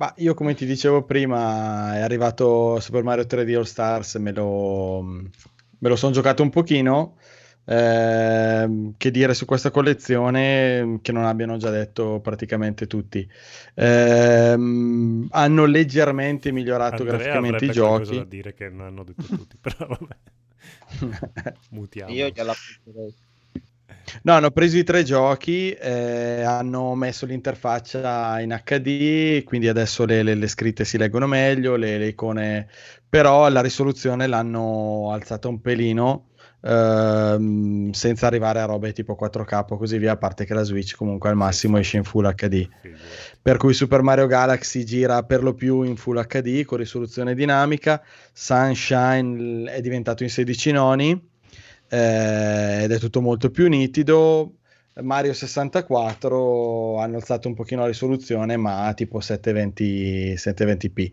[0.00, 5.02] Ma io come ti dicevo prima, è arrivato Super Mario 3D All Stars, me lo,
[5.02, 7.18] me lo sono giocato un pochino.
[7.66, 13.28] Ehm, che dire su questa collezione che non abbiano già detto praticamente tutti.
[13.74, 18.16] Ehm, hanno leggermente migliorato Andrea graficamente i giochi.
[18.16, 21.54] da dire che non hanno detto tutti, però vabbè.
[21.72, 22.10] Mutiamo.
[22.14, 23.14] Io gliela appunterei.
[24.22, 30.22] No, hanno preso i tre giochi, eh, hanno messo l'interfaccia in HD, quindi adesso le,
[30.22, 32.68] le- le scritte si leggono meglio, le, le icone,
[33.08, 36.30] però la risoluzione l'hanno alzata un pelino,
[36.62, 40.96] ehm, senza arrivare a robe tipo 4K o così via, a parte che la Switch
[40.96, 42.68] comunque al massimo esce in Full HD.
[43.40, 48.02] Per cui Super Mario Galaxy gira per lo più in Full HD con risoluzione dinamica,
[48.32, 51.28] Sunshine è diventato in 16 noni
[51.90, 54.54] eh, ed è tutto molto più nitido.
[55.02, 61.10] Mario 64 hanno alzato un pochino la risoluzione, ma tipo 720, 720p.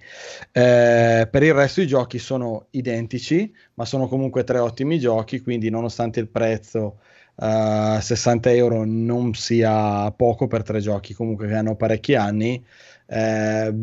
[0.51, 5.69] Eh, per il resto i giochi sono identici, ma sono comunque tre ottimi giochi, quindi
[5.69, 6.99] nonostante il prezzo
[7.39, 12.63] eh, 60 euro non sia poco per tre giochi comunque che hanno parecchi anni,
[13.05, 13.73] eh,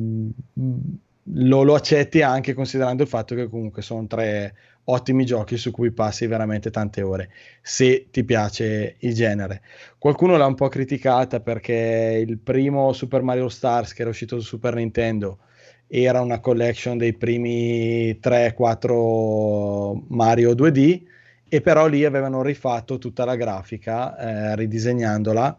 [1.28, 5.90] lo, lo accetti anche considerando il fatto che comunque sono tre ottimi giochi su cui
[5.92, 7.30] passi veramente tante ore,
[7.62, 9.62] se ti piace il genere.
[9.98, 14.46] Qualcuno l'ha un po' criticata perché il primo Super Mario Stars che era uscito su
[14.46, 15.38] Super Nintendo
[15.86, 21.02] era una collection dei primi 3-4 Mario 2D
[21.48, 25.58] e però lì avevano rifatto tutta la grafica eh, ridisegnandola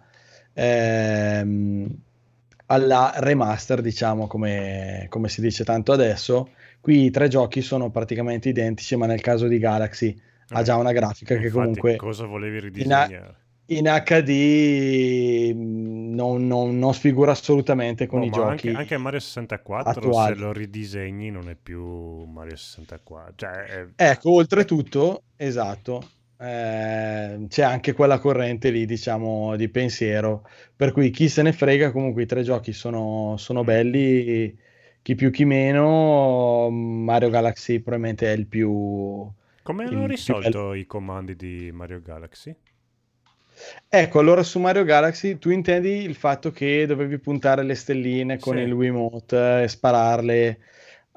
[0.53, 1.95] ehm,
[2.67, 6.49] alla remaster diciamo come, come si dice tanto adesso
[6.85, 10.15] qui i tre giochi sono praticamente identici ma nel caso di Galaxy
[10.49, 13.37] ha già una grafica che Infatti, comunque cosa volevi in, ridisegnare?
[13.67, 19.19] in HD mh, non, non- non sfigura assolutamente con Oh, i giochi anche, anche Mario
[19.19, 20.11] 64 attuali.
[20.11, 27.63] se lo ridisegni non è più Mario 64 cioè è- Ecco, oltretutto, esatto, eh, c'è
[27.63, 32.25] anche quella corrente lì, diciamo, di pensiero, per cui chi se ne frega, comunque i
[32.25, 34.53] tre giochi sono, sono belli,
[35.05, 39.31] chi più chi meno, Mario Galaxy probabilmente è il più...
[39.61, 42.55] come hanno più risolto i comandi di Mario Galaxy?
[43.87, 48.57] Ecco, allora su Mario Galaxy tu intendi il fatto che dovevi puntare le stelline con
[48.57, 48.63] Sì.
[48.63, 50.59] il Wiimote e spararle.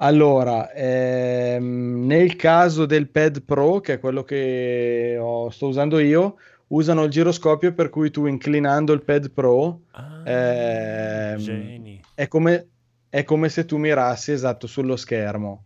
[0.00, 6.36] Allora, ehm, nel caso del Pad Pro, che è quello che ho- sto usando io,
[6.68, 12.66] usano il giroscopio per cui tu inclinando il Pad Pro Ah, ehm, è come,
[13.08, 15.64] è come se tu mirassi esatto sullo schermo.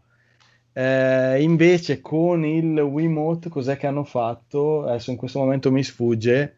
[0.73, 4.85] Eh, invece con il Wiimote cos'è che hanno fatto?
[4.85, 6.57] Adesso in questo momento mi sfugge,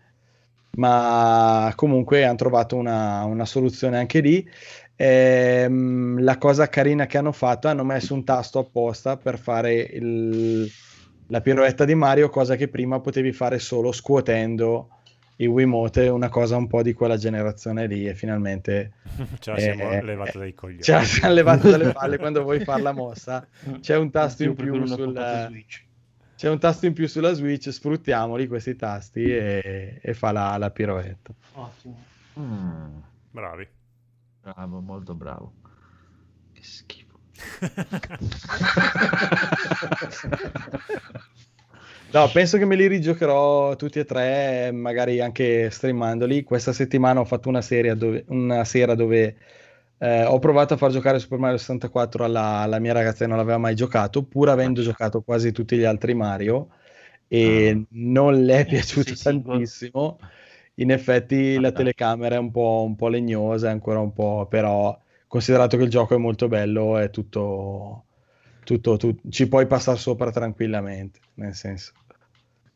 [0.77, 4.49] ma comunque hanno trovato una, una soluzione anche lì.
[4.97, 10.71] Ehm, la cosa carina che hanno fatto hanno messo un tasto apposta per fare il-
[11.29, 14.91] la piroetta di Mario, cosa che prima potevi fare solo scuotendo
[15.37, 18.93] il Wiimote, una cosa un po' di quella generazione lì e finalmente
[19.41, 22.61] ce la siamo eh, levata dai coglioni ce la siamo levata dalle palle quando vuoi
[22.61, 23.47] fare la mossa.
[23.81, 25.85] C'è un tasto Io in più prefero una sul portata Switch.
[26.37, 30.71] c'è un tasto in più sulla Switch, sfruttiamoli questi tasti e, e fa la, la
[30.71, 31.33] piroetta.
[31.53, 32.05] Ottimo.
[32.39, 32.99] Mm,
[33.31, 33.69] bravi
[34.45, 35.53] bravo, molto bravo.
[36.53, 37.19] Che schifo.
[42.15, 46.45] No, penso che me li rigiocherò tutti e tre, magari anche streamandoli.
[46.45, 49.37] Questa settimana ho fatto una, serie dove- una sera dove
[49.99, 53.37] eh, ho provato a far giocare Super Mario 64 alla, alla mia ragazza che non
[53.39, 56.69] l'aveva mai giocato, pur avendo giocato quasi tutti gli altri Mario,
[57.27, 57.85] e Ah.
[57.91, 59.43] non le è Eh, piaciuto sei single.
[59.55, 60.19] tantissimo.
[60.75, 61.73] In effetti la Ah.
[61.73, 66.15] telecamera è un po', un po' legnosa, ancora un po', però considerato che il gioco
[66.15, 68.05] è molto bello, è tutto,
[68.63, 71.93] tutto, tu- ci puoi passare sopra tranquillamente, nel senso.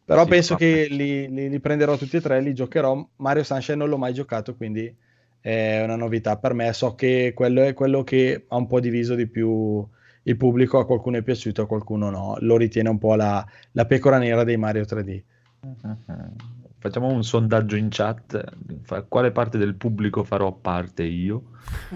[0.09, 3.07] Però Sì, penso fa- che li, li- li prenderò tutti e tre, li giocherò.
[3.17, 4.91] Mario Sunshine non l'ho mai giocato, quindi
[5.39, 6.73] è una novità per me.
[6.73, 9.87] So che quello è quello che ha un po' diviso di più
[10.23, 12.37] il pubblico, a qualcuno è piaciuto, a qualcuno no.
[12.41, 15.23] Lo ritiene un po' la, la pecora nera dei Mario 3D.
[16.81, 18.43] Facciamo un sondaggio in chat.
[18.83, 21.51] Fa quale parte del pubblico farò parte io?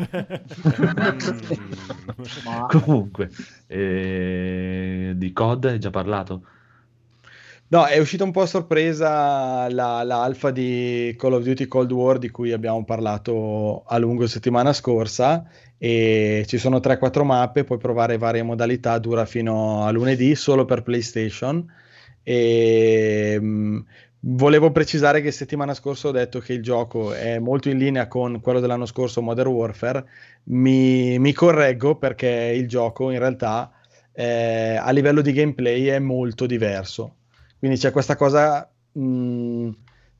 [2.67, 3.31] Comunque,
[3.67, 6.43] eh, di COD hai già parlato?
[7.73, 11.91] No, è uscita un po' a sorpresa la, la alfa di Call of Duty Cold
[11.91, 17.79] War di cui abbiamo parlato a lungo settimana scorsa e ci sono 3-4 mappe, puoi
[17.79, 21.67] provare varie modalità, dura fino a lunedì solo per PlayStation
[22.23, 23.87] E mh,
[24.21, 28.41] volevo precisare che settimana scorsa ho detto che il gioco è molto in linea con
[28.41, 30.07] quello dell'anno scorso, Modern Warfare.
[30.45, 33.73] Mi, mi correggo perché il gioco in realtà
[34.13, 37.17] eh, a livello di gameplay è molto diverso.
[37.63, 39.69] Quindi c'è questa cosa mh,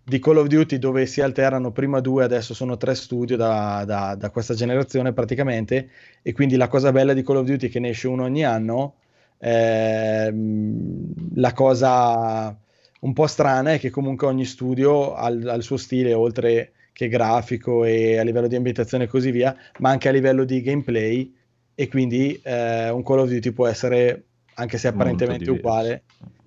[0.05, 4.15] di Call of Duty dove si alternano prima due, adesso sono tre studio da, da-
[4.15, 5.89] da questa generazione praticamente,
[6.23, 8.45] e quindi la cosa bella di Call of Duty è che ne esce uno ogni
[8.45, 8.95] anno.
[9.39, 12.57] ehm, la cosa
[13.01, 16.75] un po' strana è che comunque ogni studio ha il ha il suo stile, oltre
[16.93, 20.63] che grafico e a livello di ambientazione e così via, ma anche a livello di
[20.63, 21.35] gameplay,
[21.75, 26.03] e quindi eh, un Call of Duty può essere, anche se apparentemente uguale,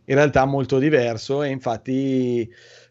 [0.05, 2.49] in realtà molto diverso e infatti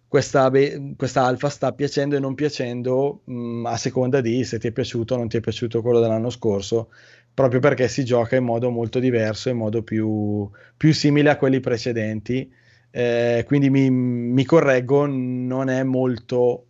[0.09, 0.51] questa,
[0.97, 5.15] questa alfa sta piacendo e non piacendo mh, a seconda di se ti è piaciuto
[5.15, 6.91] o non ti è piaciuto quello dell'anno scorso,
[7.33, 11.61] proprio perché si gioca in modo molto diverso, in modo più, più simile a quelli
[11.61, 12.51] precedenti.
[12.91, 16.67] Eh, quindi mi, mi correggo, non è molto,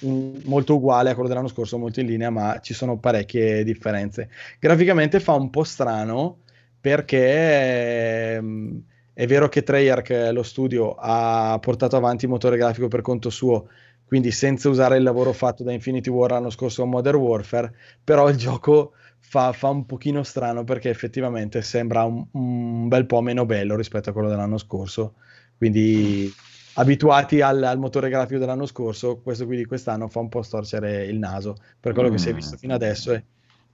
[0.00, 4.30] un- molto uguale a quello dell'anno scorso, molto in linea, ma ci sono parecchie differenze.
[4.58, 6.41] Graficamente fa un po' strano
[6.82, 8.82] perché ehm,
[9.14, 13.68] è vero che Treyarch, lo studio, ha portato avanti il motore grafico per conto suo,
[14.04, 18.28] quindi senza usare il lavoro fatto da Infinity War l'anno scorso a Modern Warfare, però
[18.28, 23.46] il gioco fa, fa un pochino strano perché effettivamente sembra un, un bel po' meno
[23.46, 25.14] bello rispetto a quello dell'anno scorso.
[25.56, 26.36] Quindi
[26.74, 31.04] abituati al, al motore grafico dell'anno scorso, questo qui di quest'anno fa un po' storcere
[31.06, 32.34] il naso per quello che si è Mm.
[32.34, 33.24] visto fino adesso e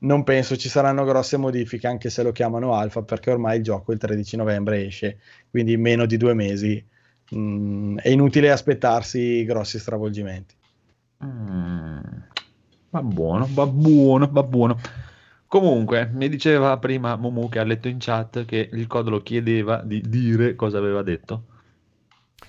[0.01, 3.93] non penso ci saranno grosse modifiche anche se lo chiamano alfa perché ormai il gioco
[3.93, 5.18] il 13 novembre esce,
[5.51, 6.85] quindi in meno di due mesi
[7.35, 10.55] mm, è inutile aspettarsi grossi stravolgimenti.
[11.25, 11.99] Mm,
[12.91, 14.78] va buono, va buono, va buono.
[15.49, 20.02] Comunque, mi diceva prima Momu che ha letto in chat che il codolo chiedeva di
[20.07, 21.44] dire cosa aveva detto.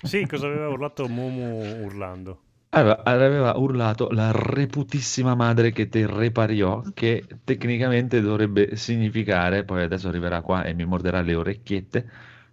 [0.02, 2.42] Sì, cosa aveva urlato Momu urlando?
[2.72, 10.06] Aveva, aveva urlato la reputissima madre che te repariò, che tecnicamente dovrebbe significare, poi adesso
[10.08, 12.08] arriverà qua e mi morderà le orecchiette,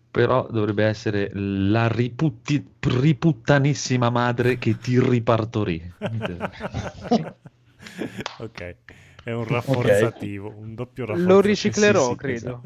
[0.09, 5.93] però dovrebbe essere la riputti- riputtanissima madre che ti ripartorì.
[8.39, 8.75] ok,
[9.23, 11.41] è un rafforzativo, un doppio Lo rafforzativo.
[11.41, 12.61] riciclerò, Sì, sì, credo.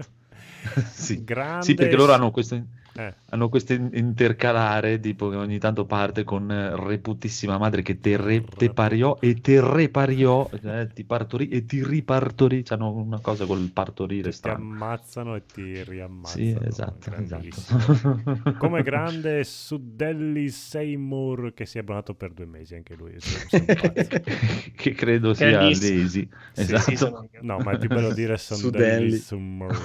[0.94, 1.24] Sì.
[1.24, 2.62] Grande Sì, perché loro hanno questo,
[2.94, 8.00] Eh, hanno questo in- intercalare, tipo che ogni tanto parte con eh, reputissima madre che
[8.00, 12.64] te, re- te pariò e te repariò, eh, ti partorì e ti ripartorì.
[12.64, 16.44] C'hanno una cosa col partorire ti ammazzano e ti riammazzano.
[16.44, 18.56] Sì, esatto, esatto.
[18.60, 23.14] Come grande Sudelli Seymour che si è abbonato per due mesi anche lui.
[24.76, 26.02] che credo sia Grandissimo.
[26.02, 26.30] Lazy.
[26.52, 26.82] Sì, Esatto.
[26.82, 29.12] sì, sono- No, ma è più bello dire Sudelli.
[29.12, 29.78] Sudelli Seymour.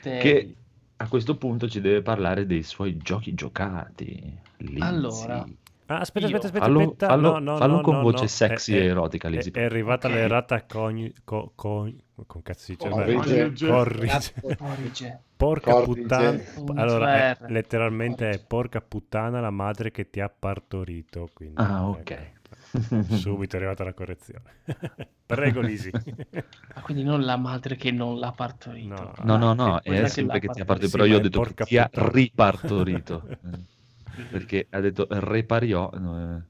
[0.00, 0.54] che
[1.02, 4.38] a questo punto ci deve parlare dei suoi giochi giocati.
[4.58, 4.80] Lizzy.
[4.80, 5.44] Allora,
[5.86, 7.06] Ah, aspetta, aspetta, aspetta, Fallo- aspetta.
[7.08, 8.28] fallo- no, no, fallo no, con no, voce no.
[8.28, 9.50] sexy È- e è- erotica, Lisi.
[9.50, 10.14] È, è arrivata Ok.
[10.14, 11.12] l'errata cogni...
[11.24, 11.90] Co, co,
[12.26, 12.88] con cazzo dice?
[12.88, 13.50] Corrige.
[13.50, 14.32] Beh, corrige.
[14.56, 15.20] Corrige.
[15.36, 16.00] Porca Corrige.
[16.02, 16.80] puttana.
[16.80, 18.44] Allora, è- letteralmente è Corrige.
[18.46, 21.28] porca puttana la madre che ti ha partorito.
[21.34, 22.10] Quindi, Ah, ok.
[22.10, 22.41] ecco.
[23.20, 24.42] Subito è arrivata la correzione.
[25.26, 25.90] Prego, Lisi.
[25.90, 28.94] Ma quindi non la madre che non l'ha partorito.
[28.94, 29.12] No.
[29.24, 30.90] No, no, no, è sempre che ti ha partorito.
[30.90, 33.22] partorito, però Sì, io ho detto che ti ha ripartorito.
[34.30, 36.42] Perché ha detto repariò, eh,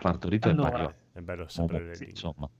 [0.00, 0.68] partorito Allora.
[0.68, 0.94] e pariò.
[1.12, 2.06] È bello Momo, le lingue.
[2.10, 2.50] insomma.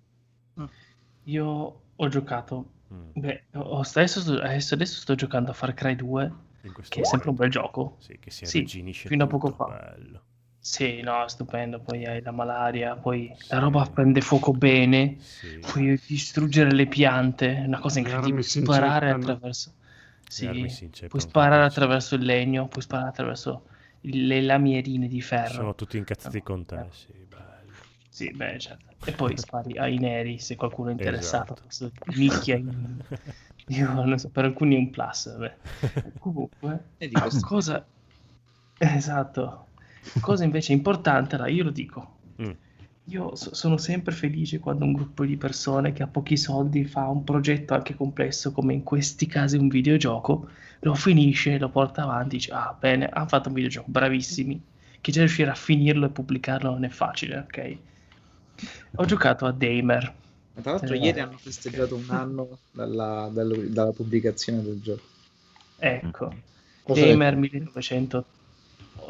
[1.24, 2.72] Io ho giocato.
[2.92, 6.32] Mm, Beh, ho- adesso, sto- adesso, adesso sto giocando a Far Cry 2,
[6.62, 7.96] in questo che è sempre un bel gioco.
[7.98, 9.64] Sì, che si Sì, fino a poco fa.
[9.64, 10.22] bello.
[10.68, 11.80] Sì, no, è stupendo.
[11.80, 13.60] Poi hai la malaria, poi la Sì.
[13.60, 15.16] roba prende fuoco bene.
[15.20, 15.60] Sì.
[15.60, 18.42] Puoi distruggere le piante, è una cosa Le incredibile.
[18.42, 19.72] Sparare attraverso.
[20.28, 20.66] Sì,
[21.08, 23.68] puoi sparare attraverso il legno, puoi sparare attraverso
[24.00, 25.54] le lamierine di ferro.
[25.54, 26.90] Sono tutti incazzati No, con te, eh.
[26.92, 27.84] sì, bello.
[28.08, 28.94] Sì, beh, certo.
[29.04, 31.54] E poi spari ai neri se qualcuno è interessato.
[31.68, 32.14] Esatto.
[32.16, 33.04] Nicchia in-
[33.68, 35.30] Io non so, per alcuni è un plus.
[35.32, 35.56] Vabbè.
[36.18, 37.08] Comunque, E
[37.40, 37.86] cosa...
[38.78, 39.65] Esatto.
[40.20, 42.50] Cosa invece importante, allora io lo dico, mm.
[43.04, 47.08] io so- sono sempre felice quando un gruppo di persone che ha pochi soldi fa
[47.08, 50.48] un progetto anche complesso, come in questi casi un videogioco,
[50.80, 54.62] lo finisce, lo porta avanti, dice, ah bene, hanno fatto un videogioco, bravissimi,
[55.00, 57.76] che già riuscire a finirlo e pubblicarlo non è facile, ok?
[58.96, 60.14] Ho giocato a Damer.
[60.54, 65.02] Ma tra l'altro eh, ieri hanno festeggiato un anno dalla, dalla, dalla, pubblicazione del gioco.
[65.78, 66.38] Ecco, mm.
[66.82, 68.35] Cosa Damer 1980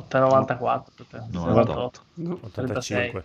[0.09, 0.93] 94,
[1.31, 2.03] 98,
[2.43, 3.25] 85,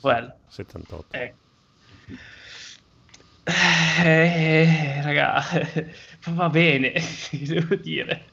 [0.00, 1.16] 36, 78.
[1.16, 1.34] Eh.
[4.04, 5.42] Eh, raga,
[6.30, 6.92] va bene,
[7.30, 8.24] devo dire,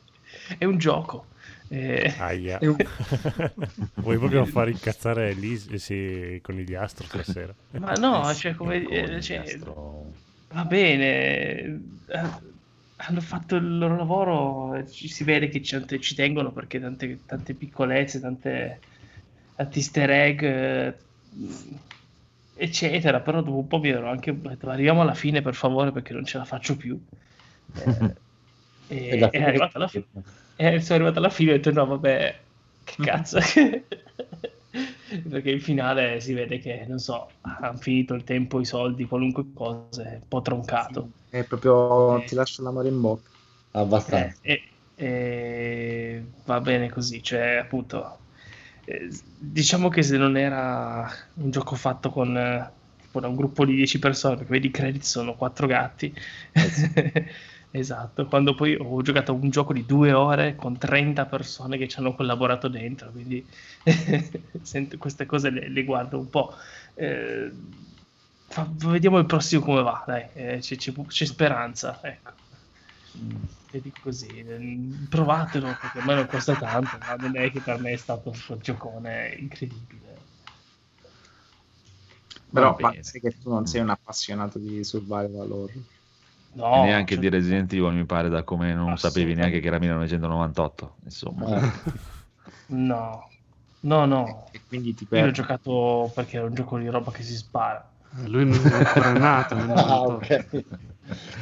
[0.58, 1.28] è un gioco.
[1.68, 2.60] Eh, Aia.
[2.62, 2.76] Un...
[3.96, 7.54] Vuoi proprio far incazzare Liz eh, sì, con gli astro stasera?
[7.72, 9.22] Ma no, cioè come...
[9.22, 9.60] Cioè,
[10.52, 11.82] va bene
[12.98, 17.20] hanno fatto il loro lavoro, eh, ci si vede che ci, ci tengono perché tante,
[17.26, 18.80] tante piccolezze, tante,
[19.56, 20.98] tanti easter egg, eh,
[22.56, 26.14] eccetera, però dopo un po' mi ero anche detto, arriviamo alla fine per favore perché
[26.14, 27.00] non ce la faccio più.
[28.90, 30.06] Eh, e, la è arrivata alla fine.
[30.58, 32.40] E sono arrivato alla fine e ho detto no vabbè,
[32.84, 33.40] che cazzo.
[35.30, 39.52] Perché in finale si vede che, non so, hanno finito il tempo, i soldi, qualunque
[39.54, 41.12] cosa, è un po' troncato.
[41.28, 42.26] È proprio Eh.
[42.26, 43.32] ti lascio l'amore in bocca.
[43.72, 44.40] Abbastanza.
[44.42, 44.62] Eh, e-
[44.96, 48.26] e va bene così, cioè appunto,
[48.86, 49.08] eh,
[49.40, 53.76] diciamo che se non era un gioco fatto con, eh, tipo da un gruppo di
[53.76, 56.14] 10 persone, perché vedi i credit sono quattro gatti,
[57.74, 61.88] esatto, quando poi ho giocato a un gioco di due ore con 30 persone che
[61.88, 63.48] ci hanno collaborato dentro, quindi
[64.62, 66.54] sento queste cose le, le guardo un po'.
[66.94, 67.52] Eh,
[68.48, 72.32] fa- vediamo il prossimo come va, dai, eh, c'è, c'è- c'è speranza, ecco.
[73.70, 77.62] E dico così, eh, provatelo perché a me non costa tanto, ma non è che
[77.62, 80.28] per me è stato questo giocone incredibile.
[82.54, 85.84] Però ma sai che tu non sei un appassionato di survival horror.
[86.56, 89.40] No, E neanche cioè- di Resident Evil mi pare da come non sapevi Assolutamente.
[89.40, 91.72] neanche che era 1998 insomma Eh,
[92.68, 93.30] No,
[93.82, 94.50] no, no.
[94.52, 95.34] E quindi ti Io l'ho perdi.
[95.34, 97.88] giocato perché è un gioco di roba che si spara.
[98.26, 99.56] Lui non è ancora nato.
[99.56, 100.14] nel Ah, 98.
[100.14, 100.66] ok.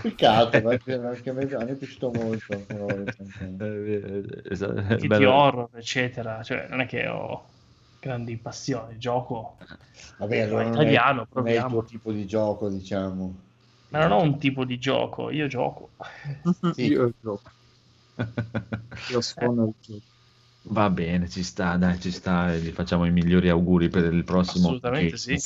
[0.01, 2.65] Peccato, perché, perché a me a me è piaciuto molto.
[3.59, 6.41] Eh, eh, esatto, è Che di horror, eccetera.
[6.41, 7.49] Cioè, non è che ho
[7.99, 8.97] grandi passioni.
[8.97, 9.57] Gioco,
[10.17, 11.69] Vabbè, allora non italiano, è, non è il proviamo.
[11.69, 13.35] tuo tipo di gioco, diciamo.
[13.91, 15.29] Ma non ho un tipo di gioco.
[15.31, 15.91] Io gioco.
[16.69, 16.87] Sì.
[16.87, 17.51] Io gioco.
[19.09, 20.05] Io suono il gioco.
[20.63, 24.23] va bene ci sta dai ci sta e gli facciamo i migliori auguri per il
[24.23, 25.37] prossimo Assolutamente sì.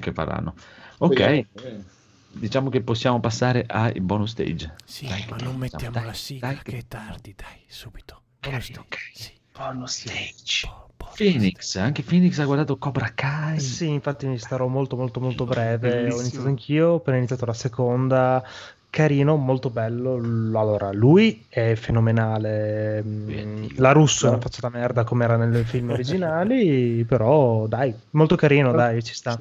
[0.00, 0.54] Che faranno
[0.98, 1.84] ok Bene, bene.
[2.28, 5.58] diciamo che possiamo passare ai bonus stage Sì, Dai, ma che non facciamo?
[5.58, 8.22] mettiamo Dai, la sigla, dai, che è tardi, dai, subito.
[8.40, 8.96] Bonus stage, ok.
[9.12, 9.40] sì.
[9.52, 10.68] Porno stage.
[11.14, 15.88] Phoenix anche Phoenix ha guardato Cobra Kai Sì, infatti mi starò molto molto molto breve.
[15.88, 16.20] Ho Bellissimo.
[16.20, 18.42] iniziato anch'io, ho appena iniziato la seconda.
[18.88, 20.14] Carino, molto bello.
[20.14, 23.02] Allora, lui è fenomenale.
[23.02, 27.94] Beh, La russo è una faccia da merda come era nelle film originali, però dai,
[28.10, 29.40] molto carino, dai, ci sta.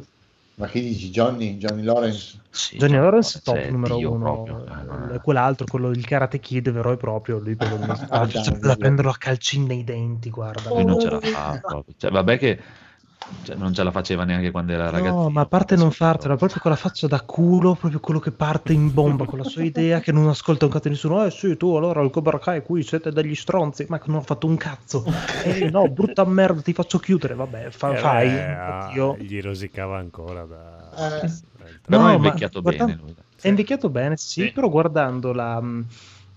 [0.61, 1.57] Ma che dici, Johnny?
[1.57, 2.39] Johnny Lawrence?
[2.51, 4.43] Sì, Johnny Lawrence cioè, top numero Dio uno.
[4.43, 4.65] proprio.
[5.11, 7.55] Eh, Eh, Quell'altro, quello del Karate Kid vero e proprio, lui
[7.95, 8.25] sta Ah,
[8.59, 10.69] da prenderlo a calcini nei denti, guarda.
[10.69, 11.95] lui non ce la fa proprio.
[11.97, 12.59] Cioè, vabbè che
[13.43, 16.35] cioè, non ce la faceva neanche quando era ragazzo No, ma a parte non fartela,
[16.35, 19.63] proprio con la faccia da culo, proprio quello che parte in bomba con la sua
[19.63, 21.23] idea che non ascolta un cazzo di nessuno.
[21.25, 24.47] Eh sì, tu allora il Cobra Kai qui siete degli stronzi, ma non ho fatto
[24.47, 25.03] un cazzo.
[25.43, 27.33] Eh no, brutta merda, ti faccio chiudere.
[27.35, 28.39] Vabbè, fa- Eh, fai.
[28.39, 29.15] ah, Io...
[29.17, 30.89] Gli rosicava ancora da...
[31.23, 31.31] Eh.
[31.85, 33.15] però No, è ma invecchiato guarda- bene lui.
[33.39, 34.51] È invecchiato bene, sì, Sì.
[34.51, 35.85] però guardando la, mh,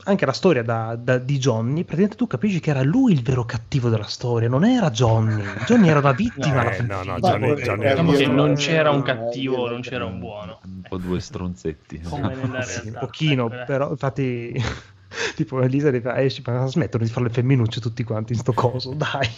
[0.05, 3.44] anche la storia da- da- di Johnny, praticamente tu capisci che era lui il vero
[3.44, 5.42] cattivo della storia, non era Johnny.
[5.65, 6.55] Johnny era una vittima.
[6.55, 7.12] No, alla eh, fin no, fine.
[7.12, 10.60] no, Johnny, Johnny Diciamo che non c'era un cattivo, non c'era un buono.
[10.65, 12.91] un po' due stronzetti Come nella Sì, realtà.
[12.91, 14.52] un pochino, ecco, però infatti
[15.36, 18.52] tipo Elisa le fa, esci, ma smettono di fare le femminucce tutti quanti in sto
[18.52, 19.28] coso, dai.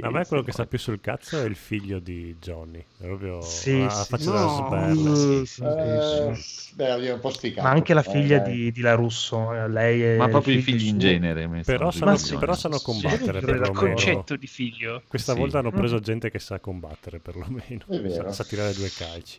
[0.00, 2.80] A me quello che sta più sul cazzo è il figlio di Johnny.
[2.80, 4.38] È proprio Sì, una sì, faccia no.
[4.38, 5.14] da sberla.
[5.14, 6.74] Sì, sì, Eh, sì.
[6.76, 7.68] beh, oddio, un po' sticato.
[7.68, 8.52] Ma anche la però, figlia dai.
[8.54, 12.16] di, di La Russo, eh, lei è ma proprio i figli in genere Però sanno,
[12.16, 13.74] sì, però sanno combattere Sì, per il lo Il meno.
[13.74, 15.02] concetto di figlio.
[15.08, 15.38] Questa Sì.
[15.38, 17.84] volta hanno preso gente che sa combattere perlomeno.
[18.08, 19.38] Sa, sa tirare due calci.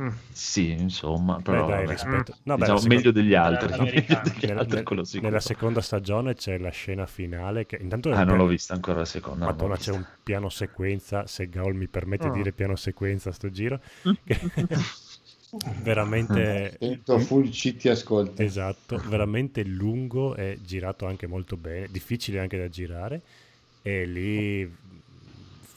[0.00, 0.08] Mm.
[0.32, 1.92] sì insomma però Beh, dai, vabbè.
[1.92, 2.36] rispetto.
[2.44, 4.88] No, Diciamo, seconda- meglio degli altri Della meglio degli nella, altri,
[5.20, 9.04] nella seconda stagione c'è la scena finale che intanto ah non l'ho vista ancora la
[9.04, 9.92] seconda Madonna, c'è vista.
[9.92, 13.80] un piano sequenza, se Gaul mi permette di dire piano sequenza a sto giro,
[15.82, 18.42] veramente Attento, full C ti ascolta.
[18.42, 23.22] esatto, veramente lungo e girato anche molto bene, difficile anche da girare
[23.82, 24.76] e lì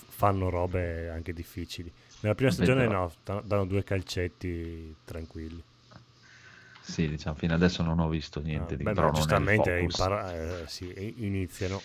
[0.10, 1.92] fanno robe anche difficili.
[2.20, 5.64] Nella prima stagione però- no, da- danno due calcetti tranquilli.
[6.80, 9.36] sì diciamo fino adesso non ho visto Ah, niente di beh, però beh, non è
[9.38, 10.00] il giustamente focus.
[10.00, 11.82] impara- eh, sì, iniziano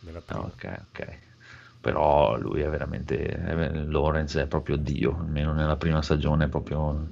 [0.00, 0.46] nella Ah, prima.
[0.46, 1.18] ok ok
[1.80, 7.08] però lui è veramente è- Lawrence è proprio dio almeno nella prima stagione è proprio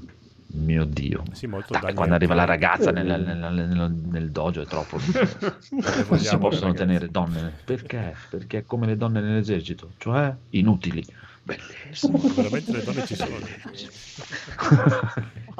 [0.52, 4.60] mio dio Sì, molto Dai, Daniel quando arriva la ragazza nel, nel- nel- nel dojo
[4.62, 4.98] è troppo
[6.08, 6.74] non si possono ragazzi.
[6.74, 8.14] tenere donne perché?
[8.28, 11.04] perché è come le donne nell'esercito cioè inutili
[11.50, 12.18] Bellissimo.
[12.34, 13.36] Veramente le donne ci sono.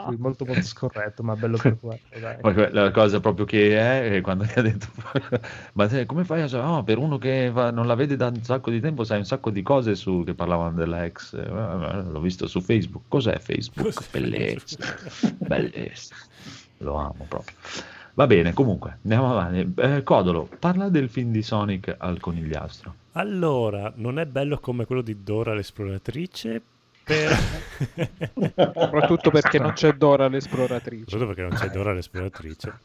[0.06, 4.44] Lui molto molto scorretto, ma bello per quello, la cosa proprio che è, è quando
[4.44, 4.86] gli ha detto,
[5.74, 6.68] ma te, come fai a sapere?
[6.70, 9.24] No, per uno che va- non la vede da un sacco di tempo, sai un
[9.24, 11.34] sacco di cose su che parlavano della ex.
[11.34, 13.04] Eh, L'ho visto su Facebook.
[13.08, 13.92] Cos'è Facebook?
[13.92, 14.84] Cos'è Bellissimo.
[15.38, 16.18] Bellissimo.
[16.78, 17.56] Lo amo proprio.
[18.20, 19.72] Va bene, comunque, andiamo avanti.
[19.80, 22.94] Eh, Codolo, parla del film di Sonic al conigliastro.
[23.12, 26.60] Allora, non è bello come quello di Dora l'esploratrice,
[27.02, 27.30] per...
[28.54, 31.04] Soprattutto perché non c'è Dora l'esploratrice.
[31.08, 32.78] Soprattutto perché non c'è Dora l'esploratrice.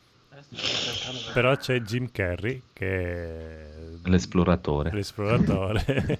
[1.33, 3.67] Però c'è Jim Carrey che è
[4.03, 4.91] L'esploratore.
[4.93, 6.19] l'esploratore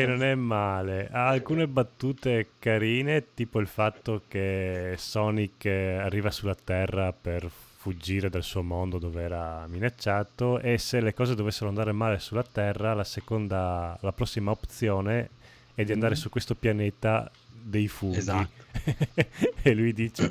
[0.00, 1.08] Che non è male.
[1.10, 8.42] Ha alcune battute carine, tipo il fatto che Sonic arriva sulla Terra per fuggire dal
[8.42, 13.04] suo mondo dove era minacciato e se le cose dovessero andare male sulla Terra, la
[13.04, 15.30] seconda la prossima opzione
[15.74, 18.18] è di andare su questo pianeta dei funghi.
[18.18, 18.64] Esatto.
[19.62, 20.30] e lui dice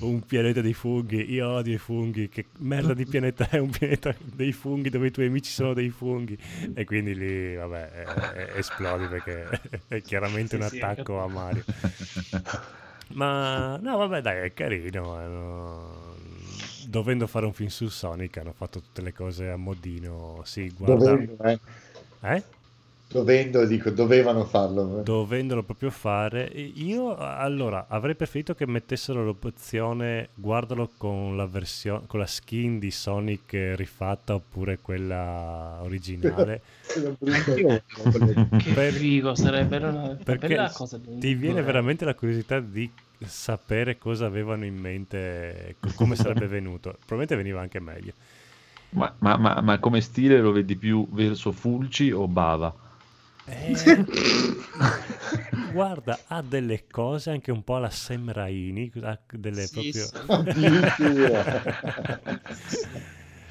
[0.00, 4.14] un pianeta dei funghi, io odio i funghi, che merda di pianeta è un pianeta
[4.20, 6.36] dei funghi dove i tuoi amici sono dei funghi
[6.74, 7.90] e quindi lì vabbè
[8.32, 9.48] eh, eh, esplodi perché
[9.88, 11.64] è chiaramente Sì, un sì, attacco a Mario.
[13.08, 15.20] Ma no, vabbè, dai, è carino.
[15.22, 16.14] eh, no.
[16.88, 20.42] Dovendo fare un film su Sonic, hanno fatto tutte le cose a modino.
[20.44, 21.18] Sì, guarda.
[21.18, 21.60] Dovevano, eh.
[22.22, 22.44] Eh?
[23.08, 25.00] Dovendo, dico, dovevano farlo.
[25.02, 26.44] Dovendolo proprio fare.
[26.44, 32.90] Io allora avrei preferito che mettessero l'opzione guardalo con la versione con la skin di
[32.90, 36.60] Sonic rifatta oppure quella originale.
[36.86, 40.98] Che Per- figo, sarebbe una Perché bella cosa.
[41.18, 42.90] ti viene veramente la curiosità di
[43.24, 46.90] sapere cosa avevano in mente, co- come sarebbe venuto.
[46.90, 48.12] Probabilmente veniva anche meglio.
[48.90, 52.74] Ma, ma- ma- ma come stile lo vedi più verso Fulci o Bava?
[53.48, 54.04] Eh,
[55.72, 59.92] guarda, ha delle cose anche un po' alla Sam Raimi, ha delle Sì,
[60.26, 60.64] proprio...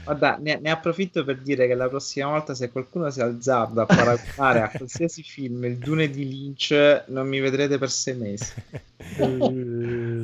[0.03, 3.85] Guarda, ne, ne approfitto per dire che la prossima volta se qualcuno si azzarda a
[3.85, 8.51] paragonare a qualsiasi film il Dune di Lynch, non mi vedrete per sei mesi.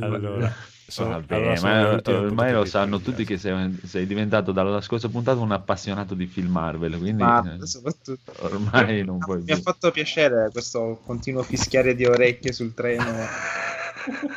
[0.02, 0.54] allora,
[0.96, 5.40] Vabbè, allora ma ultime ormai lo sanno tutti che sei, sei diventato dalla scorsa puntata
[5.40, 9.64] un appassionato di film Marvel, quindi Ma eh, soprattutto ormai non puoi mi ha più.
[9.64, 13.04] fatto piacere questo continuo fischiare di orecchie sul treno.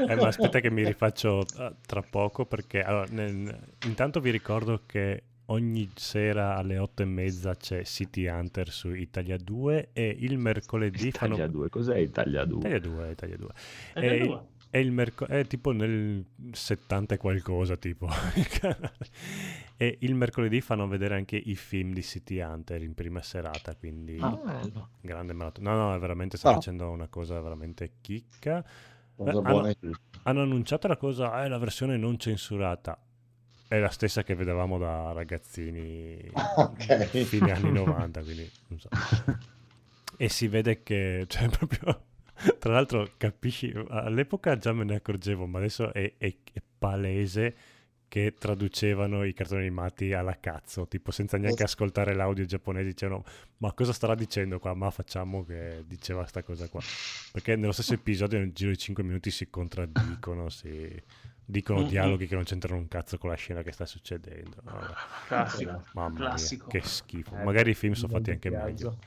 [0.07, 4.83] Eh, ma aspetta che mi rifaccio eh, tra poco perché allora, nel- intanto vi ricordo
[4.84, 10.36] che ogni sera alle otto e mezza c'è City Hunter su Italia 2 e il
[10.36, 11.34] mercoledì fanno...
[11.34, 12.58] Italia 2, cos'è Italia 2?
[12.58, 13.49] Italia 2, Italia 2.
[13.92, 14.41] Italia E- 2.
[14.75, 18.09] È, il merco- è tipo nel 70 e qualcosa, tipo.
[19.77, 24.19] e il mercoledì fanno vedere anche i film di City Hunter in prima serata, quindi
[24.20, 24.61] Ah,
[25.01, 25.75] grande maratona.
[25.75, 26.55] No, no, veramente sta Ah.
[26.55, 28.65] facendo una cosa veramente chicca.
[29.15, 32.99] Cosa Eh, buona hanno, hanno annunciato la cosa, è la versione non censurata.
[33.69, 36.19] È la stessa che vedevamo da ragazzini
[36.57, 37.07] Ok.
[37.23, 38.89] fine anni 90, quindi non so.
[40.17, 42.05] E si vede che, cioè, proprio,
[42.59, 47.55] tra l'altro, capisci, all'epoca già me ne accorgevo, ma adesso è, è- è palese
[48.09, 53.25] che traducevano i cartoni animati alla cazzo, tipo senza neanche ascoltare l'audio giapponese, dicevano,
[53.57, 54.73] ma cosa starà dicendo qua?
[54.75, 56.81] Ma facciamo che diceva sta cosa qua.
[57.33, 61.03] Perché nello stesso episodio, nel giro di 5 minuti, si contraddicono, si
[61.45, 61.89] dicono Mm-mm.
[61.89, 64.59] dialoghi che non c'entrano un cazzo con la scena che sta succedendo.
[64.63, 64.93] Vabbè.
[65.27, 65.85] Classico.
[65.95, 66.67] Mamma Classico.
[66.71, 67.37] mia, che schifo.
[67.37, 68.99] Eh, Magari i film sono fatti anche meglio.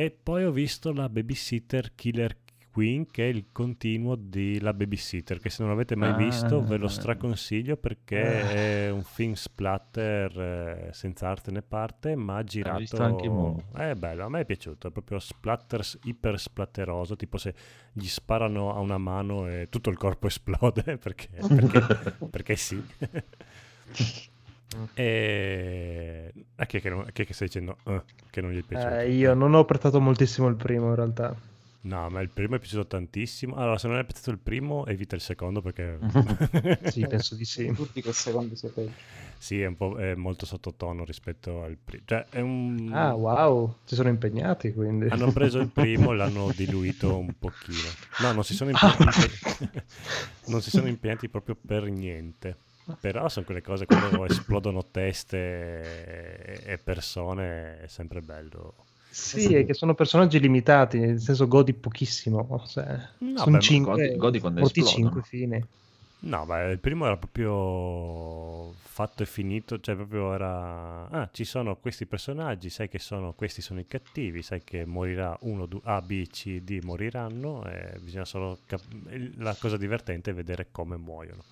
[0.00, 2.36] E poi ho visto la Babysitter Killer
[2.70, 6.16] Queen, che è il continuo di La Babysitter, che se non l'avete mai Ah.
[6.16, 12.44] visto ve lo straconsiglio perché è un film splatter eh, senza arte né parte, ma
[12.44, 12.78] girato...
[12.78, 13.64] visto anche Momo.
[13.74, 17.52] È bello, a me è piaciuto, è proprio splatter, iper splatteroso, tipo se
[17.92, 22.80] gli sparano a una mano e tutto il corpo esplode, perché, perché, perché sì.
[24.94, 28.52] E a chi è che, non, a chi è che stai dicendo eh, che non
[28.52, 28.94] gli è piaciuto?
[28.96, 31.34] Eh, io non ho apprezzato moltissimo il primo in realtà.
[31.80, 33.54] No, ma il primo è piaciuto tantissimo.
[33.54, 35.98] Allora, se non hai apprezzato il primo, evita il secondo perché...
[36.90, 37.72] Sì, penso di sì.
[37.72, 38.92] Tutti che secondo sia peggio.
[39.38, 42.02] sì, è, un po', è molto sottotono rispetto al primo.
[42.04, 42.90] Cioè, è un...
[42.92, 45.06] Ah, wow, si sono impegnati quindi.
[45.08, 47.88] Hanno preso il primo e l'hanno diluito un pochino.
[48.20, 49.30] No, non si sono impegnati,
[50.46, 52.66] non si sono impegnati proprio per niente.
[53.00, 55.36] Però sono quelle cose quando esplodono teste
[56.64, 58.86] e- persone, è sempre bello.
[59.10, 62.64] Sì, è che sono personaggi limitati, nel senso godi pochissimo.
[62.66, 64.82] Cioè, No, sono beh, ma 5, godi- godi quando esplodono.
[64.82, 65.68] 5 fine.
[66.20, 71.08] No, beh, il primo era proprio fatto e finito, cioè proprio era...
[71.08, 75.36] Ah, ci sono questi personaggi, sai che sono, questi sono i cattivi, sai che morirà
[75.42, 78.62] uno, due, A, B, C, D moriranno e bisogna solo...
[78.66, 78.84] cap-
[79.36, 81.44] La cosa divertente è vedere come muoiono,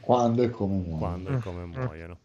[0.00, 0.98] Quando e come muore.
[0.98, 1.40] quando e Mm.
[1.40, 1.70] come Mm.
[1.72, 2.18] muoiono.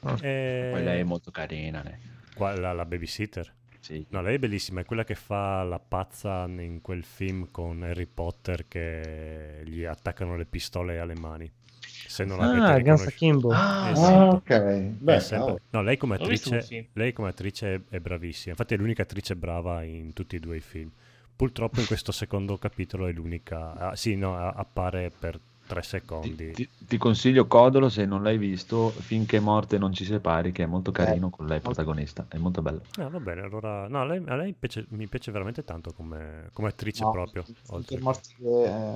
[0.00, 0.16] Ah.
[0.20, 0.68] E...
[0.72, 1.82] Poi lei è molto carina.
[1.82, 1.98] ne.
[2.34, 3.52] Qua- la, babysitter.
[3.80, 4.04] Sì.
[4.10, 8.06] No, lei è bellissima, è quella che fa la pazza in quel film con Harry
[8.06, 11.50] Potter che gli attaccano le pistole alle mani.
[11.82, 13.06] Se non Ah, Guns.
[13.06, 13.50] Akimbo.
[13.52, 14.34] Ah, Esatto.
[14.36, 14.48] ok.
[14.50, 15.60] È Beh, sempre-.
[15.70, 18.50] No, lei come attrice, lei come attrice è, bravissima.
[18.50, 20.90] Infatti è l'unica attrice brava in tutti e due i film.
[21.36, 23.72] Purtroppo in questo secondo capitolo è l'unica...
[23.74, 25.38] ah, sì, no, appare per
[25.70, 26.52] tre Ti, secondi.
[26.52, 30.66] ti- ti consiglio Codolo se non l'hai visto, finché morte non ci separi, che è
[30.66, 32.80] molto carino con lei protagonista, è molto bello.
[32.98, 33.86] Ah, va bene, allora...
[33.88, 37.44] No, lei, a lei piace- mi piace veramente tanto come, come attrice No, proprio.
[37.44, 38.34] Finché oltre- morte,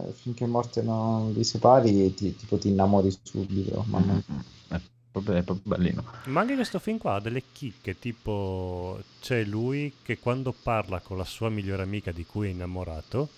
[0.09, 3.85] eh, finché morte non li separi, ti, tipo ti innamori subito.
[3.89, 4.39] Ma non- Mm,
[4.69, 4.81] È
[5.13, 6.03] proprio, è proprio bellino.
[6.27, 11.17] Ma anche questo film qua ha delle chicche, tipo c'è lui che quando parla con
[11.17, 13.29] la sua migliore amica di cui è innamorato,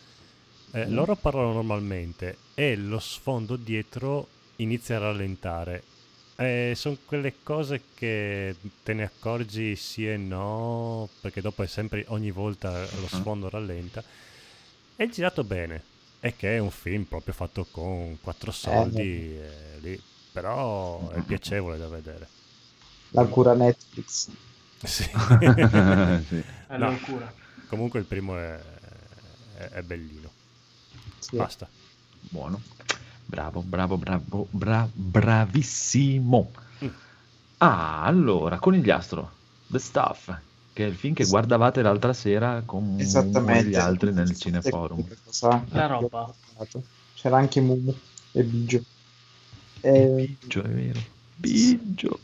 [0.76, 5.82] eh, loro parlano normalmente e lo sfondo dietro inizia a rallentare.
[6.74, 12.30] sono quelle cose che te ne accorgi sì e no, perché dopo è sempre ogni
[12.30, 14.04] volta lo sfondo rallenta.
[14.94, 15.84] È girato bene,
[16.18, 21.78] è che è un film proprio fatto con quattro soldi, eh, lì, però è piacevole
[21.78, 22.28] da vedere.
[23.12, 24.28] La cura Netflix.
[24.84, 25.04] Sì.
[26.28, 26.42] Sì.
[26.68, 26.92] Eh, No,
[27.66, 28.60] comunque il primo è,
[29.54, 30.32] è- è bellino.
[31.28, 31.36] Sì.
[31.36, 31.68] Basta.
[32.20, 32.60] Buono.
[33.24, 36.50] Bravo, bravo, bravo, bra- bravissimo.
[36.84, 36.88] Mm.
[37.58, 39.30] Ah, allora, Conigliastro,
[39.66, 40.32] The Stuff,
[40.72, 45.04] che è il film che guardavate l'altra sera con degli altri nel cineforum.
[45.24, 46.32] Cosa- La roba.
[47.14, 47.94] C'era anche Mumu
[48.32, 48.84] e Bigio.
[49.80, 51.00] E Biggio, è vero.
[51.34, 52.20] Biggio.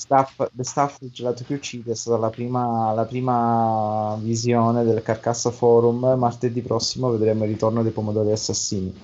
[0.00, 5.02] Staff, The Staff del gelato che uccide è stata la prima, la prima visione del
[5.02, 6.14] Carcassa Forum.
[6.16, 8.98] Martedì prossimo vedremo il ritorno dei pomodori assassini.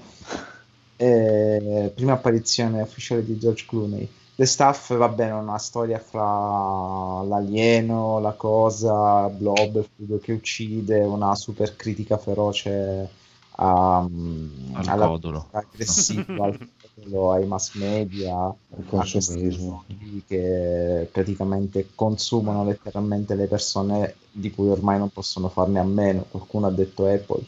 [0.97, 4.08] E, prima apparizione ufficiale di George Clooney.
[4.36, 10.33] The Staff, va bene, è una storia fra l'alieno, la cosa, Blob, il fluido che
[10.33, 13.10] uccide, una super critica feroce
[13.57, 15.49] a, Al alla codolo.
[15.52, 16.58] aggressiva, al
[16.97, 19.84] codolo, ai mass media, Il a questi consumismo.
[20.26, 26.26] che praticamente consumano letteralmente le persone di cui ormai non possono farne a meno.
[26.31, 27.44] Qualcuno ha detto Apple.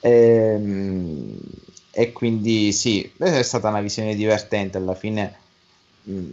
[0.00, 1.38] Ehm,
[1.98, 5.34] E, quindi sì, è stata una visione divertente alla fine.
[6.02, 6.30] mh,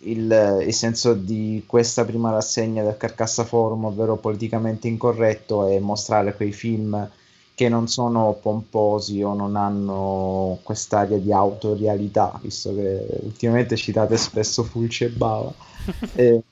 [0.00, 6.34] Il, il senso di questa prima rassegna del Carcassa Forum, ovvero politicamente incorretto, è mostrare
[6.34, 7.08] quei film
[7.56, 14.62] che non sono pomposi o non hanno quest'aria di autorialità, visto che ultimamente citate spesso
[14.64, 15.54] Fulci e Bava,
[16.12, 16.44] eh,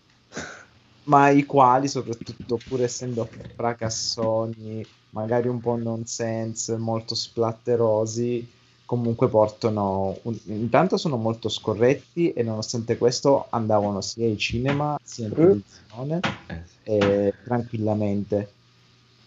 [1.04, 8.50] ma i quali, soprattutto pur essendo fracassoni, magari un po' nonsense, molto splatterosi,
[8.84, 15.26] comunque portano, un- intanto sono molto scorretti e nonostante questo andavano sia ai cinema sia
[15.26, 16.78] in televisione Eh, sì.
[16.82, 18.54] eh, tranquillamente,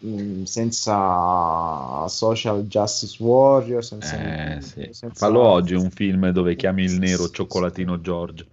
[0.05, 4.89] mm, senza social justice warrior, senza, Eh, sì.
[4.91, 8.45] senza- Fallo oggi un film dove chiami il nero cioccolatino George.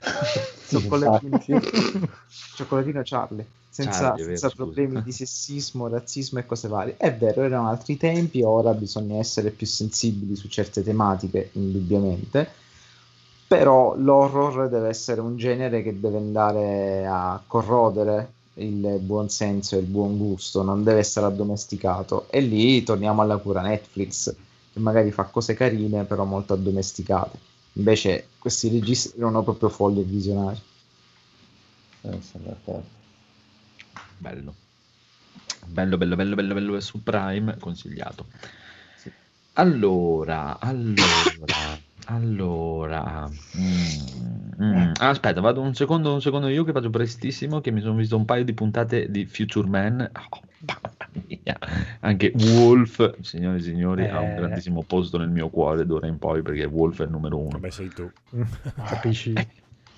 [0.68, 1.38] cioccolatino,
[2.56, 4.62] cioccolatino Charlie, senza, Charlie, vero, senza scusa.
[4.64, 6.96] problemi di sessismo, razzismo e cose varie.
[6.96, 12.66] È vero, erano altri tempi, ora bisogna essere più sensibili su certe tematiche, indubbiamente.
[13.48, 19.80] Però l'horror deve essere un genere che deve andare a corrodere il buon senso e
[19.80, 22.28] il buon gusto, non deve essere addomesticato.
[22.30, 24.34] E lì torniamo alla cura Netflix,
[24.72, 27.38] che magari fa cose carine, però molto addomesticate.
[27.74, 30.60] Invece questi registi erano proprio folli e visionari.
[32.02, 32.18] Eh.
[34.16, 34.54] Bello.
[35.66, 38.26] Bello, bello, bello, bello, bello, su Prime, consigliato.
[39.54, 41.78] Allora, allora,
[42.10, 43.28] allora.
[43.28, 44.92] mm, mm.
[45.00, 48.16] Ah, aspetta, vado un secondo, un secondo io che faccio prestissimo, che mi sono visto
[48.16, 50.10] un paio di puntate di Future Man.
[50.30, 51.58] Oh, mamma mia.
[52.00, 54.34] Anche Wolf, signori e signori, ha un Eh.
[54.36, 57.50] grandissimo posto nel mio cuore d'ora in poi, perché Wolf è il numero uno.
[57.50, 58.10] Vabbè, sei tu.
[58.74, 59.34] Capisci?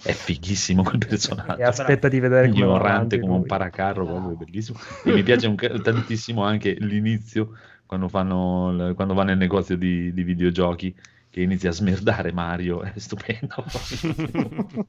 [0.03, 4.79] È fighissimo quel personaggio E aspetta di vedere come ignorante come un paracarro, proprio bellissimo.
[5.05, 7.57] E mi piace un tantissimo anche l'inizio
[7.87, 10.95] quando, fanno, il- quando va nel negozio di, di videogiochi
[11.31, 13.65] che inizia a smerdare Mario, è stupendo.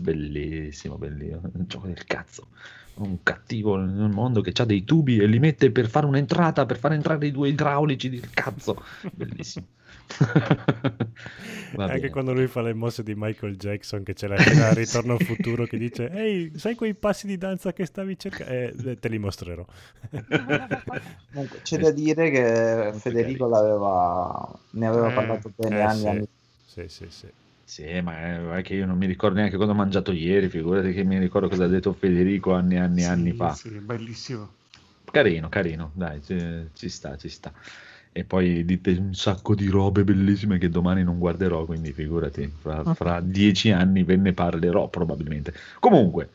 [0.00, 1.50] bellissimo, bellissimo.
[1.54, 2.48] Un gioco del cazzo.
[2.94, 6.78] Un cattivo nel mondo che ha dei tubi e li mette per fare un'entrata, per
[6.78, 8.82] far entrare i due idraulici del cazzo.
[9.12, 9.66] Bellissimo.
[11.86, 12.10] Anche bene.
[12.10, 15.66] quando lui fa le mosse di Michael Jackson, che c'è la scena Ritorno al futuro
[15.66, 18.52] che dice: Ehi, sai quei passi di danza che stavi cercando?
[18.52, 19.64] Eh, te li mostrerò.
[21.62, 26.08] C'è da dire che Federico l'aveva, ne aveva Eh, parlato bene eh, anni sì.
[26.08, 26.26] anni
[26.64, 27.32] Sì, sì, sì.
[27.64, 31.04] Sì, ma è che io non mi ricordo neanche cosa ho mangiato ieri, figurati che
[31.04, 33.58] mi ricordo cosa ha detto Federico anni e anni e anni Sì, fa.
[33.58, 34.56] sì, bellissimo.
[35.10, 37.52] Carino, carino, dai, ci, ci sta, ci sta.
[38.18, 42.82] E poi dite un sacco di robe bellissime che domani non guarderò, quindi figurati, fra,
[42.94, 45.54] fra dieci anni ve ne parlerò probabilmente.
[45.78, 46.30] Comunque,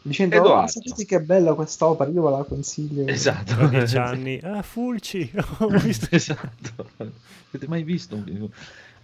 [0.00, 0.62] dicendo Edoardo.
[0.62, 3.06] "Oh, sapete che bella quest'opera, io ve la consiglio.
[3.08, 3.54] esatto.
[3.56, 6.06] Tra dieci anni, ah, Fulci, ho visto.
[6.12, 6.88] esatto.
[6.96, 8.48] Avete mai visto un film?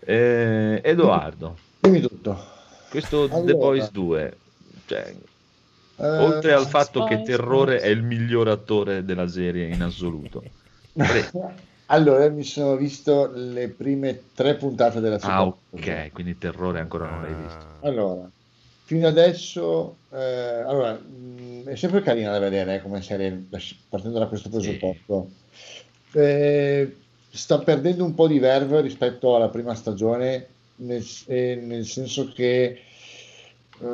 [0.01, 2.43] Eh, Edoardo, Dimmi tutto.
[2.89, 3.53] questo The Allora.
[3.55, 4.37] Boys 2,
[4.87, 5.15] cioè,
[5.97, 7.83] Eh, oltre al fatto che Boys, Terrore Boys.
[7.83, 10.43] è il miglior attore della serie in assoluto.
[11.86, 17.09] Allora, mi sono visto le prime tre puntate della seconda Ah, ok, quindi Terrore ancora
[17.09, 17.59] non l'hai visto.
[17.81, 18.31] Ah, Allora,
[18.85, 20.17] fino adesso, eh,
[20.67, 23.47] allora, mh, è sempre carina da vedere eh, come serie,
[23.89, 24.55] partendo da questo Sì.
[24.57, 25.31] presupposto.
[26.15, 26.97] Eh,
[27.31, 30.47] sta perdendo un po' di verve rispetto alla prima stagione,
[30.77, 32.81] nel, nel senso che
[33.83, 33.86] eh,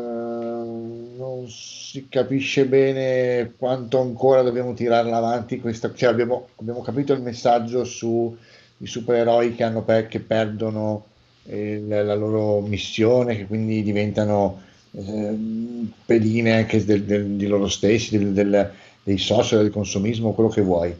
[1.16, 5.60] non si capisce bene quanto ancora dobbiamo tirarla avanti.
[5.60, 8.36] Questa, cioè abbiamo, abbiamo capito il messaggio sui
[8.82, 11.06] supereroi che, hanno per- che perdono
[11.44, 18.18] eh, la, loro missione, che quindi diventano ehm, pedine anche del- del- di loro stessi,
[18.18, 20.94] del- del- dei social, del consumismo, quello che vuoi.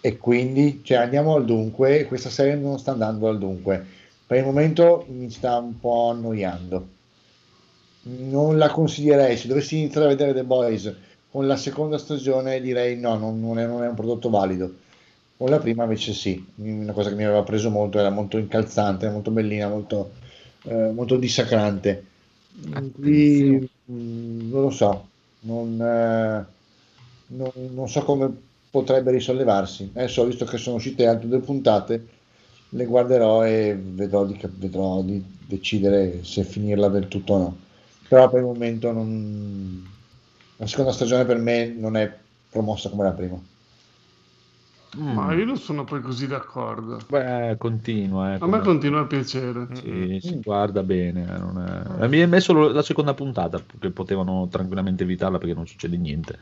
[0.00, 3.84] E quindi cioè, andiamo al dunque, questa serie non sta andando al dunque.
[4.26, 6.97] Per il momento mi sta un po' annoiando.
[8.10, 10.94] Non la consiglierei, se dovessi iniziare a vedere The Boys
[11.30, 14.74] con la seconda stagione direi no, non, non è, non è un prodotto valido.
[15.36, 19.10] Con la prima invece sì, una cosa che mi aveva preso molto, era molto incalzante,
[19.10, 20.12] molto bellina, molto,
[20.64, 22.04] eh, molto dissacrante.
[22.94, 25.08] Qui mh, non lo so,
[25.40, 26.46] non, eh,
[27.26, 28.30] non- non so come
[28.70, 29.90] potrebbe risollevarsi.
[29.94, 32.06] Adesso visto che sono uscite altre due puntate,
[32.70, 37.56] le guarderò e vedrò di, vedrò di decidere se finirla del tutto o no.
[38.08, 39.86] Però per il momento non...
[40.56, 42.12] la seconda stagione per me non è
[42.50, 43.38] promossa come la prima.
[44.96, 46.98] Ma io non sono poi così d'accordo.
[47.08, 48.30] Beh, continua.
[48.32, 49.66] eh, A me come- continua a piacere.
[49.74, 51.22] Sì, si guarda bene.
[51.24, 55.66] eh, non è- Mi è messo la seconda puntata, che potevano tranquillamente evitarla perché non
[55.66, 56.38] succede niente.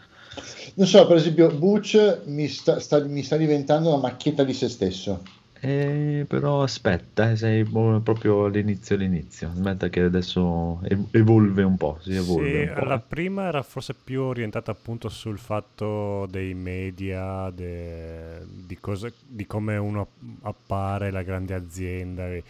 [0.74, 4.68] Non so, per esempio, Butch mi sta, sta- mi sta diventando una macchietta di se
[4.68, 5.22] stesso.
[5.60, 9.48] Eh, però aspetta, eh, sei proprio all'inizio all'inizio.
[9.50, 12.84] Aspetta che adesso ev- evolve un po', si evolve Sì, un po'.
[12.84, 19.46] la prima era forse più orientata appunto sul fatto dei media, de- di, cosa- di
[19.46, 20.08] come uno
[20.42, 22.28] appare, la grande azienda.
[22.28, 22.42] e-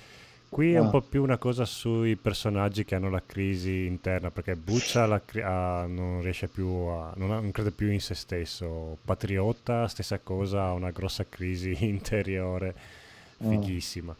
[0.48, 0.90] Qui è un Ah.
[0.90, 5.42] po' più una cosa sui personaggi che hanno la crisi interna, perché Buccia la cri-
[5.42, 7.12] ha- non riesce più a...
[7.16, 8.96] Non, ha- non crede più in se stesso.
[9.04, 12.74] Patriota, stessa cosa, ha una grossa crisi interiore,
[13.38, 13.48] Ah.
[13.48, 14.14] fighissima.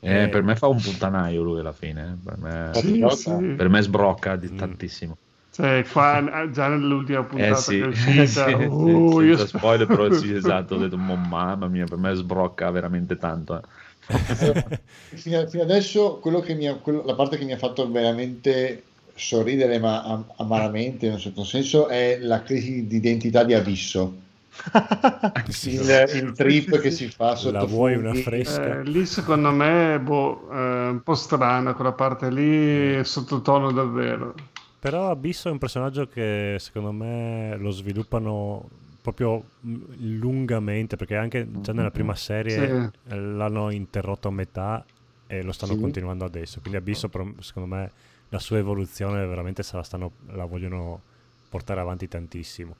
[0.00, 2.18] Eh, Eh, per me fa un puttanaio lui alla fine.
[2.18, 2.24] eh.
[2.24, 3.30] Per me, Sì, sì.
[3.56, 4.56] per me sbrocca di Mm.
[4.56, 5.16] tantissimo.
[5.52, 9.58] Cioè, qua già nell'ultima puntata Eh sì, che è uscita, sì, sì, uh, io senza
[9.58, 10.74] spoiler, però sì, esatto.
[10.76, 13.56] Ho detto, "Mo, mamma mia, per me sbrocca veramente tanto.
[13.58, 13.62] eh."
[15.14, 18.84] Fino, fino adesso quello che mi ha- quello- la parte che mi ha fatto veramente
[19.14, 24.14] sorridere, ma am- amaramente in un certo senso, è la crisi di identità di Abisso.
[25.48, 25.74] Sì.
[25.74, 28.80] Il, il trip che si fa sotto La vuoi una fresca?
[28.80, 34.34] Eh, lì secondo me boh, è un po' strana quella parte lì, è sottotono davvero.
[34.78, 38.68] Però Abisso è un personaggio che secondo me lo sviluppano
[39.12, 39.82] proprio mm,
[40.18, 44.84] lungamente, perché anche già nella prima serie eh, l'hanno interrotto a metà
[45.26, 45.80] e lo stanno Sì.
[45.80, 46.60] continuando adesso.
[46.60, 47.08] Quindi Abisso,
[47.40, 47.90] secondo me,
[48.28, 51.02] la sua evoluzione veramente se la, stanno, la vogliono
[51.48, 52.76] portare avanti tantissimo.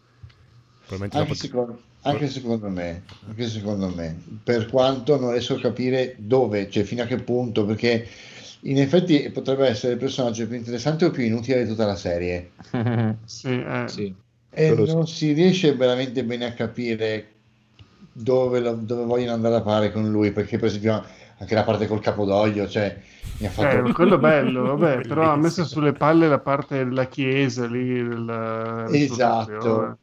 [0.87, 5.61] Probabilmente Anche, dopo- secondo, anche secondo me, anche secondo me, per quanto non riesco a
[5.61, 8.07] capire dove, cioè fino a che punto, perché
[8.63, 12.51] in effetti potrebbe essere il personaggio più interessante o più inutile di tutta la serie.
[13.25, 13.87] Sì, eh.
[13.89, 14.15] Sì.
[14.53, 17.29] E Quello non si riesce veramente bene a capire
[18.13, 21.05] dove, lo- dove vogliono andare a parare con lui, perché per esempio
[21.39, 22.97] anche la parte col capodoglio, cioè
[23.39, 23.87] mi ha fatto...
[23.87, 28.87] Eh, quello bello, vabbè, però ha messo sulle palle la parte della chiesa lì, della
[28.91, 29.99] Esatto.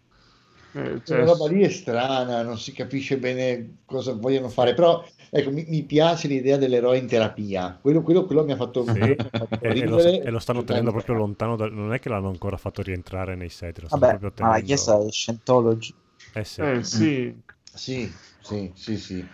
[0.74, 5.04] Eh, cioè, Quella roba lì è strana, non si capisce bene cosa vogliono fare, però
[5.32, 9.00] ecco, mi, mi piace l'idea dell'eroe in terapia, quello, quello, quello mi ha fatto, Sì,
[9.00, 12.00] mi ha fatto e, e lo, e lo stanno tenendo proprio lontano, da- non è
[12.00, 14.62] che l'hanno ancora fatto rientrare nei set, lo stanno Vabbè, proprio ma la tenendo...
[14.62, 15.94] chiesa è Scientology.
[16.34, 16.62] Eh sì.
[16.62, 17.36] eh, sì.
[17.74, 19.30] Sì, sì, sì, sì.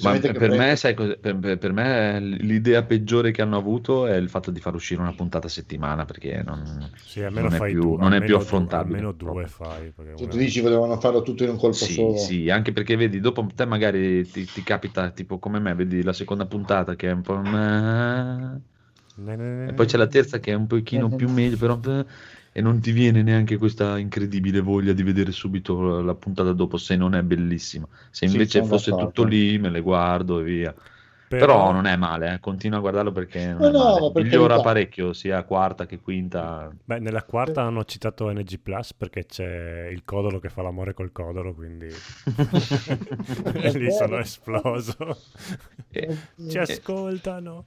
[0.00, 0.94] Ma Specialmente che per pre- me, sai?
[0.94, 1.18] Per,
[1.58, 5.46] per- me l'idea peggiore che hanno avuto è il fatto di far uscire una puntata
[5.48, 8.98] a settimana perché non, Sì, non è più, due, non è più affrontabile.
[8.98, 9.92] Almeno due fai.
[10.12, 12.16] se una- tu dici volevano farlo tutto in un colpo Sì, solo.
[12.16, 16.12] sì, anche perché vedi, dopo te magari ti, ti capita, tipo come me, vedi la
[16.12, 17.34] seconda puntata che è un po'...
[19.64, 21.78] E poi c'è la terza che è un pochino più meglio, però...
[22.58, 26.96] E non ti viene neanche questa incredibile voglia di vedere subito la puntata dopo, se
[26.96, 27.86] non è bellissima.
[28.10, 29.06] Se Sì, invece sono fosse d'accordo.
[29.06, 30.74] tutto lì, me le guardo e via.
[31.28, 34.54] Però, Però- non è male, eh, continua a guardarlo perché non No, no, per Migliora
[34.54, 34.60] carità.
[34.68, 36.68] parecchio, sia quarta che quinta.
[36.84, 41.12] Beh, nella quarta hanno citato NG Plus perché c'è il codolo che fa l'amore col
[41.12, 41.86] codolo, quindi
[43.78, 44.96] lì sono esploso.
[45.92, 46.16] E-
[46.48, 47.66] Ci e- ascoltano.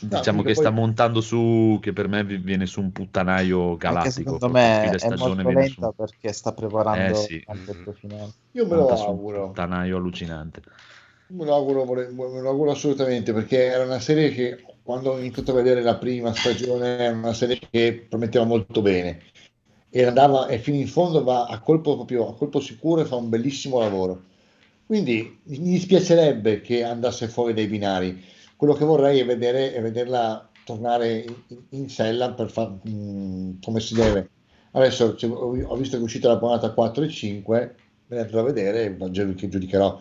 [0.00, 4.10] Diciamo che sta poi- montando su, che per me vi- viene su un puttanaio galattico.
[4.10, 7.44] secondo me è molto lenta su, perché sta preparando Eh, sì.
[8.52, 9.46] Io me lo monta su un auguro.
[9.48, 10.62] puttanaio allucinante.
[11.30, 15.50] Me lo auguro, me lo auguro assolutamente perché era una serie che quando ho iniziato
[15.50, 19.20] a vedere la prima stagione era una serie che prometteva molto bene
[19.90, 23.16] e andava e fino in fondo va a colpo proprio a colpo sicuro e fa
[23.16, 24.22] un bellissimo lavoro.
[24.86, 28.22] Quindi mi dispiacerebbe che andasse fuori dai binari.
[28.58, 33.78] Quello che vorrei è vedere è vederla tornare in, in sella per far mm, come
[33.78, 34.30] si deve.
[34.72, 37.74] Adesso cioè, ho visto che è uscita la puntata 4 e 5,
[38.08, 40.00] me ne andrò a vedere che giudicherò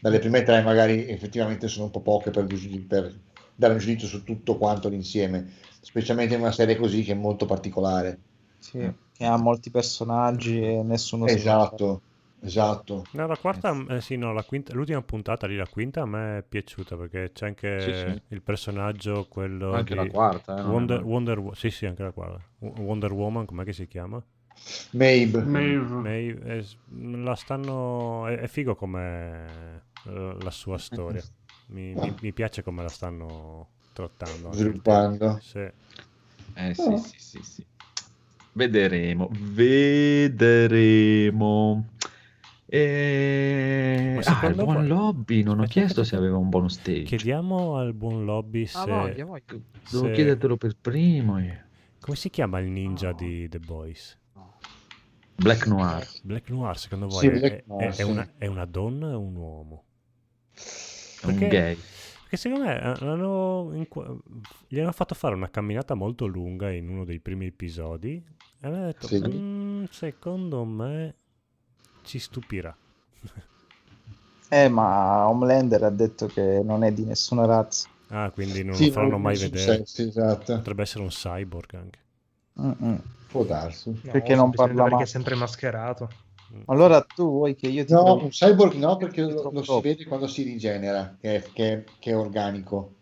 [0.00, 2.46] dalle prime tre magari effettivamente sono un po' poche per,
[2.86, 3.14] per
[3.54, 5.46] dare un giudizio su tutto quanto l'insieme,
[5.82, 8.18] specialmente in una serie così che è molto particolare.
[8.58, 12.00] Sì, che ha molti personaggi e nessuno Esatto,
[12.42, 13.06] esatto.
[13.10, 16.38] No, la quarta, eh, sì, no, la quinta, l'ultima puntata lì, la quinta a me
[16.38, 18.34] è piaciuta perché c'è anche Sì, sì.
[18.34, 21.02] il personaggio, quello Anche di la quarta, eh, Wonder.
[21.02, 22.40] Wonder Wo- sì, sì, anche la quarta.
[22.58, 24.22] Wonder Woman, com'è che si chiama?
[24.92, 25.44] Maeve.
[25.44, 26.02] Maeve.
[26.02, 26.62] May- è,
[27.16, 31.22] la stanno, è, è figo come eh, la sua storia.
[31.70, 34.52] Mi, mi- mi piace come la stanno trattando.
[34.52, 35.38] Sviluppando.
[35.40, 35.70] Sì.
[36.54, 37.66] Eh sì, sì, sì, sì.
[38.52, 40.76] Vedremo, vedremo.
[42.70, 44.20] E...
[44.24, 46.22] Ah, il buon voi- lobby, non ho Aspetta, chiesto se aspetta.
[46.22, 47.02] aveva un bonus stage.
[47.04, 48.78] Chiediamo al buon lobby se...
[48.78, 49.42] Ah, voglia, voglia.
[49.46, 51.38] Devo se- chiedertelo per primo.
[51.40, 51.64] io.
[52.00, 54.18] Come si chiama il ninja di The Boys?
[55.34, 56.06] Black Noir.
[56.24, 58.02] Black Noir, secondo voi Sì, è, è- Noir, è sì.
[58.02, 59.84] una, è una donna o un uomo?
[60.52, 61.78] È un Perché- gay.
[62.22, 63.86] Perché secondo me eh, hanno, in
[64.66, 68.22] gli hanno fatto fare una camminata molto lunga in uno dei primi episodi
[68.60, 69.22] e hanno detto, Sì.
[69.26, 71.14] "Mm, secondo me
[72.08, 72.74] ci stupirà.
[74.50, 77.86] Eh, ma Homelander ha detto che non è di nessuna razza.
[78.08, 79.84] Ah, quindi non Sì, lo faranno non- mai vedere.
[79.84, 80.56] esatto.
[80.56, 81.98] Potrebbe essere un cyborg anche.
[82.60, 82.98] Mm-mm.
[83.30, 83.90] Può darsi.
[83.90, 86.08] No, Perché non parla perché è sempre mascherato.
[86.66, 90.06] Allora tu vuoi che io ti No, un cyborg no, perché lo, lo si vede
[90.06, 92.94] quando si rigenera, che è, che che è organico.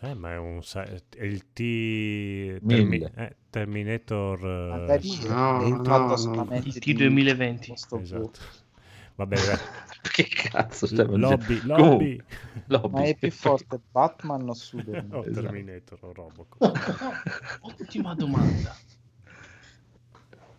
[0.00, 0.60] Eh, ma è un
[1.16, 1.60] è il T
[2.62, 3.12] Mille.
[3.16, 4.38] eh, Terminator
[4.88, 6.48] eh, No, è no, no.
[6.62, 7.66] Il T2020.
[7.66, 8.40] questo esatto.
[9.16, 9.58] Vabbè, vabbè.
[10.08, 11.76] Che cazzo stai lobby, facendo?
[11.76, 12.24] lobby.
[12.66, 12.90] Lobby.
[12.92, 15.10] Ma è più forte Batman o Superman?
[15.18, 15.40] o Esatto.
[15.40, 16.62] Terminator o Robocop.
[17.60, 18.74] Ottima domanda.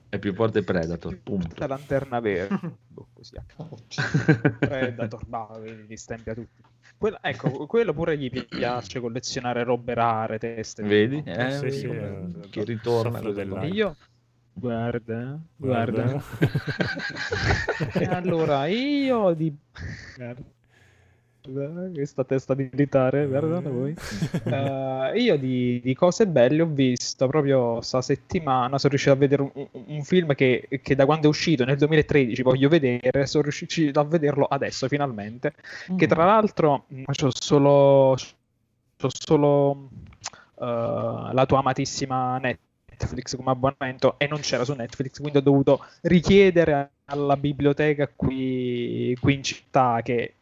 [0.10, 1.68] È più forte Predator, La punto.
[1.68, 2.60] lanterna verde.
[2.90, 3.78] Boh, così a caso.
[4.60, 6.64] Predator, no, vedi, li stempia tutti.
[6.98, 10.82] Quello- ecco, quello pure gli pi- piace collezionare robe rare, teste.
[10.84, 11.22] Vedi?
[11.26, 13.64] Eh, Eh, sì, sì, come- eh, che ritorna.
[13.66, 13.96] io,
[14.52, 16.02] guarda, guarda.
[16.04, 16.24] Guarda.
[18.18, 19.56] Allora io di
[20.16, 20.42] guarda
[21.94, 23.96] questa testa militare guardate voi.
[24.50, 29.42] Eh, io di, di cose belle ho visto proprio sta settimana sono riuscito a vedere
[29.42, 34.00] un, un- film che, che da quando è uscito nel 2013 voglio vedere sono riuscito
[34.00, 35.54] a vederlo adesso finalmente
[35.96, 38.16] che tra l'altro ho solo
[38.98, 39.90] c'ho solo
[40.60, 42.38] eh, la tua amatissima
[43.00, 49.16] Netflix come abbonamento e non c'era su Netflix, quindi ho dovuto richiedere alla biblioteca qui,
[49.20, 50.34] qui in città che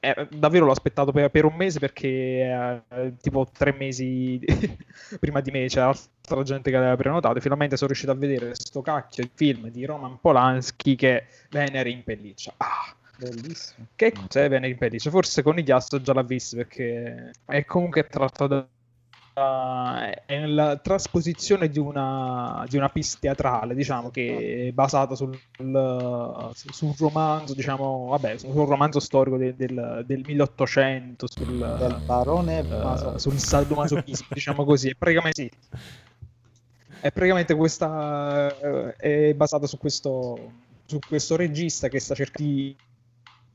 [0.00, 4.40] eh, davvero l'ho aspettato per, per un mese perché eh, tipo tre mesi
[5.20, 8.54] prima di me c'era altra gente che aveva prenotato e finalmente sono riuscito a vedere
[8.54, 12.54] sto cacchio di film di Roman Polanski che Venere in pelliccia.
[12.58, 13.86] Ah, Bellissimo.
[13.96, 15.10] che cos'è Venere in pelliccia?
[15.10, 18.66] Forse con Igliasto già l'ha visto perché è comunque tratto da-
[20.26, 25.38] è la trasposizione di una, di una pièce teatrale, diciamo, che è basata sul,
[26.54, 31.58] su- su un romanzo, diciamo, vabbè, su un romanzo storico del, del, del 1800, sul,
[31.78, 34.88] Del barone Maso- sul sadomasochismo, diciamo così.
[34.90, 35.78] È praticamente sì.
[37.02, 38.96] È praticamente questa eh,
[39.30, 40.52] è basata su questo
[40.84, 42.76] su questo regista che sta cercando di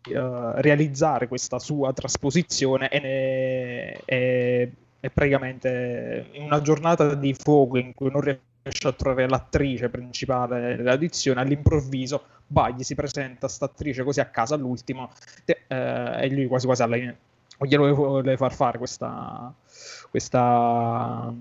[0.04, 4.72] eh, realizzare questa sua trasposizione e, ne- e-
[5.06, 11.42] e praticamente una giornata di fuoco in cui non riesce a trovare l'attrice principale dell'edizione,
[11.42, 15.12] all'improvviso bah, gli si presenta sta attrice così a casa all'ultimo
[15.46, 19.54] eh, e lui quasi quasi alla glielo vuole far fare questa
[20.10, 21.32] questa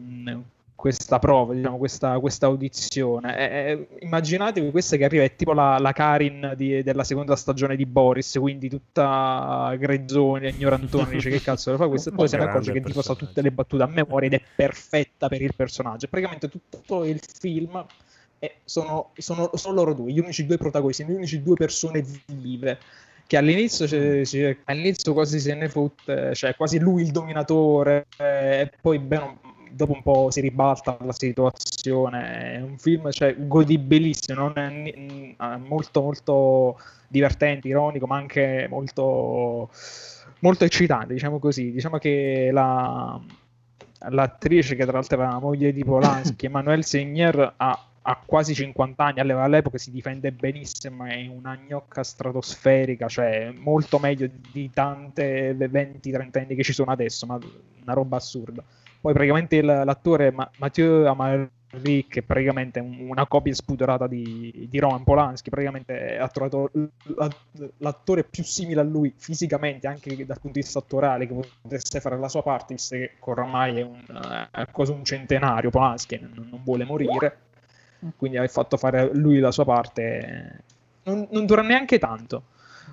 [0.74, 3.36] questa prova, diciamo, questa, questa audizione.
[3.38, 7.76] E- e immaginatevi questa che arriva, è tipo la, la Karin di- della seconda stagione
[7.76, 12.36] di Boris, quindi tutta grezzone, ignorantone, dice che cazzo lo fa questo, e poi se
[12.36, 15.54] ne accorge che tipo sa tutte le battute a memoria ed è perfetta per il
[15.54, 16.06] personaggio.
[16.08, 17.84] Praticamente tutto il film
[18.38, 22.78] è- sono, sono, sono loro due, gli unici due protagonisti, le unici due persone vive
[23.26, 28.60] che all'inizio, c'è- c'è- all'inizio quasi se ne fotte, cioè quasi lui il dominatore, eh,
[28.60, 29.38] e poi bene,
[29.70, 32.54] dopo un po' si ribalta la situazione.
[32.54, 36.78] È un film cioè, godibilissimo, è mm, molto, molto
[37.08, 39.70] divertente, ironico, ma anche molto,
[40.40, 41.72] molto eccitante, diciamo così.
[41.72, 43.20] Diciamo che la,
[44.10, 49.02] l'attrice, che tra l'altro era la moglie di Polanski, Emanuele Segner, ha ha quasi 50
[49.02, 55.54] anni, alle- all'epoca si difende benissimo, è una gnocca stratosferica, cioè molto meglio di tante
[55.54, 57.40] 20-30 anni che ci sono adesso, ma
[57.82, 58.62] una roba assurda.
[59.04, 64.78] Poi praticamente l'attore Ma- Mathieu Amalric, che è praticamente un- una copia spudorata di, di
[64.78, 66.70] Roman Polanski, praticamente ha trovato
[67.80, 72.18] l'attore più simile a lui fisicamente, anche dal punto di vista attorale, che potesse fare
[72.18, 76.62] la sua parte, visto che oramai è un, è quasi un centenario Polanski, non, non
[76.64, 77.38] vuole morire
[78.16, 80.62] quindi hai fatto fare lui la sua parte.
[81.04, 82.44] Non, non dura neanche tanto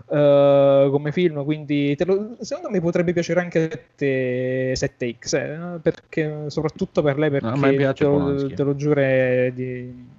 [0.10, 5.80] eh, come film, quindi te lo- secondo me potrebbe piacere anche a te 7X, eh,
[5.82, 9.02] perché, soprattutto per lei, perché a me piace te, lo, te lo giuro
[9.52, 10.10] di...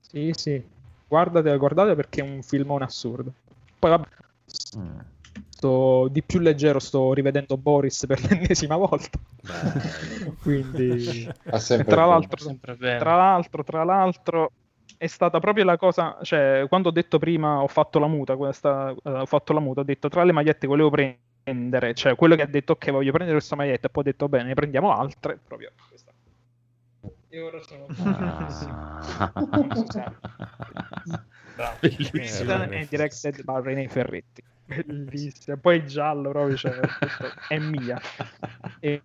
[0.00, 0.62] Sì, sì,
[1.06, 3.32] guardate, guardate perché è un filmone assurdo.
[3.78, 4.06] Poi vabbè,
[4.78, 4.98] Mm.
[5.48, 9.18] sto di più leggero, sto rivedendo Boris per l'ennesima volta.
[10.42, 11.28] Quindi
[11.84, 14.50] tra l'altro, tra l'altro, tra l'altro,
[14.98, 18.90] è stata proprio la cosa, cioè, quando ho detto prima ho fatto la muta, questa,
[18.90, 22.34] eh, ho fatto la muta, ho detto tra le magliette che volevo prendere, cioè quello
[22.34, 24.92] che ha detto ok, voglio prendere questa maglietta, e poi ho detto bene, ne prendiamo
[24.92, 26.12] altre, proprio questa.
[27.30, 27.86] E ora sono
[31.58, 31.76] Ah.
[31.80, 34.42] Questa è directed by René Ferretti.
[34.64, 35.56] Bellissima.
[35.56, 36.78] Poi giallo proprio, cioè,
[37.48, 38.00] è mia.
[38.78, 39.02] E,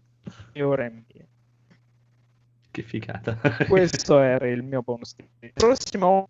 [0.51, 1.25] e ora è mia.
[2.73, 3.37] Che figata.
[3.69, 5.13] Questo era il mio bonus.
[5.39, 6.25] La prossima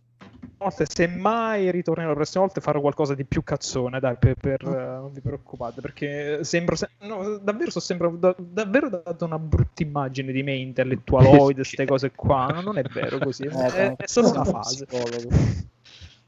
[0.58, 4.62] volta, se mai ritornerò la prossima volta, farò qualcosa di più cazzone, dai, per, per,
[4.62, 9.40] eh, non vi preoccupate, perché sembro, se- no, davvero so sempre, da- davvero dato una
[9.40, 13.96] brutta immagine di me intellettualoide, queste cose qua, no, non è vero così, è, è-
[13.96, 14.86] è solo una fase.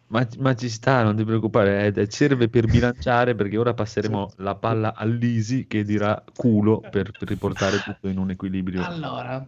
[0.08, 4.56] Ma, ma ci sta, non ti preoccupare, eh, serve per bilanciare perché ora passeremo la
[4.56, 8.86] palla all'Isi che dirà culo per, per riportare tutto in un equilibrio.
[8.86, 9.46] Allora,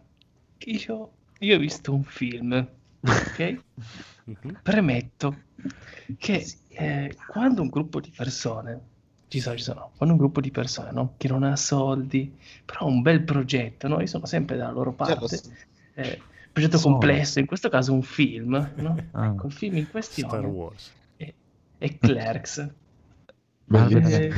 [0.66, 2.68] io, io ho visto un film,
[3.02, 3.60] ok?
[4.28, 4.60] Mhm.
[4.62, 5.44] Premetto
[6.18, 8.80] che eh, quando un gruppo di persone,
[9.30, 12.82] ci sono, ci sono, quando un gruppo di persone no, che non ha soldi, però
[12.82, 14.02] ha un bel progetto, no?
[14.02, 15.40] Io sono sempre dalla loro parte.
[15.94, 16.22] eh,
[16.52, 19.08] progetto complesso, in questo caso un film, no?
[19.12, 19.28] Ah.
[19.28, 20.92] Ecco, il film in Star questione Wars.
[21.16, 21.34] è,
[21.78, 22.70] è Clerks.
[23.70, 24.34] Eh.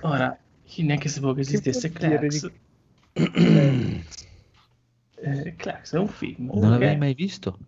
[0.00, 0.36] Ora,
[0.76, 2.50] neanche sapevo che esistesse Clerks.
[5.22, 6.50] Eh, Clerks è un film.
[6.52, 7.58] Non l'avevi mai visto?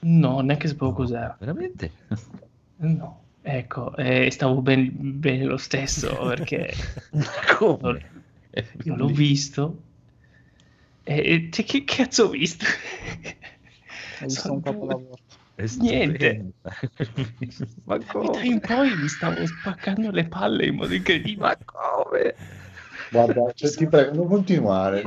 [0.00, 1.36] No, neanche sapevo cos'era.
[1.38, 1.90] Veramente?
[2.78, 6.74] No, ecco, e stavo ben- bene lo stesso perché
[7.56, 8.10] Come?
[8.82, 9.82] io l'ho visto.
[11.04, 12.66] E, cioè, che cazzo ho visto?
[14.20, 15.16] Hai visto un capolavoro.
[15.78, 16.52] Niente.
[17.84, 18.44] Ma Da come?
[18.46, 21.36] in poi mi stavo spaccando le palle in modo incredibile.
[21.46, 22.34] Ma come?
[23.08, 25.04] Guarda, cioè, ti prego, non continuare.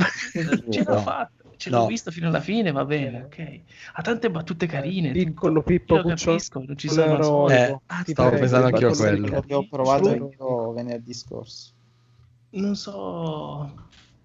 [0.69, 1.85] Ce l'ho fatta, ce l'ho No.
[1.87, 3.59] visto fino alla fine, va bene, ok.
[3.93, 5.11] Ha tante battute carine.
[5.11, 5.65] Piccolo tutto.
[5.69, 7.49] Pippo Io lo capisco, non ci sono.
[7.49, 9.41] Eh, Ti stavo pensando anch'io a quello.
[9.41, 11.71] Che ho provato io venerdì scorso.
[12.51, 13.73] Non so...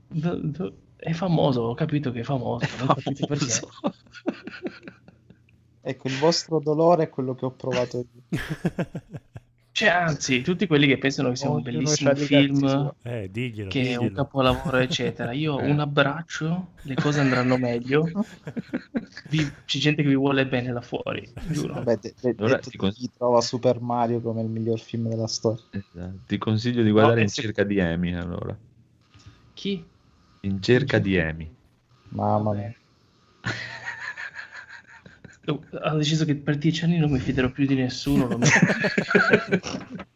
[0.07, 2.67] do- do- È famoso, ho capito che è famoso.
[2.87, 3.15] perché.
[3.27, 3.69] Famoso.
[5.87, 8.39] Ecco, il vostro dolore è quello che ho provato io.
[9.77, 12.95] Cioè, anzi, tutti quelli che pensano che sia un Ognuno bellissimo film.
[13.03, 14.15] Eh, diglielo, che è un diglielo.
[14.15, 15.33] capolavoro, eccetera.
[15.33, 15.69] Io Eh.
[15.69, 18.09] un abbraccio, le cose andranno meglio.
[19.31, 21.75] Vi- c'è gente che vi vuole bene là fuori, giuro.
[21.75, 25.09] Vabbè, de- de- Allora, detto ti cons- chi trova Super Mario come il miglior film
[25.09, 25.65] della storia.
[25.71, 26.19] Esatto.
[26.25, 28.57] Ti consiglio di guardare No, in e se- cerca di Amy allora.
[29.55, 29.85] Chi?
[30.43, 31.53] In cerca di Amy.
[32.11, 32.73] Mamma mia.
[35.47, 38.29] ho deciso che per dieci anni non mi fiderò più di nessuno.
[38.39, 38.49] metto.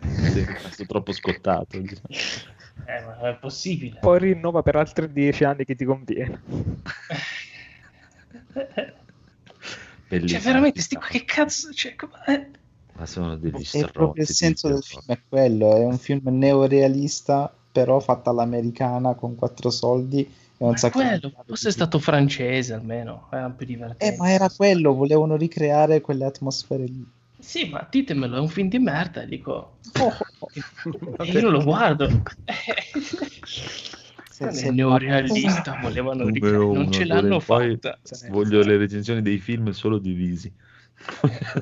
[0.01, 1.77] Sei rimasto troppo scottato.
[1.77, 3.99] eh, ma non è possibile.
[4.01, 6.41] Poi rinnova per altri dieci anni che ti conviene.
[10.09, 10.41] Bellissimo.
[10.41, 11.73] Cioè, veramente, sti qua che cazzo.
[11.73, 11.95] Cioè,
[12.27, 12.51] eh,
[12.95, 16.29] Ma sono degli È proprio il stronzi, senso del film, è quello, è un film
[16.39, 21.33] neorealista, però fatto all'americana con quattro soldi è sacco di quello.
[21.47, 24.15] Fosse stato francese almeno, era più divertente.
[24.15, 27.07] Eh, ma era quello, volevano ricreare quelle atmosfere lì.
[27.39, 29.23] Sì, ma ditemelo, è un film di merda.
[29.23, 30.13] E dico, oh,
[31.19, 32.09] e io lo guardo.
[33.45, 36.57] Se- Non è se- neorealista, volevano ricreare.
[36.59, 37.99] Non ce l'hanno fatta.
[38.29, 40.53] Voglio le recensioni dei film solo divisi.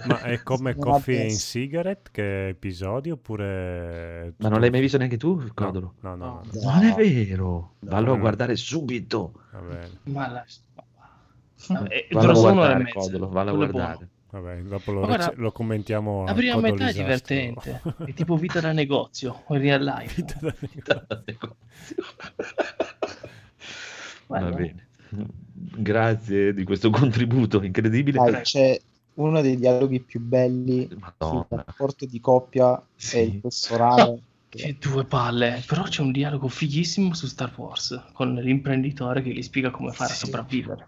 [0.07, 1.59] Ma è come Non Coffee and adesso.
[1.59, 4.35] Cigarette che episodi oppure...
[4.39, 5.95] Ma non l'hai mai visto neanche tu, Codolo?
[6.01, 6.43] No, no, no.
[6.53, 6.71] no.
[6.71, 7.75] Non è vero.
[7.81, 9.33] Vallo a guardare subito.
[9.53, 10.45] Va bene, Ma la...
[11.89, 12.93] Eh, Vallo a dura solo un'ora e guardare.
[12.93, 14.09] Codolo, vallo a guardare.
[14.31, 18.13] va bene, dopo lo, guarda, rec- lo commentiamo a La prima metà è divertente, è
[18.13, 20.15] tipo vita da negozio, in real life.
[20.15, 20.55] Vita da
[21.25, 21.57] negozio.
[24.27, 24.89] Va bene.
[25.09, 28.19] Grazie di questo contributo incredibile.
[28.19, 28.79] Dai, c'è
[29.17, 31.47] uno dei dialoghi più belli sul Madonna.
[31.51, 33.17] rapporto di coppia Sì.
[33.17, 34.21] e il professorale.
[34.49, 39.43] Che due palle, però c'è un dialogo fighissimo su Star Wars con l'imprenditore che gli
[39.43, 40.25] spiega come fare a Sì.
[40.27, 40.87] sopravvivere.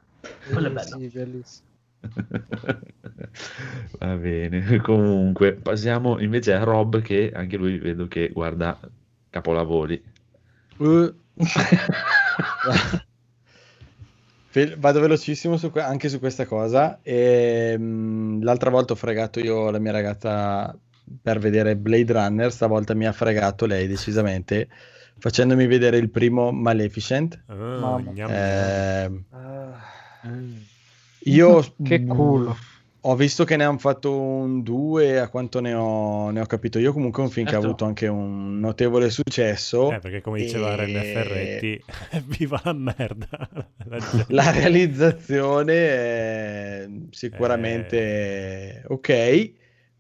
[0.51, 0.99] Quello è bello.
[0.99, 1.67] Sì, bellissimo.
[3.99, 8.79] Va bene, comunque passiamo invece a Rob che anche lui vedo che guarda
[9.31, 10.03] capolavori.
[10.79, 11.13] Uh.
[14.79, 16.99] Vado velocissimo su que- anche su questa cosa.
[17.03, 20.77] E, mh, l'altra volta ho fregato io la mia ragazza
[21.23, 24.69] per vedere Blade Runner, stavolta mi ha fregato lei decisamente
[25.19, 27.43] facendomi vedere il primo Maleficent.
[28.13, 28.31] Gnam.
[28.31, 30.31] Ehm, Ah,
[31.21, 32.57] io Che culo.
[33.11, 36.79] Ho visto che ne hanno fatto un 2, a quanto ne ho, ne ho capito
[36.79, 36.93] io.
[36.93, 37.69] Comunque è un film che ha Certo.
[37.69, 39.93] avuto anche un notevole successo.
[39.93, 41.83] Eh, perché come diceva E- René Ferretti,
[42.39, 43.49] viva la merda.
[43.89, 49.53] La La realizzazione è sicuramente ok,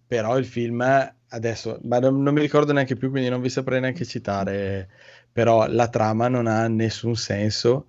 [0.07, 0.83] però il film
[1.31, 4.89] adesso, ma non, non mi ricordo neanche più, quindi non vi saprei neanche citare,
[5.33, 7.87] però la trama non ha nessun senso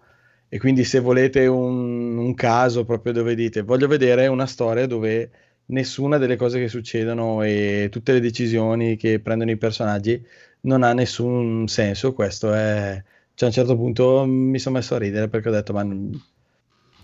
[0.50, 5.30] e quindi se volete un, un caso proprio dove dite voglio vedere una storia dove
[5.68, 10.22] nessuna delle cose che succedono e tutte le decisioni che prendono i personaggi
[10.62, 13.02] non ha nessun senso, questo è...
[13.34, 15.84] Cioè, a un certo punto mi sono messo a ridere perché ho detto, ma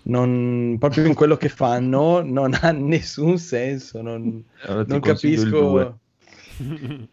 [0.02, 5.98] non, proprio in quello che fanno non ha nessun senso, non, Allora non capisco.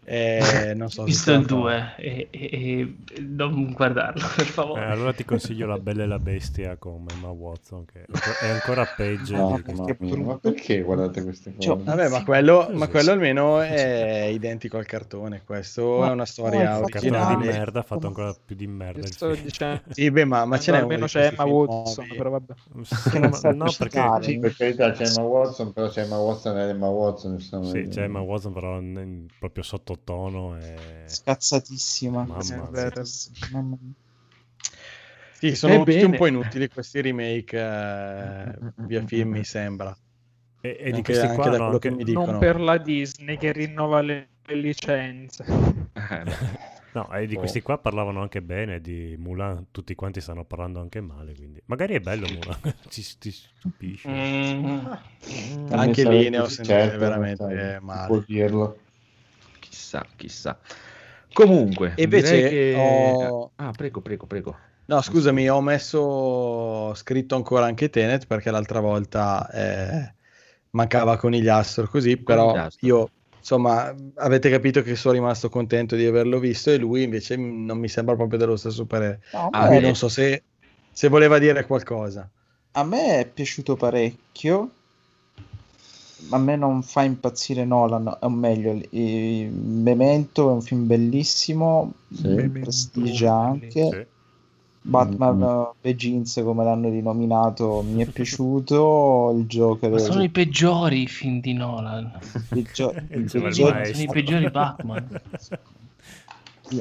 [0.06, 4.86] Eh, non so visto il cosa- 2 e, e- e non guardarlo, per Eh, favore.
[4.86, 9.36] allora ti consiglio La Bella e la Bestia con Emma Watson, che è ancora peggio.
[9.36, 10.38] No, ma brutto.
[10.40, 11.84] perché guardate queste Cioè, cose?
[11.90, 13.12] Vabbè, ma quello, Sì, ma sì, quello sì.
[13.12, 15.42] almeno è identico al cartone.
[15.46, 18.68] Questo Ma- è una ma storia Un cartone di merda ha fatto ancora più di
[18.68, 19.06] merda.
[19.08, 22.54] Sto dicendo, Sì, beh, ma, ma ce n'è almeno c'è Emma Watson, però vabbè.
[22.84, 24.02] Sì, ma- no, perché.
[24.22, 27.34] Sì, per carità c'è Emma Watson, però c'è Emma Watson e Emma Watson.
[27.34, 27.66] insomma.
[27.66, 28.80] sì, c'è Emma Watson però
[29.40, 31.04] proprio sottotono e...
[31.06, 32.24] Scazzatissima.
[32.24, 33.48] Mamma Scazzatissima.
[33.52, 33.94] Mamma mia.
[35.32, 36.06] Sì, sono tutti Ebbene.
[36.06, 39.96] un po' inutili questi remake eh, via film, mi sembra.
[40.62, 42.00] E, e di Anche- questi anche qua da hanno quello che anche...
[42.00, 42.32] mi dicono.
[42.32, 45.44] Non per la Disney che rinnova le, le licenze.
[45.46, 46.72] Eh, no.
[46.94, 51.02] No, e di questi qua parlavano anche bene, di Mulan tutti quanti stanno parlando anche
[51.02, 51.60] male, quindi...
[51.66, 54.08] Magari è bello Mulan, ci, ti stupisce.
[54.10, 54.86] Mm.
[54.86, 55.00] Me
[55.72, 58.08] Anche lì sarebbe ne ho certo, veramente male.
[58.08, 58.78] può dirlo.
[59.74, 60.60] Chissà, chissà.
[61.34, 63.28] Comunque, E invece che...
[63.28, 64.58] ho- Ah, prego, prego, prego.
[64.86, 70.16] No, scusami, ho messo scritto ancora anche Tenet perché l'altra volta eh,
[70.72, 72.80] mancava Conigliastro così, però Conigliastro.
[72.80, 77.78] io insomma avete capito che sono rimasto contento di averlo visto e lui invece non
[77.80, 79.22] mi sembra proprio dello stesso parere.
[79.34, 80.46] No, Ah, non so se,
[80.92, 82.30] se voleva dire qualcosa.
[82.76, 84.70] a me è piaciuto parecchio.
[86.30, 92.50] A me non fa impazzire Nolan, o meglio, il- Memento è un film bellissimo, Sì.
[92.50, 93.90] prestigia anche.
[93.90, 94.06] Sì.
[94.86, 95.42] Batman Mm.
[95.44, 99.34] uh, Begins, come l'hanno rinominato, mi è piaciuto.
[99.38, 102.12] Il Joker, Ma sono i peggiori i film di Nolan.
[102.56, 103.96] il gio- il diceva il Joker- maestro.
[104.00, 105.22] Sono i peggiori Batman.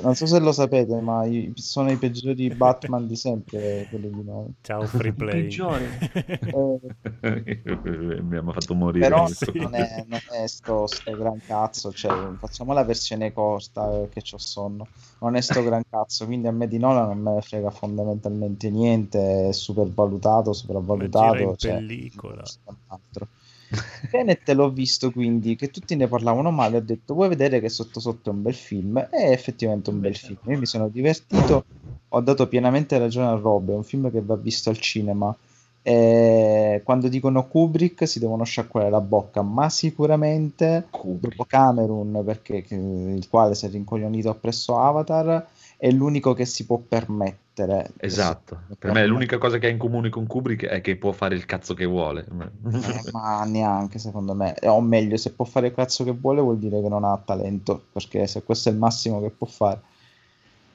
[0.01, 4.23] non so se lo sapete, ma i- sono i peggiori Batman di sempre, quelli di
[4.25, 4.47] noi.
[4.63, 5.43] Ciao free play.
[5.43, 5.85] Peggiori.
[6.15, 6.81] Eh,
[8.23, 9.09] Mi ha fatto morire.
[9.09, 14.09] però non è, non è sto, sto gran cazzo, cioè, facciamo la versione corta eh,
[14.09, 14.87] che c'ho sonno.
[15.21, 18.71] Non è sto gran cazzo, quindi a me di Nolan non me ne frega fondamentalmente
[18.71, 21.57] niente, è super valutato, Ma gira sopravvalutato.
[21.57, 22.43] cioè, pellicola.
[22.89, 23.29] altro.
[24.11, 28.01] Tenet l'ho visto quindi, che tutti ne parlavano male, ho detto vuoi vedere che sotto
[28.01, 28.99] sotto è un bel film?
[28.99, 31.65] È effettivamente un bel film, io mi sono divertito,
[32.09, 35.35] ho dato pienamente ragione a Rob, è un film che va visto al cinema.
[35.85, 43.27] E quando dicono Kubrick si devono sciacquare la bocca, ma sicuramente dopo Cameron, perché, il
[43.29, 45.45] quale si è rincoglionito appresso Avatar,
[45.83, 47.91] è l'unico che si può permettere.
[47.97, 51.35] Esatto, per me l'unica cosa che ha in comune con Kubrick è che può fare
[51.35, 52.25] il cazzo che vuole.
[52.25, 56.61] Eh, ma neanche secondo me, o meglio, se può fare il cazzo che vuole vuol
[56.61, 59.81] dire che non ha talento, perché se questo è il massimo che può fare.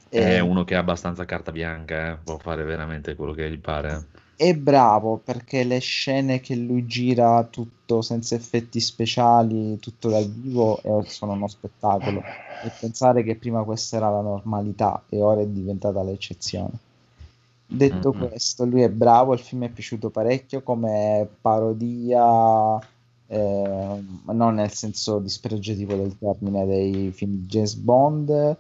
[0.10, 3.60] È E- uno che ha abbastanza carta bianca, eh, può fare veramente quello che gli
[3.60, 4.04] pare.
[4.38, 10.80] È bravo perché le scene che lui gira tutto senza effetti speciali, tutto dal vivo,
[10.84, 12.22] eh, sono uno spettacolo.
[12.64, 16.70] E pensare che prima questa era la normalità e ora è diventata l'eccezione.
[17.66, 18.28] Detto Mm-mm.
[18.30, 22.80] questo, lui è bravo, il film è piaciuto parecchio come parodia,
[23.26, 28.58] eh, non nel senso dispregiativo del termine dei film di James Bond.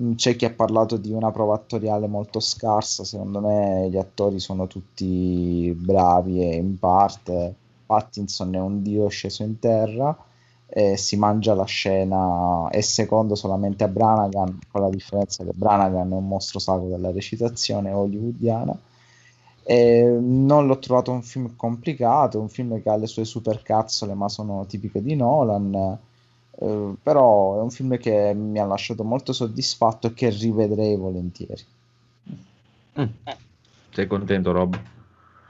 [0.00, 4.38] Mm, C'è chi ha parlato di una prova attoriale molto scarsa, secondo me gli attori
[4.40, 7.54] sono tutti bravi e in parte
[7.86, 10.16] Pattinson è un dio sceso in terra
[10.68, 16.10] e si mangia la scena, è secondo solamente a Branagan, con la differenza che Branagan
[16.10, 18.76] è un mostro sacro della recitazione hollywoodiana.
[19.68, 24.28] E non l'ho trovato un film complicato, un film che ha le sue supercazzole, ma
[24.28, 25.98] sono tipiche di Nolan.
[26.58, 31.64] Eh, però è un film che mi ha lasciato molto soddisfatto e che rivedrei volentieri.
[33.90, 34.78] Sei contento, Rob?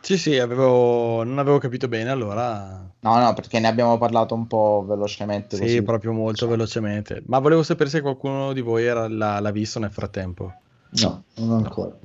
[0.00, 1.24] Sì, sì, avevo...
[1.24, 2.88] non avevo capito bene allora.
[3.00, 5.56] No, no, perché ne abbiamo parlato un po' velocemente.
[5.56, 5.82] Sì, così.
[5.82, 7.22] proprio molto velocemente.
[7.26, 10.52] Ma volevo sapere se qualcuno di voi era- l'ha, l'ha visto nel frattempo.
[11.00, 11.96] No, non ancora.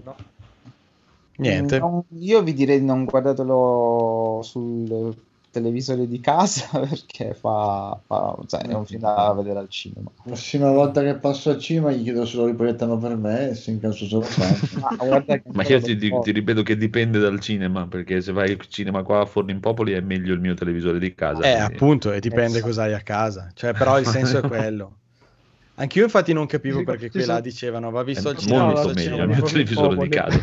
[1.38, 1.80] Niente.
[1.80, 5.16] Non- io vi direi di non guardatelo sul
[5.52, 10.10] televisore di casa perché fa, fa- cioè, è un film da vedere al cinema.
[10.16, 13.56] La prossima volta che passo al cinema gli chiedo se lo riproiettano per me e
[13.56, 14.56] se in caso fanno.
[14.98, 19.04] Ma Ma io ti, ti- ripeto che dipende dal cinema, perché se vai al cinema
[19.04, 21.42] qua a Forno in Popoli è meglio il mio televisore di casa.
[21.44, 22.66] Eh, quindi- appunto, e dipende Esatto.
[22.66, 23.50] cosa hai a casa.
[23.54, 24.96] Cioè, però il senso è quello.
[25.76, 28.66] Anch'io infatti non capivo perché qui là sono- dicevano va visto al cinema.
[28.66, 30.40] molto meglio il mio televisore di casa.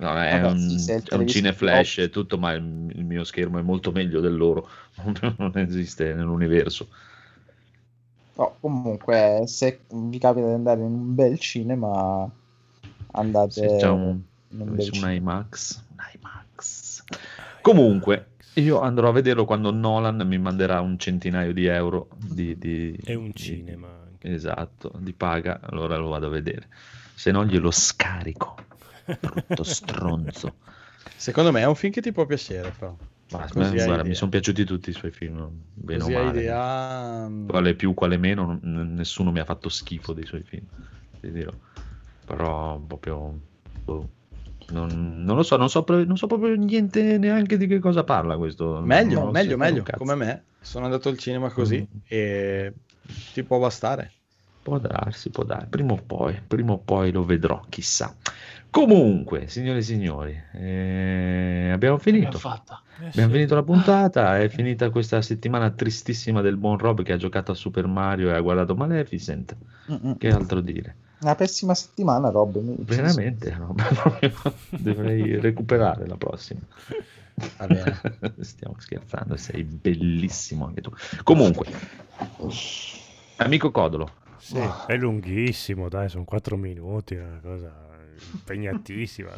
[0.00, 2.52] No, è, Vabbè, un, sì, è un televisore cine di flash Popoli- e tutto, ma
[2.52, 4.68] il, il mio schermo è molto meglio del loro.
[5.38, 6.88] non esiste nell'universo.
[8.36, 12.28] No, comunque, se vi capita di andare in un bel cinema,
[13.12, 15.12] andate Se c'è un, in un bel un cinema.
[15.12, 17.04] IMAX, un IMAX.
[17.60, 22.96] Comunque, io andrò a vederlo quando Nolan mi manderà un centinaio di euro di, di-
[23.02, 24.32] È un di- cinema anche.
[24.32, 26.68] Esatto, di paga, allora lo vado a vedere.
[27.14, 28.56] Se no glielo scarico.
[29.20, 30.54] Brutto stronzo.
[31.16, 32.94] Secondo me è un film che ti può piacere, però.
[33.30, 36.40] Ma, ma- hai guarda, mi sono piaciuti tutti i suoi film, bene Così o male.
[36.40, 37.28] idea.
[37.28, 40.64] mm, Quale più, quale meno, n- nessuno mi ha fatto schifo dei suoi film,
[41.20, 41.52] ti dirò.
[42.24, 43.38] Però proprio...
[43.84, 44.08] boh,
[44.70, 48.36] non, non lo so, non so, non so proprio niente neanche di che cosa parla
[48.36, 48.80] questo.
[48.80, 49.84] Meglio, Non meglio, meglio.
[49.96, 50.44] Come me.
[50.60, 51.98] Sono andato al cinema così Mm.
[52.08, 52.72] e
[53.32, 54.12] ti può bastare.
[54.62, 58.14] Può darsi, può darsi, prima o poi, prima o poi lo vedrò, chissà.
[58.70, 62.38] Comunque, signore e signori, eh, abbiamo finito.
[62.38, 62.80] fatta.
[63.04, 67.50] Abbiamo finito la puntata, è finita questa settimana tristissima del buon Rob che ha giocato
[67.50, 69.56] a Super Mario e ha guardato Maleficent.
[69.90, 70.16] Mm-mm.
[70.16, 70.94] Che altro dire?
[71.22, 72.60] Una pessima settimana, Rob.
[72.84, 76.60] Veramente, Rob, dovrei recuperare la prossima.
[78.40, 80.92] Stiamo scherzando, sei bellissimo anche tu.
[81.24, 81.66] Comunque,
[83.36, 87.89] amico Codolo, Sì, è lunghissimo, dai, sono 4 minuti, è una cosa
[88.32, 89.30] impegnatissima.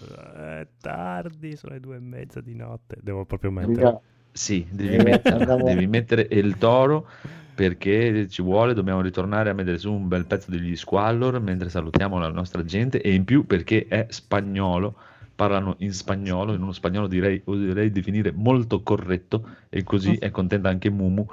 [0.60, 2.98] È tardi, sono le due e mezza di notte.
[3.02, 4.00] Devo proprio mettere.
[4.30, 7.06] Sì, devi, Eh, mettere, devi mettere il toro
[7.54, 12.18] perché ci vuole, dobbiamo ritornare a mettere su un bel pezzo degli Squallor mentre salutiamo
[12.18, 14.96] la nostra gente e in più perché è spagnolo,
[15.34, 20.70] parlano in spagnolo, in uno spagnolo direi, oserei definire molto corretto e così è contenta
[20.70, 21.26] anche Mumu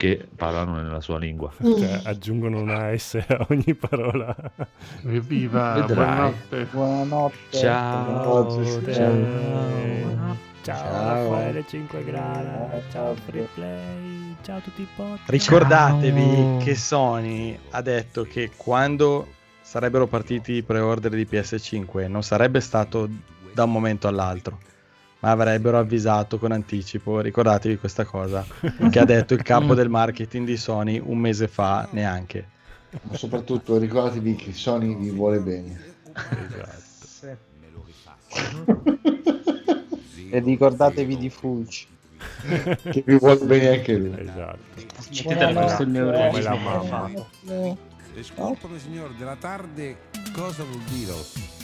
[0.00, 1.52] che parlano nella sua lingua.
[1.60, 4.34] Cioè, aggiungono una S a ogni parola.
[5.04, 5.94] Evviva, Vedrai.
[5.94, 6.64] buonanotte.
[6.70, 7.58] Buonanotte.
[7.58, 9.58] Ciao, Ciao.
[10.62, 11.32] Ciao, Ciao.
[11.32, 15.28] Raffaele 5 grana, ciao Free Play, ciao a tutti i podcast.
[15.30, 16.56] Ricordatevi Ciao.
[16.58, 19.26] che Sony ha detto che quando
[19.60, 23.08] sarebbero partiti i pre-order di PS5 non sarebbe stato
[23.52, 24.58] da un momento all'altro,
[25.20, 27.20] ma avrebbero avvisato con anticipo.
[27.20, 28.44] Ricordatevi questa cosa
[28.90, 32.58] che ha detto il capo del marketing di Sony un mese fa neanche.
[33.02, 35.80] Ma soprattutto ricordatevi che Sony vi vuole bene.
[36.12, 36.88] Esatto.
[40.32, 41.88] E ricordatevi di Fulci.
[42.84, 44.14] che vi vuole bene anche lui.
[44.16, 44.58] Esatto.
[45.10, 47.10] Mettetela questo il mio Come la mamma.
[48.14, 49.96] Disculpame, signor, de la tarde
[50.32, 51.59] cosa vuol dire?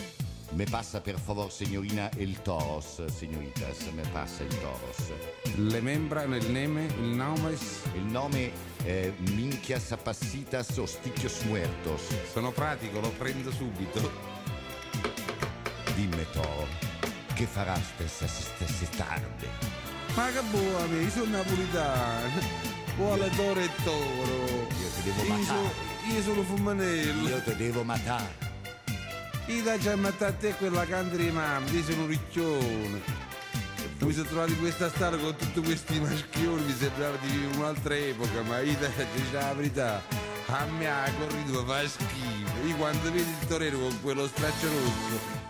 [0.56, 5.12] Me passa per favor, signorina, il toros, signoritas, me passa il toros.
[5.54, 7.58] Le membra, il nome, il nome?
[7.92, 8.50] Il nome
[8.82, 12.00] è Minchias Apacitas Ostichios Muertos.
[12.32, 14.10] Sono pratico, lo prendo subito.
[15.94, 16.66] Dimmi, toro,
[17.34, 19.48] che farà stessa, stessa tarde?
[20.14, 22.40] Ma che buona, io sono napolitano.
[22.96, 24.32] Vuole toro e toro.
[24.70, 25.68] Io ti devo Io, matare.
[25.68, 27.28] so- io sono fumanello.
[27.28, 28.45] Io ti devo matare.
[29.48, 33.00] Io da già a te quella canna di mamma, io sono un riccione.
[34.00, 37.96] Mi sono trovato in questa strada con tutti questi maschioni, mi sembrava di vivere un'altra
[37.96, 40.02] epoca, ma io da dice la verità,
[40.46, 42.66] a me ha corrido fa schifo.
[42.66, 45.44] Io quando vedi il torero con quello straccio rosso,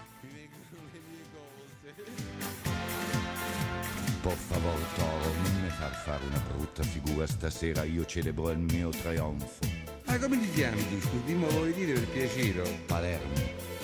[4.20, 8.90] Por favor, toro, non mi far fare una brutta figura stasera, io celebro il mio
[8.90, 9.60] trionfo.
[10.04, 11.22] ma come ti chiami tu?
[11.24, 12.62] Dimmi, vuoi dire per piacere?
[12.86, 13.75] Palermo.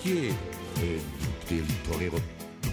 [0.00, 0.34] Chi è?
[0.80, 1.02] E
[1.48, 2.18] il torero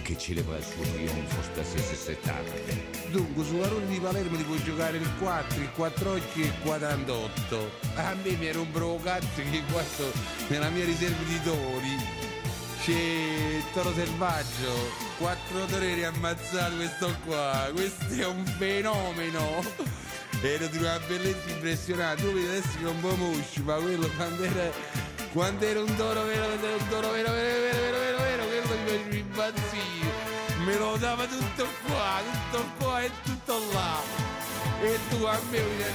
[0.02, 2.86] che celebra il suo trionfo stasera tarde.
[3.10, 6.54] Dunque, su Varone di Palermo ti puoi giocare il 4, il 4 occhi e il
[6.62, 7.70] 48.
[7.96, 10.10] A me mi era un cazzo che qua sto
[10.48, 11.96] nella mia riserva di tori.
[12.82, 14.72] C'è toro selvaggio,
[15.18, 19.62] quattro toreri ammazzati questo qua, questo è un fenomeno.
[20.40, 24.08] Era di una bellezza impressionante, tu vedi adesso che è un po' musci, ma quello
[24.16, 24.70] quando era,
[25.32, 28.86] quando era un toro vero, un toro vero, vero, vero, vero, vero, vero, quello mi
[28.86, 30.36] faceva impazzire.
[30.64, 34.00] Me lo dava tutto qua, tutto qua e tutto là.
[34.80, 35.92] E tu a me vuoi dire,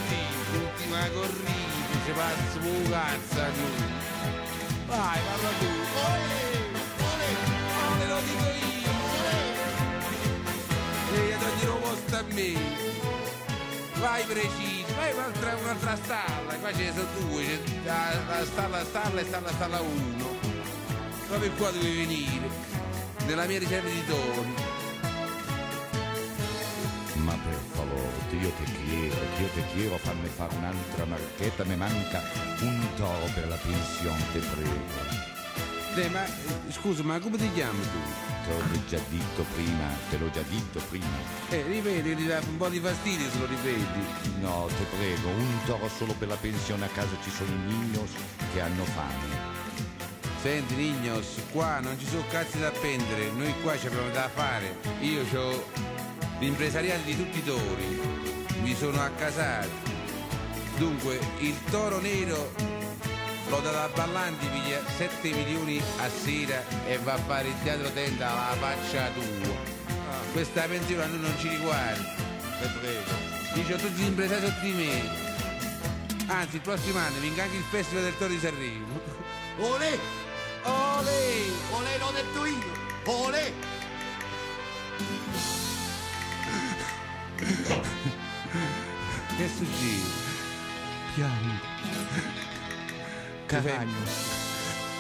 [0.52, 3.92] l'ultima corrida, ci pazzo un cazzo noi.
[4.88, 5.66] Vai, parla tu.
[6.10, 6.44] Olè,
[7.12, 7.32] olè,
[8.00, 8.48] te lo dico
[8.82, 9.40] io, olè.
[11.14, 12.93] E io toglierò posto a me.
[14.04, 19.22] Vai preciso, vai un'altra, un'altra stalla, qua ce ne sono due, la, la stalla stalla
[19.22, 20.38] e stalla stalla 1.
[21.30, 22.50] Proprio qua devi venire,
[23.28, 24.56] nella mia riserva di tori.
[27.14, 32.22] Ma per favore, Dio te chiedo, Dio te chiedo, fammi fare un'altra marchetta, mi manca
[32.60, 35.33] un toro per la pensione, te prego.
[35.96, 38.00] Eh, ma eh, scusa, ma come ti chiami tu?
[38.46, 41.06] Te l'ho già detto prima, te l'ho già detto prima.
[41.50, 44.40] Eh, ripeti, ti dà un po' di fastidio se lo ripeti.
[44.40, 48.10] No, te prego, un toro solo per la pensione, a casa ci sono i niños
[48.54, 49.62] che hanno fame.
[50.42, 54.76] Senti Nignos, qua non ci sono cazzi da appendere, noi qua ci abbiamo da fare.
[55.00, 55.64] Io ho
[56.40, 58.02] l'impresariato di tutti i tori,
[58.62, 59.70] mi sono accasato.
[60.76, 62.82] Dunque, il toro nero
[63.54, 67.92] l'ho dato a Ballanti, piglia 7 milioni a sera e va a fare il teatro
[67.92, 69.72] tenda alla faccia tua.
[70.32, 72.02] Questa pensione a noi non ci riguarda,
[72.60, 73.68] te prego.
[73.68, 75.22] Io ho tutti gli impresari sotto di me.
[76.26, 79.00] Anzi, il prossimo anno vinca anche il Festival del Toro di Sanremo.
[79.60, 80.00] Olè!
[80.64, 81.46] Olè!
[81.72, 82.72] Olè, l'ho detto io!
[83.06, 83.54] Olè!
[89.38, 90.22] Che succede?
[91.14, 91.73] Piango.
[93.54, 94.04] Caragno.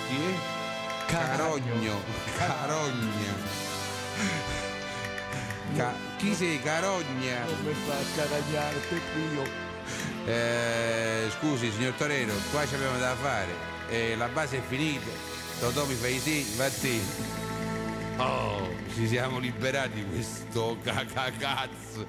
[0.08, 1.08] Chi è?
[1.08, 2.02] Carogno.
[2.38, 3.34] Carogna.
[5.76, 6.62] Ca- chi sei?
[6.62, 7.46] Carogna.
[7.64, 9.02] Mi fa caragliare, per
[9.34, 9.44] io.
[10.32, 13.52] Eh, scusi, signor Torero, qua ci abbiamo da fare.
[13.90, 15.10] Eh, la base è finita.
[15.60, 17.02] Totò mi fai i segni, va a te.
[18.18, 22.06] Oh, ci siamo liberati di questo cacacazzo.